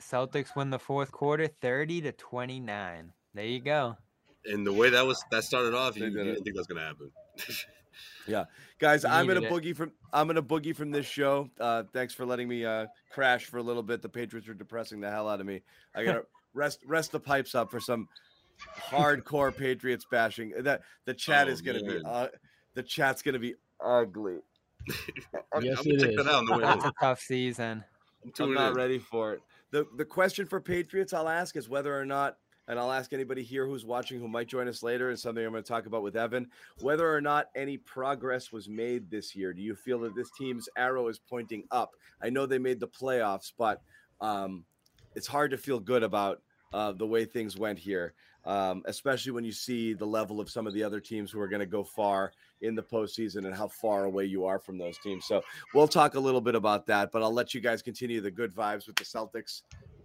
Celtics 0.00 0.54
win 0.54 0.70
the 0.70 0.78
fourth 0.78 1.10
quarter, 1.10 1.46
thirty 1.46 2.00
to 2.02 2.12
twenty-nine. 2.12 3.12
There 3.34 3.46
you 3.46 3.60
go. 3.60 3.96
And 4.44 4.66
the 4.66 4.72
way 4.72 4.90
that 4.90 5.06
was 5.06 5.22
that 5.30 5.44
started 5.44 5.74
off, 5.74 5.96
you, 5.96 6.04
you 6.04 6.10
didn't 6.10 6.44
think 6.44 6.54
that 6.54 6.56
was 6.56 6.66
gonna 6.66 6.86
happen. 6.86 7.10
guys 8.78 9.04
You 9.04 9.10
i'm 9.10 9.26
gonna 9.26 9.40
it. 9.42 9.50
boogie 9.50 9.74
from 9.74 9.92
i'm 10.12 10.26
gonna 10.26 10.42
boogie 10.42 10.74
from 10.74 10.90
this 10.90 11.06
show 11.06 11.48
uh 11.60 11.84
thanks 11.92 12.12
for 12.14 12.26
letting 12.26 12.48
me 12.48 12.64
uh 12.64 12.86
crash 13.12 13.44
for 13.46 13.58
a 13.58 13.62
little 13.62 13.82
bit 13.82 14.02
the 14.02 14.08
patriots 14.08 14.48
are 14.48 14.54
depressing 14.54 15.00
the 15.00 15.10
hell 15.10 15.28
out 15.28 15.40
of 15.40 15.46
me 15.46 15.62
i 15.94 16.04
gotta 16.04 16.22
rest 16.54 16.80
rest 16.86 17.12
the 17.12 17.20
pipes 17.20 17.54
up 17.54 17.70
for 17.70 17.80
some 17.80 18.08
hardcore 18.90 19.56
patriots 19.56 20.06
bashing 20.10 20.52
that 20.62 20.82
the 21.04 21.14
chat 21.14 21.46
Oh, 21.48 21.50
is 21.50 21.60
gonna 21.62 21.82
be 21.82 22.00
uh 22.04 22.28
the 22.74 22.82
chat's 22.82 23.22
gonna 23.22 23.38
be 23.38 23.54
ugly 23.84 24.38
I'm, 25.54 25.62
Yes, 25.64 25.78
I'm 25.78 25.84
gonna 25.84 25.94
it 25.96 26.00
check 26.00 26.10
is. 26.10 26.16
that 26.16 26.26
out 26.26 26.34
on 26.36 26.46
the 26.46 26.54
way 26.54 26.62
That's 26.62 26.84
a 26.84 26.92
tough 27.00 27.20
season. 27.20 27.84
I'm 28.38 28.44
I'm 28.44 28.54
not 28.54 28.70
in. 28.70 28.76
ready 28.76 28.98
for 28.98 29.34
it. 29.34 29.42
The 29.70 29.86
the 29.96 30.04
question 30.04 30.46
for 30.46 30.60
Patriots 30.60 31.12
I'll 31.12 31.28
ask 31.28 31.56
is 31.56 31.68
whether 31.68 31.98
or 31.98 32.04
not, 32.04 32.36
and 32.68 32.78
I'll 32.78 32.92
ask 32.92 33.12
anybody 33.12 33.42
here 33.42 33.66
who's 33.66 33.84
watching 33.84 34.18
who 34.18 34.28
might 34.28 34.48
join 34.48 34.68
us 34.68 34.82
later, 34.82 35.10
and 35.10 35.18
something 35.18 35.44
I'm 35.44 35.52
going 35.52 35.62
to 35.62 35.68
talk 35.68 35.86
about 35.86 36.02
with 36.02 36.16
Evan, 36.16 36.48
whether 36.80 37.12
or 37.12 37.20
not 37.20 37.48
any 37.54 37.76
progress 37.76 38.52
was 38.52 38.68
made 38.68 39.10
this 39.10 39.36
year. 39.36 39.52
Do 39.52 39.62
you 39.62 39.74
feel 39.74 40.00
that 40.00 40.14
this 40.14 40.30
team's 40.38 40.68
arrow 40.76 41.08
is 41.08 41.18
pointing 41.18 41.64
up? 41.70 41.92
I 42.22 42.30
know 42.30 42.46
they 42.46 42.58
made 42.58 42.80
the 42.80 42.88
playoffs, 42.88 43.52
but 43.56 43.82
um, 44.20 44.64
it's 45.14 45.26
hard 45.26 45.50
to 45.52 45.58
feel 45.58 45.78
good 45.80 46.02
about 46.02 46.42
uh, 46.72 46.92
the 46.92 47.06
way 47.06 47.24
things 47.24 47.56
went 47.56 47.78
here, 47.78 48.14
um, 48.44 48.82
especially 48.86 49.32
when 49.32 49.44
you 49.44 49.52
see 49.52 49.94
the 49.94 50.06
level 50.06 50.40
of 50.40 50.50
some 50.50 50.66
of 50.66 50.74
the 50.74 50.82
other 50.82 51.00
teams 51.00 51.30
who 51.30 51.40
are 51.40 51.48
going 51.48 51.60
to 51.60 51.66
go 51.66 51.84
far 51.84 52.32
in 52.62 52.74
the 52.74 52.82
postseason 52.82 53.46
and 53.46 53.54
how 53.54 53.68
far 53.68 54.04
away 54.04 54.24
you 54.24 54.44
are 54.44 54.58
from 54.58 54.76
those 54.78 54.98
teams. 54.98 55.24
So 55.26 55.42
we'll 55.74 55.88
talk 55.88 56.14
a 56.14 56.20
little 56.20 56.40
bit 56.40 56.54
about 56.54 56.86
that, 56.86 57.12
but 57.12 57.22
I'll 57.22 57.32
let 57.32 57.54
you 57.54 57.60
guys 57.60 57.82
continue 57.82 58.20
the 58.20 58.30
good 58.30 58.54
vibes 58.54 58.86
with 58.86 58.96
the 58.96 59.04
Celtics 59.04 59.62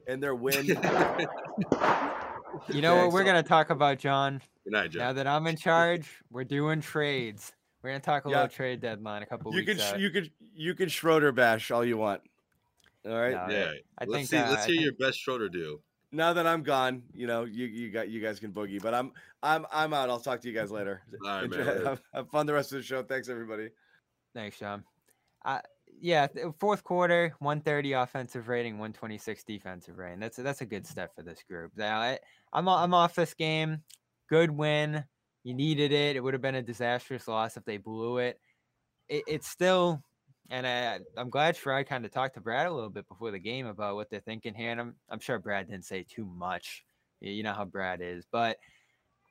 and 0.08 0.22
their 0.22 0.36
win. 0.36 0.68
You 2.70 2.82
know 2.82 2.96
what 2.98 3.12
we're 3.12 3.24
gonna 3.24 3.44
talk 3.44 3.70
about, 3.70 4.00
John? 4.00 4.42
Good 4.64 4.74
night, 4.74 4.92
Joe. 4.92 5.00
Now 5.00 5.14
that 5.14 5.28
I'm 5.28 5.48
in 5.48 5.56
charge, 5.56 6.08
we're 6.30 6.44
doing 6.44 6.82
trades. 6.82 7.54
We're 7.82 7.90
gonna 7.92 8.00
talk 8.00 8.26
a 8.26 8.30
Yeah. 8.30 8.36
little 8.36 8.50
trade 8.50 8.80
deadline 8.82 9.24
a 9.24 9.26
couple 9.26 9.52
You 9.54 9.66
weeks 9.66 9.82
can 9.84 9.94
out. 9.96 10.00
you 10.00 10.10
can 10.10 10.30
you 10.54 10.76
can 10.76 10.90
Schroeder 10.90 11.32
bash 11.32 11.72
all 11.72 11.84
you 11.84 11.98
want. 11.98 12.22
All 13.06 13.20
right. 13.20 13.32
No, 13.32 13.48
yeah, 13.54 13.72
I 13.98 14.06
let's 14.06 14.14
think, 14.14 14.28
see. 14.30 14.38
uh, 14.38 14.50
let's 14.50 14.64
I 14.64 14.68
hear 14.68 14.76
think- 14.76 14.82
your 15.00 15.08
best 15.10 15.20
Schroeder 15.20 15.50
do. 15.50 15.82
Now 16.12 16.34
that 16.34 16.46
I'm 16.46 16.62
gone, 16.62 17.04
you 17.14 17.26
know 17.26 17.46
you 17.46 17.66
you 17.66 17.90
got 17.90 18.10
you 18.10 18.20
guys 18.22 18.40
can 18.40 18.52
boogie, 18.52 18.82
but 18.82 18.94
I'm 18.94 19.12
I'm 19.42 19.66
I'm 19.72 19.94
out. 19.94 20.10
I'll 20.10 20.20
talk 20.20 20.42
to 20.42 20.48
you 20.48 20.54
guys 20.54 20.70
later. 20.70 21.02
All 21.26 21.28
right, 21.30 21.44
Enjoy- 21.46 21.58
man. 21.64 21.86
have, 21.86 22.02
have 22.14 22.30
fun 22.30 22.46
the 22.46 22.54
rest 22.54 22.72
of 22.74 22.78
the 22.80 22.84
show. 22.84 23.02
Thanks 23.02 23.30
everybody. 23.30 23.70
Thanks, 24.36 24.60
John. 24.60 24.84
Uh, 25.44 25.60
yeah, 26.02 26.28
uh, 26.44 26.52
fourth 26.60 26.84
quarter, 26.84 27.36
130 27.40 27.94
offensive 27.94 28.48
rating, 28.48 28.74
126 28.74 29.44
defensive 29.44 29.98
rating. 29.98 30.20
That's 30.20 30.40
a, 30.40 30.44
that's 30.44 30.62
a 30.62 30.66
good 30.66 30.86
step 30.86 31.16
for 31.16 31.22
this 31.22 31.44
group. 31.48 31.72
Now, 31.78 32.00
I, 32.00 32.18
I'm 32.52 32.68
I'm 32.68 32.94
off 32.94 33.16
this 33.16 33.36
game. 33.36 33.84
Good 34.28 34.50
win. 34.50 35.04
You 35.44 35.54
needed 35.54 35.92
it. 35.92 36.16
It 36.16 36.24
would 36.24 36.34
have 36.34 36.42
been 36.42 36.56
a 36.56 36.62
disastrous 36.62 37.28
loss 37.28 37.56
if 37.56 37.66
they 37.66 37.78
blew 37.78 38.18
it. 38.18 38.40
it 39.10 39.24
it's 39.28 39.48
still, 39.48 40.04
and 40.50 40.66
I, 40.66 41.00
I'm 41.16 41.30
glad 41.30 41.56
Fry 41.56 41.84
kind 41.84 42.04
of 42.04 42.12
talked 42.12 42.34
to 42.34 42.42
Brad 42.42 42.68
a 42.68 42.74
little 42.74 42.90
bit 42.90 43.08
before 43.08 43.32
the 43.32 43.40
game 43.40 43.68
about 43.68 43.96
what 43.96 44.10
they're 44.10 44.20
thinking 44.20 44.56
here. 44.56 44.72
And 44.72 44.82
I'm 44.82 44.96
I'm 45.10 45.20
sure 45.20 45.38
Brad 45.38 45.68
didn't 45.68 45.86
say 45.86 46.04
too 46.04 46.26
much. 46.26 46.84
You 47.20 47.44
know 47.44 47.54
how 47.54 47.66
Brad 47.66 48.02
is, 48.02 48.26
but 48.32 48.58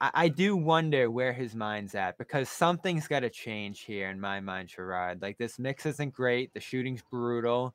I, 0.01 0.11
I 0.14 0.28
do 0.28 0.57
wonder 0.57 1.11
where 1.11 1.32
his 1.32 1.55
mind's 1.55 1.94
at 1.94 2.18
because 2.18 2.48
something's 2.48 3.07
got 3.07 3.20
to 3.20 3.30
change 3.30 3.82
here 3.82 4.09
in 4.09 4.20
my 4.20 4.40
mind, 4.40 4.68
Sherrod. 4.68 5.22
Like 5.22 5.38
this 5.38 5.59
mix 5.59 5.86
isn't 5.86 6.14
great. 6.14 6.55
The 6.55 6.61
shooting's 6.61 7.03
brutal. 7.11 7.74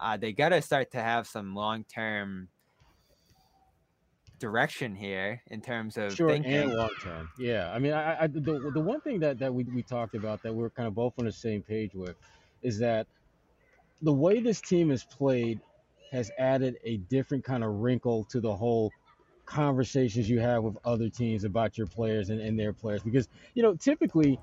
Uh, 0.00 0.16
they 0.16 0.32
got 0.32 0.50
to 0.50 0.60
start 0.62 0.90
to 0.92 1.02
have 1.02 1.26
some 1.26 1.54
long 1.54 1.84
term 1.84 2.48
direction 4.38 4.94
here 4.94 5.42
in 5.46 5.60
terms 5.62 5.96
of 5.96 6.14
Short 6.14 6.32
thinking. 6.32 6.52
and 6.52 6.74
long 6.74 6.90
term. 7.02 7.30
Yeah, 7.38 7.72
I 7.72 7.78
mean, 7.78 7.92
I, 7.92 8.24
I 8.24 8.26
the 8.26 8.70
the 8.72 8.80
one 8.80 9.00
thing 9.00 9.20
that 9.20 9.38
that 9.38 9.52
we 9.52 9.64
we 9.64 9.82
talked 9.82 10.14
about 10.14 10.42
that 10.42 10.54
we're 10.54 10.70
kind 10.70 10.86
of 10.86 10.94
both 10.94 11.14
on 11.18 11.24
the 11.24 11.32
same 11.32 11.62
page 11.62 11.94
with 11.94 12.16
is 12.62 12.78
that 12.80 13.06
the 14.02 14.12
way 14.12 14.40
this 14.40 14.60
team 14.60 14.90
has 14.90 15.04
played 15.04 15.60
has 16.12 16.30
added 16.38 16.76
a 16.84 16.98
different 16.98 17.44
kind 17.44 17.64
of 17.64 17.70
wrinkle 17.76 18.24
to 18.24 18.40
the 18.40 18.54
whole 18.54 18.92
conversations 19.46 20.28
you 20.28 20.40
have 20.40 20.62
with 20.62 20.76
other 20.84 21.08
teams 21.08 21.44
about 21.44 21.78
your 21.78 21.86
players 21.86 22.30
and, 22.30 22.40
and 22.40 22.58
their 22.58 22.72
players 22.72 23.02
because 23.02 23.28
you 23.54 23.62
know 23.62 23.74
typically 23.74 24.38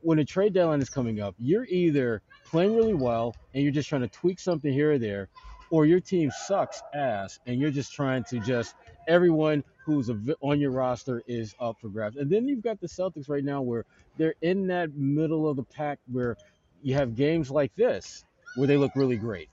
when 0.00 0.18
a 0.18 0.24
trade 0.24 0.52
deadline 0.52 0.80
is 0.80 0.90
coming 0.90 1.20
up 1.20 1.34
you're 1.38 1.66
either 1.66 2.22
playing 2.46 2.74
really 2.74 2.94
well 2.94 3.34
and 3.54 3.62
you're 3.62 3.72
just 3.72 3.88
trying 3.88 4.02
to 4.02 4.08
tweak 4.08 4.40
something 4.40 4.72
here 4.72 4.92
or 4.92 4.98
there 4.98 5.28
or 5.70 5.86
your 5.86 6.00
team 6.00 6.30
sucks 6.30 6.82
ass 6.94 7.38
and 7.46 7.60
you're 7.60 7.70
just 7.70 7.92
trying 7.92 8.24
to 8.24 8.38
just 8.40 8.74
everyone 9.08 9.62
who's 9.84 10.10
on 10.40 10.60
your 10.60 10.70
roster 10.70 11.22
is 11.26 11.54
up 11.60 11.76
for 11.80 11.88
grabs. 11.88 12.16
And 12.16 12.30
then 12.30 12.48
you've 12.48 12.62
got 12.62 12.80
the 12.80 12.88
Celtics 12.88 13.28
right 13.28 13.44
now 13.44 13.62
where 13.62 13.84
they're 14.16 14.34
in 14.42 14.66
that 14.68 14.94
middle 14.94 15.48
of 15.48 15.56
the 15.56 15.62
pack 15.62 15.98
where 16.10 16.36
you 16.82 16.94
have 16.94 17.14
games 17.14 17.50
like 17.50 17.74
this 17.76 18.24
where 18.56 18.66
they 18.66 18.76
look 18.76 18.92
really 18.96 19.16
great. 19.16 19.48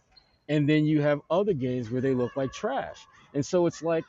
And 0.50 0.68
then 0.68 0.86
you 0.86 1.02
have 1.02 1.22
other 1.30 1.54
games 1.54 1.90
where 1.90 2.02
they 2.02 2.14
look 2.14 2.36
like 2.36 2.52
trash. 2.52 3.06
And 3.34 3.46
so 3.46 3.66
it's 3.66 3.82
like, 3.82 4.04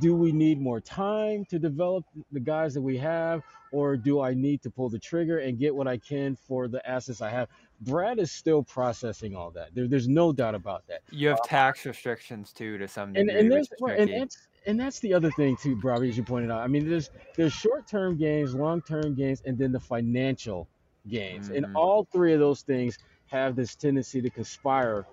do 0.00 0.14
we 0.14 0.32
need 0.32 0.60
more 0.60 0.80
time 0.80 1.44
to 1.46 1.58
develop 1.58 2.04
the 2.30 2.40
guys 2.40 2.74
that 2.74 2.82
we 2.82 2.96
have, 2.98 3.42
or 3.72 3.96
do 3.96 4.20
I 4.20 4.34
need 4.34 4.62
to 4.62 4.70
pull 4.70 4.88
the 4.88 4.98
trigger 4.98 5.38
and 5.38 5.58
get 5.58 5.74
what 5.74 5.88
I 5.88 5.98
can 5.98 6.36
for 6.36 6.68
the 6.68 6.86
assets 6.88 7.20
I 7.20 7.30
have? 7.30 7.48
Brad 7.80 8.18
is 8.18 8.32
still 8.32 8.62
processing 8.62 9.34
all 9.36 9.50
that. 9.52 9.74
There, 9.74 9.88
there's 9.88 10.08
no 10.08 10.32
doubt 10.32 10.54
about 10.54 10.86
that 10.88 11.02
You 11.10 11.28
have 11.28 11.42
tax 11.42 11.84
restrictions 11.84 12.52
too, 12.52 12.78
to 12.78 12.88
some 12.88 13.12
degree. 13.12 13.40
and 13.40 13.52
which 13.52 13.68
that's 13.68 13.82
and 13.98 14.10
that's 14.20 14.48
and 14.66 14.78
that's 14.80 15.00
the 15.00 15.12
other 15.14 15.30
thing 15.32 15.56
too, 15.56 15.76
Bobby, 15.82 16.08
as 16.08 16.16
you 16.16 16.22
pointed 16.22 16.50
out. 16.50 16.60
I 16.60 16.68
mean, 16.68 16.88
there's 16.88 17.10
there's 17.36 17.52
short 17.52 17.86
term 17.86 18.16
gains, 18.16 18.54
long 18.54 18.80
term 18.82 19.14
gains, 19.14 19.42
and 19.44 19.58
then 19.58 19.72
the 19.72 19.80
financial 19.80 20.68
gains, 21.08 21.50
and 21.50 21.66
Mhm. 21.66 21.74
all 21.74 22.04
three 22.12 22.32
of 22.32 22.40
those 22.40 22.62
things 22.62 22.98
have 23.26 23.56
this 23.56 23.74
tendency 23.74 24.22
to 24.22 24.30
conspire 24.30 25.06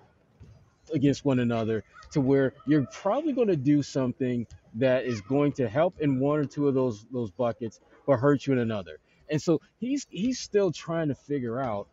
against 0.92 1.24
one 1.24 1.38
another 1.40 1.84
to 2.12 2.20
where 2.20 2.52
you're 2.66 2.86
probably 2.92 3.32
going 3.32 3.48
to 3.48 3.56
do 3.56 3.82
something 3.82 4.46
that 4.74 5.04
is 5.06 5.20
going 5.22 5.52
to 5.54 5.68
help 5.68 5.96
in 6.00 6.20
one 6.20 6.38
or 6.40 6.44
two 6.46 6.68
of 6.68 6.74
those 6.74 7.06
those 7.12 7.30
buckets 7.30 7.80
but 8.06 8.18
hurt 8.18 8.46
you 8.46 8.52
in 8.52 8.58
another. 8.60 8.98
And 9.30 9.40
so 9.40 9.60
he's 9.78 10.06
he's 10.10 10.40
still 10.40 10.72
trying 10.72 11.08
to 11.08 11.14
figure 11.14 11.60
out 11.60 11.88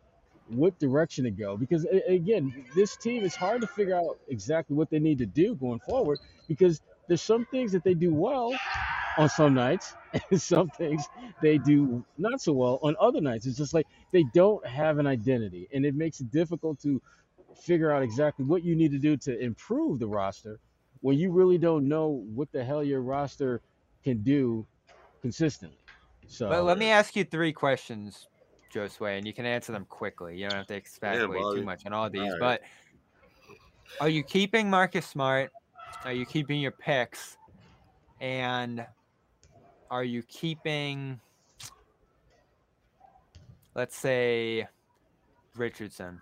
what 0.48 0.78
direction 0.78 1.24
to 1.24 1.30
go 1.30 1.56
because 1.56 1.86
again, 2.08 2.66
this 2.74 2.96
team 2.96 3.24
is 3.24 3.36
hard 3.36 3.60
to 3.62 3.66
figure 3.68 3.96
out 3.96 4.18
exactly 4.28 4.76
what 4.76 4.90
they 4.90 4.98
need 4.98 5.18
to 5.18 5.26
do 5.26 5.54
going 5.56 5.80
forward 5.80 6.20
because 6.48 6.80
there's 7.08 7.22
some 7.22 7.46
things 7.46 7.72
that 7.72 7.84
they 7.84 7.94
do 7.94 8.14
well 8.14 8.60
on 9.18 9.28
some 9.28 9.54
nights 9.54 9.96
and 10.30 10.40
some 10.40 10.70
things 10.70 11.04
they 11.42 11.58
do 11.58 12.04
not 12.18 12.40
so 12.40 12.52
well 12.52 12.78
on 12.82 12.96
other 13.00 13.20
nights. 13.20 13.46
It's 13.46 13.58
just 13.58 13.74
like 13.74 13.86
they 14.12 14.24
don't 14.24 14.66
have 14.66 14.98
an 14.98 15.06
identity 15.06 15.68
and 15.72 15.84
it 15.84 15.94
makes 15.94 16.20
it 16.20 16.30
difficult 16.30 16.80
to 16.82 17.02
figure 17.54 17.92
out 17.92 18.02
exactly 18.02 18.44
what 18.44 18.64
you 18.64 18.76
need 18.76 18.92
to 18.92 18.98
do 18.98 19.16
to 19.18 19.38
improve 19.38 19.98
the 19.98 20.08
roster 20.08 20.60
when 21.00 21.18
you 21.18 21.30
really 21.30 21.58
don't 21.58 21.88
know 21.88 22.24
what 22.34 22.50
the 22.52 22.62
hell 22.62 22.82
your 22.82 23.00
roster 23.00 23.60
can 24.04 24.22
do 24.22 24.66
consistently. 25.22 25.78
So 26.26 26.48
But 26.48 26.64
let 26.64 26.78
me 26.78 26.90
ask 26.90 27.16
you 27.16 27.24
three 27.24 27.52
questions, 27.52 28.28
Josue, 28.72 29.16
and 29.16 29.26
you 29.26 29.32
can 29.32 29.46
answer 29.46 29.72
them 29.72 29.86
quickly. 29.86 30.36
You 30.36 30.48
don't 30.48 30.58
have 30.58 30.66
to 30.68 30.76
extrapolate 30.76 31.40
Bobby. 31.40 31.60
too 31.60 31.64
much 31.64 31.86
on 31.86 31.92
all 31.92 32.10
these. 32.10 32.30
right. 32.32 32.40
But 32.40 32.62
are 34.00 34.08
you 34.08 34.22
keeping 34.22 34.68
Marcus 34.68 35.06
Smart? 35.06 35.50
Are 36.04 36.12
you 36.12 36.26
keeping 36.26 36.60
your 36.60 36.72
picks? 36.72 37.36
And 38.20 38.84
are 39.90 40.04
you 40.04 40.22
keeping, 40.24 41.18
let's 43.74 43.96
say, 43.96 44.68
Richardson? 45.56 46.20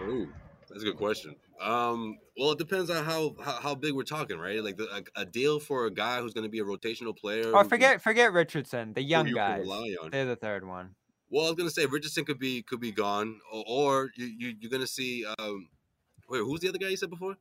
Ooh, 0.00 0.28
that's 0.68 0.82
a 0.82 0.86
good 0.86 0.96
question. 0.96 1.36
Um, 1.60 2.18
well, 2.36 2.52
it 2.52 2.58
depends 2.58 2.90
on 2.90 3.04
how 3.04 3.34
how, 3.42 3.52
how 3.60 3.74
big 3.74 3.94
we're 3.94 4.02
talking, 4.02 4.38
right? 4.38 4.62
Like 4.62 4.76
the, 4.76 4.88
a, 5.16 5.22
a 5.22 5.24
deal 5.24 5.60
for 5.60 5.86
a 5.86 5.90
guy 5.90 6.20
who's 6.20 6.34
going 6.34 6.44
to 6.44 6.50
be 6.50 6.58
a 6.58 6.64
rotational 6.64 7.16
player. 7.16 7.52
Or 7.52 7.62
who- 7.62 7.68
forget 7.68 8.02
forget 8.02 8.32
Richardson, 8.32 8.92
the 8.92 9.02
young 9.02 9.28
you 9.28 9.34
guys. 9.34 9.64
They're 10.10 10.26
the 10.26 10.36
third 10.36 10.66
one. 10.66 10.94
Well, 11.30 11.46
I 11.46 11.48
was 11.48 11.56
gonna 11.56 11.70
say 11.70 11.86
Richardson 11.86 12.24
could 12.24 12.38
be 12.38 12.62
could 12.62 12.80
be 12.80 12.92
gone, 12.92 13.40
or, 13.50 13.64
or 13.66 14.10
you, 14.16 14.26
you 14.26 14.54
you're 14.60 14.70
gonna 14.70 14.86
see. 14.86 15.24
Um, 15.38 15.68
wait, 16.28 16.40
who's 16.40 16.60
the 16.60 16.68
other 16.68 16.78
guy 16.78 16.88
you 16.88 16.96
said 16.96 17.10
before? 17.10 17.36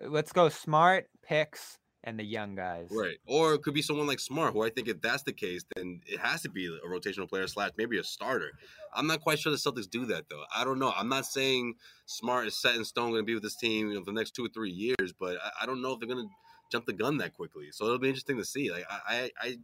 Let's 0.00 0.32
go 0.32 0.48
smart 0.48 1.08
picks 1.22 1.78
and 2.04 2.18
the 2.18 2.24
young 2.24 2.54
guys. 2.54 2.88
Right, 2.90 3.16
or 3.26 3.54
it 3.54 3.62
could 3.62 3.74
be 3.74 3.82
someone 3.82 4.06
like 4.06 4.20
Smart, 4.20 4.52
who 4.52 4.62
I 4.62 4.70
think 4.70 4.88
if 4.88 5.00
that's 5.00 5.22
the 5.24 5.32
case, 5.32 5.64
then 5.74 6.00
it 6.06 6.20
has 6.20 6.42
to 6.42 6.50
be 6.50 6.66
a 6.66 6.88
rotational 6.88 7.28
player 7.28 7.46
slash 7.46 7.70
maybe 7.76 7.98
a 7.98 8.04
starter. 8.04 8.52
I'm 8.94 9.06
not 9.06 9.20
quite 9.20 9.38
sure 9.38 9.50
the 9.50 9.58
Celtics 9.58 9.90
do 9.90 10.06
that 10.06 10.28
though. 10.30 10.44
I 10.54 10.64
don't 10.64 10.78
know. 10.78 10.92
I'm 10.96 11.08
not 11.08 11.26
saying 11.26 11.74
Smart 12.06 12.46
is 12.46 12.60
set 12.60 12.76
in 12.76 12.84
stone 12.84 13.10
going 13.10 13.22
to 13.22 13.26
be 13.26 13.34
with 13.34 13.42
this 13.42 13.56
team 13.56 13.88
you 13.88 13.94
know, 13.94 14.00
for 14.00 14.06
the 14.06 14.12
next 14.12 14.32
two 14.32 14.44
or 14.44 14.50
three 14.50 14.70
years, 14.70 15.12
but 15.18 15.36
I, 15.42 15.62
I 15.62 15.66
don't 15.66 15.82
know 15.82 15.92
if 15.92 16.00
they're 16.00 16.08
going 16.08 16.26
to 16.26 16.30
jump 16.70 16.86
the 16.86 16.92
gun 16.92 17.18
that 17.18 17.34
quickly. 17.34 17.68
So 17.72 17.86
it'll 17.86 17.98
be 17.98 18.08
interesting 18.08 18.36
to 18.38 18.44
see. 18.44 18.70
Like 18.70 18.84
I, 18.90 19.00
I, 19.08 19.30
I, 19.40 19.56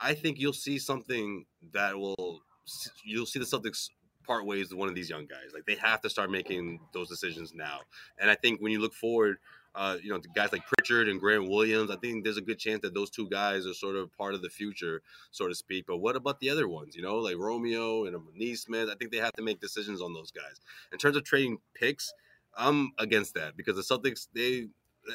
I 0.00 0.14
think 0.14 0.40
you'll 0.40 0.52
see 0.52 0.78
something 0.78 1.44
that 1.72 1.96
will 1.96 2.40
you'll 3.04 3.26
see 3.26 3.38
the 3.38 3.44
Celtics 3.44 3.88
part 4.24 4.46
ways 4.46 4.70
with 4.70 4.78
one 4.78 4.88
of 4.88 4.94
these 4.94 5.10
young 5.10 5.26
guys. 5.26 5.52
Like 5.52 5.66
they 5.66 5.76
have 5.76 6.00
to 6.02 6.10
start 6.10 6.30
making 6.30 6.80
those 6.92 7.08
decisions 7.08 7.52
now. 7.54 7.80
And 8.18 8.30
I 8.30 8.34
think 8.34 8.60
when 8.60 8.72
you 8.72 8.80
look 8.80 8.94
forward, 8.94 9.38
uh, 9.74 9.96
you 10.02 10.10
know, 10.10 10.20
guys 10.34 10.52
like 10.52 10.66
Pritchard 10.66 11.08
and 11.08 11.18
Grant 11.18 11.48
Williams, 11.48 11.90
I 11.90 11.96
think 11.96 12.24
there's 12.24 12.36
a 12.36 12.42
good 12.42 12.58
chance 12.58 12.80
that 12.82 12.94
those 12.94 13.10
two 13.10 13.28
guys 13.28 13.66
are 13.66 13.74
sort 13.74 13.96
of 13.96 14.12
part 14.16 14.34
of 14.34 14.42
the 14.42 14.50
future, 14.50 15.02
so 15.30 15.48
to 15.48 15.54
speak. 15.54 15.86
But 15.86 15.98
what 15.98 16.16
about 16.16 16.40
the 16.40 16.50
other 16.50 16.68
ones? 16.68 16.94
You 16.94 17.02
know, 17.02 17.16
like 17.16 17.36
Romeo 17.38 18.04
and 18.04 18.16
Nesmith. 18.34 18.88
I 18.90 18.94
think 18.94 19.10
they 19.10 19.18
have 19.18 19.32
to 19.32 19.42
make 19.42 19.60
decisions 19.60 20.02
on 20.02 20.12
those 20.12 20.30
guys. 20.30 20.60
In 20.92 20.98
terms 20.98 21.16
of 21.16 21.24
trading 21.24 21.58
picks, 21.74 22.12
I'm 22.56 22.92
against 22.98 23.34
that 23.34 23.56
because 23.56 23.76
the 23.76 23.82
Celtics 23.82 24.28
they 24.34 24.68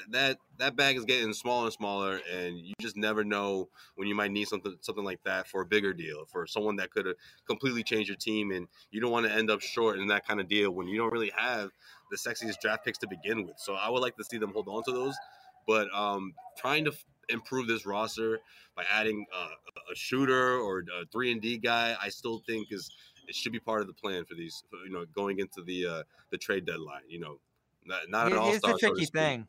that 0.10 0.38
that 0.58 0.76
bag 0.76 0.98
is 0.98 1.06
getting 1.06 1.34
smaller 1.34 1.66
and 1.66 1.74
smaller, 1.74 2.20
and 2.32 2.58
you 2.58 2.74
just 2.82 2.98
never 2.98 3.24
know 3.24 3.70
when 3.96 4.08
you 4.08 4.16
might 4.16 4.32
need 4.32 4.48
something 4.48 4.76
something 4.82 5.04
like 5.04 5.20
that 5.24 5.48
for 5.48 5.62
a 5.62 5.66
bigger 5.66 5.94
deal, 5.94 6.26
for 6.32 6.46
someone 6.48 6.76
that 6.78 6.92
could 6.92 7.06
have 7.06 7.16
completely 7.48 7.84
changed 7.84 8.10
your 8.10 8.18
team, 8.18 8.52
and 8.52 8.68
you 8.92 9.00
don't 9.00 9.12
want 9.12 9.26
to 9.26 9.34
end 9.34 9.50
up 9.50 9.62
short 9.62 10.00
in 10.00 10.08
that 10.08 10.28
kind 10.28 10.40
of 10.40 10.48
deal 10.48 10.72
when 10.72 10.88
you 10.88 10.98
don't 10.98 11.14
really 11.14 11.32
have 11.36 11.70
the 12.12 12.18
sexiest 12.18 12.60
draft 12.62 12.86
picks 12.86 12.98
to 13.00 13.08
begin 13.08 13.46
with. 13.46 13.56
So 13.58 13.76
I 13.76 13.90
would 13.90 14.02
like 14.02 14.16
to 14.18 14.24
see 14.24 14.38
them 14.38 14.52
hold 14.54 14.68
on 14.68 14.84
to 14.84 14.92
those, 14.92 15.16
but 15.66 15.94
um, 15.94 16.34
trying 16.58 16.86
to 16.86 16.92
f- 16.92 17.06
improve 17.30 17.68
this 17.68 17.86
roster 17.86 18.40
by 18.76 18.84
adding 18.92 19.26
uh, 19.36 19.50
a 19.92 19.96
shooter 19.96 20.58
or 20.58 20.80
a 20.80 21.06
three 21.12 21.32
and 21.32 21.42
D 21.42 21.58
guy, 21.58 21.96
I 22.02 22.10
still 22.10 22.42
think 22.48 22.72
is 22.72 22.90
it 23.28 23.36
should 23.36 23.52
be 23.52 23.60
part 23.60 23.82
of 23.82 23.88
the 23.88 23.94
plan 23.94 24.24
for 24.24 24.36
these, 24.36 24.64
for, 24.70 24.78
you 24.86 24.92
know, 24.92 25.06
going 25.14 25.40
into 25.40 25.62
the 25.62 25.86
uh, 25.86 26.04
the 26.32 26.38
trade 26.38 26.66
deadline. 26.66 27.02
You 27.10 27.20
know, 27.20 27.40
not, 27.86 28.10
not 28.10 28.32
an 28.32 28.38
all 28.38 28.52
the 28.52 28.60
star. 28.60 28.78
tricky 28.80 29.06
thing. 29.06 29.48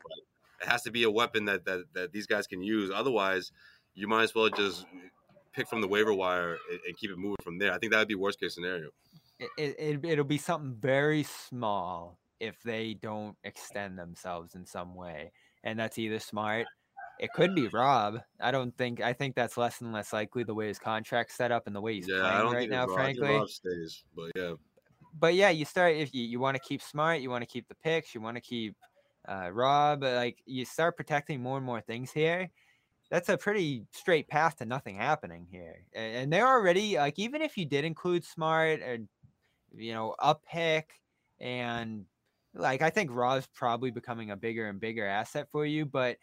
It 0.61 0.67
has 0.67 0.81
to 0.83 0.91
be 0.91 1.03
a 1.03 1.11
weapon 1.11 1.45
that, 1.45 1.63
that 1.65 1.85
that 1.93 2.11
these 2.11 2.27
guys 2.27 2.47
can 2.47 2.61
use. 2.61 2.91
Otherwise, 2.93 3.51
you 3.93 4.07
might 4.07 4.23
as 4.23 4.35
well 4.35 4.49
just 4.49 4.85
pick 5.53 5.67
from 5.67 5.81
the 5.81 5.87
waiver 5.87 6.13
wire 6.13 6.57
and, 6.69 6.79
and 6.87 6.97
keep 6.97 7.11
it 7.11 7.17
moving 7.17 7.37
from 7.43 7.57
there. 7.57 7.73
I 7.73 7.77
think 7.77 7.93
that 7.93 7.99
would 7.99 8.07
be 8.07 8.15
worst 8.15 8.39
case 8.39 8.55
scenario. 8.55 8.89
It, 9.39 9.75
it, 9.79 10.05
it'll 10.05 10.25
be 10.25 10.37
something 10.37 10.75
very 10.77 11.23
small 11.23 12.19
if 12.39 12.61
they 12.63 12.95
don't 13.01 13.35
extend 13.43 13.97
themselves 13.97 14.55
in 14.55 14.65
some 14.65 14.95
way. 14.95 15.31
And 15.63 15.77
that's 15.79 15.97
either 15.97 16.19
smart. 16.19 16.67
It 17.19 17.33
could 17.33 17.53
be 17.53 17.67
Rob. 17.67 18.19
I 18.39 18.51
don't 18.51 18.75
think, 18.77 19.01
I 19.01 19.11
think 19.11 19.35
that's 19.35 19.57
less 19.57 19.81
and 19.81 19.91
less 19.91 20.13
likely 20.13 20.43
the 20.43 20.53
way 20.53 20.67
his 20.67 20.79
contract's 20.79 21.35
set 21.35 21.51
up 21.51 21.67
and 21.67 21.75
the 21.75 21.81
way 21.81 21.95
he's 21.95 22.07
yeah, 22.07 22.39
playing 22.39 22.53
right 22.53 22.69
now, 22.69 22.85
Rob. 22.85 22.95
Frankly. 22.95 23.29
Rob 23.29 23.49
stays, 23.49 24.03
but 24.15 24.31
yeah. 24.35 24.53
but 25.19 25.33
yeah, 25.33 25.49
you 25.49 25.65
start 25.65 25.95
if 25.95 26.13
you, 26.13 26.23
you 26.23 26.39
want 26.39 26.55
to 26.55 26.63
keep 26.65 26.81
smart, 26.81 27.19
you 27.19 27.29
want 27.29 27.41
to 27.41 27.47
keep 27.47 27.67
the 27.67 27.75
picks, 27.75 28.15
you 28.15 28.21
want 28.21 28.37
to 28.37 28.41
keep 28.41 28.75
uh, 29.27 29.49
Rob, 29.51 30.03
uh, 30.03 30.13
like 30.13 30.37
you 30.45 30.63
start 30.63 30.95
protecting 30.95 31.41
more 31.41 31.57
and 31.57 31.65
more 31.65 31.81
things 31.81 32.11
here. 32.11 32.49
That's 33.11 33.29
a 33.29 33.37
pretty 33.37 33.85
straight 33.91 34.27
path 34.27 34.57
to 34.57 34.65
nothing 34.65 34.95
happening 34.95 35.45
here. 35.51 35.83
And, 35.93 36.15
and 36.15 36.33
they're 36.33 36.47
already 36.47 36.95
like 36.95 37.19
even 37.19 37.41
if 37.41 37.57
you 37.57 37.65
did 37.65 37.83
include 37.83 38.23
smart 38.23 38.81
or 38.81 38.99
you 39.75 39.93
know 39.93 40.15
a 40.19 40.35
pick 40.35 40.89
and 41.39 42.05
like 42.53 42.81
I 42.81 42.89
think 42.89 43.13
Raw 43.13 43.35
is 43.35 43.47
probably 43.53 43.91
becoming 43.91 44.31
a 44.31 44.35
bigger 44.35 44.67
and 44.67 44.79
bigger 44.79 45.05
asset 45.05 45.47
for 45.51 45.65
you, 45.65 45.85
but 45.85 46.17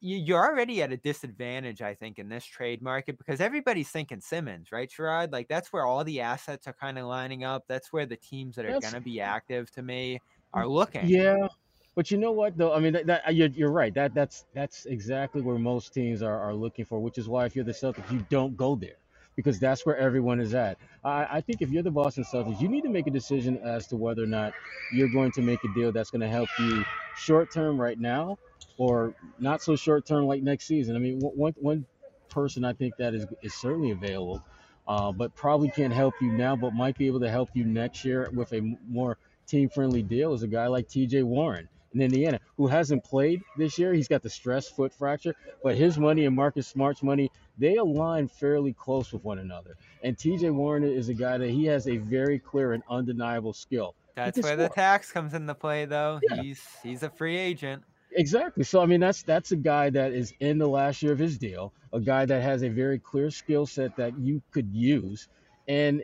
you, 0.00 0.16
you're 0.18 0.44
already 0.44 0.82
at 0.82 0.92
a 0.92 0.96
disadvantage, 0.96 1.80
I 1.82 1.94
think, 1.94 2.18
in 2.18 2.28
this 2.28 2.44
trade 2.44 2.82
market 2.82 3.18
because 3.18 3.40
everybody's 3.40 3.88
thinking 3.88 4.20
Simmons, 4.20 4.70
right, 4.70 4.90
Sherrod? 4.90 5.32
Like 5.32 5.48
that's 5.48 5.72
where 5.72 5.84
all 5.84 6.04
the 6.04 6.20
assets 6.20 6.66
are 6.66 6.74
kind 6.74 6.98
of 6.98 7.06
lining 7.06 7.44
up. 7.44 7.64
That's 7.68 7.92
where 7.92 8.06
the 8.06 8.16
teams 8.16 8.56
that 8.56 8.66
are 8.66 8.80
going 8.80 8.94
to 8.94 9.00
be 9.00 9.20
active 9.20 9.70
to 9.72 9.82
me 9.82 10.20
are 10.52 10.66
looking. 10.66 11.06
Yeah, 11.06 11.48
but 11.94 12.10
you 12.10 12.18
know 12.18 12.32
what 12.32 12.56
though? 12.58 12.74
I 12.74 12.80
mean, 12.80 12.92
that, 12.92 13.06
that 13.06 13.34
you're, 13.34 13.48
you're 13.48 13.72
right. 13.72 13.94
That 13.94 14.14
that's 14.14 14.44
that's 14.54 14.86
exactly 14.86 15.40
where 15.40 15.58
most 15.58 15.94
teams 15.94 16.22
are, 16.22 16.38
are 16.38 16.54
looking 16.54 16.84
for. 16.84 17.00
Which 17.00 17.16
is 17.18 17.28
why 17.28 17.46
if 17.46 17.56
you're 17.56 17.64
the 17.64 17.72
Celtics, 17.72 18.10
you 18.12 18.24
don't 18.28 18.56
go 18.56 18.76
there 18.76 18.98
because 19.36 19.60
that's 19.60 19.86
where 19.86 19.96
everyone 19.98 20.40
is 20.40 20.54
at. 20.54 20.78
I, 21.04 21.26
I 21.38 21.42
think 21.42 21.62
if 21.62 21.70
you're 21.70 21.84
the 21.84 21.92
Boston 21.92 22.24
Celtics, 22.24 22.60
you 22.60 22.68
need 22.68 22.82
to 22.82 22.90
make 22.90 23.06
a 23.08 23.12
decision 23.12 23.58
as 23.64 23.86
to 23.88 23.96
whether 23.96 24.24
or 24.24 24.28
not 24.28 24.54
you're 24.94 25.08
going 25.10 25.32
to 25.32 25.42
make 25.42 25.64
a 25.64 25.68
deal 25.74 25.92
that's 25.92 26.10
going 26.10 26.22
to 26.22 26.28
help 26.28 26.48
you 26.60 26.84
short 27.16 27.52
term 27.52 27.80
right 27.80 28.00
now, 28.00 28.38
or 28.78 29.14
not 29.40 29.62
so 29.62 29.76
short 29.76 30.06
term 30.06 30.26
like 30.26 30.42
next 30.42 30.66
season. 30.66 30.96
I 30.96 31.00
mean, 31.00 31.20
one- 31.20 31.54
one 31.58 31.86
person 32.30 32.64
I 32.64 32.74
think 32.74 32.96
that 32.98 33.14
is 33.14 33.26
is 33.42 33.54
certainly 33.54 33.92
available. 33.92 34.42
Uh, 34.88 35.12
but 35.12 35.34
probably 35.34 35.70
can't 35.70 35.92
help 35.94 36.14
you 36.20 36.32
now, 36.32 36.56
but 36.56 36.72
might 36.74 36.96
be 36.98 37.06
able 37.08 37.20
to 37.20 37.30
help 37.30 37.50
you 37.54 37.64
next 37.64 38.04
year 38.04 38.28
with 38.34 38.52
a 38.52 38.76
more 38.88 39.18
team-friendly 39.46 40.02
deal 40.02 40.34
is 40.34 40.42
a 40.42 40.48
guy 40.48 40.66
like 40.68 40.88
T.J. 40.88 41.24
Warren 41.24 41.68
in 41.96 42.02
Indiana, 42.02 42.38
who 42.56 42.66
hasn't 42.66 43.02
played 43.02 43.42
this 43.56 43.78
year. 43.78 43.92
He's 43.92 44.08
got 44.08 44.22
the 44.22 44.30
stress 44.30 44.68
foot 44.68 44.92
fracture, 44.92 45.34
but 45.62 45.76
his 45.76 45.98
money 45.98 46.26
and 46.26 46.36
Marcus 46.36 46.66
Smart's 46.66 47.02
money 47.02 47.30
they 47.58 47.76
align 47.76 48.28
fairly 48.28 48.72
close 48.72 49.12
with 49.12 49.24
one 49.24 49.38
another. 49.38 49.76
And 50.02 50.18
T.J. 50.18 50.50
Warren 50.50 50.84
is 50.84 51.08
a 51.08 51.14
guy 51.14 51.38
that 51.38 51.48
he 51.48 51.64
has 51.66 51.88
a 51.88 51.96
very 51.96 52.38
clear 52.38 52.74
and 52.74 52.82
undeniable 52.90 53.52
skill. 53.54 53.94
That's 54.14 54.42
where 54.42 54.56
the 54.56 54.68
tax 54.68 55.12
comes 55.12 55.34
into 55.34 55.54
play, 55.54 55.84
though. 55.84 56.20
Yeah. 56.22 56.42
He's 56.42 56.62
he's 56.82 57.02
a 57.02 57.10
free 57.10 57.36
agent. 57.36 57.82
Exactly. 58.12 58.64
So 58.64 58.80
I 58.80 58.86
mean, 58.86 59.00
that's 59.00 59.22
that's 59.22 59.52
a 59.52 59.56
guy 59.56 59.90
that 59.90 60.12
is 60.12 60.32
in 60.40 60.58
the 60.58 60.68
last 60.68 61.02
year 61.02 61.12
of 61.12 61.18
his 61.18 61.36
deal, 61.36 61.72
a 61.92 62.00
guy 62.00 62.24
that 62.24 62.42
has 62.42 62.62
a 62.62 62.68
very 62.68 62.98
clear 62.98 63.30
skill 63.30 63.66
set 63.66 63.96
that 63.96 64.18
you 64.18 64.42
could 64.52 64.72
use, 64.72 65.28
and 65.68 66.02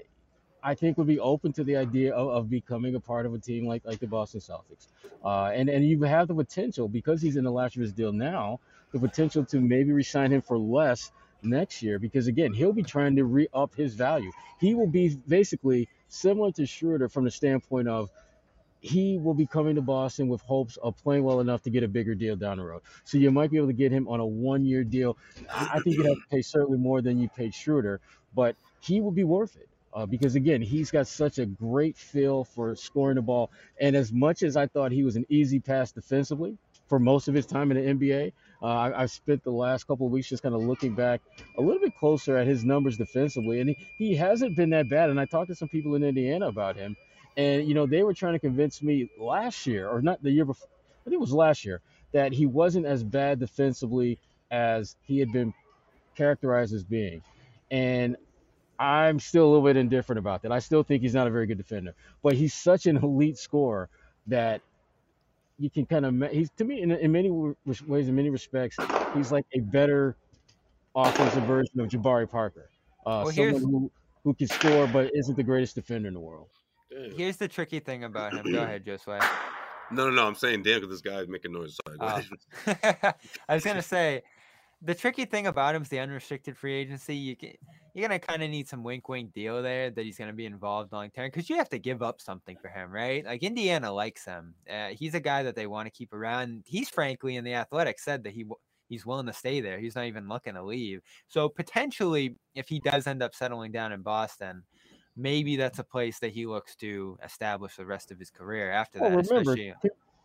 I 0.62 0.74
think 0.74 0.98
would 0.98 1.06
be 1.06 1.18
open 1.18 1.52
to 1.54 1.64
the 1.64 1.76
idea 1.76 2.14
of, 2.14 2.28
of 2.28 2.50
becoming 2.50 2.94
a 2.94 3.00
part 3.00 3.26
of 3.26 3.34
a 3.34 3.38
team 3.38 3.66
like 3.66 3.84
like 3.84 3.98
the 3.98 4.06
Boston 4.06 4.40
Celtics. 4.40 4.88
Uh, 5.24 5.46
and 5.46 5.68
and 5.68 5.84
you 5.84 6.02
have 6.02 6.28
the 6.28 6.34
potential 6.34 6.88
because 6.88 7.20
he's 7.22 7.36
in 7.36 7.44
the 7.44 7.50
last 7.50 7.76
year 7.76 7.84
of 7.84 7.88
his 7.88 7.94
deal 7.94 8.12
now, 8.12 8.60
the 8.92 8.98
potential 8.98 9.44
to 9.46 9.60
maybe 9.60 9.92
resign 9.92 10.32
him 10.32 10.42
for 10.42 10.58
less 10.58 11.10
next 11.42 11.82
year 11.82 11.98
because 11.98 12.28
again 12.28 12.52
he'll 12.52 12.72
be 12.72 12.84
trying 12.84 13.16
to 13.16 13.24
re 13.24 13.48
up 13.52 13.74
his 13.74 13.94
value. 13.94 14.30
He 14.60 14.74
will 14.74 14.86
be 14.86 15.16
basically 15.26 15.88
similar 16.08 16.52
to 16.52 16.66
Schroeder 16.66 17.08
from 17.08 17.24
the 17.24 17.30
standpoint 17.30 17.88
of 17.88 18.10
he 18.80 19.16
will 19.18 19.34
be 19.34 19.46
coming 19.46 19.76
to 19.76 19.82
Boston 19.82 20.28
with 20.28 20.40
hopes 20.42 20.76
of 20.76 20.96
playing 20.96 21.22
well 21.22 21.40
enough 21.40 21.62
to 21.62 21.70
get 21.70 21.84
a 21.84 21.88
bigger 21.88 22.14
deal 22.16 22.34
down 22.36 22.58
the 22.58 22.64
road. 22.64 22.82
So 23.04 23.16
you 23.16 23.30
might 23.30 23.50
be 23.50 23.56
able 23.56 23.68
to 23.68 23.72
get 23.72 23.92
him 23.92 24.08
on 24.08 24.18
a 24.18 24.26
one-year 24.26 24.84
deal. 24.84 25.16
I 25.48 25.70
I 25.74 25.80
think 25.80 25.96
you'd 25.96 26.06
have 26.06 26.16
to 26.16 26.28
pay 26.30 26.42
certainly 26.42 26.78
more 26.78 27.00
than 27.00 27.18
you 27.18 27.28
paid 27.28 27.54
Schroeder, 27.54 28.00
but 28.34 28.56
he 28.80 29.00
will 29.00 29.12
be 29.12 29.24
worth 29.24 29.56
it. 29.56 29.68
Uh, 29.94 30.06
because 30.06 30.34
again, 30.34 30.62
he's 30.62 30.90
got 30.90 31.06
such 31.06 31.38
a 31.38 31.46
great 31.46 31.96
feel 31.96 32.44
for 32.44 32.74
scoring 32.74 33.16
the 33.16 33.22
ball. 33.22 33.50
And 33.80 33.94
as 33.94 34.12
much 34.12 34.42
as 34.42 34.56
I 34.56 34.66
thought 34.66 34.90
he 34.92 35.04
was 35.04 35.16
an 35.16 35.26
easy 35.28 35.60
pass 35.60 35.92
defensively 35.92 36.56
for 36.88 36.98
most 36.98 37.28
of 37.28 37.34
his 37.34 37.46
time 37.46 37.70
in 37.70 37.98
the 37.98 38.06
NBA, 38.08 38.32
uh, 38.62 38.66
I, 38.66 39.02
I've 39.02 39.10
spent 39.10 39.44
the 39.44 39.50
last 39.50 39.86
couple 39.86 40.06
of 40.06 40.12
weeks 40.12 40.28
just 40.28 40.42
kind 40.42 40.54
of 40.54 40.62
looking 40.62 40.94
back 40.94 41.20
a 41.58 41.60
little 41.60 41.80
bit 41.80 41.96
closer 41.96 42.36
at 42.36 42.46
his 42.46 42.64
numbers 42.64 42.96
defensively, 42.96 43.60
and 43.60 43.70
he, 43.70 43.76
he 43.98 44.14
hasn't 44.14 44.56
been 44.56 44.70
that 44.70 44.88
bad. 44.88 45.10
And 45.10 45.20
I 45.20 45.24
talked 45.24 45.48
to 45.48 45.54
some 45.54 45.68
people 45.68 45.94
in 45.94 46.02
Indiana 46.02 46.48
about 46.48 46.76
him, 46.76 46.96
and 47.36 47.66
you 47.66 47.74
know 47.74 47.86
they 47.86 48.02
were 48.02 48.14
trying 48.14 48.34
to 48.34 48.38
convince 48.38 48.82
me 48.82 49.10
last 49.18 49.66
year, 49.66 49.88
or 49.88 50.00
not 50.00 50.22
the 50.22 50.30
year 50.30 50.44
before, 50.44 50.68
I 51.00 51.10
think 51.10 51.14
it 51.14 51.20
was 51.20 51.32
last 51.32 51.64
year, 51.64 51.80
that 52.12 52.32
he 52.32 52.46
wasn't 52.46 52.86
as 52.86 53.02
bad 53.02 53.40
defensively 53.40 54.18
as 54.50 54.96
he 55.02 55.18
had 55.18 55.32
been 55.32 55.52
characterized 56.14 56.74
as 56.74 56.84
being. 56.84 57.22
And 57.70 58.16
I'm 58.82 59.20
still 59.20 59.44
a 59.44 59.48
little 59.48 59.64
bit 59.64 59.76
indifferent 59.76 60.18
about 60.18 60.42
that. 60.42 60.50
I 60.50 60.58
still 60.58 60.82
think 60.82 61.02
he's 61.02 61.14
not 61.14 61.28
a 61.28 61.30
very 61.30 61.46
good 61.46 61.56
defender, 61.56 61.94
but 62.20 62.34
he's 62.34 62.52
such 62.52 62.86
an 62.86 62.96
elite 62.96 63.38
scorer 63.38 63.88
that 64.26 64.60
you 65.56 65.70
can 65.70 65.86
kind 65.86 66.04
of 66.04 66.30
he's 66.32 66.50
to 66.56 66.64
me 66.64 66.82
in, 66.82 66.90
in 66.90 67.12
many 67.12 67.30
ways, 67.30 68.08
in 68.08 68.14
many 68.16 68.28
respects, 68.28 68.76
he's 69.14 69.30
like 69.30 69.46
a 69.52 69.60
better 69.60 70.16
offensive 70.96 71.44
version 71.44 71.78
of 71.78 71.88
Jabari 71.88 72.28
Parker, 72.28 72.70
uh, 73.06 73.22
Well, 73.24 73.32
someone 73.32 73.62
who 73.62 73.90
who 74.24 74.34
can 74.34 74.48
score 74.48 74.88
but 74.88 75.12
isn't 75.14 75.36
the 75.36 75.44
greatest 75.44 75.76
defender 75.76 76.08
in 76.08 76.14
the 76.14 76.20
world. 76.20 76.48
Damn. 76.90 77.16
Here's 77.16 77.36
the 77.36 77.46
tricky 77.46 77.78
thing 77.78 78.02
about 78.02 78.34
him. 78.34 78.50
Go 78.52 78.62
ahead, 78.62 78.84
Josue. 78.84 79.20
No, 79.92 80.08
no, 80.08 80.10
no. 80.10 80.26
I'm 80.26 80.34
saying 80.34 80.64
damn 80.64 80.80
because 80.80 80.90
this 80.90 81.00
guy's 81.00 81.28
making 81.28 81.52
noise. 81.52 81.78
Sorry. 81.86 81.98
Go 81.98 82.20
Oh. 82.66 83.12
I 83.48 83.54
was 83.54 83.64
gonna 83.64 83.80
say, 83.80 84.22
the 84.84 84.94
tricky 84.94 85.24
thing 85.24 85.46
about 85.46 85.74
him 85.74 85.82
is 85.82 85.88
the 85.88 86.00
unrestricted 86.00 86.56
free 86.56 86.74
agency. 86.74 87.14
You 87.14 87.36
can, 87.36 87.52
you're 87.94 88.08
gonna 88.08 88.18
kind 88.18 88.42
of 88.42 88.50
need 88.50 88.68
some 88.68 88.82
wink, 88.82 89.08
wink 89.08 89.32
deal 89.32 89.62
there 89.62 89.90
that 89.90 90.04
he's 90.04 90.18
gonna 90.18 90.32
be 90.32 90.46
involved 90.46 90.92
long 90.92 91.10
term 91.10 91.28
because 91.28 91.48
you 91.48 91.56
have 91.56 91.68
to 91.70 91.78
give 91.78 92.02
up 92.02 92.20
something 92.20 92.56
for 92.60 92.68
him, 92.68 92.90
right? 92.90 93.24
Like 93.24 93.42
Indiana 93.42 93.92
likes 93.92 94.24
him. 94.24 94.54
Uh, 94.68 94.88
he's 94.88 95.14
a 95.14 95.20
guy 95.20 95.42
that 95.44 95.54
they 95.56 95.66
want 95.66 95.86
to 95.86 95.90
keep 95.90 96.12
around. 96.12 96.62
He's 96.66 96.88
frankly 96.88 97.36
in 97.36 97.44
the 97.44 97.54
Athletic 97.54 97.98
said 97.98 98.24
that 98.24 98.32
he 98.32 98.44
he's 98.88 99.06
willing 99.06 99.26
to 99.26 99.32
stay 99.32 99.60
there. 99.60 99.78
He's 99.78 99.94
not 99.94 100.04
even 100.06 100.28
looking 100.28 100.54
to 100.54 100.62
leave. 100.62 101.00
So 101.28 101.48
potentially, 101.48 102.36
if 102.54 102.68
he 102.68 102.78
does 102.80 103.06
end 103.06 103.22
up 103.22 103.34
settling 103.34 103.72
down 103.72 103.92
in 103.92 104.02
Boston. 104.02 104.62
Maybe 105.14 105.56
that's 105.56 105.78
a 105.78 105.84
place 105.84 106.18
that 106.20 106.32
he 106.32 106.46
looks 106.46 106.74
to 106.76 107.18
establish 107.22 107.76
the 107.76 107.84
rest 107.84 108.10
of 108.10 108.18
his 108.18 108.30
career 108.30 108.72
after 108.72 108.98
Well, 108.98 109.10
that. 109.10 109.28
remember, 109.28 109.54
Kim- 109.56 109.74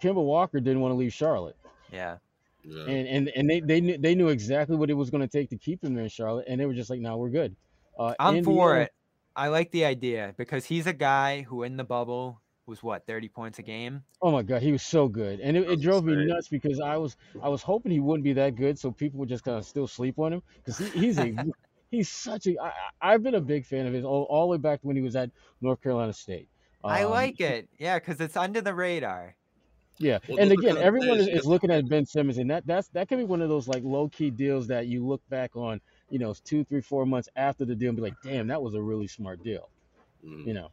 Kemba 0.01 0.23
Walker 0.23 0.61
didn't 0.61 0.79
want 0.79 0.93
to 0.93 0.95
leave 0.95 1.11
Charlotte. 1.11 1.57
yeah. 1.91 2.19
Yeah. 2.67 2.83
and 2.83 3.07
and 3.07 3.29
and 3.35 3.49
they 3.49 3.59
they 3.61 3.81
knew, 3.81 3.97
they 3.97 4.13
knew 4.15 4.27
exactly 4.27 4.75
what 4.75 4.89
it 4.89 4.93
was 4.93 5.09
going 5.09 5.21
to 5.21 5.27
take 5.27 5.49
to 5.51 5.57
keep 5.57 5.83
him 5.83 5.93
there 5.93 6.03
in 6.03 6.09
Charlotte, 6.09 6.45
and 6.47 6.59
they 6.59 6.65
were 6.65 6.73
just 6.73 6.89
like, 6.89 6.99
"No, 6.99 7.17
we're 7.17 7.29
good." 7.29 7.55
Uh, 7.97 8.13
I'm 8.19 8.43
for 8.43 8.51
Indiana- 8.51 8.79
it. 8.81 8.93
I 9.35 9.47
like 9.49 9.71
the 9.71 9.85
idea 9.85 10.33
because 10.37 10.65
he's 10.65 10.87
a 10.87 10.93
guy 10.93 11.43
who 11.43 11.63
in 11.63 11.77
the 11.77 11.83
bubble 11.83 12.41
was 12.65 12.83
what 12.83 13.05
30 13.07 13.29
points 13.29 13.59
a 13.59 13.61
game. 13.61 14.03
Oh 14.21 14.31
my 14.31 14.41
god, 14.43 14.61
he 14.61 14.71
was 14.73 14.81
so 14.83 15.07
good, 15.07 15.39
and 15.39 15.55
it, 15.55 15.69
it 15.69 15.81
drove 15.81 16.03
me 16.03 16.13
nuts 16.25 16.49
because 16.49 16.79
I 16.81 16.97
was 16.97 17.15
I 17.41 17.47
was 17.47 17.61
hoping 17.61 17.91
he 17.93 17.99
wouldn't 18.01 18.25
be 18.25 18.33
that 18.33 18.55
good, 18.55 18.77
so 18.77 18.91
people 18.91 19.19
would 19.19 19.29
just 19.29 19.45
kind 19.45 19.57
of 19.57 19.65
still 19.65 19.87
sleep 19.87 20.19
on 20.19 20.33
him 20.33 20.41
because 20.57 20.77
he, 20.77 20.89
he's 20.99 21.17
a 21.19 21.33
he's 21.91 22.09
such 22.09 22.47
a. 22.47 22.57
I, 22.61 22.67
I- 22.67 22.73
I've 23.13 23.23
been 23.23 23.35
a 23.35 23.39
big 23.41 23.65
fan 23.65 23.87
of 23.87 23.93
his 23.93 24.03
all, 24.03 24.23
all 24.23 24.47
the 24.47 24.51
way 24.51 24.57
back 24.57 24.79
when 24.81 24.95
he 24.97 25.01
was 25.01 25.15
at 25.15 25.29
North 25.61 25.81
Carolina 25.81 26.11
State. 26.11 26.49
I 26.83 27.03
Um, 27.03 27.11
like 27.11 27.39
it. 27.39 27.69
Yeah, 27.79 27.99
because 27.99 28.19
it's 28.19 28.35
under 28.35 28.59
the 28.59 28.73
radar. 28.73 29.35
Yeah, 29.99 30.19
Well, 30.27 30.37
and 30.39 30.51
again, 30.51 30.77
everyone 30.77 31.17
is, 31.17 31.27
is 31.27 31.45
looking 31.45 31.71
at 31.71 31.87
Ben 31.89 32.05
Simmons, 32.05 32.37
and 32.37 32.49
that 32.51 32.67
that's 32.67 32.87
that 32.89 33.09
could 33.09 33.17
be 33.17 33.23
one 33.23 33.41
of 33.41 33.49
those 33.49 33.67
like 33.67 33.83
low 33.83 34.07
key 34.09 34.29
deals 34.29 34.67
that 34.67 34.87
you 34.87 35.05
look 35.05 35.21
back 35.29 35.55
on, 35.55 35.81
you 36.09 36.19
know, 36.19 36.35
two, 36.43 36.63
three, 36.65 36.81
four 36.81 37.05
months 37.05 37.29
after 37.35 37.65
the 37.65 37.75
deal 37.75 37.89
and 37.89 37.95
be 37.95 38.03
like, 38.03 38.21
"Damn, 38.23 38.47
that 38.47 38.61
was 38.61 38.75
a 38.75 38.81
really 38.81 39.07
smart 39.07 39.43
deal," 39.43 39.69
Mhm. 40.23 40.45
you 40.45 40.53
know. 40.53 40.69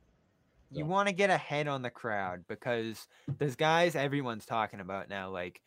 You 0.70 0.85
want 0.85 1.09
to 1.09 1.14
get 1.14 1.31
ahead 1.31 1.68
on 1.68 1.83
the 1.83 1.91
crowd 1.91 2.45
because 2.49 3.07
there's 3.39 3.55
guys 3.57 3.95
everyone's 3.95 4.45
talking 4.45 4.81
about 4.81 5.09
now, 5.09 5.31
like 5.31 5.62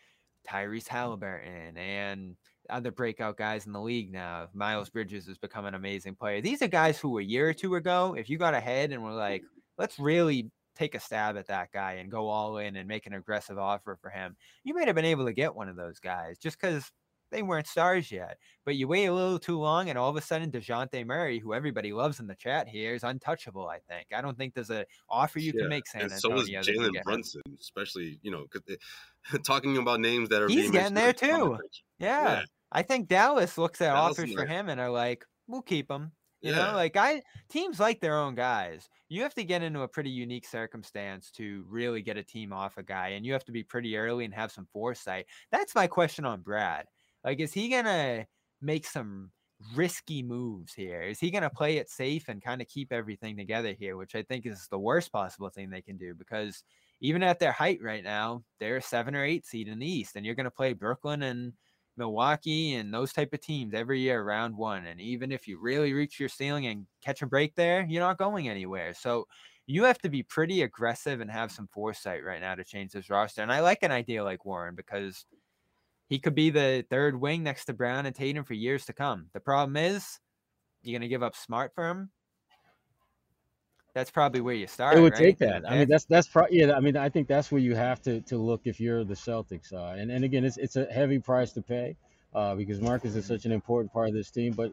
Tyrese 0.48 0.88
Halliburton 0.88 1.78
and 1.78 2.36
other 2.70 2.92
breakout 2.92 3.38
guys 3.38 3.66
in 3.66 3.72
the 3.72 3.80
league 3.82 4.12
now. 4.12 4.50
Miles 4.54 4.90
Bridges 4.90 5.28
has 5.28 5.38
become 5.38 5.66
an 5.66 5.76
amazing 5.76 6.16
player. 6.16 6.42
These 6.42 6.62
are 6.62 6.68
guys 6.68 7.00
who 7.00 7.20
a 7.20 7.24
year 7.24 7.48
or 7.48 7.54
two 7.54 7.76
ago, 7.76 8.16
if 8.18 8.30
you 8.30 8.38
got 8.38 8.54
ahead 8.54 8.92
and 8.92 9.02
were 9.02 9.14
like, 9.14 9.44
let's 9.78 9.98
really 9.98 10.52
take 10.78 10.96
a 10.96 11.00
stab 11.00 11.38
at 11.38 11.48
that 11.48 11.72
guy 11.74 11.94
and 11.94 12.12
go 12.12 12.28
all 12.28 12.58
in 12.58 12.76
and 12.76 12.88
make 12.88 13.06
an 13.08 13.14
aggressive 13.14 13.58
offer 13.58 13.98
for 14.02 14.10
him, 14.10 14.36
you 14.64 14.74
might 14.74 14.88
have 14.88 14.96
been 14.96 15.06
able 15.06 15.26
to 15.26 15.34
get 15.34 15.56
one 15.56 15.70
of 15.70 15.76
those 15.76 16.00
guys 16.00 16.38
just 16.38 16.60
because 16.60 16.92
they 17.30 17.42
weren't 17.44 17.68
stars 17.68 18.10
yet. 18.10 18.38
But 18.66 18.76
you 18.78 18.88
wait 18.88 19.06
a 19.08 19.14
little 19.14 19.38
too 19.38 19.60
long, 19.60 19.90
and 19.90 19.98
all 19.98 20.10
of 20.10 20.16
a 20.16 20.22
sudden, 20.22 20.50
Dejounte 20.50 21.06
Murray, 21.06 21.40
who 21.40 21.54
everybody 21.54 21.92
loves 21.92 22.22
in 22.22 22.28
the 22.28 22.36
chat 22.36 22.70
here, 22.70 22.94
is 22.96 23.04
untouchable. 23.04 23.68
I 23.68 23.80
think. 23.90 24.08
I 24.16 24.22
don't 24.22 24.38
think 24.38 24.54
there's 24.54 24.70
an 24.70 24.86
offer 25.10 25.40
you 25.40 25.52
Yeah, 25.54 25.62
can 25.64 25.70
make 25.70 25.88
San 25.88 26.04
and 26.04 26.12
so 26.12 26.32
Antonio. 26.32 26.60
is 26.62 26.66
that 26.68 26.74
can 26.74 26.84
Jalen 26.84 26.96
him. 26.96 27.02
Brunson, 27.04 27.42
especially 27.60 28.20
you 28.22 28.32
know, 28.32 28.46
they- 28.66 28.78
talking 29.46 29.76
about 29.78 30.00
names 30.00 30.30
that 30.30 30.42
are 30.42 30.48
He's 30.48 30.62
being 30.62 30.72
getting 30.72 30.94
there 30.94 31.10
in 31.10 31.16
the 31.16 31.28
comment 31.28 31.44
too. 31.52 31.58
section. 31.64 31.86
Yeah. 32.00 32.44
I 32.72 32.82
think 32.84 33.08
Dallas 33.10 33.58
looks 33.58 33.82
at 33.82 33.94
Dallas 33.94 34.18
offers 34.20 34.34
for 34.34 34.46
him 34.46 34.70
and 34.70 34.80
are 34.80 34.90
like, 34.90 35.26
we'll 35.48 35.62
keep 35.62 35.90
him. 35.92 36.12
You 36.42 36.52
Yeah. 36.52 36.54
know, 36.54 36.74
like 36.76 36.96
I 36.96 37.24
teams 37.50 37.80
like 37.80 38.00
their 38.00 38.18
own 38.18 38.36
guys. 38.36 38.90
You 39.10 39.24
have 39.24 39.34
to 39.36 39.44
get 39.44 39.64
into 39.64 39.82
a 39.82 39.88
pretty 39.88 40.12
unique 40.12 40.46
circumstance 40.48 41.32
to 41.32 41.66
really 41.68 42.02
get 42.02 42.18
a 42.18 42.24
team 42.24 42.54
off 42.54 42.78
a 42.78 42.84
guy, 42.84 43.10
and 43.10 43.26
you 43.26 43.34
have 43.34 43.46
to 43.46 43.52
be 43.52 43.64
pretty 43.64 43.98
early 43.98 44.24
and 44.26 44.34
have 44.34 44.52
some 44.52 44.68
foresight. 44.68 45.28
That's 45.52 45.74
my 45.76 45.88
question 45.88 46.26
on 46.26 46.42
Brad. 46.42 46.88
Like, 47.24 47.40
is 47.40 47.54
he 47.54 47.70
gonna 47.70 48.28
make 48.62 48.86
some 48.86 49.32
risky 49.74 50.22
moves 50.22 50.74
here? 50.74 51.02
Is 51.02 51.20
he 51.20 51.32
gonna 51.32 51.50
play 51.50 51.78
it 51.78 51.90
safe 51.90 52.28
and 52.30 52.42
kind 52.42 52.62
of 52.62 52.68
keep 52.68 52.92
everything 52.94 53.36
together 53.36 53.74
here, 53.74 53.98
which 53.98 54.14
I 54.16 54.22
think 54.24 54.46
is 54.46 54.68
the 54.68 54.80
worst 54.80 55.12
possible 55.12 55.50
thing 55.50 55.70
they 55.72 55.82
can 55.82 55.98
do 55.98 56.14
because 56.14 56.64
even 57.00 57.24
at 57.24 57.40
their 57.40 57.52
height 57.52 57.82
right 57.82 58.04
now, 58.04 58.44
they're 58.60 58.78
a 58.78 58.82
seven 58.82 59.16
or 59.16 59.24
eight 59.24 59.46
seed 59.46 59.68
in 59.68 59.80
the 59.80 59.90
East, 59.90 60.16
and 60.16 60.26
you're 60.26 60.36
gonna 60.36 60.52
play 60.52 60.74
Brooklyn 60.74 61.24
and 61.24 61.54
Milwaukee 61.98 62.76
and 62.76 62.94
those 62.94 63.14
type 63.14 63.34
of 63.34 63.42
teams 63.42 63.74
every 63.74 64.00
year 64.00 64.24
round 64.24 64.56
one. 64.56 64.86
And 64.86 65.02
even 65.02 65.32
if 65.32 65.48
you 65.48 65.60
really 65.60 65.94
reach 65.94 66.20
your 66.20 66.30
ceiling 66.30 66.68
and 66.68 66.86
catch 67.04 67.22
a 67.22 67.28
break 67.28 67.56
there, 67.56 67.86
you're 67.88 68.04
not 68.04 68.18
going 68.18 68.48
anywhere. 68.50 68.94
So 68.94 69.28
you 69.66 69.84
have 69.84 70.00
to 70.00 70.10
be 70.10 70.24
pretty 70.24 70.62
aggressive 70.62 71.20
and 71.20 71.30
have 71.30 71.52
some 71.52 71.68
foresight 71.68 72.24
right 72.24 72.42
now 72.42 72.56
to 72.56 72.64
change 72.64 72.92
this 72.92 73.10
roster. 73.10 73.42
And 73.42 73.52
I 73.52 73.60
like 73.60 73.84
an 73.84 73.92
idea 73.92 74.24
like 74.24 74.46
Warren 74.46 74.76
because 74.76 75.26
he 76.08 76.20
could 76.20 76.36
be 76.36 76.50
the 76.50 76.86
third 76.90 77.20
wing 77.20 77.44
next 77.44 77.66
to 77.66 77.74
Brown 77.74 78.06
and 78.06 78.16
Tatum 78.16 78.46
for 78.46 78.54
years 78.54 78.86
to 78.86 78.94
come. 78.94 79.28
The 79.34 79.42
problem 79.42 79.76
is 79.76 80.20
you're 80.82 80.98
gonna 80.98 81.10
give 81.10 81.24
up 81.24 81.36
smart 81.36 81.74
for 81.76 81.90
him. 81.90 82.12
That's 83.98 84.12
probably 84.12 84.42
where 84.42 84.54
you 84.54 84.68
start. 84.68 84.96
it 84.96 85.02
would 85.02 85.14
right? 85.14 85.24
take 85.24 85.40
that. 85.40 85.68
I 85.68 85.80
mean, 85.80 85.88
that's 85.90 86.06
that's 86.06 86.28
pro- 86.28 86.46
yeah. 86.52 86.74
I 86.74 86.80
mean, 86.80 86.96
I 86.96 87.10
think 87.10 87.28
that's 87.28 87.52
where 87.52 87.60
you 87.60 87.74
have 87.74 88.00
to 88.04 88.22
to 88.22 88.38
look 88.38 88.62
if 88.66 88.80
you're 88.80 89.04
the 89.04 89.16
Celtics. 89.16 89.74
Uh, 89.74 90.00
and 90.00 90.12
and 90.12 90.24
again, 90.24 90.46
it's 90.46 90.58
it's 90.58 90.76
a 90.76 90.86
heavy 90.86 91.18
price 91.18 91.52
to 91.54 91.64
pay 91.64 91.96
uh, 92.36 92.54
because 92.54 92.80
Marcus 92.80 93.16
is 93.16 93.26
such 93.26 93.46
an 93.46 93.52
important 93.52 93.92
part 93.92 94.08
of 94.08 94.14
this 94.14 94.30
team. 94.30 94.54
But 94.54 94.72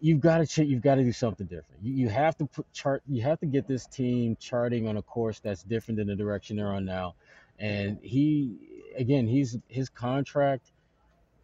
you've 0.00 0.20
got 0.20 0.38
to 0.38 0.46
ch- 0.46 0.68
you've 0.68 0.82
got 0.82 0.94
to 0.94 1.02
do 1.02 1.10
something 1.10 1.48
different. 1.48 1.82
You, 1.82 1.94
you 1.94 2.08
have 2.08 2.38
to 2.38 2.46
put 2.46 2.72
chart. 2.72 3.02
You 3.08 3.22
have 3.22 3.40
to 3.40 3.46
get 3.46 3.66
this 3.66 3.86
team 3.86 4.36
charting 4.38 4.86
on 4.86 4.96
a 4.96 5.02
course 5.02 5.40
that's 5.40 5.64
different 5.64 5.98
than 5.98 6.06
the 6.06 6.14
direction 6.14 6.58
they're 6.58 6.72
on 6.72 6.84
now. 6.84 7.16
And 7.58 7.98
he 8.02 8.56
again, 8.96 9.26
he's 9.26 9.58
his 9.66 9.88
contract 9.88 10.70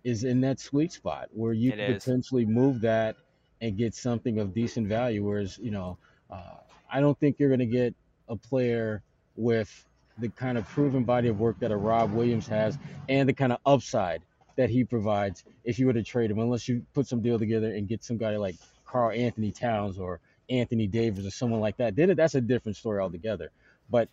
is 0.04 0.22
in 0.22 0.42
that 0.42 0.60
sweet 0.60 0.92
spot 0.92 1.28
where 1.32 1.52
you 1.52 1.72
It 1.72 1.76
could 1.76 1.96
is. 1.96 2.04
potentially 2.04 2.44
move 2.44 2.82
that 2.82 3.16
and 3.64 3.76
get 3.76 3.94
something 3.94 4.38
of 4.38 4.54
decent 4.54 4.86
value. 4.86 5.24
Whereas 5.24 5.58
you 5.58 5.70
know. 5.70 5.98
Uh, 6.30 6.56
I 6.90 7.00
don't 7.00 7.18
think 7.18 7.40
you're 7.40 7.48
going 7.48 7.58
to 7.58 7.66
get 7.66 7.92
a 8.28 8.36
player 8.36 9.02
with 9.36 9.84
the 10.18 10.28
kind 10.28 10.56
of 10.56 10.68
proven 10.68 11.02
body 11.02 11.28
of 11.28 11.40
work 11.40 11.58
that 11.58 11.72
a 11.72 11.76
Rob 11.76 12.12
Williams 12.12 12.46
has 12.46 12.78
and 13.08 13.28
the 13.28 13.32
kind 13.32 13.52
of 13.52 13.58
upside 13.66 14.22
that 14.56 14.70
he 14.70 14.84
provides 14.84 15.42
if 15.64 15.78
you 15.80 15.86
were 15.86 15.92
to 15.92 16.04
trade 16.04 16.30
him, 16.30 16.38
unless 16.38 16.68
you 16.68 16.86
put 16.94 17.08
some 17.08 17.20
deal 17.20 17.38
together 17.38 17.74
and 17.74 17.88
get 17.88 18.04
some 18.04 18.16
guy 18.16 18.36
like 18.36 18.54
Karl-Anthony 18.86 19.50
Towns 19.50 19.98
or 19.98 20.20
Anthony 20.48 20.86
Davis 20.86 21.26
or 21.26 21.30
someone 21.30 21.60
like 21.60 21.76
that. 21.78 21.96
Then 21.96 22.14
that's 22.14 22.36
a 22.36 22.40
different 22.40 22.76
story 22.76 23.00
altogether. 23.00 23.50
But 23.90 24.08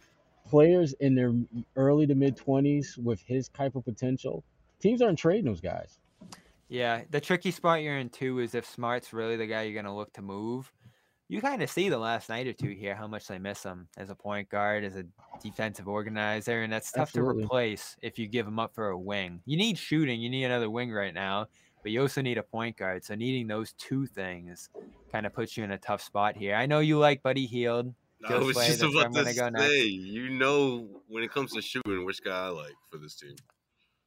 players 0.49 0.93
in 0.93 1.13
their 1.13 1.35
early 1.75 2.07
to 2.07 2.15
mid 2.15 2.35
20s 2.35 2.97
with 2.97 3.21
his 3.21 3.49
type 3.49 3.75
of 3.75 3.85
potential, 3.85 4.43
teams 4.79 5.03
aren't 5.03 5.19
trading 5.19 5.45
those 5.45 5.61
guys. 5.61 5.99
Yeah, 6.71 7.01
the 7.09 7.19
tricky 7.19 7.51
spot 7.51 7.81
you're 7.81 7.97
in 7.97 8.07
too 8.07 8.39
is 8.39 8.55
if 8.55 8.65
Smart's 8.65 9.11
really 9.11 9.35
the 9.35 9.45
guy 9.45 9.63
you're 9.63 9.73
going 9.73 9.83
to 9.83 9.93
look 9.93 10.13
to 10.13 10.21
move. 10.21 10.71
You 11.27 11.41
kind 11.41 11.61
of 11.61 11.69
see 11.69 11.89
the 11.89 11.97
last 11.97 12.29
night 12.29 12.47
or 12.47 12.53
two 12.53 12.69
here 12.69 12.95
how 12.95 13.07
much 13.07 13.27
they 13.27 13.39
miss 13.39 13.61
him 13.63 13.89
as 13.97 14.09
a 14.09 14.15
point 14.15 14.47
guard, 14.47 14.85
as 14.85 14.95
a 14.95 15.03
defensive 15.43 15.89
organizer, 15.89 16.61
and 16.61 16.71
that's 16.71 16.89
tough 16.93 17.09
Absolutely. 17.09 17.41
to 17.41 17.45
replace 17.45 17.97
if 18.01 18.17
you 18.17 18.25
give 18.25 18.47
him 18.47 18.57
up 18.57 18.73
for 18.73 18.87
a 18.87 18.97
wing. 18.97 19.41
You 19.45 19.57
need 19.57 19.77
shooting, 19.77 20.21
you 20.21 20.29
need 20.29 20.45
another 20.45 20.69
wing 20.69 20.93
right 20.93 21.13
now, 21.13 21.47
but 21.83 21.91
you 21.91 22.01
also 22.01 22.21
need 22.21 22.37
a 22.37 22.43
point 22.43 22.77
guard. 22.77 23.03
So 23.03 23.15
needing 23.15 23.47
those 23.47 23.73
two 23.73 24.05
things 24.05 24.69
kind 25.11 25.25
of 25.25 25.33
puts 25.33 25.57
you 25.57 25.65
in 25.65 25.71
a 25.71 25.77
tough 25.77 26.01
spot 26.01 26.37
here. 26.37 26.55
I 26.55 26.67
know 26.67 26.79
you 26.79 26.97
like 26.97 27.21
Buddy 27.21 27.47
Hield. 27.47 27.93
I 28.25 28.37
was 28.37 28.55
just 28.55 28.81
about 28.81 29.13
to 29.13 29.23
go 29.23 29.31
say, 29.33 29.49
next. 29.49 29.73
you 29.85 30.29
know, 30.29 30.87
when 31.09 31.23
it 31.23 31.33
comes 31.33 31.51
to 31.51 31.61
shooting, 31.61 32.05
which 32.05 32.23
guy 32.23 32.45
I 32.45 32.49
like 32.49 32.75
for 32.89 32.97
this 32.97 33.15
team. 33.15 33.35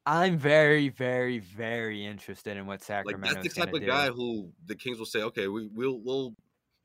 I'm 0.07 0.39
very, 0.39 0.89
very, 0.89 1.39
very 1.39 2.05
interested 2.05 2.57
in 2.57 2.67
what 2.67 2.83
Like 3.05 3.21
Sacramento's 3.23 3.35
that's 3.43 3.55
the 3.55 3.61
type 3.61 3.75
of 3.75 3.81
do. 3.81 3.87
guy 3.87 4.09
who 4.09 4.53
the 4.65 4.75
Kings 4.77 4.99
will 4.99 5.07
say, 5.07 5.23
okay, 5.23 5.49
we 5.49 5.67
we'll 5.67 6.01
we'll 6.01 6.35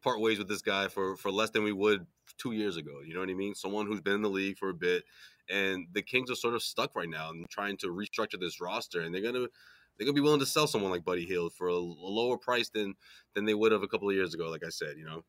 part 0.02 0.20
ways 0.20 0.38
with 0.38 0.48
this 0.48 0.62
guy 0.62 0.88
for 0.90 1.16
for 1.16 1.32
less 1.32 1.52
than 1.52 1.64
we 1.64 1.72
would 1.72 2.06
two 2.38 2.52
years 2.52 2.78
ago. 2.78 3.02
You 3.06 3.14
know 3.14 3.22
what 3.22 3.30
I 3.30 3.34
mean? 3.34 3.56
Someone 3.56 3.88
who's 3.88 4.02
been 4.02 4.16
in 4.16 4.22
the 4.22 4.30
league 4.30 4.58
for 4.58 4.70
a 4.70 4.74
bit, 4.74 5.04
and 5.50 5.88
the 5.94 6.02
Kings 6.02 6.30
are 6.30 6.36
sort 6.36 6.56
of 6.56 6.62
stuck 6.64 6.96
right 6.96 7.10
now 7.10 7.30
and 7.30 7.50
trying 7.50 7.78
to 7.78 7.88
restructure 7.88 8.40
this 8.40 8.60
roster, 8.60 9.02
and 9.02 9.16
they're 9.16 9.22
gonna 9.22 9.48
they're 9.98 10.06
gonna 10.06 10.14
be 10.14 10.22
willing 10.22 10.40
to 10.42 10.46
sell 10.46 10.68
someone 10.68 10.92
like 10.92 11.06
Buddy 11.06 11.26
Hield 11.26 11.54
for 11.54 11.70
a, 11.70 11.74
a 11.74 11.76
lower 11.76 12.38
price 12.38 12.70
than 12.70 12.96
than 13.34 13.46
they 13.46 13.54
would 13.54 13.72
have 13.72 13.84
a 13.84 13.88
couple 13.88 14.10
of 14.10 14.16
years 14.16 14.34
ago. 14.34 14.50
Like 14.50 14.66
I 14.66 14.70
said, 14.70 14.98
you 14.98 15.06
know. 15.06 15.24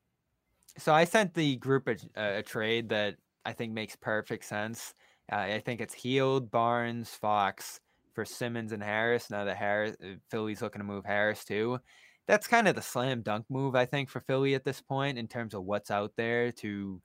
So 0.78 0.92
I 0.94 1.04
sent 1.04 1.34
the 1.34 1.56
group 1.56 1.88
a, 1.88 1.96
a 2.16 2.42
trade 2.42 2.88
that 2.90 3.16
I 3.44 3.52
think 3.52 3.72
makes 3.72 3.96
perfect 3.96 4.44
sense. 4.44 4.94
Uh, 5.30 5.36
I 5.36 5.60
think 5.60 5.80
it's 5.80 5.94
Hield, 5.94 6.50
Barnes, 6.50 7.10
Fox 7.10 7.80
for 8.14 8.24
Simmons 8.24 8.72
and 8.72 8.82
Harris. 8.82 9.30
Now 9.30 9.44
that 9.44 9.56
Harris, 9.56 9.96
uh, 10.02 10.14
Philly's 10.30 10.62
looking 10.62 10.80
to 10.80 10.86
move 10.86 11.04
Harris 11.04 11.44
too. 11.44 11.78
That's 12.26 12.46
kind 12.46 12.68
of 12.68 12.74
the 12.74 12.82
slam 12.82 13.22
dunk 13.22 13.46
move, 13.48 13.74
I 13.74 13.86
think, 13.86 14.08
for 14.08 14.20
Philly 14.20 14.54
at 14.54 14.64
this 14.64 14.80
point 14.80 15.18
in 15.18 15.26
terms 15.28 15.54
of 15.54 15.64
what's 15.64 15.90
out 15.90 16.12
there 16.16 16.52
to 16.52 17.00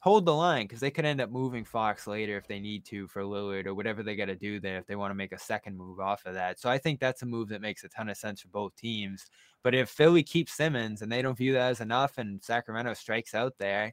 hold 0.00 0.24
the 0.24 0.34
line 0.34 0.64
because 0.64 0.78
they 0.80 0.90
could 0.90 1.04
end 1.04 1.20
up 1.20 1.30
moving 1.30 1.64
Fox 1.64 2.06
later 2.06 2.36
if 2.36 2.46
they 2.46 2.60
need 2.60 2.84
to 2.84 3.08
for 3.08 3.22
Lillard 3.22 3.66
or 3.66 3.74
whatever 3.74 4.02
they 4.02 4.14
got 4.14 4.26
to 4.26 4.36
do 4.36 4.60
there 4.60 4.78
if 4.78 4.86
they 4.86 4.94
want 4.94 5.10
to 5.10 5.16
make 5.16 5.32
a 5.32 5.38
second 5.38 5.76
move 5.76 5.98
off 5.98 6.24
of 6.24 6.34
that. 6.34 6.60
So 6.60 6.70
I 6.70 6.78
think 6.78 7.00
that's 7.00 7.22
a 7.22 7.26
move 7.26 7.48
that 7.48 7.60
makes 7.60 7.82
a 7.82 7.88
ton 7.88 8.08
of 8.08 8.16
sense 8.16 8.40
for 8.40 8.48
both 8.48 8.76
teams. 8.76 9.26
But 9.64 9.74
if 9.74 9.88
Philly 9.88 10.22
keeps 10.22 10.52
Simmons 10.52 11.02
and 11.02 11.10
they 11.10 11.22
don't 11.22 11.36
view 11.36 11.52
that 11.54 11.70
as 11.70 11.80
enough 11.80 12.18
and 12.18 12.42
Sacramento 12.42 12.94
strikes 12.94 13.34
out 13.34 13.54
there, 13.58 13.92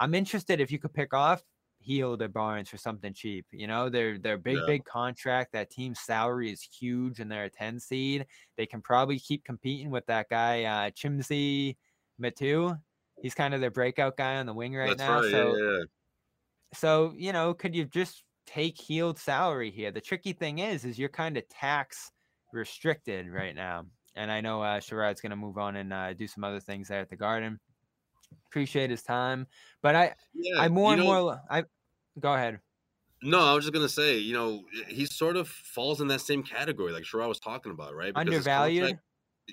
I'm 0.00 0.14
interested 0.14 0.60
if 0.60 0.72
you 0.72 0.78
could 0.78 0.94
pick 0.94 1.12
off 1.12 1.42
Hield 1.82 2.20
their 2.20 2.28
Barnes 2.28 2.68
for 2.68 2.76
something 2.76 3.12
cheap. 3.12 3.46
You 3.50 3.66
know, 3.66 3.88
they're 3.88 4.18
they're 4.18 4.38
big, 4.38 4.56
yeah. 4.56 4.66
big 4.66 4.84
contract. 4.84 5.52
That 5.52 5.70
team's 5.70 6.00
salary 6.00 6.50
is 6.50 6.62
huge 6.62 7.20
and 7.20 7.30
they're 7.30 7.44
a 7.44 7.50
10 7.50 7.80
seed. 7.80 8.26
They 8.56 8.66
can 8.66 8.80
probably 8.80 9.18
keep 9.18 9.44
competing 9.44 9.90
with 9.90 10.06
that 10.06 10.28
guy, 10.28 10.64
uh 10.64 10.90
Chimezie 10.90 11.76
Metu. 12.20 12.78
He's 13.20 13.34
kind 13.34 13.54
of 13.54 13.60
their 13.60 13.70
breakout 13.70 14.16
guy 14.16 14.36
on 14.36 14.46
the 14.46 14.54
wing 14.54 14.74
right 14.74 14.96
That's 14.96 15.00
now. 15.00 15.20
Right, 15.20 15.30
so 15.30 15.56
yeah, 15.56 15.70
yeah. 15.70 15.84
so, 16.74 17.14
you 17.16 17.32
know, 17.32 17.54
could 17.54 17.74
you 17.74 17.84
just 17.84 18.24
take 18.46 18.80
Hield 18.80 19.18
salary 19.18 19.70
here? 19.70 19.90
The 19.90 20.00
tricky 20.00 20.32
thing 20.32 20.58
is, 20.58 20.84
is 20.84 20.98
you're 20.98 21.08
kind 21.08 21.36
of 21.36 21.48
tax 21.48 22.10
restricted 22.52 23.28
right 23.28 23.54
now. 23.54 23.86
And 24.14 24.30
I 24.30 24.40
know 24.40 24.62
uh 24.62 24.80
Sherrod's 24.80 25.20
gonna 25.20 25.36
move 25.36 25.58
on 25.58 25.76
and 25.76 25.92
uh, 25.92 26.12
do 26.12 26.26
some 26.26 26.44
other 26.44 26.60
things 26.60 26.88
there 26.88 27.00
at 27.00 27.10
the 27.10 27.16
garden 27.16 27.58
appreciate 28.46 28.90
his 28.90 29.02
time. 29.02 29.46
But 29.82 29.94
I, 29.96 30.14
Yeah, 30.34 30.60
I 30.60 30.68
more 30.68 30.92
and 30.92 31.02
know- 31.02 31.22
more. 31.24 31.40
I 31.50 31.64
go 32.18 32.32
ahead. 32.34 32.60
No, 33.24 33.38
I 33.40 33.54
was 33.54 33.64
just 33.64 33.72
gonna 33.72 33.88
say, 33.88 34.18
you 34.18 34.32
know, 34.34 34.64
eh, 34.80 34.84
he 34.88 35.06
sort 35.06 35.36
of 35.36 35.48
falls 35.48 36.00
in 36.00 36.08
that 36.08 36.20
same 36.20 36.42
category, 36.42 36.92
like 36.92 37.04
Sherrod 37.04 37.28
was 37.28 37.38
talking 37.38 37.70
about, 37.70 37.94
right? 37.94 38.12
Because 38.12 38.26
Undervalued. 38.46 38.98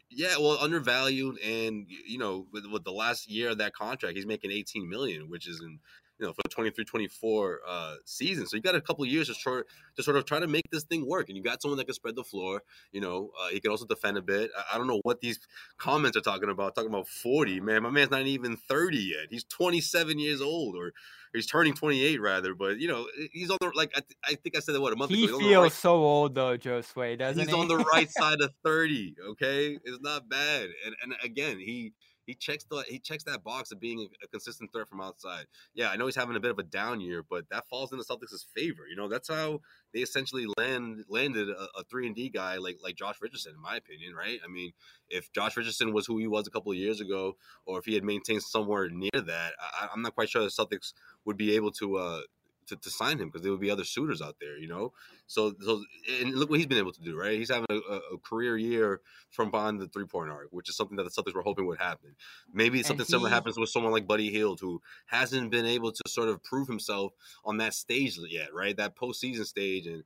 yeah, 0.09 0.37
well, 0.39 0.57
undervalued, 0.59 1.37
and 1.39 1.85
you 1.87 2.17
know, 2.17 2.47
with, 2.51 2.65
with 2.65 2.83
the 2.83 2.91
last 2.91 3.29
year 3.29 3.49
of 3.49 3.59
that 3.59 3.73
contract, 3.73 4.15
he's 4.15 4.25
making 4.25 4.51
18 4.51 4.89
million, 4.89 5.29
which 5.29 5.47
is 5.47 5.61
in 5.61 5.79
you 6.19 6.25
know 6.27 6.33
for 6.33 6.41
the 6.43 6.49
23 6.49 6.85
24 6.85 7.59
uh 7.67 7.95
season. 8.05 8.45
So 8.47 8.55
you 8.55 8.61
got 8.61 8.75
a 8.75 8.81
couple 8.81 9.05
years 9.05 9.27
to 9.27 9.33
sort 9.33 9.67
to 9.95 10.03
sort 10.03 10.17
of 10.17 10.25
try 10.25 10.39
to 10.39 10.47
make 10.47 10.69
this 10.71 10.83
thing 10.83 11.07
work, 11.07 11.29
and 11.29 11.37
you 11.37 11.43
got 11.43 11.61
someone 11.61 11.77
that 11.77 11.85
can 11.85 11.93
spread 11.95 12.15
the 12.15 12.23
floor. 12.23 12.61
You 12.91 13.01
know, 13.01 13.31
uh, 13.41 13.49
he 13.49 13.59
can 13.59 13.71
also 13.71 13.85
defend 13.85 14.17
a 14.17 14.21
bit. 14.21 14.51
I, 14.57 14.75
I 14.75 14.77
don't 14.77 14.87
know 14.87 14.99
what 15.03 15.21
these 15.21 15.39
comments 15.77 16.17
are 16.17 16.21
talking 16.21 16.49
about. 16.49 16.75
Talking 16.75 16.89
about 16.89 17.07
40, 17.07 17.59
man. 17.61 17.83
My 17.83 17.89
man's 17.89 18.11
not 18.11 18.21
even 18.23 18.57
30 18.57 18.97
yet. 18.97 19.27
He's 19.29 19.43
27 19.45 20.19
years 20.19 20.41
old, 20.41 20.75
or 20.75 20.93
he's 21.33 21.47
turning 21.47 21.73
28 21.73 22.19
rather. 22.21 22.53
But 22.55 22.79
you 22.79 22.87
know, 22.87 23.07
he's 23.31 23.49
on 23.49 23.57
the 23.61 23.71
like. 23.75 23.91
I, 23.95 24.01
th- 24.01 24.17
I 24.25 24.35
think 24.35 24.55
I 24.57 24.59
said 24.59 24.75
that 24.75 24.81
what 24.81 24.93
a 24.93 24.95
month 24.95 25.11
He 25.11 25.23
ago. 25.25 25.39
feels 25.39 25.43
He's 25.43 25.57
right 25.57 25.71
so 25.71 25.95
old 25.95 26.35
though, 26.35 26.57
Josue, 26.57 27.17
doesn't 27.17 27.39
he's 27.39 27.49
he? 27.49 27.53
on 27.53 27.67
the 27.67 27.77
right 27.77 28.09
side 28.19 28.41
of 28.41 28.53
30 28.63 29.15
okay 29.31 29.77
it's 29.83 29.99
not 30.01 30.27
bad 30.29 30.69
and 30.85 30.95
and 31.01 31.13
again 31.23 31.59
he 31.59 31.93
he 32.29 32.35
checks 32.35 32.63
the 32.65 32.83
he 32.87 32.99
checks 32.99 33.23
that 33.23 33.43
box 33.43 33.71
of 33.71 33.79
being 33.79 34.07
a, 34.23 34.27
consistent 34.27 34.71
threat 34.71 34.87
from 34.87 35.01
outside. 35.01 35.45
Yeah 35.73 35.89
i 35.89 35.95
know 35.95 36.05
he's 36.05 36.15
having 36.15 36.35
a 36.35 36.39
bit 36.39 36.51
of 36.51 36.59
a 36.59 36.63
down 36.63 37.01
year 37.01 37.23
but 37.27 37.49
that 37.49 37.67
falls 37.67 37.91
into 37.91 38.03
celtics' 38.03 38.45
favor 38.55 38.83
you 38.87 38.95
know 38.95 39.09
that's 39.09 39.29
how 39.29 39.61
they 39.93 40.01
essentially 40.01 40.45
land 40.57 41.03
landed 41.09 41.49
a, 41.49 41.67
a 41.79 41.83
3 41.89 42.07
and 42.07 42.15
d 42.15 42.29
guy 42.29 42.57
like 42.57 42.77
like 42.83 42.95
josh 42.95 43.15
richardson 43.19 43.53
in 43.55 43.61
my 43.61 43.75
opinion 43.75 44.13
right? 44.13 44.39
I 44.45 44.47
mean 44.47 44.71
if 45.09 45.31
josh 45.33 45.57
richardson 45.57 45.91
was 45.91 46.05
who 46.05 46.19
he 46.19 46.27
was 46.27 46.47
a 46.47 46.51
couple 46.51 46.71
of 46.71 46.77
years 46.77 47.01
ago 47.01 47.35
or 47.65 47.79
if 47.79 47.85
he 47.85 47.95
had 47.95 48.03
maintained 48.03 48.43
somewhere 48.43 48.89
near 48.89 49.09
that 49.25 49.53
I, 49.59 49.87
i'm 49.91 50.03
not 50.03 50.13
quite 50.13 50.29
sure 50.29 50.43
the 50.43 50.49
celtics 50.49 50.93
would 51.25 51.37
be 51.37 51.55
able 51.55 51.71
to 51.71 51.97
uh 51.97 52.21
to, 52.69 52.75
to 52.75 52.89
sign 52.89 53.19
him 53.19 53.27
because 53.27 53.41
there 53.41 53.51
would 53.51 53.59
be 53.59 53.69
other 53.69 53.83
suitors 53.83 54.21
out 54.21 54.37
there, 54.39 54.57
you 54.57 54.67
know. 54.67 54.93
So, 55.27 55.53
so 55.61 55.83
and 56.21 56.33
look 56.33 56.49
what 56.49 56.59
he's 56.59 56.67
been 56.67 56.77
able 56.77 56.93
to 56.93 57.01
do, 57.01 57.17
right? 57.17 57.37
He's 57.37 57.49
having 57.49 57.67
a, 57.69 57.75
a 57.75 58.17
career 58.17 58.57
year 58.57 59.01
from 59.29 59.51
behind 59.51 59.79
the 59.79 59.87
three 59.87 60.05
point 60.05 60.31
arc, 60.31 60.47
which 60.51 60.69
is 60.69 60.75
something 60.75 60.97
that 60.97 61.03
the 61.03 61.09
Celtics 61.09 61.35
were 61.35 61.41
hoping 61.41 61.65
would 61.67 61.79
happen. 61.79 62.15
Maybe 62.53 62.81
something 62.83 63.05
similar 63.05 63.29
happens 63.29 63.57
with 63.57 63.69
someone 63.69 63.91
like 63.91 64.07
Buddy 64.07 64.31
Hield, 64.31 64.59
who 64.59 64.81
hasn't 65.07 65.51
been 65.51 65.65
able 65.65 65.91
to 65.91 66.01
sort 66.07 66.29
of 66.29 66.43
prove 66.43 66.67
himself 66.67 67.13
on 67.43 67.57
that 67.57 67.73
stage 67.73 68.17
yet, 68.29 68.53
right? 68.53 68.75
That 68.77 68.95
postseason 68.95 69.45
stage, 69.45 69.85
and 69.85 70.03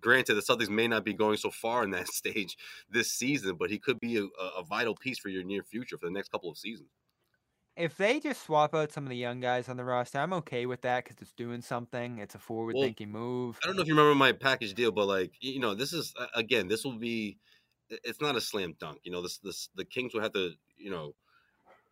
granted, 0.00 0.34
the 0.34 0.42
Celtics 0.42 0.68
may 0.68 0.88
not 0.88 1.04
be 1.04 1.12
going 1.12 1.36
so 1.36 1.50
far 1.50 1.82
in 1.82 1.90
that 1.90 2.08
stage 2.12 2.56
this 2.90 3.12
season, 3.12 3.56
but 3.58 3.70
he 3.70 3.78
could 3.78 4.00
be 4.00 4.18
a, 4.18 4.24
a 4.58 4.62
vital 4.62 4.94
piece 4.94 5.18
for 5.18 5.28
your 5.28 5.42
near 5.42 5.62
future 5.62 5.98
for 5.98 6.06
the 6.06 6.12
next 6.12 6.30
couple 6.30 6.50
of 6.50 6.58
seasons. 6.58 6.88
If 7.80 7.96
they 7.96 8.20
just 8.20 8.44
swap 8.44 8.74
out 8.74 8.92
some 8.92 9.04
of 9.04 9.10
the 9.10 9.16
young 9.16 9.40
guys 9.40 9.70
on 9.70 9.78
the 9.78 9.84
roster, 9.84 10.18
I'm 10.18 10.34
okay 10.34 10.66
with 10.66 10.82
that 10.82 11.04
because 11.04 11.20
it's 11.22 11.32
doing 11.32 11.62
something. 11.62 12.18
It's 12.18 12.34
a 12.34 12.38
forward-thinking 12.38 13.10
move. 13.10 13.58
I 13.62 13.66
don't 13.66 13.76
know 13.76 13.82
if 13.82 13.88
you 13.88 13.94
remember 13.94 14.14
my 14.14 14.32
package 14.32 14.74
deal, 14.74 14.92
but 14.92 15.06
like 15.06 15.32
you 15.40 15.60
know, 15.60 15.74
this 15.74 15.94
is 15.94 16.12
again, 16.34 16.68
this 16.68 16.84
will 16.84 16.98
be. 16.98 17.38
It's 17.88 18.20
not 18.20 18.36
a 18.36 18.40
slam 18.40 18.74
dunk, 18.78 18.98
you 19.02 19.10
know. 19.10 19.22
This, 19.22 19.38
this, 19.38 19.70
the 19.74 19.84
Kings 19.84 20.14
will 20.14 20.20
have 20.20 20.34
to, 20.34 20.52
you 20.76 20.90
know, 20.90 21.14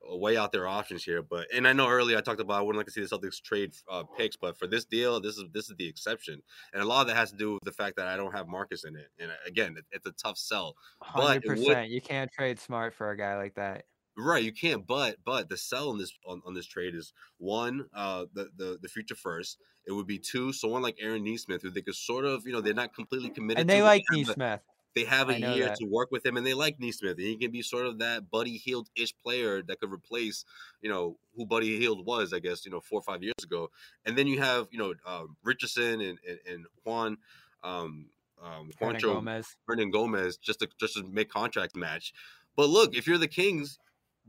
uh, 0.09 0.17
weigh 0.17 0.37
out 0.37 0.53
their 0.53 0.69
options 0.69 1.03
here. 1.03 1.23
But 1.23 1.47
and 1.53 1.67
I 1.67 1.73
know 1.73 1.89
earlier 1.89 2.19
I 2.19 2.21
talked 2.21 2.41
about 2.41 2.59
I 2.59 2.61
wouldn't 2.61 2.77
like 2.77 2.87
to 2.87 2.93
see 2.93 3.01
the 3.01 3.09
Celtics 3.09 3.43
trade 3.43 3.73
uh, 3.91 4.05
picks, 4.17 4.37
but 4.37 4.59
for 4.59 4.67
this 4.67 4.85
deal, 4.85 5.21
this 5.21 5.39
is 5.39 5.45
this 5.53 5.71
is 5.71 5.77
the 5.77 5.89
exception, 5.89 6.43
and 6.73 6.83
a 6.83 6.87
lot 6.87 7.01
of 7.01 7.07
that 7.09 7.17
has 7.17 7.31
to 7.33 7.37
do 7.37 7.55
with 7.55 7.65
the 7.65 7.73
fact 7.73 7.97
that 7.97 8.07
I 8.07 8.17
don't 8.17 8.33
have 8.33 8.47
Marcus 8.47 8.85
in 8.85 8.95
it. 8.95 9.09
And 9.19 9.31
uh, 9.31 9.35
again, 9.47 9.75
it, 9.79 9.87
it's 9.91 10.07
a 10.07 10.13
tough 10.13 10.39
sell. 10.39 10.77
Hundred 11.01 11.45
percent. 11.45 11.89
You 11.89 12.01
can't 12.01 12.31
trade 12.31 12.61
smart 12.61 12.95
for 12.95 13.11
a 13.11 13.17
guy 13.17 13.37
like 13.37 13.55
that. 13.55 13.87
Right, 14.21 14.43
you 14.43 14.53
can't. 14.53 14.85
But 14.85 15.19
but 15.25 15.49
the 15.49 15.57
sell 15.57 15.91
on 15.91 15.99
this 15.99 16.13
on, 16.27 16.43
on 16.45 16.53
this 16.53 16.67
trade 16.67 16.97
is 16.97 17.13
one, 17.39 17.87
uh, 17.95 18.25
the, 18.35 18.49
the 18.57 18.79
the 18.83 18.89
future 18.89 19.15
first. 19.15 19.59
It 19.87 19.93
would 19.93 20.09
be 20.09 20.19
two, 20.19 20.53
someone 20.53 20.83
like 20.83 20.97
Aaron 21.01 21.23
Nesmith, 21.23 21.63
who 21.63 21.71
they 21.71 21.83
could 21.83 21.95
sort 21.95 22.25
of, 22.25 22.45
you 22.45 22.53
know, 22.53 22.61
they're 22.61 22.75
not 22.75 22.95
completely 22.95 23.31
committed. 23.31 23.61
And 23.61 23.71
they 23.71 23.81
like 23.81 24.05
have 24.11 24.19
a- 24.19 24.27
Nesmith. 24.27 24.61
They 24.95 25.05
have 25.05 25.29
a 25.29 25.39
year 25.39 25.67
that. 25.67 25.77
to 25.77 25.85
work 25.85 26.11
with 26.11 26.27
him, 26.27 26.37
and 26.37 26.45
they 26.45 26.55
like 26.55 26.81
Nesmith, 26.81 27.19
and 27.19 27.27
he 27.27 27.37
can 27.37 27.53
be 27.53 27.63
sort 27.63 27.87
of 27.87 28.01
that 28.01 28.31
Buddy 28.31 28.57
Hield 28.57 28.89
ish 28.97 29.17
player 29.23 29.63
that 29.63 29.79
could 29.79 29.93
replace, 29.93 30.45
you 30.83 30.91
know, 30.91 31.19
who 31.37 31.47
Buddy 31.47 31.79
Hield 31.79 32.05
was, 32.05 32.33
I 32.33 32.41
guess, 32.41 32.65
you 32.65 32.73
know, 32.73 32.81
four 32.81 32.99
or 32.99 33.03
five 33.03 33.23
years 33.23 33.35
ago. 33.45 33.71
And 34.05 34.19
then 34.19 34.27
you 34.27 34.41
have, 34.41 34.67
you 34.73 34.79
know, 34.79 34.95
um, 35.07 35.37
Richardson 35.45 36.01
and 36.01 36.19
and, 36.27 36.39
and 36.51 36.67
Juan, 36.85 37.19
um, 37.63 38.07
um, 38.43 38.71
Hernan 38.81 39.01
Juancho 39.01 39.15
Gomez. 39.15 39.57
Hernangomez 39.71 40.41
just 40.41 40.61
to 40.61 40.69
just 40.81 40.95
to 40.95 41.05
make 41.05 41.29
contract 41.29 41.77
match. 41.77 42.13
But 42.57 42.69
look, 42.69 42.97
if 42.97 43.07
you're 43.07 43.19
the 43.19 43.29
Kings, 43.29 43.79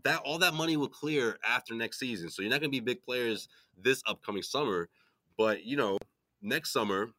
that 0.03 0.21
all 0.23 0.37
that 0.39 0.53
money 0.53 0.77
will 0.77 0.89
clear 0.89 1.37
after 1.47 1.73
next 1.73 1.99
season. 1.99 2.29
So 2.29 2.41
you're 2.41 2.51
not 2.51 2.61
going 2.61 2.71
to 2.71 2.75
be 2.75 2.79
big 2.79 3.01
players 3.03 3.47
this 3.77 4.01
upcoming 4.07 4.43
summer, 4.43 4.89
but 5.37 5.63
you 5.63 5.77
know, 5.77 5.97
next 6.41 6.71
summer 6.71 7.09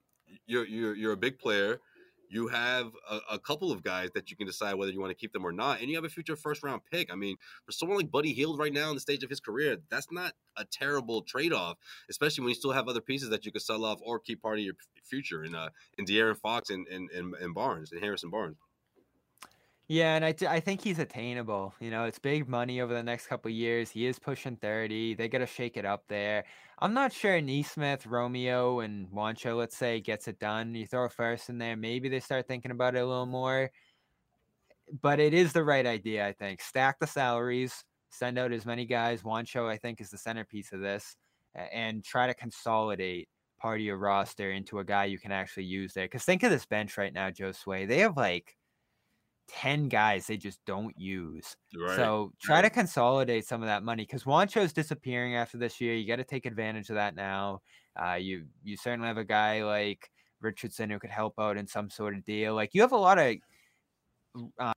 you're 0.47 0.67
you're 0.67 0.95
you're 0.95 1.13
a 1.13 1.17
big 1.17 1.39
player. 1.39 1.81
You 2.33 2.47
have 2.47 2.93
a, 3.11 3.19
a 3.33 3.39
couple 3.41 3.73
of 3.73 3.83
guys 3.83 4.11
that 4.15 4.31
you 4.31 4.37
can 4.37 4.47
decide 4.47 4.75
whether 4.75 4.93
you 4.93 5.01
want 5.01 5.11
to 5.11 5.17
keep 5.17 5.33
them 5.33 5.45
or 5.45 5.51
not, 5.51 5.81
and 5.81 5.89
you 5.89 5.97
have 5.97 6.05
a 6.05 6.09
future 6.09 6.37
first 6.37 6.63
round 6.63 6.83
pick. 6.91 7.13
I 7.13 7.17
mean, 7.17 7.37
for 7.67 7.73
someone 7.73 7.99
like 7.99 8.11
Buddy 8.11 8.33
Hield 8.33 8.57
right 8.57 8.73
now 8.73 8.89
in 8.91 8.95
the 8.95 9.01
stage 9.01 9.25
of 9.25 9.31
his 9.31 9.41
career, 9.41 9.79
that's 9.91 10.13
not 10.13 10.35
a 10.57 10.65
terrible 10.65 11.23
trade 11.23 11.53
off, 11.53 11.77
especially 12.09 12.43
when 12.43 12.51
you 12.51 12.55
still 12.55 12.71
have 12.71 12.87
other 12.87 13.01
pieces 13.01 13.31
that 13.31 13.45
you 13.45 13.51
could 13.51 13.63
sell 13.63 13.85
off 13.85 13.99
or 14.05 14.21
keep 14.21 14.43
part 14.43 14.59
of 14.59 14.65
your 14.65 14.75
future 15.03 15.43
in 15.43 15.57
uh 15.57 15.71
in 15.99 16.05
De'Aaron 16.05 16.37
Fox 16.37 16.71
and 16.71 16.87
and, 16.87 17.11
and, 17.11 17.35
and 17.35 17.53
Barnes 17.53 17.91
and 17.91 18.01
Harrison 18.01 18.31
Barnes. 18.31 18.59
Yeah, 19.91 20.15
and 20.15 20.25
I, 20.25 20.33
I 20.49 20.61
think 20.61 20.83
he's 20.83 21.01
attainable. 21.01 21.75
You 21.81 21.91
know, 21.91 22.05
it's 22.05 22.21
big 22.21 22.49
money 22.49 22.81
over 22.81 22.95
the 22.95 23.03
next 23.03 23.27
couple 23.27 23.51
years. 23.51 23.91
He 23.91 24.07
is 24.07 24.21
pushing 24.21 24.55
30. 24.55 25.15
They 25.15 25.27
got 25.29 25.39
to 25.39 25.47
shake 25.47 25.77
it 25.77 25.85
up 25.85 26.05
there. 26.07 26.45
I'm 26.79 26.95
not 26.95 27.13
sure 27.13 27.41
Nesmith, 27.41 28.07
Romeo, 28.07 28.81
and 28.81 29.09
Juancho, 29.11 29.59
let's 29.59 29.77
say, 29.77 30.01
gets 30.01 30.29
it 30.29 30.39
done. 30.39 30.77
You 30.77 30.87
throw 30.87 31.07
a 31.07 31.09
first 31.09 31.49
in 31.49 31.59
there, 31.59 31.77
maybe 31.77 32.09
they 32.09 32.21
start 32.21 32.47
thinking 32.47 32.71
about 32.71 32.95
it 32.95 33.01
a 33.01 33.05
little 33.05 33.27
more. 33.27 33.73
But 35.03 35.19
it 35.19 35.35
is 35.35 35.53
the 35.53 35.65
right 35.65 35.85
idea, 35.85 36.25
I 36.25 36.35
think. 36.35 36.61
Stack 36.61 37.01
the 37.01 37.09
salaries, 37.09 37.85
send 38.11 38.39
out 38.39 38.53
as 38.53 38.65
many 38.65 38.87
guys. 38.87 39.23
Juancho, 39.23 39.69
I 39.69 39.77
think, 39.77 40.01
is 40.01 40.11
the 40.11 40.19
centerpiece 40.19 40.73
of 40.73 40.79
this, 40.79 41.17
and 41.73 42.05
try 42.05 42.29
to 42.29 42.35
consolidate 42.35 43.29
part 43.61 43.81
of 43.81 43.85
your 43.85 43.99
roster 43.99 44.53
into 44.53 44.79
a 44.79 44.85
guy 44.85 45.07
you 45.07 45.19
can 45.19 45.33
actually 45.33 45.65
use 45.65 45.95
there. 45.95 46.05
Because 46.05 46.23
think 46.23 46.45
of 46.45 46.53
this 46.53 46.65
bench 46.65 46.97
right 46.97 47.13
now, 47.13 47.31
Josue. 47.31 47.89
They 47.89 47.99
have 47.99 48.17
like 48.17 48.57
10 49.53 49.89
guys 49.89 50.27
they 50.27 50.37
just 50.37 50.61
don't 50.67 50.97
use. 50.99 51.57
Right. 51.77 51.97
So 51.97 52.33
try 52.41 52.63
to 52.63 52.71
consolidate 52.71 53.47
some 53.47 53.63
of 53.63 53.67
that 53.67 53.83
money 53.83 54.05
because 54.05 54.25
Juancho's 54.25 54.73
disappearing 54.73 55.37
after 55.37 55.59
this 55.59 55.81
year. 55.81 55.95
You 55.95 56.07
got 56.07 56.17
to 56.17 56.25
take 56.25 56.47
advantage 56.47 56.89
of 56.91 56.97
that 56.97 57.15
now. 57.15 57.61
Uh, 58.01 58.15
you 58.15 58.45
you 58.63 58.77
certainly 58.77 59.09
have 59.09 59.19
a 59.19 59.25
guy 59.25 59.65
like 59.65 60.11
Richardson 60.41 60.91
who 60.91 60.99
could 60.99 61.11
help 61.11 61.35
out 61.39 61.57
in 61.57 61.67
some 61.67 61.91
sort 61.91 62.15
of 62.15 62.25
deal. 62.25 62.55
Like 62.55 62.71
you 62.73 62.81
have 62.83 62.93
a 62.93 62.97
lot 62.97 63.19
of 63.19 63.37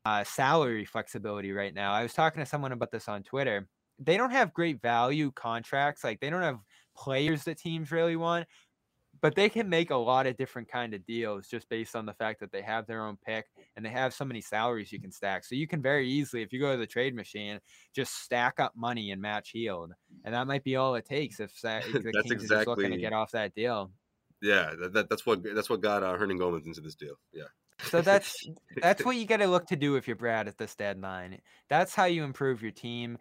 uh, 0.06 0.24
salary 0.24 0.86
flexibility 0.86 1.52
right 1.52 1.74
now. 1.74 1.94
I 1.94 2.04
was 2.04 2.14
talking 2.14 2.41
to 2.41 2.45
someone 2.45 2.72
about 2.72 2.91
this 2.91 3.08
on 3.08 3.24
Twitter. 3.24 3.68
they 4.00 4.18
don't 4.18 4.32
have 4.32 4.54
great 4.54 4.82
value 4.82 5.32
contracts. 5.32 6.04
Like 6.04 6.20
they 6.20 6.30
don't 6.30 6.41
have 6.41 6.60
players 6.98 7.44
that 7.44 7.58
teams 7.58 7.91
really 7.91 8.16
want, 8.16 8.48
but 9.24 9.36
they 9.36 9.48
can 9.48 9.70
make 9.70 9.90
a 9.90 9.95
lot 9.95 10.28
of 10.28 10.36
different 10.36 10.70
kind 10.70 10.94
of 10.94 11.06
deals 11.06 11.48
just 11.48 11.70
based 11.70 11.95
on 11.95 12.06
the 12.06 12.14
fact 12.14 12.41
that 12.41 12.52
they 12.52 12.62
have 12.62 12.86
their 12.86 13.06
own 13.06 13.18
pick 13.26 13.45
and 13.78 13.86
they 13.86 13.90
have 13.90 14.14
so 14.14 14.26
many 14.26 14.41
salaries 14.41 14.91
you 14.91 15.00
can 15.00 15.14
stack. 15.14 15.45
So 15.45 15.56
you 15.56 15.66
can 15.66 15.82
very 15.82 16.10
easily, 16.10 16.41
if 16.41 16.52
you 16.52 16.60
go 16.60 16.74
to 16.74 16.78
the 16.78 16.86
trade 16.86 17.16
machine, 17.16 17.62
just 17.95 18.22
stack 18.22 18.60
up 18.60 18.74
money 18.76 19.12
and 19.12 19.22
match 19.22 19.52
Hield, 19.52 19.94
and 20.26 20.36
that 20.36 20.45
might 20.45 20.66
be 20.66 20.76
all 20.76 20.95
it 20.95 21.06
takes 21.06 21.40
if 21.40 21.58
the 21.62 22.12
That's 22.14 22.30
Kings 22.30 22.52
are 22.52 22.58
just 22.58 22.68
looking 22.68 22.91
to 22.91 22.98
get 22.98 23.14
off 23.14 23.32
that 23.32 23.56
deal. 23.56 23.91
Yeah, 24.41 24.74
that, 24.78 24.91
that, 24.91 25.10
that's 25.10 25.26
what 25.26 25.41
that's 25.41 25.70
what 25.70 25.80
got 25.80 26.04
uh, 26.04 26.18
Hernangomez 26.18 26.66
into 26.66 26.82
this 26.82 26.95
deal. 26.95 27.16
Yeah. 27.32 27.44
So 27.86 28.02
that's 28.02 28.36
that's 28.82 29.06
what 29.06 29.16
you 29.16 29.26
got 29.26 29.38
to 29.38 29.48
look 29.48 29.68
to 29.68 29.78
do 29.78 29.95
if 29.95 30.06
you're 30.06 30.18
Brad 30.18 30.50
at 30.50 30.58
this 30.58 30.76
deadline. 30.76 31.40
That's 31.70 31.95
how 31.95 32.06
you 32.06 32.26
improve 32.26 32.62
your 32.62 32.72
team. 32.72 33.18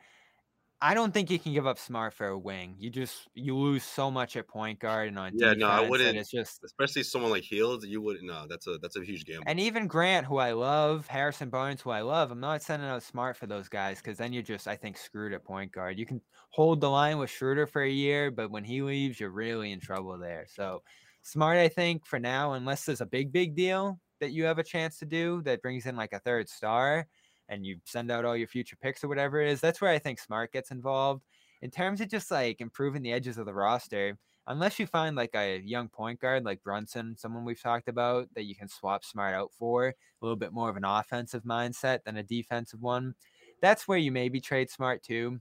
I 0.83 0.95
don't 0.95 1.15
think 1.15 1.31
you 1.31 1.39
can 1.39 1.53
give 1.53 1.67
up 1.67 1.79
Smart 1.79 2.13
for 2.13 2.27
a 2.27 2.39
wing. 2.39 2.77
You 2.79 2.91
just 2.91 3.29
you 3.35 3.57
lose 3.57 3.85
so 3.85 4.11
much 4.11 4.37
at 4.37 4.49
point 4.49 4.81
guard 4.81 5.09
and 5.09 5.19
on 5.19 5.33
Yeah, 5.33 5.55
defense. 5.55 5.61
no, 5.61 5.69
I 5.69 5.81
wouldn't- 5.81 6.17
It's 6.19 6.31
just 6.31 6.65
especially 6.65 7.05
someone 7.05 7.31
like 7.31 7.45
Hield, 7.45 7.85
you 7.85 8.01
wouldn't. 8.03 8.25
No, 8.27 8.47
that's 8.49 8.67
a 8.67 8.79
that's 8.79 8.97
a 8.97 9.05
huge 9.05 9.25
gamble. 9.25 9.47
and 9.47 9.61
even 9.61 9.87
Grant, 9.87 10.27
who 10.27 10.39
I 10.39 10.53
love, 10.53 11.07
Harrison 11.07 11.51
Barnes, 11.51 11.81
who 11.81 11.91
I 11.91 12.01
love. 12.01 12.31
I'm 12.33 12.41
not 12.41 12.63
sending 12.63 12.89
out 12.89 13.03
Smart 13.05 13.37
for 13.37 13.47
those 13.47 13.69
guys 13.69 13.99
because 13.99 14.19
then 14.19 14.33
you're 14.33 14.43
just 14.43 14.67
I 14.67 14.77
think 14.77 14.97
screwed 14.99 15.33
at 15.33 15.45
point 15.45 15.71
guard. 15.73 15.99
You 15.99 16.07
can 16.07 16.21
hold 16.51 16.81
the 16.81 16.91
line 16.91 17.19
with 17.19 17.31
Schroeder 17.31 17.67
for 17.67 17.83
a 17.83 17.89
year, 17.91 18.31
but 18.33 18.51
when 18.51 18.65
he 18.65 18.83
leaves, 18.83 19.21
you're 19.21 19.31
really 19.31 19.71
in 19.73 19.81
trouble 19.81 20.19
there. 20.19 20.47
So 20.49 20.83
Smart, 21.23 21.59
I 21.59 21.69
think 21.69 22.05
for 22.07 22.19
now, 22.19 22.55
unless 22.55 22.85
there's 22.85 23.01
a 23.01 23.07
big 23.07 23.33
big 23.33 23.55
deal 23.55 24.01
that 24.21 24.33
you 24.33 24.45
have 24.45 24.59
a 24.59 24.65
chance 24.65 24.99
to 24.99 25.07
do 25.07 25.43
that 25.43 25.63
brings 25.63 25.87
in 25.87 25.95
like 25.97 26.13
a 26.13 26.19
third 26.21 26.49
star 26.49 27.07
and 27.53 27.67
you 27.67 27.77
send 27.85 28.11
out 28.11 28.25
all 28.25 28.37
your 28.37 28.49
future 28.49 28.77
picks 28.81 29.05
or 29.05 29.09
whatever 29.09 29.41
it 29.41 29.49
is, 29.49 29.61
that's 29.61 29.81
where 29.81 29.91
I 29.91 29.99
think 29.99 30.19
Smart 30.19 30.53
gets 30.53 30.71
involved. 30.71 31.23
In 31.61 31.71
terms 31.71 32.01
of 32.01 32.09
just 32.09 32.31
like 32.31 32.61
improving 32.61 33.03
the 33.03 33.13
edges 33.13 33.37
of 33.37 33.47
the 33.47 33.53
roster, 33.53 34.19
unless 34.47 34.79
you 34.79 34.87
find 34.87 35.15
like 35.15 35.35
a 35.35 35.61
young 35.61 35.89
point 35.89 36.19
guard 36.19 36.45
like 36.45 36.63
Brunson, 36.65 37.15
someone 37.17 37.45
we've 37.45 37.63
talked 37.63 37.89
about 37.89 38.27
that 38.35 38.45
you 38.45 38.57
can 38.57 38.69
swap 38.69 39.05
Smart 39.05 39.35
out 39.35 39.53
for, 39.53 39.89
a 39.89 39.95
little 40.23 40.37
bit 40.37 40.53
more 40.53 40.71
of 40.71 40.77
an 40.77 40.85
offensive 40.85 41.45
mindset 41.45 42.03
than 42.05 42.17
a 42.17 42.23
defensive 42.23 42.81
one, 42.81 43.15
that's 43.61 43.87
where 43.87 43.99
you 43.99 44.11
maybe 44.11 44.41
trade 44.41 44.71
Smart 44.71 45.03
too. 45.03 45.39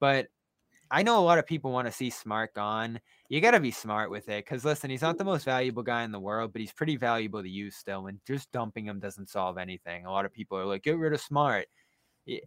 But 0.00 0.26
I 0.94 1.02
know 1.02 1.18
a 1.18 1.26
lot 1.26 1.40
of 1.40 1.46
people 1.46 1.72
want 1.72 1.88
to 1.88 1.92
see 1.92 2.08
Smart 2.08 2.54
gone. 2.54 3.00
You 3.28 3.40
got 3.40 3.50
to 3.50 3.58
be 3.60 3.72
smart 3.72 4.12
with 4.12 4.28
it 4.28 4.44
because 4.44 4.64
listen, 4.64 4.90
he's 4.90 5.02
not 5.02 5.18
the 5.18 5.24
mm. 5.24 5.28
most 5.28 5.44
valuable 5.44 5.82
guy 5.82 6.04
in 6.04 6.12
the 6.12 6.20
world, 6.20 6.52
but 6.52 6.60
he's 6.60 6.72
pretty 6.72 6.96
valuable 6.96 7.42
to 7.42 7.48
you 7.48 7.72
still. 7.72 8.06
And 8.06 8.20
just 8.24 8.52
dumping 8.52 8.86
him 8.86 9.00
doesn't 9.00 9.28
solve 9.28 9.58
anything. 9.58 10.06
A 10.06 10.12
lot 10.12 10.24
of 10.24 10.32
people 10.32 10.56
are 10.56 10.64
like, 10.64 10.84
get 10.84 10.96
rid 10.96 11.12
of 11.12 11.20
Smart. 11.20 11.66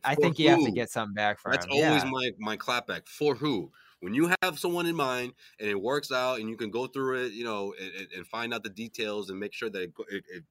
I 0.01 0.15
For 0.15 0.21
think 0.21 0.39
you 0.39 0.47
have 0.47 0.63
to 0.63 0.71
get 0.71 0.89
something 0.89 1.13
back 1.13 1.41
from 1.41 1.51
That's 1.51 1.65
him. 1.65 1.73
always 1.73 2.03
yeah. 2.05 2.09
my 2.09 2.31
my 2.39 2.55
clapback. 2.55 3.05
For 3.09 3.35
who? 3.35 3.69
When 3.99 4.13
you 4.13 4.31
have 4.41 4.57
someone 4.57 4.85
in 4.85 4.95
mind 4.95 5.33
and 5.59 5.69
it 5.69 5.79
works 5.79 6.09
out, 6.09 6.39
and 6.39 6.49
you 6.49 6.55
can 6.55 6.71
go 6.71 6.87
through 6.87 7.25
it, 7.25 7.33
you 7.33 7.43
know, 7.43 7.73
and, 7.79 8.07
and- 8.15 8.27
find 8.27 8.53
out 8.53 8.63
the 8.63 8.69
details 8.69 9.29
and 9.29 9.37
make 9.37 9.53
sure 9.53 9.69
that 9.69 9.81
it, 9.81 9.91
it, 10.09 10.23
it 10.33 10.43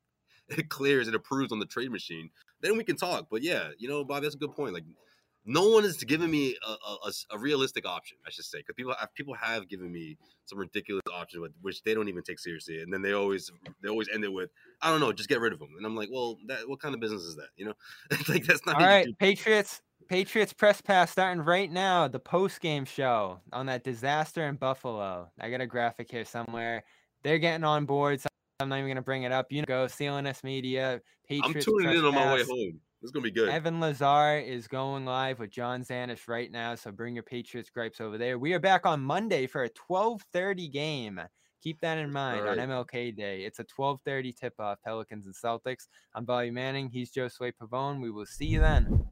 it 0.58 0.68
clears 0.68 1.06
and 1.06 1.16
approves 1.16 1.50
on 1.50 1.60
the 1.60 1.66
trade 1.66 1.90
machine, 1.90 2.28
then 2.60 2.76
we 2.76 2.84
can 2.84 2.96
talk. 2.96 3.28
But 3.30 3.42
yeah, 3.42 3.70
you 3.78 3.88
know, 3.88 4.04
Bob, 4.04 4.22
that's 4.22 4.34
a 4.34 4.38
good 4.38 4.52
point. 4.52 4.74
Like, 4.74 4.84
no 5.46 5.68
one 5.68 5.84
is 5.84 6.02
giving 6.02 6.30
me 6.30 6.56
a 7.30 7.38
realistic 7.38 7.86
option, 7.86 8.18
I 8.26 8.30
should 8.30 8.44
say, 8.44 8.58
because 8.58 8.74
people 8.74 8.94
have, 8.98 9.14
people 9.14 9.34
have 9.34 9.68
given 9.68 9.90
me 9.92 10.18
some 10.44 10.58
ridiculous 10.58 11.02
options, 11.12 11.40
with, 11.40 11.52
which 11.62 11.82
they 11.84 11.94
don't 11.94 12.08
even 12.08 12.22
take 12.22 12.40
seriously, 12.40 12.82
and 12.82 12.92
then 12.92 13.00
they 13.00 13.12
always 13.12 13.50
they 13.80 13.88
always 13.88 14.08
end 14.08 14.24
it 14.24 14.32
with, 14.32 14.50
I 14.82 14.90
don't 14.90 15.00
know, 15.00 15.12
just 15.12 15.28
get 15.28 15.40
rid 15.40 15.52
of 15.52 15.60
them, 15.60 15.70
and 15.76 15.86
I'm 15.86 15.94
like, 15.94 16.08
well, 16.10 16.36
that 16.48 16.68
what 16.68 16.80
kind 16.80 16.94
of 16.94 17.00
business 17.00 17.22
is 17.22 17.36
that? 17.36 17.48
You 17.56 17.66
know, 17.66 17.74
like 18.28 18.44
that's 18.44 18.66
not. 18.66 18.76
All 18.76 18.86
right, 18.86 19.06
do- 19.06 19.14
Patriots. 19.14 19.80
Patriots 20.08 20.52
press 20.52 20.80
pass 20.80 21.10
starting 21.10 21.42
right 21.42 21.72
now. 21.72 22.06
The 22.06 22.20
post 22.20 22.60
game 22.60 22.84
show 22.84 23.40
on 23.52 23.66
that 23.66 23.82
disaster 23.82 24.46
in 24.46 24.54
Buffalo. 24.54 25.32
I 25.40 25.50
got 25.50 25.60
a 25.60 25.66
graphic 25.66 26.08
here 26.08 26.24
somewhere. 26.24 26.84
They're 27.24 27.38
getting 27.40 27.64
on 27.64 27.86
board. 27.86 28.20
so 28.20 28.28
I'm 28.60 28.68
not 28.68 28.76
even 28.76 28.88
gonna 28.88 29.02
bring 29.02 29.24
it 29.24 29.32
up. 29.32 29.50
You 29.50 29.62
know, 29.62 29.66
go 29.66 29.86
CLNS 29.86 30.44
Media. 30.44 31.00
Patriots 31.26 31.66
I'm 31.66 31.74
tuning 31.74 31.98
in 31.98 32.04
on 32.04 32.14
my 32.14 32.34
way 32.34 32.44
home. 32.44 32.80
Is 33.06 33.12
gonna 33.12 33.22
be 33.22 33.30
good. 33.30 33.50
Evan 33.50 33.78
Lazar 33.78 34.36
is 34.40 34.66
going 34.66 35.04
live 35.04 35.38
with 35.38 35.50
John 35.50 35.84
Zanish 35.84 36.26
right 36.26 36.50
now, 36.50 36.74
so 36.74 36.90
bring 36.90 37.14
your 37.14 37.22
Patriots 37.22 37.70
gripes 37.70 38.00
over 38.00 38.18
there. 38.18 38.36
We 38.36 38.52
are 38.52 38.58
back 38.58 38.84
on 38.84 39.00
Monday 39.00 39.46
for 39.46 39.62
a 39.62 39.70
12:30 39.70 40.66
game. 40.66 41.20
Keep 41.62 41.82
that 41.82 41.98
in 41.98 42.10
mind 42.10 42.48
on. 42.48 42.58
MLK 42.58 43.12
Day. 43.12 43.44
It's 43.44 43.60
a 43.60 43.64
12:30 43.64 44.32
tip-off. 44.32 44.78
Pelicans 44.84 45.26
and 45.26 45.36
Celtics. 45.36 45.86
I'm 46.16 46.24
Bobby 46.24 46.50
Manning. 46.50 46.90
He's 46.90 47.12
Josue 47.12 47.52
Pavone. 47.52 48.02
We 48.02 48.10
will 48.10 48.26
see 48.26 48.46
you 48.46 48.58
then. 48.58 49.06